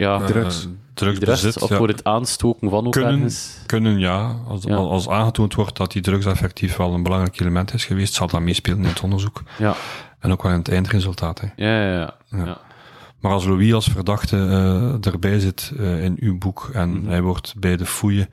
ja, 0.00 0.20
Eh, 0.20 0.26
Drugs. 0.26 0.68
drugsbezit. 0.94 1.40
drugs, 1.52 1.58
of 1.58 1.68
ja. 1.68 1.76
voor 1.76 1.88
het 1.88 2.04
aanstoken 2.04 2.70
van 2.70 2.86
ook 2.86 2.92
Kunnen, 2.92 3.12
ergens? 3.12 3.58
kunnen 3.66 3.98
ja. 3.98 4.36
Als, 4.48 4.62
Ja. 4.64 4.74
als 4.76 5.08
aangetoond 5.08 5.54
wordt 5.54 5.76
dat 5.76 5.92
die 5.92 6.02
drugs 6.02 6.26
effectief 6.26 6.76
wel 6.76 6.94
een 6.94 7.02
belangrijk 7.02 7.40
element 7.40 7.74
is 7.74 7.84
geweest, 7.84 8.14
zal 8.14 8.26
dat 8.26 8.40
meespelen 8.40 8.78
in 8.78 8.84
het 8.84 9.00
onderzoek. 9.00 9.42
Ja, 9.58 9.74
En 10.18 10.32
ook 10.32 10.42
wel 10.42 10.52
in 10.52 10.58
het 10.58 10.68
eindresultaat. 10.68 11.40
Hè. 11.40 11.46
ja, 11.56 11.82
ja. 11.82 11.92
ja. 11.92 12.14
Ja. 12.30 12.44
ja. 12.44 12.58
Maar 13.20 13.32
als 13.32 13.44
Louis 13.44 13.72
als 13.72 13.86
verdachte 13.86 14.36
eh, 14.36 15.12
erbij 15.12 15.38
zit 15.40 15.72
eh, 15.78 16.04
in 16.04 16.16
uw 16.20 16.38
boek 16.38 16.70
en 16.72 16.90
Mhm. 16.90 17.08
hij 17.08 17.22
wordt 17.22 17.54
bij 17.58 17.76
de 17.76 17.86
fouille, 17.86 18.28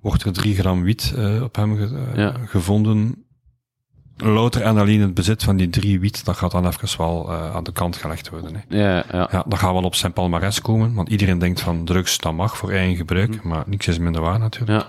wordt 0.00 0.22
er 0.22 0.32
drie 0.32 0.54
gram 0.54 0.82
wiet 0.82 1.12
eh, 1.16 1.42
op 1.42 1.56
hem 1.56 1.76
ge- 1.76 2.06
eh, 2.12 2.16
Ja. 2.18 2.34
gevonden. 2.46 3.23
Louter 4.16 4.62
en 4.62 4.78
alleen 4.78 5.00
het 5.00 5.14
bezit 5.14 5.42
van 5.42 5.56
die 5.56 5.70
drie 5.70 6.00
wiet, 6.00 6.24
dat 6.24 6.36
gaat 6.36 6.50
dan 6.50 6.66
even 6.66 6.98
wel 6.98 7.30
eh, 7.32 7.54
aan 7.54 7.64
de 7.64 7.72
kant 7.72 7.96
gelegd 7.96 8.30
worden. 8.30 8.54
Hè. 8.68 8.78
Ja, 8.78 9.04
ja. 9.12 9.28
Ja, 9.32 9.44
dat 9.46 9.58
gaat 9.58 9.72
wel 9.72 9.82
op 9.82 9.94
zijn 9.94 10.12
palmares 10.12 10.60
komen, 10.60 10.94
want 10.94 11.08
iedereen 11.08 11.38
denkt 11.38 11.60
van 11.60 11.84
drugs, 11.84 12.18
dat 12.18 12.32
mag 12.32 12.56
voor 12.56 12.70
eigen 12.70 12.96
gebruik, 12.96 13.42
maar 13.42 13.62
niks 13.66 13.88
is 13.88 13.98
minder 13.98 14.20
waar 14.20 14.38
natuurlijk. 14.38 14.80
Ja, 14.80 14.86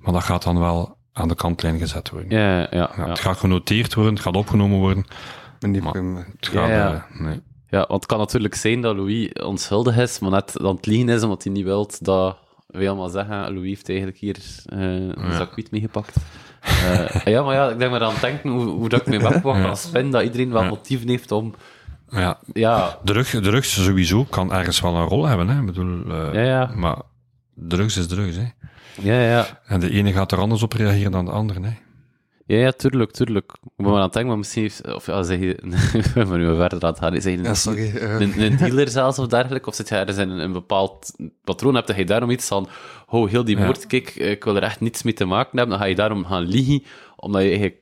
Maar 0.00 0.12
dat 0.12 0.22
gaat 0.22 0.42
dan 0.42 0.58
wel 0.58 0.96
aan 1.12 1.28
de 1.28 1.34
kantlijn 1.34 1.78
gezet 1.78 2.10
worden. 2.10 2.30
ja, 2.30 2.58
ja. 2.58 2.66
Ja, 2.70 2.90
ja. 2.96 3.08
Het 3.08 3.18
gaat 3.18 3.36
genoteerd 3.38 3.94
worden, 3.94 4.12
het 4.14 4.22
gaat 4.22 4.36
opgenomen 4.36 4.78
worden. 4.78 5.04
En 5.60 5.72
die 5.72 5.82
Maar- 5.82 5.92
hebben- 5.92 6.16
Het 6.36 6.48
gaat, 6.48 6.68
Ja, 6.68 6.74
ja. 6.76 7.08
eh, 7.12 7.20
nee. 7.20 7.40
Ja, 7.70 7.78
want 7.78 7.92
het 8.02 8.06
kan 8.06 8.18
natuurlijk 8.18 8.54
zijn 8.54 8.80
dat 8.80 8.96
Louis 8.96 9.32
onschuldig 9.32 9.96
is, 9.96 10.18
maar 10.18 10.30
net 10.30 10.58
aan 10.60 10.76
het 10.76 10.86
liegen 10.86 11.08
is 11.08 11.22
omdat 11.22 11.42
hij 11.44 11.52
niet 11.52 11.64
wil 11.64 11.90
dat 12.00 12.36
wij 12.66 12.88
allemaal 12.88 13.08
zeggen, 13.08 13.52
Louis 13.54 13.68
heeft 13.68 13.88
eigenlijk 13.88 14.18
hier 14.18 14.36
eh, 14.64 14.78
een 14.80 15.14
Ja. 15.30 15.36
zak 15.36 15.54
wiet 15.54 15.70
meegepakt. 15.70 16.16
Eh, 16.60 17.20
ja, 17.24 17.42
maar 17.42 17.54
ja, 17.54 17.68
ik 17.68 17.78
denk 17.78 17.90
maar 17.90 18.02
aan 18.02 18.12
het 18.12 18.20
denken 18.20 18.50
hoe, 18.50 18.64
hoe 18.66 18.88
dat 18.88 19.00
ik 19.00 19.06
mijn 19.06 19.40
Ja. 19.44 19.62
kan 19.62 19.76
spinnen, 19.76 20.12
dat 20.12 20.22
iedereen 20.22 20.52
wel 20.52 20.62
Ja. 20.62 20.68
motieven 20.68 21.08
heeft 21.08 21.32
om... 21.32 21.54
Ja, 22.10 22.38
Ja, 22.52 22.98
Drugs, 23.04 23.30
drugs 23.30 23.84
sowieso 23.84 24.24
kan 24.24 24.52
ergens 24.52 24.80
wel 24.80 24.94
een 24.94 25.06
rol 25.06 25.26
hebben, 25.26 25.48
hè. 25.48 25.60
Ik 25.60 25.66
bedoel, 25.66 26.04
eh, 26.10 26.32
Ja, 26.34 26.40
ja. 26.42 26.70
maar 26.74 26.96
drugs 27.54 27.96
is 27.96 28.06
drugs, 28.06 28.36
hè. 28.36 28.46
ja, 29.02 29.20
ja. 29.20 29.46
En 29.66 29.80
de 29.80 29.90
ene 29.90 30.12
gaat 30.12 30.32
er 30.32 30.38
anders 30.38 30.62
op 30.62 30.72
reageren 30.72 31.12
dan 31.12 31.24
de 31.24 31.30
andere, 31.30 31.60
hè. 31.62 31.72
Ja, 32.48 32.56
ja, 32.56 32.70
tuurlijk, 32.72 33.10
tuurlijk. 33.10 33.52
Ik 33.62 33.70
ben 33.76 33.86
maar 33.86 33.96
aan 33.96 34.02
het 34.02 34.12
denken, 34.12 34.30
maar 34.30 34.38
misschien 34.38 34.62
heeft... 34.62 34.94
Of 34.94 35.06
ja, 35.06 35.22
zeg 35.22 35.38
je... 35.38 35.54
Ik 35.98 36.12
ben 36.14 36.28
maar 36.28 36.38
nu 36.38 36.56
verder 36.56 36.82
aan 36.82 36.88
het 36.90 36.98
gaan. 36.98 37.20
Zeg 37.20 37.32
je 37.34 37.42
Ja, 37.42 37.54
sorry. 37.54 37.96
eh, 37.96 38.20
een, 38.20 38.40
een 38.40 38.56
dealer 38.56 38.88
zelfs 38.88 39.18
of 39.18 39.26
dergelijke? 39.26 39.68
Of 39.68 39.74
zit 39.74 39.88
je 39.88 39.94
ergens 39.94 40.16
in 40.18 40.30
een, 40.30 40.38
een 40.38 40.52
bepaald 40.52 41.16
patroon? 41.44 41.74
Heb 41.74 41.88
je 41.88 42.04
daarom 42.04 42.30
iets 42.30 42.48
van, 42.48 42.68
oh, 43.08 43.30
heel 43.30 43.44
die 43.44 43.56
Ja. 43.58 43.64
moord, 43.64 43.86
kijk, 43.86 44.14
ik 44.14 44.44
wil 44.44 44.56
er 44.56 44.62
echt 44.62 44.80
niets 44.80 45.02
mee 45.02 45.12
te 45.14 45.24
maken 45.24 45.58
hebben. 45.58 45.68
Dan 45.68 45.78
ga 45.78 45.84
je 45.90 45.94
daarom 45.94 46.24
gaan 46.24 46.42
liegen, 46.42 46.82
omdat 47.16 47.42
je 47.42 47.48
eigenlijk 47.48 47.76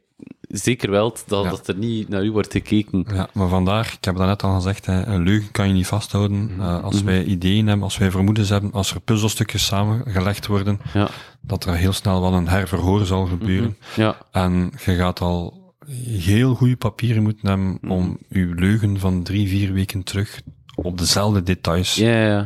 zeker 0.49 0.91
wilt 0.91 1.25
dat, 1.27 1.45
Ja. 1.45 1.51
dat 1.51 1.69
er 1.69 1.77
niet 1.77 2.09
naar 2.09 2.25
u 2.25 2.33
wordt 2.33 2.53
gekeken. 2.53 3.05
Ja, 3.15 3.29
maar 3.33 3.49
vandaar, 3.49 3.93
ik 3.99 4.05
heb 4.05 4.17
dat 4.17 4.27
net 4.27 4.43
al 4.43 4.55
gezegd, 4.55 4.87
hè, 4.87 5.07
een 5.07 5.23
leugen 5.23 5.51
kan 5.51 5.69
je 5.69 5.73
niet 5.75 5.87
vasthouden. 5.87 6.45
Mhm. 6.45 6.61
Eh, 6.61 6.85
als 6.85 7.03
wij 7.03 7.25
ideeën 7.25 7.67
hebben, 7.67 7.85
als 7.85 7.99
wij 7.99 8.11
vermoedens 8.11 8.49
hebben, 8.49 8.73
als 8.73 8.95
er 8.95 9.01
puzzelstukjes 9.01 9.65
samengelegd 9.67 10.47
worden, 10.47 10.81
Ja. 10.93 11.09
dat 11.41 11.65
er 11.65 11.75
heel 11.75 11.93
snel 11.93 12.21
wel 12.21 12.33
een 12.33 12.49
herverhoor 12.49 13.05
zal 13.07 13.27
gebeuren. 13.27 13.77
Ja, 13.97 14.17
En 14.31 14.73
je 14.85 14.95
gaat 14.95 15.21
al 15.21 15.65
heel 16.07 16.55
goede 16.55 16.77
papieren 16.77 17.23
moeten 17.23 17.49
hebben 17.49 17.79
Mhm. 17.81 17.91
om 17.93 18.19
uw 18.29 18.55
leugen 18.55 18.99
van 19.01 19.23
drie, 19.23 19.49
vier 19.49 19.73
weken 19.73 20.03
terug 20.03 20.41
op 20.75 20.99
dezelfde 20.99 21.43
details 21.43 22.03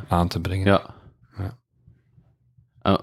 aan 0.08 0.28
te 0.28 0.40
brengen. 0.40 0.66
Ja. 0.66 0.98
Ah, 2.82 2.98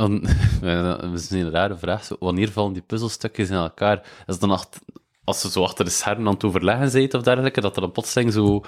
en- 0.00 0.22
dat 1.00 1.12
is 1.20 1.30
een 1.30 1.50
rare 1.50 1.76
vraag. 1.76 2.04
Zo, 2.04 2.16
wanneer 2.20 2.50
vallen 2.50 2.72
die 2.72 2.82
puzzelstukjes 2.82 3.48
in 3.50 3.56
elkaar? 3.56 4.02
Is 4.26 4.38
dan 4.38 4.58
als 5.24 5.40
ze 5.40 5.50
zo 5.50 5.62
achter 5.62 5.84
de 5.84 5.90
schermen 5.90 6.26
aan 6.26 6.32
het 6.34 6.44
overleggen 6.44 6.90
zijn 6.90 7.14
of 7.14 7.22
dergelijke, 7.22 7.60
dat 7.60 7.74
er 7.76 7.80
dan 7.82 7.92
plotseling 7.92 8.32
zo 8.32 8.62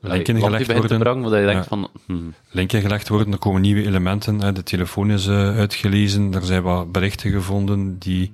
Linken 0.00 0.40
gelegd 0.40 0.72
worden. 0.72 0.98
brangen, 0.98 1.30
waar 1.30 1.40
je 1.40 1.46
denkt 1.46 1.62
Ja. 1.62 1.68
van... 1.68 1.88
hmm, 2.06 2.34
Linken 2.50 2.80
gelegd 2.80 3.08
worden, 3.08 3.32
er 3.32 3.38
komen 3.38 3.60
nieuwe 3.60 3.84
elementen. 3.84 4.54
De 4.54 4.62
telefoon 4.62 5.10
is 5.10 5.26
eh, 5.26 5.56
uitgelezen, 5.56 6.34
er 6.34 6.44
zijn 6.44 6.62
wat 6.62 6.92
berichten 6.92 7.30
gevonden. 7.30 7.98
Die, 7.98 8.30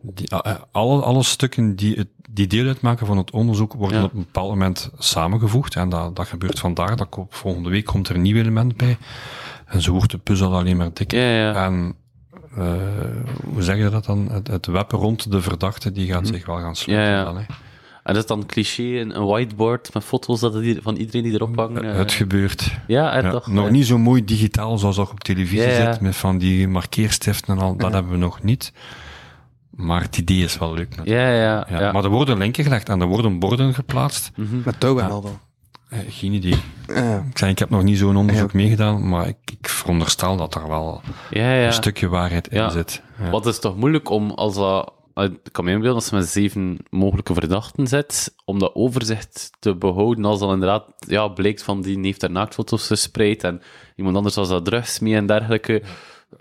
die, 0.00 0.32
ah, 0.34 0.50
eh, 0.52 0.58
alle, 0.72 1.02
alle 1.02 1.22
stukken 1.22 1.76
die, 1.76 1.94
het, 1.96 2.08
die 2.30 2.46
deel 2.46 2.66
uitmaken 2.66 3.06
van 3.06 3.16
het 3.16 3.30
onderzoek 3.30 3.72
worden 3.72 3.98
Ja. 3.98 4.04
op 4.04 4.12
een 4.12 4.18
bepaald 4.18 4.48
moment 4.48 4.90
samengevoegd. 4.98 5.76
En 5.76 5.88
dat, 5.88 6.16
dat 6.16 6.26
gebeurt 6.26 6.58
vandaag, 6.58 6.94
dat 6.94 7.18
volgende 7.28 7.70
week 7.70 7.84
komt 7.84 8.08
er 8.08 8.14
een 8.14 8.22
nieuw 8.22 8.36
element 8.36 8.76
bij. 8.76 8.96
En 9.68 9.82
zo 9.82 9.92
wordt 9.92 10.10
de 10.10 10.18
puzzel 10.18 10.54
alleen 10.54 10.76
maar 10.76 10.90
dikker. 10.92 11.18
Ja, 11.20 11.36
ja. 11.52 11.64
En 11.66 11.94
eh, 12.56 12.64
hoe 13.52 13.62
zeg 13.62 13.76
je 13.76 13.88
dat 13.88 14.04
dan? 14.04 14.28
Het, 14.30 14.46
het 14.46 14.66
web 14.66 14.90
rond 14.90 15.30
de 15.30 15.40
verdachte 15.42 15.92
die 15.92 16.12
gaat 16.12 16.26
zich 16.26 16.46
wel 16.46 16.56
gaan 16.58 16.76
sluiten. 16.76 17.08
Mhm. 17.10 17.16
Ja, 17.16 17.24
ja. 17.24 17.32
Dan, 17.32 17.36
hè. 17.42 17.44
En 18.02 18.14
dat 18.14 18.22
is 18.22 18.28
dan 18.28 18.46
cliché, 18.46 18.82
een, 19.00 19.24
whiteboard 19.26 19.94
met 19.94 20.04
foto's 20.04 20.40
dat 20.40 20.54
het 20.54 20.78
van 20.82 20.96
iedereen 20.96 21.22
die 21.22 21.32
erop 21.32 21.56
hangt. 21.56 21.80
eh. 21.82 21.94
Het 21.96 22.12
gebeurt. 22.12 22.76
ja, 22.86 23.18
Ja, 23.18 23.30
toch? 23.30 23.46
nog 23.46 23.66
eh. 23.66 23.70
niet 23.70 23.86
zo 23.86 23.98
mooi 23.98 24.24
digitaal 24.24 24.78
zoals 24.78 24.96
dat 24.96 25.10
op 25.10 25.20
televisie 25.20 25.58
Ja, 25.68 25.78
ja. 25.78 25.92
zit, 25.92 26.00
met 26.00 26.16
van 26.16 26.38
die 26.38 26.68
markeerstiften 26.68 27.56
en 27.56 27.62
al, 27.62 27.76
dat 27.76 27.92
hebben 27.96 28.12
we 28.12 28.18
nog 28.18 28.42
niet. 28.42 28.72
Maar 29.70 30.02
het 30.02 30.18
idee 30.18 30.44
is 30.44 30.58
wel 30.58 30.74
leuk. 30.74 30.88
natuurlijk. 30.96 31.16
Ja, 31.26 31.32
ja, 31.32 31.66
Ja, 31.70 31.80
ja. 31.80 31.92
Maar 31.92 32.04
er 32.04 32.10
worden 32.10 32.38
linken 32.38 32.64
gelegd 32.64 32.88
en 32.88 33.00
er 33.00 33.06
worden 33.06 33.38
borden 33.38 33.74
geplaatst. 33.74 34.30
Met 34.64 34.80
touw 34.80 34.98
en 34.98 35.10
al 35.10 35.20
dan. 35.20 35.38
Eh, 35.88 35.98
geen 36.08 36.32
idee. 36.32 36.54
Ja. 36.86 37.24
Ik, 37.30 37.38
zei, 37.38 37.50
ik 37.50 37.58
heb 37.58 37.70
nog 37.70 37.82
niet 37.82 37.98
zo'n 37.98 38.16
onderzoek 38.16 38.52
meegedaan, 38.52 39.08
maar 39.08 39.28
ik, 39.28 39.36
ik 39.58 39.68
veronderstel 39.68 40.36
dat 40.36 40.54
er 40.54 40.68
wel 40.68 41.00
ja, 41.30 41.52
ja. 41.54 41.66
een 41.66 41.72
stukje 41.72 42.08
waarheid 42.08 42.48
Ja. 42.50 42.64
in 42.64 42.70
zit. 42.70 43.02
Ja. 43.22 43.30
Wat 43.30 43.46
is 43.46 43.58
toch 43.58 43.76
moeilijk 43.76 44.10
om 44.10 44.30
als 44.30 44.54
dat. 44.54 44.92
eh, 45.14 45.24
Ik 45.24 45.52
kan 45.52 45.64
me 45.64 45.70
inbeelden 45.70 45.94
als 45.94 46.08
je 46.10 46.16
met 46.16 46.26
zeven 46.28 46.78
mogelijke 46.90 47.34
verdachten 47.34 47.86
zit, 47.86 48.34
om 48.44 48.58
dat 48.58 48.74
overzicht 48.74 49.50
te 49.58 49.76
behouden 49.76 50.24
als 50.24 50.38
dan 50.40 50.52
inderdaad 50.52 50.84
ja, 50.98 51.28
blijkt 51.28 51.62
van 51.62 51.82
die 51.82 51.98
heeft 52.00 52.20
daar 52.20 52.30
naaktfoto's 52.30 52.86
verspreid 52.86 53.44
en 53.44 53.62
iemand 53.96 54.16
anders 54.16 54.34
was 54.34 54.48
daar 54.48 54.62
drugs 54.62 54.98
mee 54.98 55.14
en 55.14 55.26
dergelijke. 55.26 55.82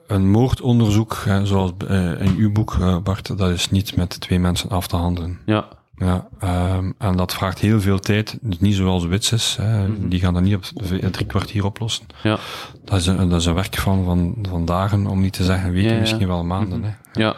Een 0.08 0.30
moordonderzoek, 0.32 1.26
zoals 1.44 1.72
eh, 1.88 2.22
in 2.22 2.36
uw 2.38 2.52
boek, 2.52 2.78
Bart, 3.04 3.38
dat 3.38 3.50
is 3.52 3.70
niet 3.70 3.96
met 3.96 4.20
twee 4.20 4.40
mensen 4.40 4.70
af 4.70 4.88
te 4.88 4.96
handelen. 4.96 5.40
Ja, 5.46 5.68
Ja, 6.00 6.28
ehm, 6.40 6.92
en 6.98 7.16
dat 7.16 7.34
vraagt 7.34 7.60
heel 7.60 7.82
veel 7.82 8.00
tijd. 8.00 8.38
Dus 8.42 8.60
niet 8.60 8.76
zoals 8.76 9.06
witsers, 9.06 9.58
hè. 9.58 10.08
die 10.08 10.20
gaan 10.20 10.34
dat 10.34 10.44
niet 10.44 10.56
op 10.56 10.64
drie 11.12 11.26
kwartier 11.26 11.66
oplossen. 11.66 12.06
ja, 12.24 12.38
Dat 12.86 13.00
is 13.00 13.08
een, 13.08 13.30
dat 13.30 13.40
is 13.40 13.46
een 13.46 13.54
werk 13.54 13.76
van, 13.76 14.04
van, 14.06 14.36
van 14.50 14.66
dagen, 14.66 15.08
om 15.08 15.22
niet 15.22 15.34
te 15.34 15.44
zeggen 15.44 15.72
weken, 15.72 15.88
Ja, 15.90 15.94
ja. 15.96 16.00
misschien 16.00 16.28
wel 16.28 16.44
maanden. 16.44 16.84
Hè. 16.84 16.90
ja, 17.14 17.36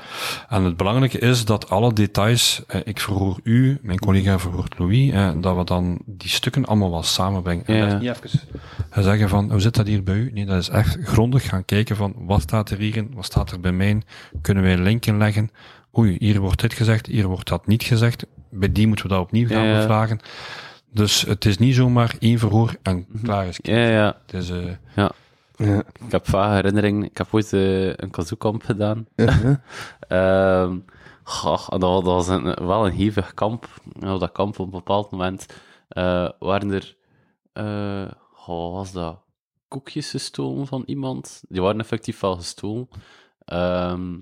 En 0.49 0.63
het 0.63 0.77
belangrijke 0.77 1.19
is 1.19 1.45
dat 1.45 1.69
alle 1.69 1.93
details, 1.93 2.63
eh, 2.67 2.81
ik 2.83 2.99
verhoor 2.99 3.39
u, 3.43 3.79
mijn 3.81 3.99
collega 3.99 4.39
verhoort 4.39 4.79
Louis, 4.79 5.11
eh, 5.11 5.29
dat 5.41 5.55
we 5.57 5.63
dan 5.63 5.99
die 6.05 6.29
stukken 6.29 6.65
allemaal 6.65 6.91
wel 6.91 7.03
samenbrengen. 7.03 7.65
En 7.65 7.75
Ja. 7.75 7.85
dat 7.85 8.23
is 8.23 8.33
niet 8.33 8.43
even 8.91 9.03
zeggen 9.03 9.29
van, 9.29 9.51
hoe 9.51 9.59
zit 9.61 9.75
dat 9.75 9.87
hier 9.87 10.03
bij 10.03 10.15
u? 10.15 10.31
Nee, 10.33 10.45
dat 10.45 10.57
is 10.61 10.69
echt 10.69 10.97
grondig 11.03 11.47
gaan 11.49 11.65
kijken 11.65 11.95
van, 11.95 12.13
wat 12.17 12.41
staat 12.41 12.69
er 12.69 12.77
hierin, 12.77 13.11
wat 13.13 13.25
staat 13.25 13.51
er 13.51 13.59
bij 13.59 13.71
mij, 13.71 14.01
kunnen 14.41 14.63
wij 14.63 14.77
linken 14.77 15.17
leggen? 15.17 15.49
Oei, 15.97 16.15
hier 16.19 16.39
wordt 16.39 16.61
dit 16.61 16.73
gezegd, 16.73 17.05
hier 17.05 17.27
wordt 17.27 17.47
dat 17.49 17.67
niet 17.67 17.83
gezegd. 17.83 18.25
Bij 18.49 18.71
die 18.71 18.87
moeten 18.87 19.05
we 19.07 19.11
dat 19.13 19.21
opnieuw 19.21 19.47
gaan 19.47 19.63
Ja, 19.63 19.71
ja. 19.71 19.77
bevragen. 19.77 20.19
Dus 20.91 21.21
het 21.21 21.45
is 21.45 21.57
niet 21.57 21.75
zomaar 21.75 22.15
één 22.19 22.39
verhoor 22.39 22.75
en 22.81 23.07
klaar 23.23 23.47
is. 23.47 23.59
ja, 23.61 23.87
ja. 23.87 24.17
Het 24.25 24.33
is, 24.33 24.49
eh, 24.49 24.71
Ja. 24.95 25.11
Ik 26.05 26.11
heb 26.11 26.27
vage 26.29 26.53
herinneringen. 26.55 27.03
Ik 27.03 27.17
heb 27.17 27.27
ooit 27.31 27.53
eh, 27.53 27.87
een 27.95 28.09
kazookamp 28.09 28.63
gedaan. 28.63 29.07
Ja. 29.15 29.61
Ehm 30.07 30.77
goh, 31.23 31.67
en 31.69 31.79
dat, 31.79 31.91
dat 31.91 32.03
was 32.03 32.27
een, 32.27 32.43
wel 32.67 32.85
een 32.85 32.91
hevig 32.93 33.33
kamp. 33.33 33.67
Op 33.99 34.19
dat 34.19 34.31
kamp 34.31 34.59
op 34.59 34.65
een 34.65 34.71
bepaald 34.71 35.11
moment 35.11 35.45
eh, 35.87 36.29
waren 36.39 36.71
er, 36.71 36.95
eh 37.53 38.11
goh, 38.33 38.67
wat 38.67 38.73
was 38.73 38.91
dat? 38.91 39.19
Koekjes 39.67 40.09
gestolen 40.09 40.67
van 40.67 40.83
iemand. 40.85 41.43
Die 41.49 41.61
waren 41.61 41.79
effectief 41.79 42.19
wel 42.19 42.35
gestolen. 42.35 42.87
Ehm, 43.45 44.17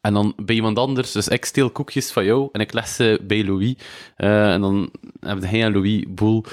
en 0.00 0.14
dan 0.14 0.32
bij 0.36 0.54
iemand 0.54 0.78
anders, 0.78 1.12
dus 1.12 1.28
ik 1.28 1.44
steel 1.44 1.70
koekjes 1.70 2.12
van 2.12 2.24
jou 2.24 2.48
en 2.52 2.60
ik 2.60 2.72
leg 2.72 2.88
ze 2.88 3.20
bij 3.22 3.44
Louis. 3.44 3.74
Eh, 4.16 4.52
en 4.52 4.60
dan 4.60 4.90
hebben 5.20 5.48
hij 5.48 5.62
en 5.62 5.72
Louis 5.72 6.04
boel. 6.08 6.44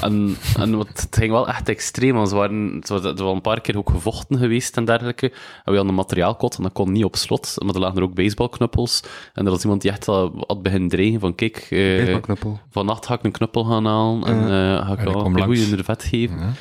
En, 0.00 0.36
en 0.58 0.76
wat, 0.76 0.88
het 0.88 1.16
ging 1.16 1.30
wel 1.30 1.48
echt 1.48 1.68
extreem, 1.68 2.14
want 2.14 2.28
ze 2.28 2.34
waren, 2.34 2.74
het 2.74 2.88
was, 2.88 3.04
er 3.04 3.24
was 3.24 3.34
een 3.34 3.40
paar 3.40 3.60
keer 3.60 3.76
ook 3.78 3.90
gevochten 3.90 4.38
geweest 4.38 4.76
en 4.76 4.84
dergelijke. 4.84 5.26
En 5.30 5.36
we 5.64 5.70
hadden 5.70 5.88
een 5.88 5.94
materiaalkot 5.94 6.56
en 6.56 6.62
dat 6.62 6.72
kon 6.72 6.92
niet 6.92 7.04
op 7.04 7.16
slot, 7.16 7.54
maar 7.64 7.74
er 7.74 7.80
lagen 7.80 7.96
er 7.96 8.02
ook 8.02 8.14
baseballknuppels. 8.14 9.02
En 9.34 9.44
er 9.44 9.50
was 9.50 9.62
iemand 9.62 9.82
die 9.82 9.90
echt 9.90 10.08
al 10.08 10.44
had 10.46 10.62
beginnen 10.62 10.88
dreigen 10.88 11.20
van, 11.20 11.34
kijk, 11.34 11.66
eh, 11.70 11.96
Baseballknuppel. 11.96 12.60
vannacht 12.70 13.06
ga 13.06 13.14
ik 13.14 13.22
een 13.22 13.32
knuppel 13.32 13.64
gaan 13.64 13.84
halen 13.84 14.24
en 14.24 14.42
eh, 14.42 14.86
ga 14.86 14.92
ik 14.98 15.12
kom 15.12 15.36
een 15.36 15.44
goede 15.44 15.60
in 15.60 15.76
de 15.76 15.84
vet 15.84 16.04
geven. 16.04 16.56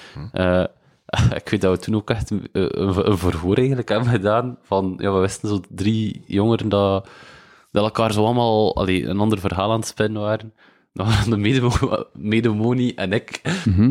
ik 1.36 1.50
weet 1.50 1.62
dat 1.62 1.78
we 1.78 1.86
toen 1.86 1.96
ook 1.96 2.10
echt 2.10 2.30
een, 2.30 2.48
een, 2.52 3.10
een 3.10 3.18
verhoor 3.18 3.58
eigenlijk 3.58 3.90
hebben 3.90 4.10
gedaan. 4.10 4.58
Van, 4.64 4.96
ja, 4.98 5.14
we 5.14 5.20
wisten 5.20 5.50
zo 5.50 5.62
drie 5.70 6.24
jongeren 6.26 6.70
dat, 6.70 7.08
dat 7.72 7.84
elkaar 7.84 8.14
zo 8.14 8.26
allemaal 8.26 8.76
allee, 8.76 9.06
een 9.06 9.20
ander 9.20 9.40
verhaal 9.40 9.72
aan 9.72 9.80
het 9.80 9.88
spinnen 9.88 10.22
waren. 10.22 10.54
Dan 10.94 11.06
waren 11.06 11.30
de 11.30 11.38
medemo- 11.38 12.06
medemoni 12.14 12.94
en 12.94 13.14
ik. 13.14 13.42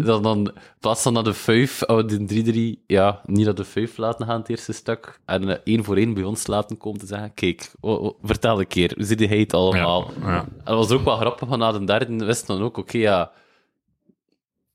Dat 0.05 0.23
dan, 0.23 0.39
in 0.39 0.53
plaats 0.81 1.03
van 1.03 1.13
naar 1.13 1.25
de 1.25 1.33
vijf, 1.33 1.83
oude 1.83 2.25
de 2.25 2.77
3-3, 2.79 2.85
ja, 2.87 3.21
niet 3.27 3.45
naar 3.45 3.55
de 3.55 3.65
vijf 3.65 3.97
laten 3.97 4.27
gaan, 4.27 4.39
het 4.41 4.49
eerste 4.49 4.73
stuk. 4.73 5.21
En 5.25 5.49
eh, 5.49 5.57
één 5.65 5.85
voor 5.85 5.97
één 5.97 6.15
bij 6.15 6.23
ons 6.23 6.47
laten 6.47 6.77
komen 6.77 7.01
te 7.01 7.07
zeggen: 7.07 7.35
Kijk, 7.35 7.71
oh, 7.81 8.03
oh, 8.03 8.19
vertel 8.23 8.61
een 8.61 8.67
keer, 8.67 8.93
hoe 8.97 9.05
zit 9.05 9.19
hij 9.21 9.39
het 9.39 9.55
allemaal? 9.55 10.11
Ja, 10.21 10.29
ja. 10.31 10.39
En 10.41 10.49
dat 10.65 10.75
was 10.77 10.91
ook 10.91 11.05
wel 11.05 11.17
grappig, 11.17 11.49
want 11.49 11.61
na 11.61 11.73
de 11.73 11.85
derde 11.85 12.25
wisten 12.25 12.57
dan 12.57 12.67
ook: 12.67 12.77
Oké, 12.77 12.99
ja 12.99 13.31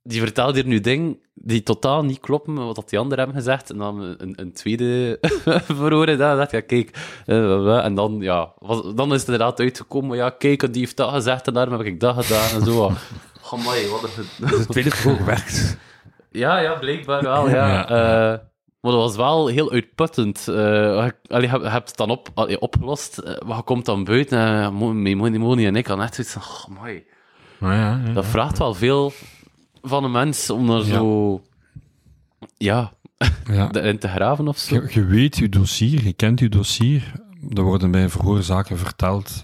die 0.03 0.19
vertelt 0.19 0.55
hier 0.55 0.65
nu 0.65 0.79
dingen 0.79 1.19
die 1.33 1.63
totaal 1.63 2.03
niet 2.03 2.19
kloppen 2.19 2.53
met 2.53 2.63
wat 2.63 2.75
dat 2.75 2.89
die 2.89 2.99
anderen 2.99 3.23
hebben 3.23 3.43
gezegd. 3.43 3.69
En 3.69 3.77
dan 3.77 4.01
een, 4.17 4.33
een 4.35 4.53
tweede 4.53 5.17
verhoren. 5.79 6.17
Dan 6.17 6.37
dacht 6.37 6.53
ik, 6.53 6.59
ja, 6.59 6.65
kijk. 6.67 6.97
eh, 7.25 7.85
en 7.85 7.95
dan, 7.95 8.17
ja, 8.19 8.53
was, 8.59 8.81
dan 8.95 9.13
is 9.13 9.19
het 9.19 9.29
inderdaad 9.29 9.59
uitgekomen. 9.59 10.17
Ja, 10.17 10.29
kijk, 10.29 10.73
die 10.73 10.81
heeft 10.81 10.97
dat 10.97 11.13
gezegd 11.13 11.47
en 11.47 11.53
daarom 11.53 11.77
heb 11.77 11.85
ik 11.87 11.99
dat 11.99 12.25
gedaan. 12.25 12.49
En 12.59 12.65
zo. 12.65 12.91
Amai, 13.51 13.87
wat 13.87 14.03
een... 14.03 14.47
Het 14.47 14.69
tweede 14.69 14.91
verhoor 14.91 15.25
werkt. 15.25 15.77
Ja, 16.31 16.59
ja, 16.59 16.73
blijkbaar 16.73 17.21
wel, 17.21 17.49
ja. 17.49 17.67
Ja. 17.67 17.89
Eh, 17.89 18.39
maar 18.81 18.91
dat 18.91 19.01
was 19.01 19.15
wel 19.15 19.47
heel 19.47 19.71
uitputtend. 19.71 20.47
Eh, 20.47 20.55
je, 20.55 21.13
allee, 21.27 21.49
je 21.49 21.69
hebt 21.69 21.87
het 21.87 21.97
dan 21.97 22.09
op, 22.09 22.29
allee, 22.33 22.59
opgelost, 22.59 23.17
eh, 23.17 23.47
maar 23.47 23.57
je 23.57 23.63
komt 23.63 23.85
dan 23.85 24.03
buiten 24.03 24.39
en 24.39 24.61
uh, 24.61 24.69
Moni 25.15 25.37
Moni 25.37 25.65
en 25.65 25.75
ik 25.75 25.87
hadden 25.87 26.05
echt 26.05 26.15
zoiets 26.15 26.33
van, 26.33 26.77
oh, 26.77 26.87
ja, 27.59 27.99
ja. 28.05 28.13
Dat 28.13 28.25
vraagt 28.25 28.57
wel 28.57 28.73
veel 28.73 29.13
van 29.81 30.03
een 30.03 30.11
mens 30.11 30.49
om 30.49 30.67
daar 30.67 30.77
Ja. 30.77 30.83
zo... 30.83 31.41
Ja, 32.57 32.93
ja. 33.51 33.71
erin 33.75 33.99
te 33.99 34.07
graven 34.07 34.47
of 34.47 34.57
zo. 34.57 34.75
Je, 34.75 34.87
je 34.89 35.05
weet 35.05 35.37
je 35.37 35.49
dossier, 35.49 36.03
je 36.03 36.13
kent 36.13 36.39
je 36.39 36.49
dossier. 36.49 37.11
Er 37.53 37.63
worden 37.63 37.91
bij 37.91 38.09
verhoorzaken 38.09 38.77
verteld 38.77 39.43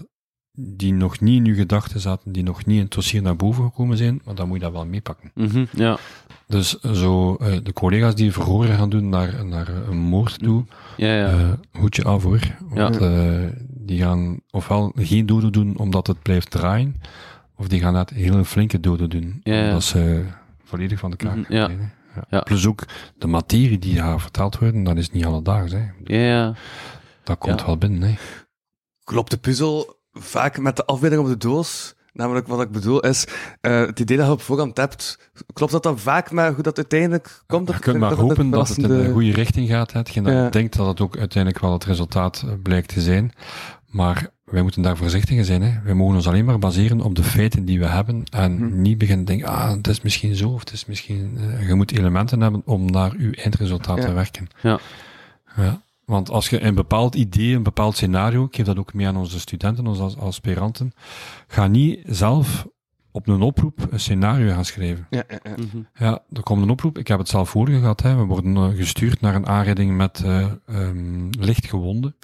die 0.60 0.92
nog 0.92 1.20
niet 1.20 1.36
in 1.36 1.44
je 1.44 1.54
gedachten 1.54 2.00
zaten, 2.00 2.32
die 2.32 2.42
nog 2.42 2.64
niet 2.66 2.76
in 2.76 2.82
het 2.82 2.92
dossier 2.92 3.22
naar 3.22 3.36
boven 3.36 3.64
gekomen 3.64 3.96
zijn, 3.96 4.20
maar 4.24 4.34
dan 4.34 4.48
moet 4.48 4.56
je 4.56 4.62
dat 4.62 4.72
wel 4.72 4.86
meepakken. 4.86 5.30
Mhm, 5.34 5.64
ja, 5.72 5.98
Dus 6.46 6.80
zo, 6.80 7.34
eh, 7.34 7.56
de 7.62 7.72
collega's 7.72 8.14
die 8.14 8.32
verhoren 8.32 8.76
gaan 8.76 8.90
doen 8.90 9.08
naar, 9.08 9.44
naar 9.44 9.68
een 9.68 9.96
moord 9.98 10.38
toe, 10.38 10.64
ja, 10.96 11.14
ja. 11.16 11.28
eh, 11.28 11.52
hoed 11.80 11.96
je 11.96 12.04
af 12.04 12.22
hoor. 12.22 12.40
Want 12.68 12.96
eh, 12.96 13.40
die 13.68 13.98
gaan 14.00 14.40
ofwel 14.50 14.92
geen 14.96 15.26
doden 15.26 15.52
doen 15.52 15.76
omdat 15.78 16.06
het 16.06 16.22
blijft 16.22 16.50
draaien, 16.50 17.00
of 17.58 17.68
die 17.68 17.80
gaan 17.80 17.92
net 17.92 18.10
hele 18.10 18.44
flinke 18.44 18.80
doden 18.80 19.10
doen, 19.10 19.40
Ja, 19.42 19.54
ja. 19.54 19.66
omdat 19.66 19.82
ze 19.82 20.24
volledig 20.64 20.98
van 20.98 21.10
de 21.10 21.16
kaart 21.16 21.36
Mhm, 21.36 21.44
gaan 21.52 21.56
ja. 21.56 21.68
Ja. 22.14 22.24
Ja. 22.30 22.40
Plus 22.40 22.66
ook 22.66 22.84
de 23.18 23.26
materie 23.26 23.78
die 23.78 23.94
daar 23.94 24.20
verteld 24.20 24.58
wordt, 24.58 24.84
dat 24.84 24.96
is 24.96 25.10
niet 25.10 25.24
alledaags. 25.24 25.72
Hè. 25.72 25.78
ja, 26.04 26.18
ja. 26.20 26.54
Dat 27.24 27.38
komt 27.38 27.60
Ja. 27.60 27.66
wel 27.66 27.78
binnen. 27.78 28.02
Hè. 28.02 28.14
Klopt 29.04 29.30
de 29.30 29.36
puzzel 29.36 29.96
vaak 30.12 30.58
met 30.58 30.76
de 30.76 30.84
afbeelding 30.84 31.22
op 31.22 31.28
de 31.28 31.36
doos? 31.36 31.94
Namelijk, 32.12 32.46
wat 32.46 32.60
ik 32.60 32.70
bedoel 32.70 33.00
is, 33.00 33.26
eh, 33.60 33.80
het 33.80 34.00
idee 34.00 34.16
dat 34.16 34.26
je 34.26 34.32
op 34.32 34.40
voorhand 34.42 34.76
hebt, 34.76 35.30
klopt 35.52 35.72
dat 35.72 35.82
dan 35.82 35.98
vaak 35.98 36.30
met 36.30 36.54
hoe 36.54 36.62
dat 36.62 36.76
uiteindelijk 36.76 37.42
komt? 37.46 37.68
Je 37.68 37.78
kunt 37.78 37.98
maar 37.98 38.10
het 38.10 38.18
hopen 38.18 38.50
dat 38.50 38.68
het 38.68 38.78
in 38.78 38.88
de 38.88 39.10
goede 39.12 39.32
richting 39.32 39.68
gaat. 39.68 39.92
hè. 39.92 39.98
Hetgeen 39.98 40.22
dat 40.24 40.32
Ja. 40.32 40.46
ik 40.46 40.52
denk 40.52 40.72
dat 40.72 40.86
het 40.86 41.00
ook 41.00 41.16
uiteindelijk 41.16 41.62
wel 41.62 41.72
het 41.72 41.84
resultaat 41.84 42.42
eh, 42.46 42.52
blijkt 42.62 42.88
te 42.88 43.00
zijn. 43.00 43.32
Maar 43.88 44.28
wij 44.44 44.62
moeten 44.62 44.82
daar 44.82 44.96
voorzichtig 44.96 45.36
in 45.36 45.44
zijn. 45.44 45.62
Hè. 45.62 45.82
Wij 45.84 45.94
mogen 45.94 46.14
ons 46.16 46.26
alleen 46.28 46.44
maar 46.44 46.58
baseren 46.58 47.00
op 47.00 47.14
de 47.14 47.22
feiten 47.22 47.64
die 47.64 47.78
we 47.78 47.86
hebben. 47.86 48.24
En 48.30 48.52
Mhm. 48.54 48.80
niet 48.82 48.98
beginnen 48.98 49.24
te 49.24 49.32
denken, 49.32 49.48
ah, 49.50 49.70
het 49.70 49.88
is 49.88 50.00
misschien 50.00 50.34
zo, 50.36 50.48
of 50.48 50.60
het 50.60 50.72
is 50.72 50.86
misschien... 50.86 51.38
eh, 51.38 51.68
je 51.68 51.74
moet 51.74 51.92
elementen 51.92 52.40
hebben 52.40 52.62
om 52.64 52.84
naar 52.84 53.12
uw 53.16 53.32
eindresultaat 53.32 53.96
Ja. 53.98 54.04
te 54.04 54.12
werken. 54.12 54.46
Ja. 54.62 54.78
Ja. 55.56 55.80
Want 56.04 56.30
als 56.30 56.48
je 56.48 56.62
een 56.62 56.74
bepaald 56.74 57.14
idee, 57.14 57.54
een 57.54 57.62
bepaald 57.62 57.94
scenario, 57.96 58.44
ik 58.44 58.56
geef 58.56 58.64
dat 58.66 58.78
ook 58.78 58.94
mee 58.94 59.06
aan 59.06 59.16
onze 59.16 59.40
studenten, 59.40 59.86
onze 59.86 60.02
as- 60.02 60.16
aspiranten, 60.18 60.92
ga 61.46 61.66
niet 61.66 62.00
zelf 62.06 62.66
op 63.10 63.28
een 63.28 63.40
oproep 63.42 63.86
een 63.90 64.00
scenario 64.00 64.52
gaan 64.52 64.64
schrijven. 64.64 65.06
Ja, 65.10 65.22
ja, 65.28 65.38
ja. 65.42 65.50
Mhm. 65.56 65.78
Ja, 65.94 66.22
er 66.32 66.42
komt 66.42 66.62
een 66.62 66.70
oproep. 66.70 66.98
Ik 66.98 67.08
heb 67.08 67.18
het 67.18 67.28
zelf 67.28 67.50
vorige 67.50 67.78
gehad. 67.78 68.02
Hè. 68.02 68.16
We 68.16 68.22
worden 68.24 68.56
eh, 68.56 68.68
gestuurd 68.76 69.20
naar 69.20 69.34
een 69.34 69.46
aanrijding 69.46 69.96
met 69.96 70.22
eh 70.24 70.46
ehm, 70.66 71.28
lichtgewonden. 71.38 72.14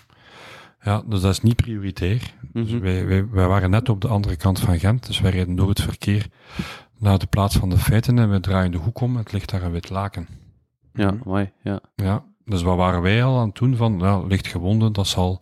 Ja, 0.85 1.03
dus 1.07 1.21
dat 1.21 1.31
is 1.33 1.41
niet 1.41 1.57
prioritair. 1.57 2.35
Dus 2.53 2.71
Mhm. 2.71 2.81
wij, 2.81 3.07
wij, 3.07 3.29
wij 3.31 3.47
waren 3.47 3.71
net 3.71 3.89
op 3.89 4.01
de 4.01 4.09
andere 4.09 4.37
kant 4.37 4.61
van 4.61 4.79
Gent, 4.79 5.07
dus 5.07 5.21
wij 5.21 5.31
rijden 5.31 5.55
door 5.55 5.69
het 5.69 5.81
verkeer 5.81 6.27
naar 6.99 7.19
de 7.19 7.27
plaats 7.27 7.57
van 7.57 7.69
de 7.71 7.79
feiten 7.79 8.19
en 8.19 8.31
we 8.31 8.41
draaien 8.41 8.71
de 8.71 8.79
hoek 8.79 9.01
om. 9.01 9.17
Het 9.17 9.33
ligt 9.33 9.51
daar 9.51 9.63
een 9.63 9.71
wit 9.73 9.91
laken. 9.91 10.29
Ja, 10.93 11.15
mooi. 11.25 11.51
Ja. 11.63 11.81
Ja, 11.97 12.25
dus 12.45 12.63
wat 12.63 12.77
waren 12.77 13.03
wij 13.03 13.25
al 13.25 13.39
aan 13.39 13.47
het 13.49 13.57
doen? 13.57 13.77
Van, 13.77 13.97
nou, 13.97 14.29
licht 14.29 14.47
gewonden, 14.47 14.93
dat 14.93 15.07
zal 15.07 15.41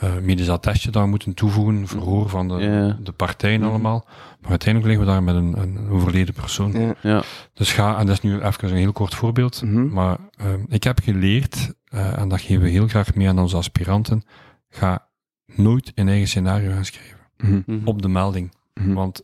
eh 0.00 0.16
medisch 0.22 0.48
attestje 0.48 0.90
daar 0.90 1.08
moeten 1.08 1.34
toevoegen, 1.34 1.86
verhoor 1.88 2.28
van 2.28 2.48
de, 2.48 2.54
Ja. 2.54 2.96
de 3.02 3.12
partijen 3.12 3.60
Mhm. 3.60 3.68
allemaal. 3.68 4.04
Maar 4.40 4.50
uiteindelijk 4.50 4.92
liggen 4.92 5.06
we 5.06 5.12
daar 5.12 5.22
met 5.22 5.34
een, 5.34 5.60
een 5.78 5.88
overleden 5.90 6.34
persoon. 6.34 6.72
Ja. 6.72 6.94
Ja. 7.02 7.22
Dus 7.54 7.72
ga, 7.72 7.98
en 7.98 8.06
dat 8.06 8.14
is 8.14 8.22
nu 8.22 8.40
even 8.40 8.68
een 8.70 8.76
heel 8.76 8.92
kort 8.92 9.14
voorbeeld, 9.14 9.62
Mhm. 9.64 9.88
maar 9.92 10.18
ehm, 10.36 10.60
ik 10.68 10.84
heb 10.84 11.00
geleerd, 11.02 11.72
eh, 11.84 12.18
en 12.18 12.28
dat 12.28 12.40
geven 12.40 12.62
we 12.62 12.68
heel 12.70 12.88
graag 12.88 13.14
mee 13.14 13.28
aan 13.28 13.38
onze 13.38 13.56
aspiranten, 13.56 14.22
ga 14.70 15.06
nooit 15.46 15.92
een 15.94 16.08
eigen 16.08 16.28
scenario 16.28 16.70
gaan 16.72 16.84
schrijven. 16.84 17.18
Mhm. 17.36 17.60
Mhm. 17.66 17.86
Op 17.88 18.02
de 18.02 18.08
melding. 18.08 18.54
Mhm. 18.74 18.92
Want 18.92 19.22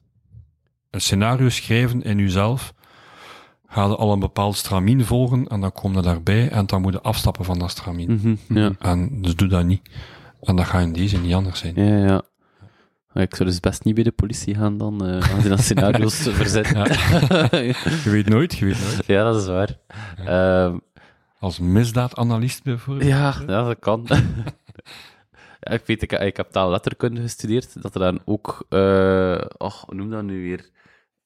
een 0.90 1.00
scenario 1.00 1.48
schrijven 1.48 2.02
in 2.02 2.18
uzelf, 2.18 2.74
ga 3.66 3.84
je 3.86 3.96
al 3.96 4.12
een 4.12 4.18
bepaald 4.20 4.56
stramien 4.56 5.04
volgen, 5.04 5.46
en 5.48 5.60
dan 5.60 5.72
kom 5.72 5.94
je 5.94 6.02
daarbij, 6.02 6.48
en 6.50 6.66
dan 6.66 6.80
moet 6.82 6.92
je 6.92 7.00
afstappen 7.00 7.44
van 7.44 7.58
dat 7.58 7.70
stramien. 7.70 8.38
Ja. 8.48 8.72
En 8.78 9.22
dus 9.22 9.34
doe 9.36 9.48
dat 9.48 9.64
niet. 9.64 9.90
En 10.42 10.56
dat 10.56 10.64
gaat 10.66 10.82
in 10.82 10.92
deze 10.92 11.18
niet 11.18 11.34
anders 11.34 11.58
zijn. 11.60 11.74
Ja, 11.74 12.06
ja. 12.06 12.22
Ik 13.22 13.34
zou 13.34 13.48
dus 13.48 13.60
best 13.60 13.84
niet 13.84 13.94
bij 13.94 14.04
de 14.04 14.12
politie 14.12 14.54
gaan 14.54 14.78
dan, 14.78 15.06
eh 15.06 15.14
als 15.34 15.42
je 15.42 15.48
dan 15.48 15.58
scenario's 15.58 16.14
verzet. 16.14 16.68
Ja. 16.68 16.84
Je 18.04 18.10
weet 18.10 18.28
nooit, 18.28 18.54
je 18.58 18.64
weet 18.64 18.80
nooit. 18.82 19.06
ja, 19.06 19.24
dat 19.24 19.40
is 19.42 19.46
waar. 19.46 19.78
Ehm, 20.24 20.76
Als 21.38 21.58
misdaadanalist 21.58 22.62
bijvoorbeeld. 22.62 23.08
ja, 23.08 23.34
ja, 23.46 23.64
dat 23.64 23.78
kan. 23.78 24.06
ik 25.72 25.82
weet, 25.86 26.02
ik, 26.02 26.12
ik 26.12 26.36
heb 26.36 26.50
taalletterkunde 26.50 27.20
gestudeerd, 27.20 27.82
dat 27.82 27.94
er 27.94 28.00
dan 28.00 28.20
ook, 28.24 28.64
eh 28.68 29.40
och, 29.58 29.84
hoe 29.86 29.94
noem 29.94 30.10
dat 30.10 30.22
nu 30.22 30.42
weer? 30.42 30.70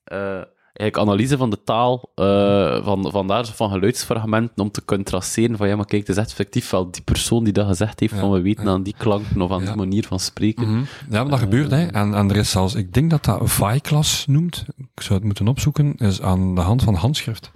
Eh, 0.04 0.42
eigenlijk 0.72 1.08
analyse 1.10 1.36
van 1.36 1.50
de 1.50 1.62
taal, 1.62 2.10
eh, 2.14 2.84
van, 2.84 3.10
vandaar 3.10 3.46
zo 3.46 3.52
van 3.54 3.70
geluidsfragmenten, 3.70 4.62
om 4.62 4.70
te 4.70 4.84
kunnen 4.84 5.06
traceren 5.06 5.56
van, 5.56 5.68
ja, 5.68 5.76
maar 5.76 5.84
kijk, 5.84 6.00
het 6.06 6.10
is 6.10 6.22
echt 6.22 6.30
effectief 6.30 6.70
wel 6.70 6.90
die 6.90 7.02
persoon 7.02 7.44
die 7.44 7.52
dat 7.52 7.66
gezegd 7.66 8.00
heeft, 8.00 8.12
Ja, 8.14 8.20
van 8.20 8.30
we 8.30 8.40
weten 8.40 8.64
ja. 8.64 8.70
aan 8.70 8.82
die 8.82 8.94
klanken 8.98 9.40
of 9.40 9.50
aan 9.50 9.60
Ja. 9.60 9.66
die 9.66 9.76
manier 9.76 10.06
van 10.06 10.20
spreken. 10.20 10.68
Mhm. 10.70 10.82
Ja, 11.10 11.20
maar 11.22 11.30
dat 11.30 11.38
gebeurt, 11.38 11.70
hè. 11.70 11.86
En, 11.86 12.14
en 12.14 12.30
er 12.30 12.36
is 12.36 12.50
zelfs, 12.50 12.74
ik 12.74 12.92
denk 12.94 13.10
dat 13.10 13.24
dat 13.24 13.50
VI-klas 13.50 14.24
noemt. 14.26 14.64
Ik 14.76 15.02
zou 15.02 15.14
het 15.14 15.24
moeten 15.24 15.48
opzoeken. 15.48 15.94
Is 15.96 16.22
aan 16.22 16.54
de 16.54 16.60
hand 16.60 16.82
van 16.82 16.94
handschrift. 16.94 17.50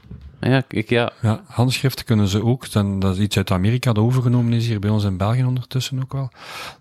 Ja, 0.44 0.64
ik, 0.68 0.88
ja, 0.88 1.12
Ja, 1.22 1.42
handschrift 1.46 2.04
kunnen 2.04 2.28
ze 2.28 2.44
ook. 2.44 2.72
Dan, 2.72 2.98
dat 2.98 3.14
is 3.14 3.22
iets 3.22 3.36
uit 3.36 3.50
Amerika 3.50 3.92
dat 3.92 4.04
overgenomen 4.04 4.52
is, 4.52 4.66
hier 4.66 4.80
bij 4.80 4.90
ons 4.90 5.04
in 5.04 5.16
België 5.16 5.44
ondertussen 5.44 6.02
ook 6.02 6.12
wel. 6.12 6.30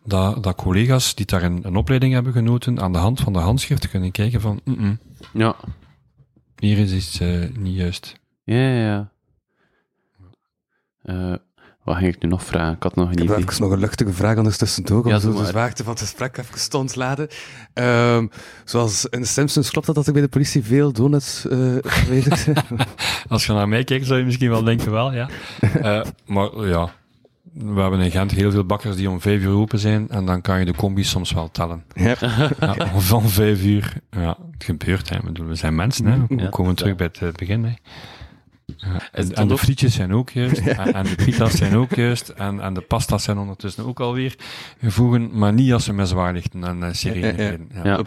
Dat, 0.04 0.44
dat 0.44 0.56
collega's 0.56 1.16
die 1.16 1.26
daar 1.26 1.44
een, 1.44 1.60
een 1.64 1.76
opleiding 1.76 2.14
hebben 2.14 2.34
genoten, 2.34 2.82
aan 2.82 2.92
de 2.92 2.98
hand 2.98 3.20
van 3.20 3.34
de 3.34 3.40
handschrift 3.40 3.90
kunnen 3.90 4.12
kijken 4.12 4.42
van, 4.42 4.62
ja, 5.34 5.56
hier 6.58 6.78
is 6.78 6.94
iets 6.94 7.20
eh, 7.20 7.50
niet 7.58 7.76
juist. 7.76 8.20
ja, 8.44 8.56
ja. 8.56 8.86
ja. 8.86 9.12
Eh, 11.02 11.36
wat 11.84 11.96
ging 11.98 12.16
ik 12.16 12.22
nu 12.24 12.30
nog 12.30 12.44
vragen? 12.44 12.74
Ik 12.74 12.84
had 12.84 12.96
nog 12.96 13.06
een 13.06 13.12
Ik 13.12 13.18
heb 13.18 13.28
idee. 13.28 13.38
even 13.48 13.62
nog 13.62 13.72
een 13.72 13.80
luchtige 13.80 14.14
vraag 14.14 14.38
anders 14.38 14.58
tussendoor, 14.58 15.04
om 15.04 15.10
Ja, 15.10 15.20
zo 15.20 15.34
de 15.34 15.46
zwaarte 15.46 15.84
van 15.84 15.92
het 15.94 16.02
gesprek 16.02 16.38
even 16.38 16.70
te 16.70 16.78
ontladen. 16.78 17.28
Ehm, 17.74 18.28
zoals 18.66 19.06
in 19.06 19.20
de 19.20 19.28
Simpsons, 19.28 19.72
klopt 19.72 19.86
dat 19.86 19.96
dat 19.96 20.08
er 20.08 20.14
bij 20.14 20.22
de 20.22 20.28
politie 20.28 20.64
veel 20.64 20.92
donuts 20.92 21.48
eh 21.48 21.58
aanwezig 22.02 22.38
zijn? 22.44 22.58
Als 23.28 23.46
je 23.46 23.54
naar 23.54 23.68
mij 23.70 23.84
kijkt, 23.84 24.06
zou 24.06 24.20
je 24.20 24.26
misschien 24.26 24.50
wel 24.50 24.64
denken 24.64 24.92
wel, 24.92 25.14
ja. 25.14 25.30
Eh, 25.82 26.02
maar 26.26 26.68
ja, 26.68 26.90
we 27.54 27.82
hebben 27.82 28.00
in 28.00 28.12
Gent 28.12 28.32
heel 28.32 28.52
veel 28.52 28.66
bakkers 28.66 28.96
die 28.96 29.10
om 29.10 29.22
vijf 29.22 29.42
uur 29.42 29.54
open 29.56 29.80
zijn 29.80 30.10
en 30.10 30.26
dan 30.26 30.42
kan 30.42 30.60
je 30.60 30.66
de 30.66 30.74
combi 30.76 31.04
soms 31.04 31.32
wel 31.32 31.52
tellen. 31.52 31.84
ja. 31.96 32.16
Ja, 32.60 32.76
van 33.00 33.30
vijf 33.30 33.64
uur, 33.64 33.94
ja, 34.12 34.38
het 34.52 34.64
gebeurt, 34.64 35.10
hè. 35.10 35.16
Ik 35.16 35.24
bedoel, 35.24 35.48
we 35.48 35.56
zijn 35.56 35.76
mensen, 35.76 36.06
hè. 36.06 36.18
We 36.28 36.36
Ja, 36.42 36.50
komen 36.50 36.76
terug 36.76 36.96
bij 36.96 37.06
het 37.06 37.22
eh, 37.22 37.32
begin, 37.32 37.64
hè. 37.64 37.74
Ja, 38.86 39.02
en, 39.12 39.48
de 39.48 39.54
ook- 39.54 39.60
frietjes 39.60 39.94
zijn 39.96 40.14
ook 40.14 40.30
juist, 40.30 40.58
en, 40.68 40.94
en 40.94 41.04
de 41.04 41.16
pita's 41.16 41.54
zijn 41.54 41.76
ook 41.76 41.96
juist, 41.96 42.30
en, 42.30 42.60
en 42.60 42.74
de 42.74 42.82
pasta's 42.82 43.24
zijn 43.24 43.38
ondertussen 43.38 43.86
ook 43.86 44.00
alweer 44.00 44.36
gevoegen, 44.80 45.38
maar 45.38 45.54
niet 45.54 45.74
als 45.74 45.84
ze 45.84 45.94
met 45.94 46.08
zwaarlichten 46.08 46.64
en 46.64 46.78
uh, 46.80 46.88
sirene 46.92 47.20
Ja, 47.26 47.32
ja, 47.32 47.38
ja. 47.38 47.48
rijden. 47.48 47.70
Ja. 47.74 47.84
Ja. 47.84 48.00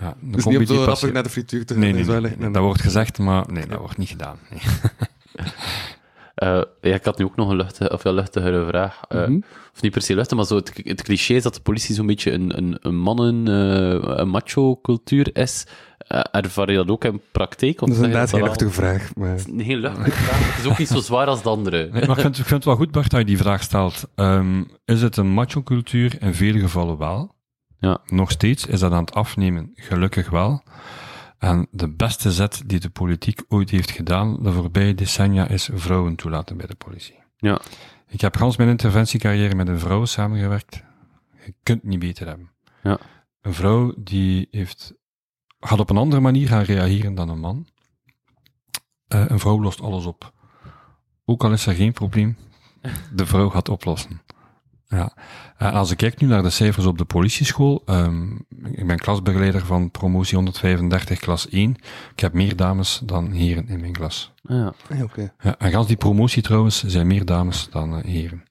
Ja, 0.00 0.14
de 0.20 0.30
Dus 0.36 0.44
niet 0.44 0.58
om 0.58 0.66
zo 0.66 0.84
rappig 0.84 1.12
naar 1.12 1.22
de 1.22 1.28
frituur 1.28 1.66
te 1.66 1.78
Nee, 1.78 2.04
dat 2.52 2.56
wordt 2.56 2.80
gezegd, 2.80 3.18
maar 3.18 3.44
nee, 3.52 3.66
dat 3.66 3.78
wordt 3.78 3.96
niet 3.98 4.08
gedaan. 4.08 4.38
Nee. 4.50 4.60
Eh, 6.34 6.60
ja, 6.80 6.94
ik 6.94 7.04
had 7.04 7.18
nu 7.18 7.24
ook 7.24 7.36
nog 7.36 7.48
een 7.50 7.56
luchtige, 7.56 7.92
of 7.92 8.02
ja, 8.02 8.12
luchtigere 8.12 8.66
vraag. 8.66 9.00
Eh, 9.08 9.20
Mhm. 9.26 9.40
Of 9.74 9.82
niet 9.82 9.92
per 9.92 10.02
se 10.02 10.14
luchtig, 10.14 10.36
maar 10.36 10.46
zo 10.46 10.56
het, 10.56 10.72
het 10.84 11.02
cliché 11.02 11.34
is 11.34 11.42
dat 11.42 11.54
de 11.54 11.60
politie 11.60 11.94
zo'n 11.94 12.06
beetje 12.06 12.32
een, 12.32 12.56
een, 12.56 12.78
een 12.80 12.96
mannen, 12.96 13.48
eh, 13.48 14.16
een 14.18 14.28
macho-cultuur 14.28 15.36
is. 15.36 15.66
Eh, 16.14 16.40
ervaar 16.40 16.70
je 16.70 16.76
dat 16.76 16.88
ook 16.88 17.04
in 17.04 17.20
praktijk? 17.32 17.78
Dat 17.78 17.88
is 17.88 17.96
inderdaad 17.96 18.30
geen 18.30 18.40
wel? 18.40 18.48
luchtige 18.48 18.70
vraag. 18.70 19.14
Maar... 19.14 19.28
Het 19.28 19.38
is 19.38 19.46
een 19.46 19.60
heel 19.60 19.76
luchtige 19.76 20.10
vraag. 20.10 20.54
Het 20.54 20.64
is 20.64 20.70
ook 20.70 20.78
niet 20.78 20.88
zo 20.88 21.00
zwaar 21.00 21.26
als 21.26 21.42
de 21.42 21.48
andere. 21.48 21.88
Nee, 21.92 22.06
maar 22.06 22.16
ik 22.16 22.22
vind, 22.22 22.38
ik 22.38 22.44
vind 22.44 22.50
het 22.50 22.64
wel 22.64 22.76
goed, 22.76 22.90
Bart, 22.90 23.10
dat 23.10 23.20
je 23.20 23.26
die 23.26 23.38
vraag 23.38 23.62
stelt. 23.62 24.08
Ehm, 24.14 24.62
is 24.84 25.02
het 25.02 25.16
een 25.16 25.28
macho-cultuur? 25.28 26.22
In 26.22 26.34
vele 26.34 26.58
gevallen 26.58 26.98
wel. 26.98 27.34
Ja. 27.78 27.98
Nog 28.06 28.30
steeds 28.30 28.66
is 28.66 28.80
dat 28.80 28.92
aan 28.92 29.04
het 29.04 29.14
afnemen, 29.14 29.70
gelukkig 29.74 30.30
wel. 30.30 30.62
En 31.38 31.66
de 31.70 31.88
beste 31.88 32.32
zet 32.32 32.62
die 32.66 32.80
de 32.80 32.90
politiek 32.90 33.42
ooit 33.48 33.70
heeft 33.70 33.90
gedaan 33.90 34.42
de 34.42 34.52
voorbije 34.52 34.94
decennia 34.94 35.48
is 35.48 35.68
vrouwen 35.72 36.14
toelaten 36.14 36.56
bij 36.56 36.66
de 36.66 36.74
politie. 36.74 37.18
Ja. 37.36 37.60
Ik 38.08 38.20
heb 38.20 38.36
gans 38.36 38.56
mijn 38.56 38.68
interventiecarrière 38.68 39.54
met 39.54 39.68
een 39.68 39.78
vrouw 39.78 40.04
samengewerkt. 40.04 40.82
Je 41.44 41.54
kunt 41.62 41.82
niet 41.82 41.98
beter 41.98 42.26
hebben. 42.26 42.50
Ja. 42.82 42.98
Een 43.40 43.54
vrouw 43.54 43.94
die 43.96 44.48
heeft, 44.50 44.94
gaat 45.68 45.80
op 45.80 45.90
een 45.90 45.96
andere 45.96 46.20
manier 46.22 46.48
gaan 46.48 46.62
reageren 46.62 47.14
dan 47.14 47.28
een 47.28 47.40
man. 47.40 47.66
Eh, 49.08 49.24
een 49.28 49.38
vrouw 49.38 49.60
lost 49.62 49.80
alles 49.80 50.06
op. 50.06 50.32
Ook 51.24 51.44
al 51.44 51.52
is 51.52 51.66
er 51.66 51.74
geen 51.74 51.92
probleem, 51.92 52.36
de 53.16 53.26
vrouw 53.26 53.48
gaat 53.48 53.68
oplossen. 53.68 54.22
Ja. 54.88 55.12
En 55.56 55.72
als 55.72 55.90
ik 55.90 55.96
kijk 55.96 56.20
nu 56.20 56.26
naar 56.26 56.42
de 56.42 56.50
cijfers 56.50 56.86
op 56.86 56.98
de 56.98 57.04
politieschool, 57.04 57.82
ehm, 57.86 58.32
ik 58.64 58.86
ben 58.86 58.98
klasbegeleider 58.98 59.64
van 59.66 59.90
promotie 59.90 60.34
135 60.36 61.18
klas 61.18 61.48
1. 61.48 61.76
Ik 62.12 62.20
heb 62.20 62.32
meer 62.32 62.56
dames 62.56 63.00
dan 63.04 63.30
heren 63.30 63.68
in 63.68 63.80
mijn 63.80 63.92
klas. 63.92 64.32
Ja. 64.42 64.74
Ja, 64.88 65.02
oké. 65.02 65.32
Ja, 65.40 65.58
en 65.58 65.70
gans 65.70 65.86
die 65.86 65.96
promotie 65.96 66.42
trouwens 66.42 66.84
zijn 66.84 67.06
meer 67.06 67.24
dames 67.24 67.68
dan 67.70 67.96
eh, 67.96 68.04
heren. 68.04 68.42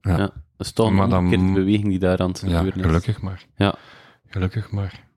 Ja. 0.00 0.10
Ja. 0.16 0.16
Dat 0.16 0.66
is 0.66 0.72
toch 0.72 0.88
een 0.98 1.08
dan- 1.08 1.54
beweging 1.54 1.88
die 1.88 1.98
daar 1.98 2.18
aan 2.18 2.28
het 2.28 2.40
Ja, 2.40 2.46
gebeuren 2.46 2.80
is. 2.80 2.86
gelukkig 2.86 3.20
maar. 3.20 3.46
Ja. 3.56 3.74
Gelukkig 4.26 4.70
maar. 4.70 5.08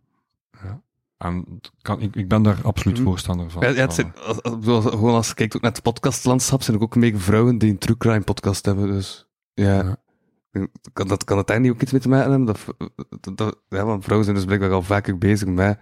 Ja. 1.24 1.30
En 1.30 1.60
kan, 1.82 2.02
ik, 2.02 2.16
ik 2.16 2.28
ben 2.28 2.44
daar 2.44 2.58
absoluut 2.64 2.98
Mhm. 2.98 3.08
voorstander 3.08 3.50
van. 3.50 3.62
Ja, 3.64 3.70
ja, 3.70 3.76
het 3.76 3.94
zijn, 3.94 4.14
als, 4.26 4.42
als, 4.44 4.66
als- 4.66 4.86
gewoon 4.86 5.14
als 5.14 5.28
je 5.28 5.34
kijkt 5.34 5.56
ook 5.56 5.62
naar 5.62 5.72
het 5.72 5.82
podcastlandschap, 5.82 6.62
zijn 6.62 6.78
er 6.78 6.84
ook 6.84 6.96
een 6.96 7.02
beetje 7.02 7.18
vrouwen 7.18 7.58
die 7.58 7.70
een 7.70 7.78
true 7.78 7.98
crime 7.98 8.22
podcast 8.22 8.66
hebben. 8.66 8.88
Dus 8.88 9.28
ja, 9.54 9.98
Ja. 10.52 10.68
Kan, 10.94 11.08
dat, 11.08 11.24
kan 11.24 11.38
het 11.38 11.48
daar 11.48 11.60
niet 11.60 11.72
ook 11.72 11.82
iets 11.82 11.92
mee 11.92 12.02
te 12.02 12.10
maken 12.10 12.30
hebben? 12.30 12.46
Dat, 12.48 12.66
dat, 13.20 13.38
dat- 13.38 13.60
ja, 13.70 13.86
want 13.86 14.04
vrouwen 14.04 14.24
zijn 14.26 14.38
dus 14.38 14.46
blijkbaar 14.46 14.72
al 14.72 14.82
vaker 14.82 15.18
bezig 15.18 15.48
met, 15.48 15.78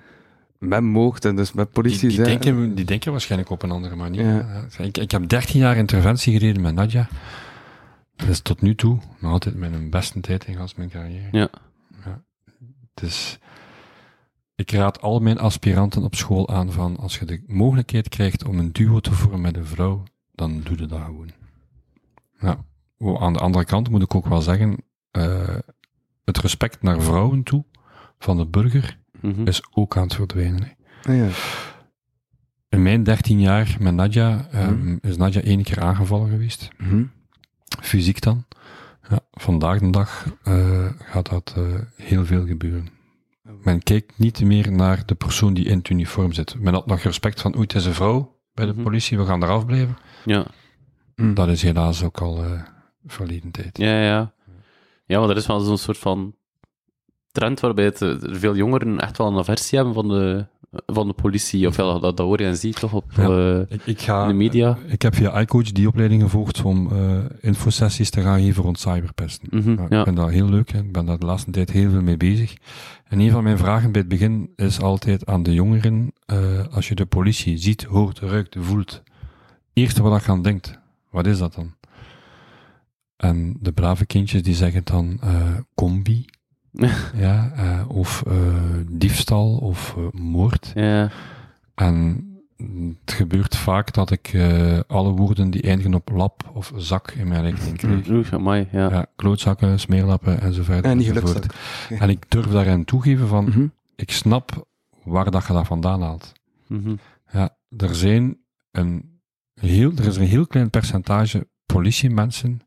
met 0.58 0.82
moord 0.82 1.26
en 1.26 1.36
dus 1.36 1.54
met 1.54 1.72
politie. 1.72 2.10
die, 2.10 2.22
denken, 2.24 2.76
die 2.76 2.86
denken 2.86 3.12
waarschijnlijk 3.12 3.50
op 3.52 3.64
een 3.64 3.72
andere 3.72 3.96
manier. 3.96 4.26
Ja. 4.26 4.68
Ja. 4.78 4.84
Ik, 4.84 4.98
ik 4.98 5.12
heb 5.12 5.30
13 5.30 5.60
jaar 5.60 5.78
interventie 5.78 6.34
gereden 6.34 6.62
met 6.62 6.74
Nadja. 6.76 7.08
Dat 8.16 8.28
is 8.28 8.40
tot 8.42 8.62
nu 8.62 8.76
toe 8.76 9.00
nog 9.20 9.32
altijd 9.32 9.56
mijn 9.56 9.90
beste 9.90 10.20
tijd 10.20 10.46
in 10.46 10.58
mijn 10.76 10.90
carrière. 10.90 11.28
Ja. 11.32 11.50
Dus 12.94 13.40
ik 14.62 14.72
raad 14.72 15.02
al 15.02 15.20
mijn 15.20 15.40
aspiranten 15.40 16.04
op 16.04 16.16
school 16.16 16.50
aan 16.50 16.72
van 16.72 16.98
als 16.98 17.20
je 17.20 17.26
de 17.26 17.44
mogelijkheid 17.48 18.10
krijgt 18.10 18.46
om 18.46 18.60
een 18.60 18.72
duo 18.72 19.00
te 19.00 19.14
vormen 19.14 19.42
met 19.42 19.58
een 19.58 19.66
vrouw, 19.66 20.04
dan 20.32 20.62
doe 20.64 20.78
je 20.80 20.86
dat 20.86 21.02
gewoon. 21.02 21.30
Ja. 22.40 22.66
Oh, 22.98 23.24
Aan 23.24 23.34
de 23.34 23.40
andere 23.40 23.66
kant 23.66 23.90
moet 23.90 24.02
ik 24.02 24.16
ook 24.16 24.28
wel 24.28 24.42
zeggen, 24.42 24.78
eh, 25.12 25.56
het 26.26 26.38
respect 26.38 26.82
naar 26.82 27.02
vrouwen 27.02 27.44
toe 27.44 27.66
van 28.20 28.38
de 28.38 28.46
burger 28.46 29.00
Mhm. 29.22 29.48
is 29.48 29.62
ook 29.74 29.98
aan 29.98 30.04
het 30.04 30.14
verdwijnen. 30.16 30.76
Ah, 31.04 31.16
ja. 31.16 31.28
In 32.70 32.82
mijn 32.82 33.04
13 33.04 33.40
jaar 33.40 33.76
met 33.80 33.94
Nadja 33.94 34.48
ehm, 34.52 34.78
Mhm. 34.78 34.98
is 35.02 35.18
Nadja 35.18 35.42
één 35.42 35.64
keer 35.64 35.82
aangevallen 35.82 36.30
geweest. 36.30 36.70
Mhm. 36.78 37.04
Fysiek 37.82 38.22
dan. 38.22 38.46
Ja, 39.10 39.20
vandaag 39.32 39.80
de 39.80 39.90
dag 39.90 40.26
eh, 40.44 40.86
gaat 41.00 41.30
dat 41.30 41.54
eh, 41.58 41.64
heel 41.96 42.26
veel 42.26 42.46
gebeuren. 42.46 42.88
Men 43.64 43.84
kijkt 43.84 44.18
niet 44.20 44.42
meer 44.44 44.72
naar 44.72 45.06
de 45.06 45.16
persoon 45.16 45.54
die 45.54 45.66
in 45.66 45.78
het 45.78 45.90
uniform 45.90 46.34
zit. 46.34 46.56
Men 46.60 46.74
had 46.74 46.86
nog 46.86 47.00
respect 47.00 47.42
van, 47.42 47.54
oei, 47.54 47.62
het 47.64 47.76
is 47.76 47.86
een 47.86 47.94
vrouw 47.94 48.38
bij 48.54 48.66
de 48.66 48.74
Mhm. 48.74 48.84
politie, 48.84 49.18
we 49.18 49.26
gaan 49.26 49.44
eraf 49.44 49.66
blijven. 49.66 49.98
Ja. 50.26 50.46
Mhm. 51.16 51.34
Dat 51.34 51.48
is 51.48 51.62
helaas 51.62 52.04
ook 52.04 52.22
al 52.22 52.44
eh, 52.44 52.62
verleden 53.06 53.52
tijd. 53.52 53.78
Ja, 53.78 54.02
ja. 54.02 54.34
Ja, 55.06 55.20
maar 55.20 55.30
er 55.30 55.38
is 55.38 55.46
wel 55.48 55.60
zo'n 55.60 55.78
soort 55.78 55.98
van 55.98 56.36
trend 57.32 57.60
waarbij 57.60 57.86
het, 57.86 58.02
eh, 58.02 58.24
er 58.24 58.40
veel 58.40 58.56
jongeren 58.56 59.00
echt 59.00 59.18
wel 59.18 59.28
een 59.28 59.38
aversie 59.38 59.78
hebben 59.78 59.96
van 59.96 60.08
de, 60.08 60.46
van 60.86 61.08
de 61.08 61.14
politie. 61.14 61.68
Of 61.68 61.78
ja, 61.78 61.84
dat, 61.84 62.02
dat 62.02 62.18
hoor 62.28 62.40
je 62.40 62.46
en 62.46 62.58
ziet 62.58 62.80
toch 62.80 62.94
op 62.94 63.12
Ja. 63.16 63.30
eh, 63.30 63.60
Ik, 63.70 63.82
ik, 63.86 64.02
ga, 64.02 64.22
in 64.22 64.28
de 64.28 64.34
media. 64.34 64.78
ik 64.88 65.02
heb 65.02 65.16
via 65.16 65.40
iCoach 65.42 65.72
die 65.72 65.88
opleiding 65.88 66.22
gevolgd 66.22 66.62
om 66.64 66.92
eh 66.92 67.20
infosessies 67.42 68.10
te 68.10 68.22
gaan 68.22 68.40
geven 68.40 68.64
rond 68.64 68.80
cyberpesten. 68.80 69.48
Mhm, 69.52 69.70
ja. 69.90 69.98
Ik 70.00 70.04
vind 70.04 70.16
dat 70.18 70.30
heel 70.30 70.50
leuk. 70.50 70.72
Hè. 70.72 70.80
Ik 70.80 70.92
ben 70.92 71.06
daar 71.06 71.20
de 71.20 71.26
laatste 71.26 71.52
tijd 71.52 71.72
heel 71.72 71.90
veel 71.90 72.02
mee 72.02 72.18
bezig. 72.18 72.54
En 73.08 73.20
een 73.20 73.32
van 73.32 73.44
mijn 73.44 73.58
vragen 73.58 73.92
bij 73.92 74.02
het 74.02 74.10
begin 74.10 74.50
is 74.56 74.80
altijd 74.82 75.26
aan 75.26 75.44
de 75.44 75.54
jongeren, 75.54 76.12
eh, 76.26 76.38
als 76.72 76.88
je 76.88 76.96
de 76.96 77.06
politie 77.06 77.58
ziet, 77.58 77.84
hoort, 77.84 78.20
ruikt, 78.20 78.56
voelt, 78.60 79.04
eerste 79.74 80.02
wat 80.04 80.24
je 80.26 80.32
aan 80.32 80.42
denkt, 80.42 80.80
wat 81.10 81.26
is 81.28 81.38
dat 81.38 81.54
dan? 81.56 81.74
En 83.18 83.58
de 83.60 83.72
brave 83.72 84.06
kindjes 84.06 84.44
die 84.44 84.56
zeggen 84.56 84.82
dan 84.84 85.18
eh, 85.22 85.58
combi, 85.76 86.26
ja, 87.16 87.52
eh, 87.56 87.90
of 87.90 88.24
eh, 88.28 88.36
diefstal, 88.88 89.58
of 89.58 89.96
eh, 89.98 90.20
moord. 90.22 90.72
ja. 90.76 91.10
En 91.76 92.26
het 93.06 93.14
gebeurt 93.14 93.56
vaak 93.58 93.94
dat 93.94 94.12
ik 94.12 94.28
eh, 94.34 94.80
alle 94.88 95.12
woorden 95.12 95.50
die 95.50 95.62
eindigen 95.62 95.94
op 95.94 96.10
lap 96.10 96.50
of 96.54 96.72
zak 96.76 97.12
in 97.12 97.28
mijn 97.28 97.42
rekening 97.44 97.78
krijg. 97.78 98.10
Oeh, 98.10 98.34
amai, 98.34 98.68
ja. 98.72 98.90
Ja, 98.90 99.06
klootzakken, 99.16 99.80
smeerlappen 99.80 100.42
en 100.42 100.54
zo 100.54 100.64
verder. 100.64 100.92
En 100.92 100.98
enzovoort. 100.98 101.46
En 101.90 102.10
ik 102.10 102.26
durf 102.28 102.46
daarin 102.46 102.86
toegeven 102.86 103.28
van, 103.28 103.44
Mhm. 103.46 103.66
ik 103.96 104.12
snap 104.12 104.68
waar 105.04 105.32
dat 105.32 105.48
je 105.48 105.54
dat 105.54 105.68
vandaan 105.68 106.02
haalt. 106.02 106.32
Mhm. 106.68 106.96
Ja, 107.32 107.56
er 107.78 107.96
zijn 107.96 108.38
een 108.72 109.20
heel, 109.54 109.92
er 109.96 110.06
is 110.08 110.16
een 110.18 110.28
heel 110.28 110.48
klein 110.48 110.70
percentage 110.70 111.48
politiemensen 111.66 112.60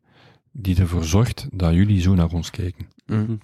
die 0.52 0.80
ervoor 0.80 1.04
zorgt 1.04 1.46
dat 1.52 1.72
jullie 1.74 2.00
zo 2.00 2.14
naar 2.14 2.32
ons 2.32 2.50
kijken. 2.50 2.86
Mhm. 3.06 3.34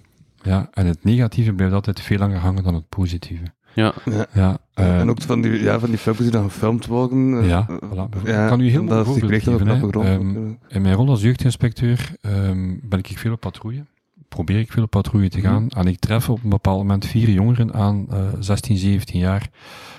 Ja, 0.43 0.67
en 0.73 0.85
het 0.85 1.03
negatieve 1.03 1.53
blijft 1.53 1.73
altijd 1.73 2.01
veel 2.01 2.17
langer 2.17 2.37
hangen 2.39 2.63
dan 2.63 2.73
het 2.73 2.89
positieve. 2.89 3.43
Ja. 3.73 3.93
Ja. 4.05 4.25
Ja, 4.33 4.57
eh, 4.73 4.99
en 4.99 5.09
ook 5.09 5.21
van 5.21 5.41
die, 5.41 5.51
ja, 5.63 5.79
van 5.79 5.89
die 5.89 5.97
filmpjes 5.97 6.27
die 6.29 6.35
dan 6.39 6.49
gefilmd 6.51 6.85
worden. 6.85 7.39
eh, 7.41 7.47
Ja, 7.47 7.65
eh, 7.69 7.75
voilà. 7.89 8.17
Ik 8.23 8.47
kan 8.47 8.59
u 8.59 8.69
heel 8.69 8.83
mooi 8.83 9.03
die 9.03 9.03
voorbeeld 9.03 9.31
geven. 9.59 9.67
Ehm, 10.05 10.53
In 10.67 10.81
mijn 10.81 10.95
rol 10.95 11.09
als 11.09 11.21
jeugdinspecteur 11.21 12.15
ehm, 12.21 12.75
ben 12.83 12.99
ik 12.99 13.07
veel 13.17 13.31
op 13.33 13.39
patrouille. 13.39 13.85
Probeer 14.27 14.59
ik 14.59 14.71
veel 14.71 14.83
op 14.83 14.89
patrouille 14.89 15.29
te 15.29 15.41
gaan. 15.41 15.69
En 15.69 15.87
ik 15.87 15.99
tref 15.99 16.29
op 16.29 16.43
een 16.43 16.49
bepaald 16.49 16.77
moment 16.77 17.05
vier 17.05 17.29
jongeren 17.29 17.73
aan, 17.73 18.05
eh 18.09 18.27
16, 18.39 18.77
17 18.77 19.19
jaar, 19.19 19.49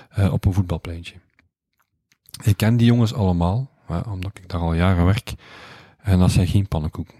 eh, 0.09 0.33
op 0.33 0.45
een 0.45 0.53
voetbalpleintje. 0.53 1.15
Ik 2.43 2.57
ken 2.57 2.77
die 2.77 2.87
jongens 2.87 3.13
allemaal, 3.13 3.69
omdat 4.09 4.31
ik 4.37 4.49
daar 4.49 4.61
al 4.61 4.73
jaren 4.73 5.05
werk. 5.05 5.33
En 5.97 6.19
dat 6.19 6.31
zijn 6.31 6.47
geen 6.47 6.67
pannenkoeken. 6.67 7.15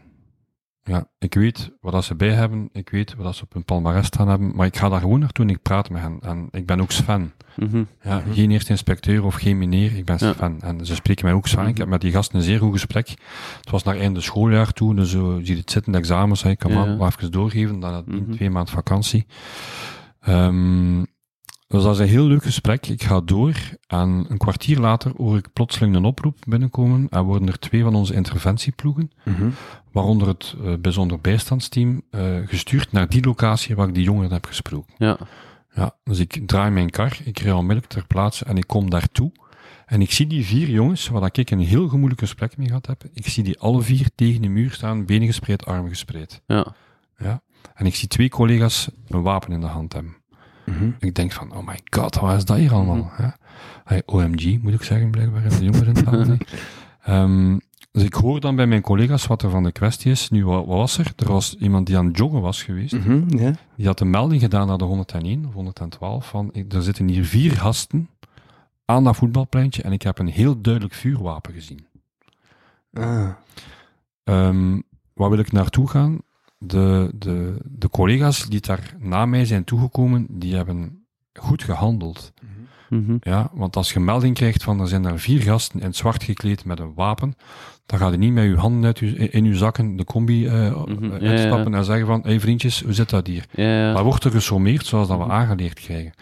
Ja, 0.85 1.07
ik 1.19 1.33
weet 1.33 1.71
wat 1.81 2.03
ze 2.03 2.15
bij 2.15 2.31
hebben, 2.31 2.69
ik 2.71 2.89
weet 2.89 3.15
wat 3.15 3.35
ze 3.35 3.43
op 3.43 3.53
hun 3.53 3.65
palmarès 3.65 4.05
staan 4.05 4.27
hebben, 4.27 4.55
maar 4.55 4.65
ik 4.65 4.77
ga 4.77 4.89
daar 4.89 4.99
gewoon 4.99 5.19
naartoe 5.19 5.45
en 5.45 5.51
ik 5.51 5.61
praat 5.61 5.89
met 5.89 6.01
hen. 6.01 6.17
En 6.21 6.47
ik 6.51 6.65
ben 6.65 6.81
ook 6.81 6.91
Sven. 6.91 7.33
Mhm. 7.55 7.83
Ja, 8.01 8.23
geen 8.31 8.51
eerste 8.51 8.71
inspecteur 8.71 9.23
of 9.23 9.35
geen 9.35 9.57
meneer, 9.57 9.95
ik 9.97 10.05
ben 10.05 10.17
Ja. 10.19 10.33
Sven. 10.33 10.57
En 10.61 10.85
ze 10.85 10.95
spreken 10.95 11.25
mij 11.25 11.33
ook 11.33 11.47
Sven. 11.47 11.67
Ik 11.67 11.77
heb 11.77 11.87
met 11.87 12.01
die 12.01 12.11
gasten 12.11 12.35
een 12.37 12.43
zeer 12.43 12.59
goed 12.59 12.71
gesprek. 12.71 13.07
Het 13.59 13.69
was 13.69 13.83
naar 13.83 13.97
einde 13.97 14.21
schooljaar 14.21 14.71
toe, 14.73 14.95
dus 14.95 15.09
zo 15.11 15.39
zie 15.43 15.53
je 15.55 15.61
het 15.61 15.71
zitten, 15.71 15.91
de 15.91 15.97
examens, 15.97 16.43
ik 16.43 16.59
kan 16.59 16.71
Ja, 16.71 16.85
maar 16.95 17.07
even 17.07 17.31
doorgeven, 17.31 17.79
dan 17.79 17.93
had 17.93 18.03
ik 18.07 18.13
Mhm. 18.21 18.31
twee 18.31 18.49
maanden 18.49 18.73
vakantie. 18.73 19.25
Ehm, 20.19 21.03
dus 21.73 21.83
dat 21.83 21.93
is 21.93 21.99
een 21.99 22.07
heel 22.07 22.25
leuk 22.25 22.43
gesprek. 22.43 22.87
Ik 22.87 23.03
ga 23.03 23.21
door 23.21 23.53
en 23.87 24.25
een 24.29 24.37
kwartier 24.37 24.79
later 24.79 25.11
hoor 25.17 25.37
ik 25.37 25.53
plotseling 25.53 25.95
een 25.95 26.05
oproep 26.05 26.37
binnenkomen 26.47 27.07
en 27.09 27.23
worden 27.23 27.47
er 27.47 27.59
twee 27.59 27.83
van 27.83 27.95
onze 27.95 28.13
interventieploegen, 28.13 29.11
Mhm. 29.25 29.49
waaronder 29.91 30.27
het 30.27 30.55
eh, 30.63 30.73
bijzonder 30.81 31.19
bijstandsteam, 31.21 32.01
eh, 32.09 32.35
gestuurd 32.45 32.91
naar 32.91 33.09
die 33.09 33.25
locatie 33.25 33.75
waar 33.75 33.87
ik 33.87 33.93
die 33.93 34.03
jongeren 34.03 34.31
heb 34.31 34.45
gesproken. 34.45 34.93
Ja. 34.97 35.17
Ja, 35.75 35.95
dus 36.03 36.19
ik 36.19 36.41
draai 36.47 36.71
mijn 36.71 36.89
kar, 36.89 37.17
ik 37.23 37.39
rij 37.39 37.51
onmiddellijk 37.51 37.93
ter 37.93 38.07
plaatse 38.07 38.45
en 38.45 38.57
ik 38.57 38.67
kom 38.67 38.89
daartoe. 38.89 39.31
En 39.85 40.01
ik 40.01 40.11
zie 40.11 40.27
die 40.27 40.45
vier 40.45 40.69
jongens, 40.69 41.07
waar 41.07 41.29
ik 41.31 41.51
een 41.51 41.59
heel 41.59 41.87
gemoeilijk 41.87 42.19
gesprek 42.21 42.57
mee 42.57 42.67
gehad 42.67 42.85
heb, 42.85 43.03
ik 43.13 43.27
zie 43.27 43.43
die 43.43 43.59
alle 43.59 43.81
vier 43.81 44.09
tegen 44.15 44.41
de 44.41 44.47
muur 44.47 44.71
staan, 44.71 45.05
benen 45.05 45.27
gespreid, 45.27 45.65
armen 45.65 45.89
gespreid. 45.89 46.41
Ja. 46.47 46.75
Ja. 47.17 47.41
En 47.73 47.85
ik 47.85 47.95
zie 47.95 48.07
twee 48.07 48.29
collega's 48.29 48.89
een 49.07 49.21
wapen 49.21 49.51
in 49.51 49.59
de 49.59 49.65
hand 49.67 49.93
hebben. 49.93 50.15
Mhm. 50.65 50.89
Ik 50.99 51.15
denk 51.15 51.31
van, 51.31 51.55
oh 51.55 51.67
my 51.67 51.79
god, 51.89 52.15
wat 52.19 52.35
is 52.35 52.45
dat 52.45 52.57
hier 52.57 52.73
allemaal? 52.73 53.09
hè? 53.11 53.27
Hey, 53.83 54.01
OMG, 54.05 54.61
moet 54.61 54.73
ik 54.73 54.83
zeggen, 54.83 55.11
blijkbaar 55.11 55.49
de 55.49 55.63
jongerentaal. 55.63 56.25
Ehm, 57.03 57.57
dus 57.91 58.03
ik 58.03 58.13
hoor 58.13 58.39
dan 58.39 58.55
bij 58.55 58.67
mijn 58.67 58.81
collega's 58.81 59.27
wat 59.27 59.41
er 59.41 59.49
van 59.49 59.63
de 59.63 59.71
kwestie 59.71 60.11
is. 60.11 60.29
Nu, 60.29 60.45
wat, 60.45 60.65
wat 60.65 60.77
was 60.77 60.97
er? 60.97 61.13
Er 61.15 61.27
was 61.27 61.55
iemand 61.55 61.87
die 61.87 61.97
aan 61.97 62.05
het 62.05 62.17
joggen 62.17 62.41
was 62.41 62.63
geweest. 62.63 62.93
Mhm. 62.93 63.53
Die 63.75 63.85
had 63.85 63.99
een 63.99 64.09
melding 64.09 64.41
gedaan 64.41 64.67
naar 64.67 64.77
de 64.77 64.83
101 64.83 65.45
of 65.45 65.53
112 65.53 66.27
van 66.27 66.53
er 66.69 66.83
zitten 66.83 67.07
hier 67.07 67.25
vier 67.25 67.51
gasten 67.51 68.09
aan 68.85 69.03
dat 69.03 69.15
voetbalpleintje 69.15 69.81
en 69.81 69.91
ik 69.91 70.01
heb 70.01 70.19
een 70.19 70.27
heel 70.27 70.61
duidelijk 70.61 70.93
vuurwapen 70.93 71.53
gezien. 71.53 71.85
Ah. 72.93 73.29
Ehm, 74.23 74.79
waar 75.13 75.29
wil 75.29 75.39
ik 75.39 75.51
naartoe 75.51 75.87
gaan? 75.89 76.19
De, 76.65 77.11
de, 77.15 77.57
de 77.63 77.89
collega's 77.89 78.45
die 78.45 78.61
daar 78.61 78.95
na 78.99 79.25
mij 79.25 79.45
zijn 79.45 79.63
toegekomen, 79.63 80.25
die 80.29 80.55
hebben 80.55 81.05
goed 81.33 81.63
gehandeld. 81.63 82.33
Mhm. 82.89 83.17
Ja, 83.19 83.49
want 83.53 83.75
als 83.75 83.93
je 83.93 83.99
melding 83.99 84.35
krijgt 84.35 84.63
van 84.63 84.79
er 84.79 84.87
zijn 84.87 85.01
daar 85.01 85.19
vier 85.19 85.41
gasten 85.41 85.79
in 85.79 85.85
het 85.85 85.95
zwart 85.95 86.23
gekleed 86.23 86.65
met 86.65 86.79
een 86.79 86.93
wapen, 86.95 87.35
dan 87.85 87.99
ga 87.99 88.09
je 88.09 88.17
niet 88.17 88.33
met 88.33 88.43
je 88.43 88.55
handen 88.55 88.85
uit 88.85 88.99
je, 88.99 89.15
in 89.15 89.45
je 89.45 89.55
zakken 89.55 89.95
de 89.95 90.03
combi 90.03 90.47
Mhm, 90.47 91.05
ja, 91.05 91.17
ja, 91.19 91.29
uitstappen 91.29 91.73
en 91.73 91.85
zeggen 91.85 92.05
van, 92.05 92.21
hé 92.21 92.29
hey 92.29 92.39
vriendjes, 92.39 92.81
hoe 92.81 92.93
zit 92.93 93.09
dat 93.09 93.27
hier? 93.27 93.45
Ja. 93.51 93.93
Maar 93.93 94.03
wordt 94.03 94.23
er 94.23 94.31
gesommeerd 94.31 94.85
zoals 94.85 95.07
dat 95.07 95.17
we 95.17 95.27
aangeleerd 95.27 95.79
krijgen. 95.79 96.13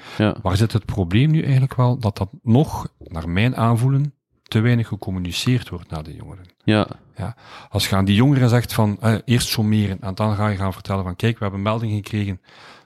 Waar 0.42 0.58
zit 0.58 0.74
het 0.74 0.86
probleem 0.86 1.32
nu 1.32 1.42
eigenlijk 1.42 1.76
wel? 1.76 2.00
Dat 2.00 2.18
dat 2.18 2.30
nog, 2.42 2.88
naar 3.00 3.30
mijn 3.30 3.56
aanvoelen, 3.56 4.14
te 4.44 4.60
weinig 4.60 4.88
gecommuniceerd 4.88 5.70
wordt 5.70 5.90
naar 5.90 6.04
de 6.04 6.16
jongeren. 6.16 6.46
Ja. 6.64 6.88
Als 7.70 7.90
je 7.90 7.96
aan 7.96 8.06
die 8.06 8.16
jongeren 8.16 8.50
zegt 8.50 8.74
van, 8.74 8.98
eh, 9.00 9.14
eerst 9.26 9.48
sommeren 9.48 10.02
en 10.02 10.16
dan 10.16 10.36
ga 10.36 10.48
je 10.48 10.58
gaan 10.58 10.74
vertellen 10.74 11.04
van, 11.04 11.16
kijk, 11.16 11.38
we 11.38 11.44
hebben 11.44 11.62
melding 11.62 11.92
gekregen 11.94 12.42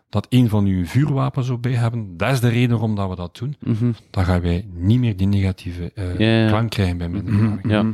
dat 0.10 0.28
een 0.30 0.50
van 0.50 0.68
u 0.68 0.78
een 0.80 0.88
vuurwapen 0.88 1.44
zou 1.44 1.58
bij 1.58 1.72
hebben, 1.74 2.18
dat 2.18 2.32
is 2.32 2.40
de 2.40 2.48
reden 2.48 2.70
waarom 2.70 2.96
dat 2.96 3.10
we 3.10 3.16
dat 3.16 3.38
doen, 3.38 3.56
Mhm. 3.60 3.92
dan 4.12 4.26
gaan 4.26 4.42
wij 4.42 4.66
niet 4.74 5.00
meer 5.00 5.18
die 5.18 5.28
negatieve 5.28 5.92
eh, 5.94 6.48
klank 6.48 6.70
krijgen 6.70 6.98
bij 6.98 7.10
minderjarigen. 7.10 7.70
Ja. 7.70 7.86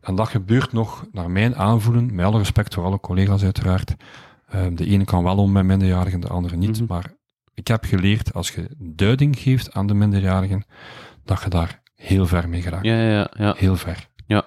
En 0.00 0.14
dat 0.14 0.28
gebeurt 0.28 0.72
nog, 0.72 1.06
naar 1.12 1.30
mijn 1.30 1.56
aanvoelen, 1.56 2.14
met 2.14 2.24
alle 2.24 2.38
respect 2.38 2.74
voor 2.74 2.84
alle 2.84 3.00
collega's 3.00 3.42
uiteraard. 3.42 3.94
Eh, 4.46 4.62
de 4.74 4.86
ene 4.86 5.04
kan 5.04 5.22
wel 5.22 5.36
om 5.36 5.52
met 5.52 5.64
minderjarigen, 5.64 6.20
de 6.20 6.28
andere 6.28 6.56
niet. 6.56 6.80
Mhm. 6.80 6.92
Maar 6.92 7.12
ik 7.54 7.66
heb 7.68 7.84
geleerd, 7.84 8.34
als 8.34 8.50
je 8.50 8.68
duiding 8.78 9.38
geeft 9.38 9.72
aan 9.74 9.86
de 9.86 9.94
minderjarigen, 9.94 10.64
dat 11.24 11.42
je 11.42 11.48
daar 11.48 11.80
heel 11.94 12.26
ver 12.26 12.48
mee 12.48 12.62
geraakt. 12.62 12.84
Ja, 12.84 13.00
ja, 13.08 13.30
ja. 13.36 13.54
Heel 13.58 13.76
ver. 13.76 14.08
Ja. 14.26 14.44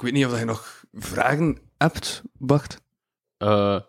Ik 0.00 0.06
weet 0.06 0.14
niet 0.14 0.26
of 0.26 0.38
je 0.38 0.44
nog 0.44 0.84
vragen 0.92 1.58
hebt, 1.78 2.22
Bart. 2.32 2.80
Eh, 3.36 3.48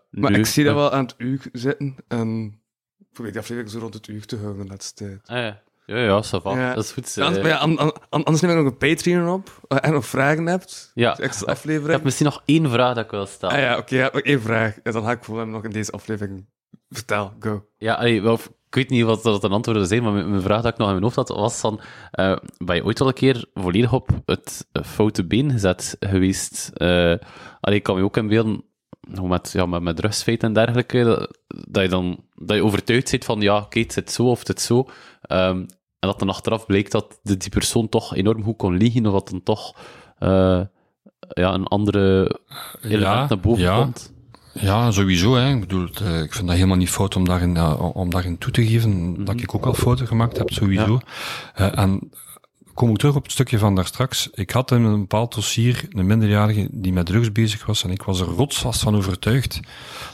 Maar 0.09 0.31
nu- 0.31 0.37
ik 0.37 0.45
zie 0.45 0.63
dat 0.63 0.73
eh, 0.73 0.79
wel 0.79 0.91
aan 0.91 1.03
het 1.05 1.13
uur 1.17 1.41
zitten. 1.51 1.95
En 2.07 2.61
ik 2.99 3.05
probeer 3.13 3.31
die 3.31 3.41
aflevering 3.41 3.71
zo 3.73 3.79
rond 3.79 3.93
het 3.93 4.07
uur 4.07 4.25
te 4.25 4.37
houden 4.37 4.63
de 4.63 4.69
laatste 4.69 4.93
tijd. 5.05 5.19
Ah, 5.27 5.37
ja, 5.37 5.61
ja, 5.85 5.97
ja, 5.97 6.23
ça. 6.23 6.41
Ja. 6.43 6.73
Dat 6.73 6.83
is 6.83 6.91
goed. 6.91 7.13
Ja, 7.13 7.25
anders, 7.25 7.43
eh. 7.45 7.49
ja, 7.51 7.57
an- 7.57 7.77
an- 7.77 7.93
an- 8.09 8.23
anders 8.23 8.41
neem 8.41 8.51
ik 8.51 8.57
nog 8.63 8.65
een 8.65 8.77
Patreon 8.77 9.29
op. 9.29 9.61
en 9.67 9.91
nog 9.93 10.05
vragen 10.05 10.45
hebt. 10.45 10.91
Ja. 10.93 11.09
Extra 11.09 11.27
Ik 11.27 11.37
heb 11.39 11.49
aflevering. 11.49 12.03
misschien 12.03 12.25
nog 12.25 12.41
één 12.45 12.69
vraag 12.69 12.95
dat 12.95 13.05
ik 13.05 13.11
wil 13.11 13.25
stellen. 13.25 13.55
Ah 13.55 13.61
ja, 13.61 13.77
oké, 13.77 13.97
maar 14.13 14.21
één 14.21 14.41
vraag. 14.41 14.77
En 14.83 14.91
dan 14.91 15.03
ga 15.03 15.11
ik 15.11 15.23
voor 15.23 15.39
hem 15.39 15.49
nog 15.49 15.63
in 15.63 15.69
deze 15.71 15.91
aflevering. 15.91 16.45
Vertel, 16.89 17.33
go. 17.39 17.65
Ja, 17.77 17.93
allee, 17.93 18.21
wel, 18.21 18.39
ik 18.71 18.77
weet 18.77 18.89
niet 18.89 19.03
wat 19.03 19.23
dat 19.23 19.43
een 19.43 19.51
antwoord 19.51 19.87
zijn, 19.87 20.03
maar 20.03 20.13
mijn 20.13 20.41
vraag 20.41 20.61
dat 20.61 20.71
ik 20.71 20.77
nog 20.77 20.87
in 20.87 20.93
mijn 20.93 21.03
hoofd 21.03 21.15
had, 21.15 21.29
was 21.29 21.61
dan, 21.61 21.81
eh 22.11 22.35
ben 22.57 22.75
je 22.75 22.83
ooit 22.85 22.99
wel 22.99 23.07
een 23.07 23.13
keer 23.13 23.45
volledig 23.53 23.93
op 23.93 24.09
het 24.25 24.67
foute 24.85 25.25
been 25.25 25.51
gezet 25.51 25.97
geweest? 25.99 26.71
Eh 26.73 27.15
allee, 27.59 27.77
ik 27.77 27.83
kan 27.83 27.95
me 27.95 28.03
ook 28.03 28.17
inbeelden, 28.17 28.63
hoe 29.13 29.27
met, 29.27 29.51
ja, 29.51 29.65
met, 29.65 29.81
met 29.81 30.37
en 30.39 30.53
dergelijke, 30.53 31.03
dat, 31.03 31.37
dat 31.47 31.83
je 31.83 31.89
dan 31.89 32.23
dat 32.35 32.55
je 32.55 32.63
overtuigd 32.63 33.09
zit 33.09 33.25
van, 33.25 33.41
ja, 33.41 33.57
oké, 33.57 33.79
het 33.79 33.93
zit 33.93 34.11
zo 34.11 34.29
of 34.29 34.47
het 34.47 34.61
zo. 34.61 34.87
Ehm, 35.21 35.57
en 35.99 36.07
dat 36.07 36.19
dan 36.19 36.29
achteraf 36.29 36.65
bleek 36.65 36.91
dat 36.91 37.19
de, 37.23 37.37
die 37.37 37.49
persoon 37.49 37.89
toch 37.89 38.15
enorm 38.15 38.43
goed 38.43 38.57
kon 38.57 38.77
liegen, 38.77 39.05
of 39.05 39.13
dat 39.13 39.29
dan 39.29 39.43
toch 39.43 39.75
eh, 40.17 40.61
ja, 41.29 41.53
een 41.53 41.67
andere 41.67 42.39
element 42.81 43.03
Ja, 43.03 43.25
naar 43.27 43.39
boven 43.39 43.63
ja. 43.63 43.81
komt. 43.83 44.13
Ja, 44.53 44.91
sowieso. 44.91 45.35
Hè. 45.35 45.53
Ik 45.53 45.59
bedoel, 45.59 45.87
eh, 46.03 46.21
ik 46.21 46.33
vind 46.33 46.47
dat 46.47 46.55
helemaal 46.55 46.77
niet 46.77 46.89
fout 46.89 47.15
om 47.15 47.25
daarin, 47.25 47.57
eh, 47.57 47.95
om 47.95 48.09
daarin 48.09 48.37
toe 48.37 48.51
te 48.51 48.67
geven 48.67 49.25
dat 49.25 49.39
ik 49.41 49.55
ook 49.55 49.65
al 49.65 49.73
fouten 49.73 50.07
gemaakt 50.07 50.37
heb, 50.37 50.49
sowieso. 50.49 50.99
Eh, 51.53 51.77
en 51.77 52.09
kom 52.73 52.89
ik 52.89 52.97
terug 52.97 53.15
op 53.15 53.23
het 53.23 53.31
stukje 53.31 53.57
van 53.57 53.75
daar 53.75 53.85
straks. 53.85 54.29
Ik 54.33 54.51
had 54.51 54.71
in 54.71 54.83
een 54.83 54.99
bepaald 54.99 55.33
dossier 55.35 55.85
een 55.89 56.05
minderjarige 56.05 56.67
die 56.71 56.93
met 56.93 57.05
drugs 57.05 57.31
bezig 57.31 57.65
was 57.65 57.83
en 57.83 57.89
ik 57.91 58.03
was 58.03 58.19
er 58.19 58.27
rotsvast 58.27 58.81
van 58.81 58.95
overtuigd 58.95 59.59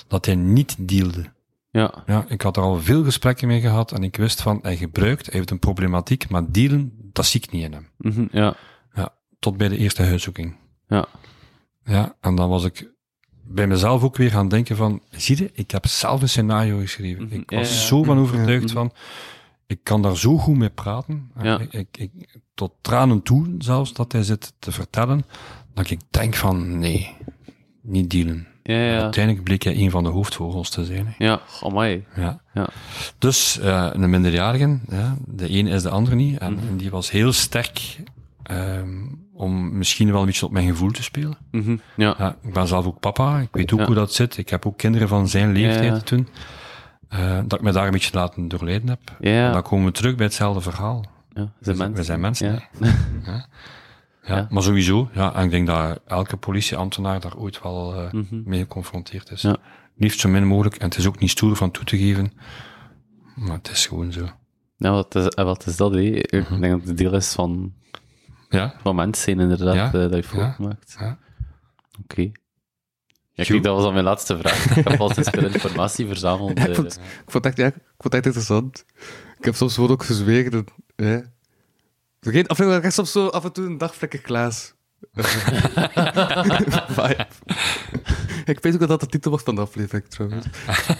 dat 0.07 0.25
hij 0.25 0.35
niet 0.35 0.75
dealde. 0.79 1.35
Ja, 1.71 2.03
Ja, 2.05 2.25
ik 2.27 2.41
had 2.41 2.57
er 2.57 2.63
al 2.63 2.81
veel 2.81 3.03
gesprekken 3.03 3.47
mee 3.47 3.61
gehad 3.61 3.91
en 3.91 4.03
ik 4.03 4.15
wist 4.15 4.41
van, 4.41 4.59
hij 4.61 4.77
gebruikt, 4.77 5.25
hij 5.25 5.35
heeft 5.35 5.51
een 5.51 5.59
problematiek, 5.59 6.29
maar 6.29 6.51
dealen, 6.51 6.91
dat 7.11 7.25
zie 7.25 7.41
ik 7.41 7.51
niet 7.51 7.63
in 7.63 7.73
hem. 7.73 7.87
mhm, 7.97 8.25
ja, 8.31 8.55
Ja, 8.93 9.13
tot 9.39 9.57
bij 9.57 9.67
de 9.67 9.77
eerste 9.77 10.03
huiszoeking. 10.03 10.55
ja. 10.87 11.05
Ja, 11.83 12.15
en 12.21 12.35
dan 12.35 12.49
was 12.49 12.63
ik 12.63 12.91
bij 13.47 13.67
mezelf 13.67 14.03
ook 14.03 14.17
weer 14.17 14.29
gaan 14.31 14.47
denken 14.47 14.75
van, 14.75 15.01
zie 15.09 15.37
je, 15.37 15.49
ik 15.53 15.71
heb 15.71 15.85
zelf 15.87 16.21
een 16.21 16.29
scenario 16.29 16.77
geschreven. 16.79 17.23
Mhm, 17.23 17.33
Ik 17.33 17.51
ja, 17.51 17.57
was 17.57 17.69
ja. 17.69 17.75
zo 17.85 18.03
van 18.03 18.17
overtuigd 18.17 18.63
Mhm. 18.65 18.73
van, 18.73 18.91
ik 19.67 19.79
kan 19.83 20.01
daar 20.01 20.17
zo 20.17 20.37
goed 20.37 20.57
mee 20.57 20.69
praten. 20.69 21.31
Ja. 21.41 21.59
Ik, 21.59 21.73
ik, 21.73 21.87
ik- 21.91 22.39
tot 22.53 22.71
tranen 22.81 23.21
toe 23.21 23.55
zelfs, 23.59 23.93
dat 23.93 24.11
hij 24.11 24.23
zit 24.23 24.53
te 24.59 24.71
vertellen, 24.71 25.25
dat 25.73 25.89
ik 25.89 25.99
denk 26.09 26.35
van, 26.35 26.79
nee, 26.79 27.15
niet 27.81 28.09
dealen. 28.09 28.47
Ja, 28.63 28.75
ja. 28.77 29.01
Uiteindelijk 29.01 29.43
bleek 29.43 29.63
hij 29.63 29.75
een 29.77 29.91
van 29.91 30.03
de 30.03 30.09
hoofdvogels 30.09 30.69
te 30.69 30.85
zijn. 30.85 31.15
Ja, 31.17 31.41
amai. 31.61 32.05
Ja. 32.15 32.41
Ja. 32.53 32.67
Dus 33.17 33.59
eh, 33.59 33.89
een 33.93 34.09
minderjarige, 34.09 34.79
ja, 34.89 35.17
de 35.25 35.49
een 35.51 35.67
is 35.67 35.81
de 35.81 35.89
andere 35.89 36.15
niet. 36.15 36.37
En, 36.37 36.53
Mhm. 36.53 36.67
en 36.67 36.77
die 36.77 36.89
was 36.89 37.11
heel 37.11 37.31
sterk 37.33 37.97
ehm, 38.43 39.05
om 39.37 39.77
misschien 39.77 40.11
wel 40.11 40.19
een 40.19 40.25
beetje 40.25 40.45
op 40.45 40.51
mijn 40.51 40.67
gevoel 40.67 40.91
te 40.91 41.03
spelen. 41.03 41.37
Mhm. 41.51 41.77
Ja. 41.95 42.15
Ja, 42.17 42.35
ik 42.43 42.53
ben 42.53 42.67
zelf 42.67 42.85
ook 42.85 42.99
papa, 42.99 43.39
ik 43.39 43.49
weet 43.51 43.73
ook 43.73 43.79
Ja. 43.79 43.85
hoe 43.85 43.95
dat 43.95 44.13
zit. 44.13 44.37
Ik 44.37 44.49
heb 44.49 44.65
ook 44.65 44.77
kinderen 44.77 45.07
van 45.07 45.27
zijn 45.27 45.51
leeftijd 45.51 45.93
Ja. 45.93 45.99
toen. 45.99 46.27
eh, 47.07 47.39
dat 47.45 47.53
ik 47.59 47.61
me 47.65 47.71
daar 47.71 47.85
een 47.85 47.91
beetje 47.91 48.17
laten 48.17 48.47
doorleiden 48.47 48.89
heb. 48.89 48.99
En 49.19 49.51
dan 49.51 49.61
komen 49.61 49.85
we 49.85 49.91
terug 49.91 50.15
bij 50.15 50.25
hetzelfde 50.25 50.61
verhaal. 50.61 51.05
ja. 51.33 51.51
Zijn 51.59 51.93
We 51.93 52.03
zijn 52.03 52.19
mensen. 52.19 52.63
Ja. 54.23 54.47
Maar 54.49 54.63
sowieso, 54.63 55.09
ja, 55.13 55.33
en 55.35 55.43
ik 55.43 55.49
denk 55.51 55.67
dat 55.67 55.99
elke 56.07 56.37
politieambtenaar 56.37 57.19
daar 57.19 57.35
ooit 57.37 57.61
wel 57.61 57.95
eh, 57.95 58.11
Mhm. 58.11 58.41
mee 58.45 58.59
geconfronteerd 58.59 59.31
is. 59.31 59.45
Liefst 59.97 60.19
zo 60.19 60.29
min 60.29 60.47
mogelijk. 60.47 60.75
En 60.75 60.85
het 60.85 60.97
is 60.97 61.07
ook 61.07 61.19
niet 61.19 61.29
stoer 61.29 61.55
van 61.55 61.71
toe 61.71 61.83
te 61.85 61.97
geven. 61.97 62.31
Maar 63.35 63.57
het 63.57 63.69
is 63.71 63.85
gewoon 63.85 64.11
zo. 64.11 64.29
Ja, 64.77 64.91
wat 64.91 65.15
is, 65.15 65.27
eh, 65.27 65.45
wat 65.45 65.65
is 65.65 65.75
dat? 65.77 65.95
Ik 65.95 66.31
Mhm. 66.49 66.59
denk 66.61 66.79
dat 66.79 66.87
het 66.87 66.97
deel 66.97 67.13
is 67.13 67.31
van, 67.33 67.73
Ja, 68.49 68.73
van 68.81 68.95
mensen 68.95 69.23
zijn, 69.23 69.39
inderdaad, 69.39 69.75
Ja. 69.75 69.85
eh, 69.85 69.91
dat 69.91 70.11
je 70.11 70.15
Ja. 70.17 70.23
voortmaakt. 70.23 70.95
Ja. 70.99 71.17
Oké. 72.03 72.21
Ja, 72.21 73.43
Goed. 73.43 73.45
kijk, 73.51 73.63
dat 73.63 73.75
was 73.75 73.85
al 73.85 73.91
mijn 73.91 74.03
laatste 74.03 74.37
vraag. 74.37 74.77
Ik 74.77 74.87
heb 74.87 74.99
al 74.99 75.09
sinds 75.13 75.29
veel 75.33 75.45
informatie 75.45 76.07
verzameld. 76.07 76.57
Ja, 76.57 76.63
ik, 76.63 76.69
eh. 76.69 76.75
vond, 76.75 76.95
ik, 77.25 77.31
vond 77.31 77.45
echt, 77.45 77.57
ja, 77.57 77.65
ik 77.65 77.73
vond 77.73 78.03
het 78.03 78.13
echt 78.13 78.25
interessant. 78.25 78.85
Ik 79.37 79.45
heb 79.45 79.55
soms 79.55 79.73
gewoon 79.73 79.89
ook 79.89 80.03
gezwegen. 80.03 80.51
Dat, 80.51 80.71
hè. 80.95 81.19
Geen 82.21 82.47
aflevering, 82.47 82.77
ik 82.77 82.83
heb 82.83 82.91
soms 82.93 83.11
zo 83.11 83.27
af 83.27 83.43
en 83.43 83.51
toe 83.51 83.65
een 83.65 83.77
dagvlekken 83.77 84.21
Klaas. 84.21 84.73
Vibe. 86.97 87.27
ik 88.45 88.59
weet 88.59 88.73
ook 88.73 88.79
dat 88.79 88.89
dat 88.89 88.99
de 88.99 89.05
titel 89.07 89.31
was 89.31 89.41
van 89.41 89.55
de 89.55 89.61
aflevering, 89.61 90.07
trouwens. 90.07 90.45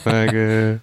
Maar, 0.04 0.28
eh 0.28 0.74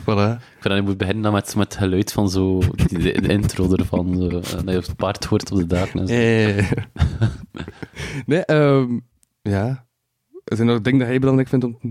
voilà. 0.00 0.30
Ik 0.36 0.58
vind 0.60 0.62
dat 0.62 0.76
je 0.76 0.82
moet 0.82 0.96
beginnen 0.98 1.22
dan 1.22 1.32
met, 1.32 1.54
met 1.56 1.72
het 1.72 1.82
geluid 1.82 2.12
van 2.12 2.30
zo, 2.30 2.58
de, 2.58 2.98
de- 2.98 3.20
de 3.20 3.28
intro 3.32 3.72
ervan, 3.76 4.16
zo, 4.16 4.26
eh, 4.26 4.32
dat 4.32 4.64
je 4.64 4.70
het 4.70 4.96
paard 4.96 5.24
hoort 5.24 5.50
op 5.52 5.58
de 5.58 5.66
daken 5.66 6.00
en 6.00 6.06
zo. 6.08 6.14
Eh. 6.14 6.70
nee, 8.26 8.44
ehm 8.44 8.98
ja. 9.42 9.86
Er 10.44 10.56
zijn 10.56 10.68
nog 10.68 10.80
dingen 10.80 10.98
dat 10.98 11.08
jij 11.08 11.18
belangrijk 11.18 11.48
vindt 11.48 11.64
om 11.64 11.78
te 11.80 11.88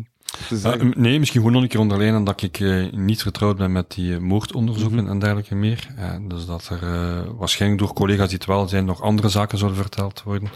Uh, 0.51 0.59
zeggen. 0.59 0.93
nee, 0.97 1.19
misschien 1.19 1.39
gewoon 1.39 1.55
nog 1.55 1.63
een 1.63 1.69
keer 1.69 1.79
onderlijnen 1.79 2.23
dat 2.23 2.41
ik 2.41 2.59
eh, 2.59 2.91
niet 2.91 3.21
vertrouwd 3.21 3.57
ben 3.57 3.71
met 3.71 3.91
die 3.91 4.13
eh, 4.13 4.19
moordonderzoeken 4.19 4.97
Mhm. 5.03 5.11
en 5.11 5.19
dergelijke 5.19 5.55
meer. 5.55 5.87
Dus 6.27 6.45
dat 6.45 6.69
er 6.69 7.35
waarschijnlijk 7.37 7.81
door 7.81 7.93
collega's 7.93 8.27
die 8.27 8.37
het 8.37 8.45
wel 8.45 8.67
zijn 8.67 8.85
nog 8.85 9.01
andere 9.01 9.29
zaken 9.29 9.57
zullen 9.57 9.75
verteld 9.75 10.23
worden. 10.23 10.49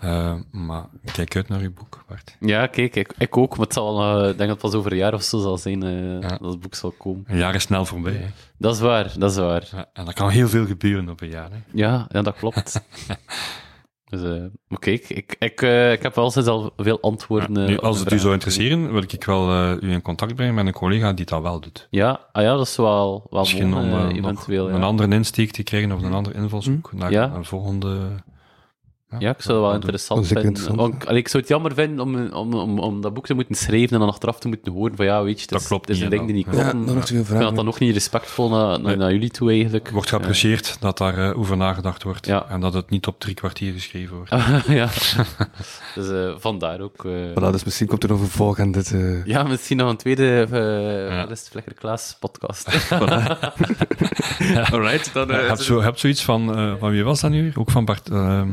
Eh, 0.00 0.34
maar 0.50 0.84
kijk 1.12 1.36
uit 1.36 1.48
naar 1.48 1.60
uw 1.60 1.72
boek, 1.72 2.04
Bart. 2.08 2.36
Ja, 2.40 2.66
kijk, 2.66 2.96
ik, 2.96 3.14
ik 3.18 3.36
ook, 3.36 3.50
maar 3.56 3.64
het 3.66 3.74
zal, 3.74 4.00
eh, 4.02 4.18
ik 4.30 4.36
denk 4.36 4.38
dat 4.38 4.48
het 4.48 4.58
pas 4.58 4.74
over 4.74 4.92
een 4.92 4.98
jaar 4.98 5.14
of 5.14 5.22
zo 5.22 5.38
zal 5.40 5.58
zijn 5.58 5.82
eh, 5.82 6.20
Ja. 6.20 6.28
dat 6.38 6.50
het 6.52 6.60
boek 6.60 6.74
zal 6.74 6.90
komen. 6.98 7.24
Een 7.26 7.36
jaar 7.38 7.54
is 7.54 7.62
snel 7.62 7.84
voorbij. 7.84 8.12
Hè. 8.12 8.26
Dat 8.58 8.74
is 8.74 8.80
waar, 8.80 9.12
dat 9.18 9.30
is 9.30 9.36
waar. 9.36 9.68
Ja, 9.72 9.86
en 9.92 10.06
er 10.06 10.14
kan 10.14 10.28
heel 10.28 10.48
veel 10.48 10.66
gebeuren 10.66 11.08
op 11.08 11.20
een 11.20 11.28
jaar. 11.30 11.50
Hè. 11.50 11.56
Ja, 11.72 12.06
ja 12.08 12.22
dat 12.22 12.36
klopt. 12.36 12.80
dus, 14.10 14.20
maar 14.68 14.78
kijk, 14.78 15.08
ik, 15.08 15.36
ik, 15.38 15.60
ik 15.92 16.02
heb 16.02 16.14
wel 16.14 16.30
sinds 16.30 16.48
al 16.48 16.72
veel 16.76 17.00
antwoorden. 17.00 17.52
Nu, 17.66 17.78
als 17.78 17.98
het 17.98 18.12
u 18.12 18.18
zou 18.18 18.32
interesseren, 18.32 18.92
wil 18.92 19.02
ik 19.02 19.24
wel 19.24 19.72
u 19.82 19.92
in 19.92 20.02
contact 20.02 20.34
brengen 20.34 20.54
met 20.54 20.66
een 20.66 20.72
collega 20.72 21.12
die 21.12 21.26
dat 21.26 21.42
wel 21.42 21.60
doet. 21.60 21.86
Ja, 21.90 22.20
ah 22.32 22.42
ja, 22.42 22.56
dat 22.56 22.66
is 22.66 22.76
wel, 22.76 23.26
wel 23.30 23.40
Misschien 23.40 23.68
mooi, 23.68 23.92
om 23.92 24.08
eventueel. 24.24 24.70
een 24.70 24.82
andere 24.82 25.14
insteek 25.14 25.50
te 25.52 25.62
krijgen 25.62 25.92
of 25.92 26.02
een 26.02 26.12
andere 26.12 26.36
invalshoek 26.36 26.92
naar 26.92 27.10
Ja. 27.10 27.32
een 27.34 27.44
volgende... 27.44 27.98
Ja, 29.18 29.30
ik 29.30 29.40
zou 29.42 29.56
het 29.58 29.66
wel 29.66 29.74
interessant 29.74 30.20
Dat 30.20 30.28
vinden. 30.28 30.44
interessant. 30.46 30.80
Want, 30.80 31.06
allee, 31.06 31.20
ik 31.20 31.28
zou 31.28 31.42
het 31.42 31.52
jammer 31.52 31.74
vinden 31.74 32.00
om, 32.04 32.30
om, 32.32 32.54
om, 32.54 32.78
om 32.78 33.00
dat 33.00 33.14
boek 33.14 33.26
te 33.26 33.34
moeten 33.34 33.54
schrijven 33.54 33.92
en 33.92 33.98
dan 33.98 34.08
achteraf 34.08 34.38
te 34.38 34.48
moeten 34.48 34.72
horen 34.72 34.96
van 34.96 35.04
ja, 35.04 35.22
weet 35.22 35.34
je, 35.34 35.40
het 35.40 35.50
Dat 35.50 35.60
is, 35.60 35.66
klopt 35.66 35.88
het 35.88 35.96
is 35.96 36.02
een 36.02 36.08
niet, 36.08 36.18
ding 36.18 36.26
die 36.32 36.36
niet 36.36 36.54
ja. 36.56 36.70
klopt. 36.70 36.86
ja, 36.86 36.92
dan 36.92 36.98
Ik 36.98 37.26
vind 37.26 37.40
dat 37.40 37.54
dan 37.56 37.64
nog 37.64 37.78
niet 37.78 37.92
respectvol 37.92 38.48
naar, 38.48 38.66
naar, 38.68 38.80
Nee. 38.80 38.96
naar 38.96 39.12
jullie 39.12 39.30
toe 39.30 39.50
eigenlijk. 39.50 39.90
wordt 39.90 40.08
geapprecieerd 40.08 40.76
dat 40.80 40.98
daar 40.98 41.18
eh, 41.30 41.38
over 41.38 41.56
nagedacht 41.56 42.02
wordt. 42.02 42.26
Ja. 42.26 42.46
En 42.48 42.60
dat 42.60 42.72
het 42.74 42.90
niet 42.90 43.06
op 43.06 43.20
drie 43.20 43.34
kwartier 43.34 43.72
geschreven 43.72 44.16
wordt. 44.16 44.30
Ja. 44.66 44.88
dus 45.94 46.08
eh, 46.10 46.34
vandaar 46.38 46.80
ook. 46.80 47.04
eh, 47.04 47.12
Voilà, 47.30 47.50
dus 47.52 47.64
misschien 47.64 47.86
komt 47.86 48.02
er 48.02 48.08
nog 48.08 48.20
een 48.20 48.26
vervolg 48.26 48.58
aan 48.58 48.72
dit. 48.72 48.92
eh, 48.92 49.24
Ja, 49.24 49.42
misschien 49.42 49.76
nog 49.76 49.90
een 49.90 49.96
tweede 49.96 50.46
uh. 51.30 51.36
Vlekker 51.50 51.74
Klaas 51.74 52.16
podcast. 52.20 52.68
Alright, 54.72 55.12
dan... 55.12 55.26
Je 55.28 55.32
hebt, 55.34 55.60
zo, 55.62 55.82
zoiets 55.94 56.22
van, 56.24 56.56
eh, 56.56 56.72
van 56.78 56.90
wie 56.90 57.04
was 57.04 57.20
dat 57.20 57.30
nu? 57.30 57.52
Ook 57.54 57.70
van 57.70 57.84
Bart, 57.84 58.08
ehm, 58.08 58.48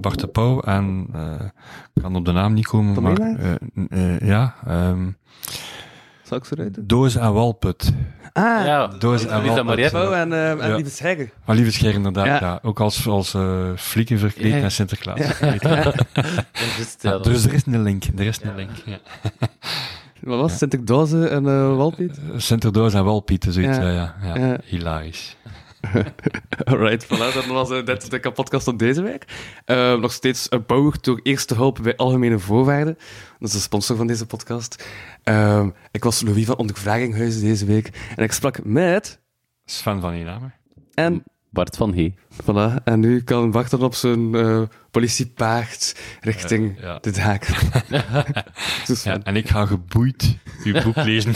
Bart 0.00 0.20
de 0.20 0.26
Pauw 0.26 0.60
en, 0.60 1.06
eh, 1.14 1.46
ik 1.94 2.02
kan 2.02 2.16
op 2.16 2.24
de 2.24 2.32
naam 2.32 2.52
niet 2.52 2.66
komen, 2.66 2.94
Van 2.94 3.02
maar, 3.02 3.16
eh, 3.18 3.54
eh, 4.14 4.20
ja, 4.20 4.54
ehm, 4.66 5.10
Zal 6.22 6.36
ik 6.40 6.44
zo 6.44 6.54
rijden? 6.54 6.86
Doos 6.86 7.16
en 7.16 7.32
Walput. 7.32 7.92
Ah, 8.32 8.64
ja, 8.64 8.86
Doos 8.86 9.26
en 9.26 9.42
Lisa 9.42 9.64
Walput. 9.64 9.94
Oh, 9.94 10.18
en, 10.18 10.32
eh 10.32 10.50
en 10.50 10.68
Ja. 10.68 10.74
Lieve 10.74 10.90
Schijger. 10.90 11.30
Maar 11.44 11.56
lieve 11.56 11.72
Scher, 11.72 11.94
inderdaad, 11.94 12.26
Ja. 12.26 12.38
ja. 12.40 12.58
Ook 12.62 12.80
als, 12.80 13.08
als 13.08 13.34
eh 13.34 13.68
flieken 13.76 14.18
verkleed 14.18 14.52
Ja. 14.52 14.58
naar 14.60 14.70
Sinterklaas. 14.70 15.18
Dus 17.22 17.44
er 17.44 17.52
is 17.52 17.66
een 17.66 17.82
link, 17.82 18.04
er 18.16 18.26
is 18.26 18.40
een 18.42 18.54
link. 18.54 18.70
Ja. 18.84 18.98
Wat 20.20 20.38
was 20.40 20.50
het? 20.50 20.58
Sinterdozen 20.58 21.30
en 21.30 21.46
eh 21.46 21.76
Walpiet? 21.76 22.20
Sinterdoos 22.36 22.94
en 22.94 23.04
Walpiet, 23.04 23.46
zoiets, 23.48 23.76
Ja. 23.76 23.82
ja, 23.88 24.14
ja, 24.22 24.34
ja. 24.34 24.46
Ja. 24.46 24.58
Hilarisch. 24.64 25.36
Alright, 26.70 27.04
voilà, 27.04 27.34
dat 27.34 27.46
was 27.46 27.70
uh, 27.70 27.84
dit 27.84 28.10
de 28.10 28.18
kapotkast 28.18 28.64
van 28.64 28.76
deze 28.76 29.02
week. 29.02 29.24
Eh, 29.64 29.94
nog 29.94 30.12
steeds 30.12 30.46
uh, 30.50 30.60
bouwig 30.66 31.00
door 31.00 31.20
eerste 31.22 31.54
hulp 31.54 31.78
bij 31.82 31.96
Algemene 31.96 32.38
Voorwaarden. 32.38 32.98
Dat 33.38 33.48
is 33.48 33.54
de 33.54 33.60
sponsor 33.60 33.96
van 33.96 34.06
deze 34.06 34.26
podcast. 34.26 34.84
Ehm, 35.22 35.68
ik 35.90 36.04
was 36.04 36.22
Louis 36.22 36.46
van 36.46 36.56
Ondervraginghuizen 36.56 37.42
deze 37.42 37.64
week 37.64 37.90
en 38.16 38.24
ik 38.24 38.32
sprak 38.32 38.64
met... 38.64 39.20
Sven 39.64 40.00
van 40.00 40.14
Inamer. 40.14 40.54
En, 40.94 41.24
Bart 41.50 41.76
van 41.76 41.94
Hey. 41.94 42.14
voilà, 42.42 42.82
en 42.84 43.00
nu 43.00 43.22
kan 43.22 43.50
Bart 43.50 43.70
dan 43.70 43.82
op 43.82 43.94
zijn 43.94 44.34
eh, 44.34 44.62
politiepaard 44.90 45.96
richting 46.20 46.76
Eh, 46.76 46.82
ja. 46.82 46.98
de 47.00 47.38
dus, 48.86 49.02
Ja, 49.12 49.22
en 49.22 49.36
ik 49.36 49.48
ga 49.48 49.66
geboeid 49.66 50.36
uw 50.64 50.82
boek 50.82 50.96
lezen. 50.96 51.34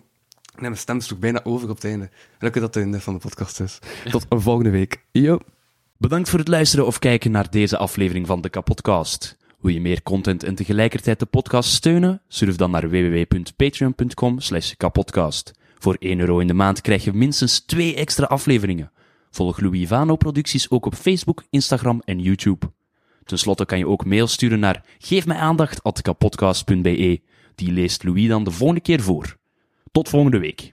Nee, 0.60 0.70
mijn 0.70 0.82
stem 0.82 1.00
sloeg 1.00 1.18
bijna 1.18 1.40
over 1.44 1.68
op 1.68 1.74
het 1.74 1.84
einde. 1.84 2.10
Gelukkig 2.38 2.62
dat 2.62 2.74
het 2.74 2.82
einde 2.82 3.00
van 3.00 3.14
de 3.14 3.20
podcast 3.20 3.60
is. 3.60 3.78
Tot 4.10 4.26
volgende 4.28 4.70
week. 4.70 5.04
Yo. 5.12 5.38
Bedankt 5.96 6.28
voor 6.28 6.38
het 6.38 6.48
luisteren 6.48 6.86
of 6.86 6.98
kijken 6.98 7.30
naar 7.30 7.50
deze 7.50 7.76
aflevering 7.76 8.26
van 8.26 8.40
de 8.40 8.48
Kapodcast. 8.48 9.36
Wil 9.60 9.72
je 9.72 9.80
meer 9.80 10.02
content 10.02 10.42
en 10.42 10.54
tegelijkertijd 10.54 11.18
de 11.18 11.26
podcast 11.26 11.70
steunen? 11.70 12.22
Surf 12.28 12.56
dan 12.56 12.70
naar 12.70 12.90
www.patreon.com 12.90 14.40
slash 14.40 14.72
kapodcast. 14.76 15.52
Voor 15.78 15.96
1 15.98 16.20
euro 16.20 16.38
in 16.38 16.46
de 16.46 16.54
maand 16.54 16.80
krijg 16.80 17.04
je 17.04 17.12
minstens 17.12 17.60
2 17.60 17.94
extra 17.94 18.26
afleveringen. 18.26 18.90
Volg 19.30 19.60
Louis 19.60 19.88
Vano 19.88 20.16
producties 20.16 20.70
ook 20.70 20.86
op 20.86 20.94
Facebook, 20.94 21.44
Instagram 21.50 22.02
en 22.04 22.20
YouTube. 22.20 22.72
Ten 23.24 23.38
slotte 23.38 23.64
kan 23.64 23.78
je 23.78 23.88
ook 23.88 24.04
mail 24.04 24.26
sturen 24.26 24.60
naar 24.60 24.84
geefmijaandacht.kapodcast.be. 24.98 27.20
Die 27.54 27.72
leest 27.72 28.04
Louis 28.04 28.28
dan 28.28 28.44
de 28.44 28.50
volgende 28.50 28.82
keer 28.82 29.00
voor. 29.00 29.37
Tot 29.92 30.08
volgende 30.08 30.38
week. 30.38 30.72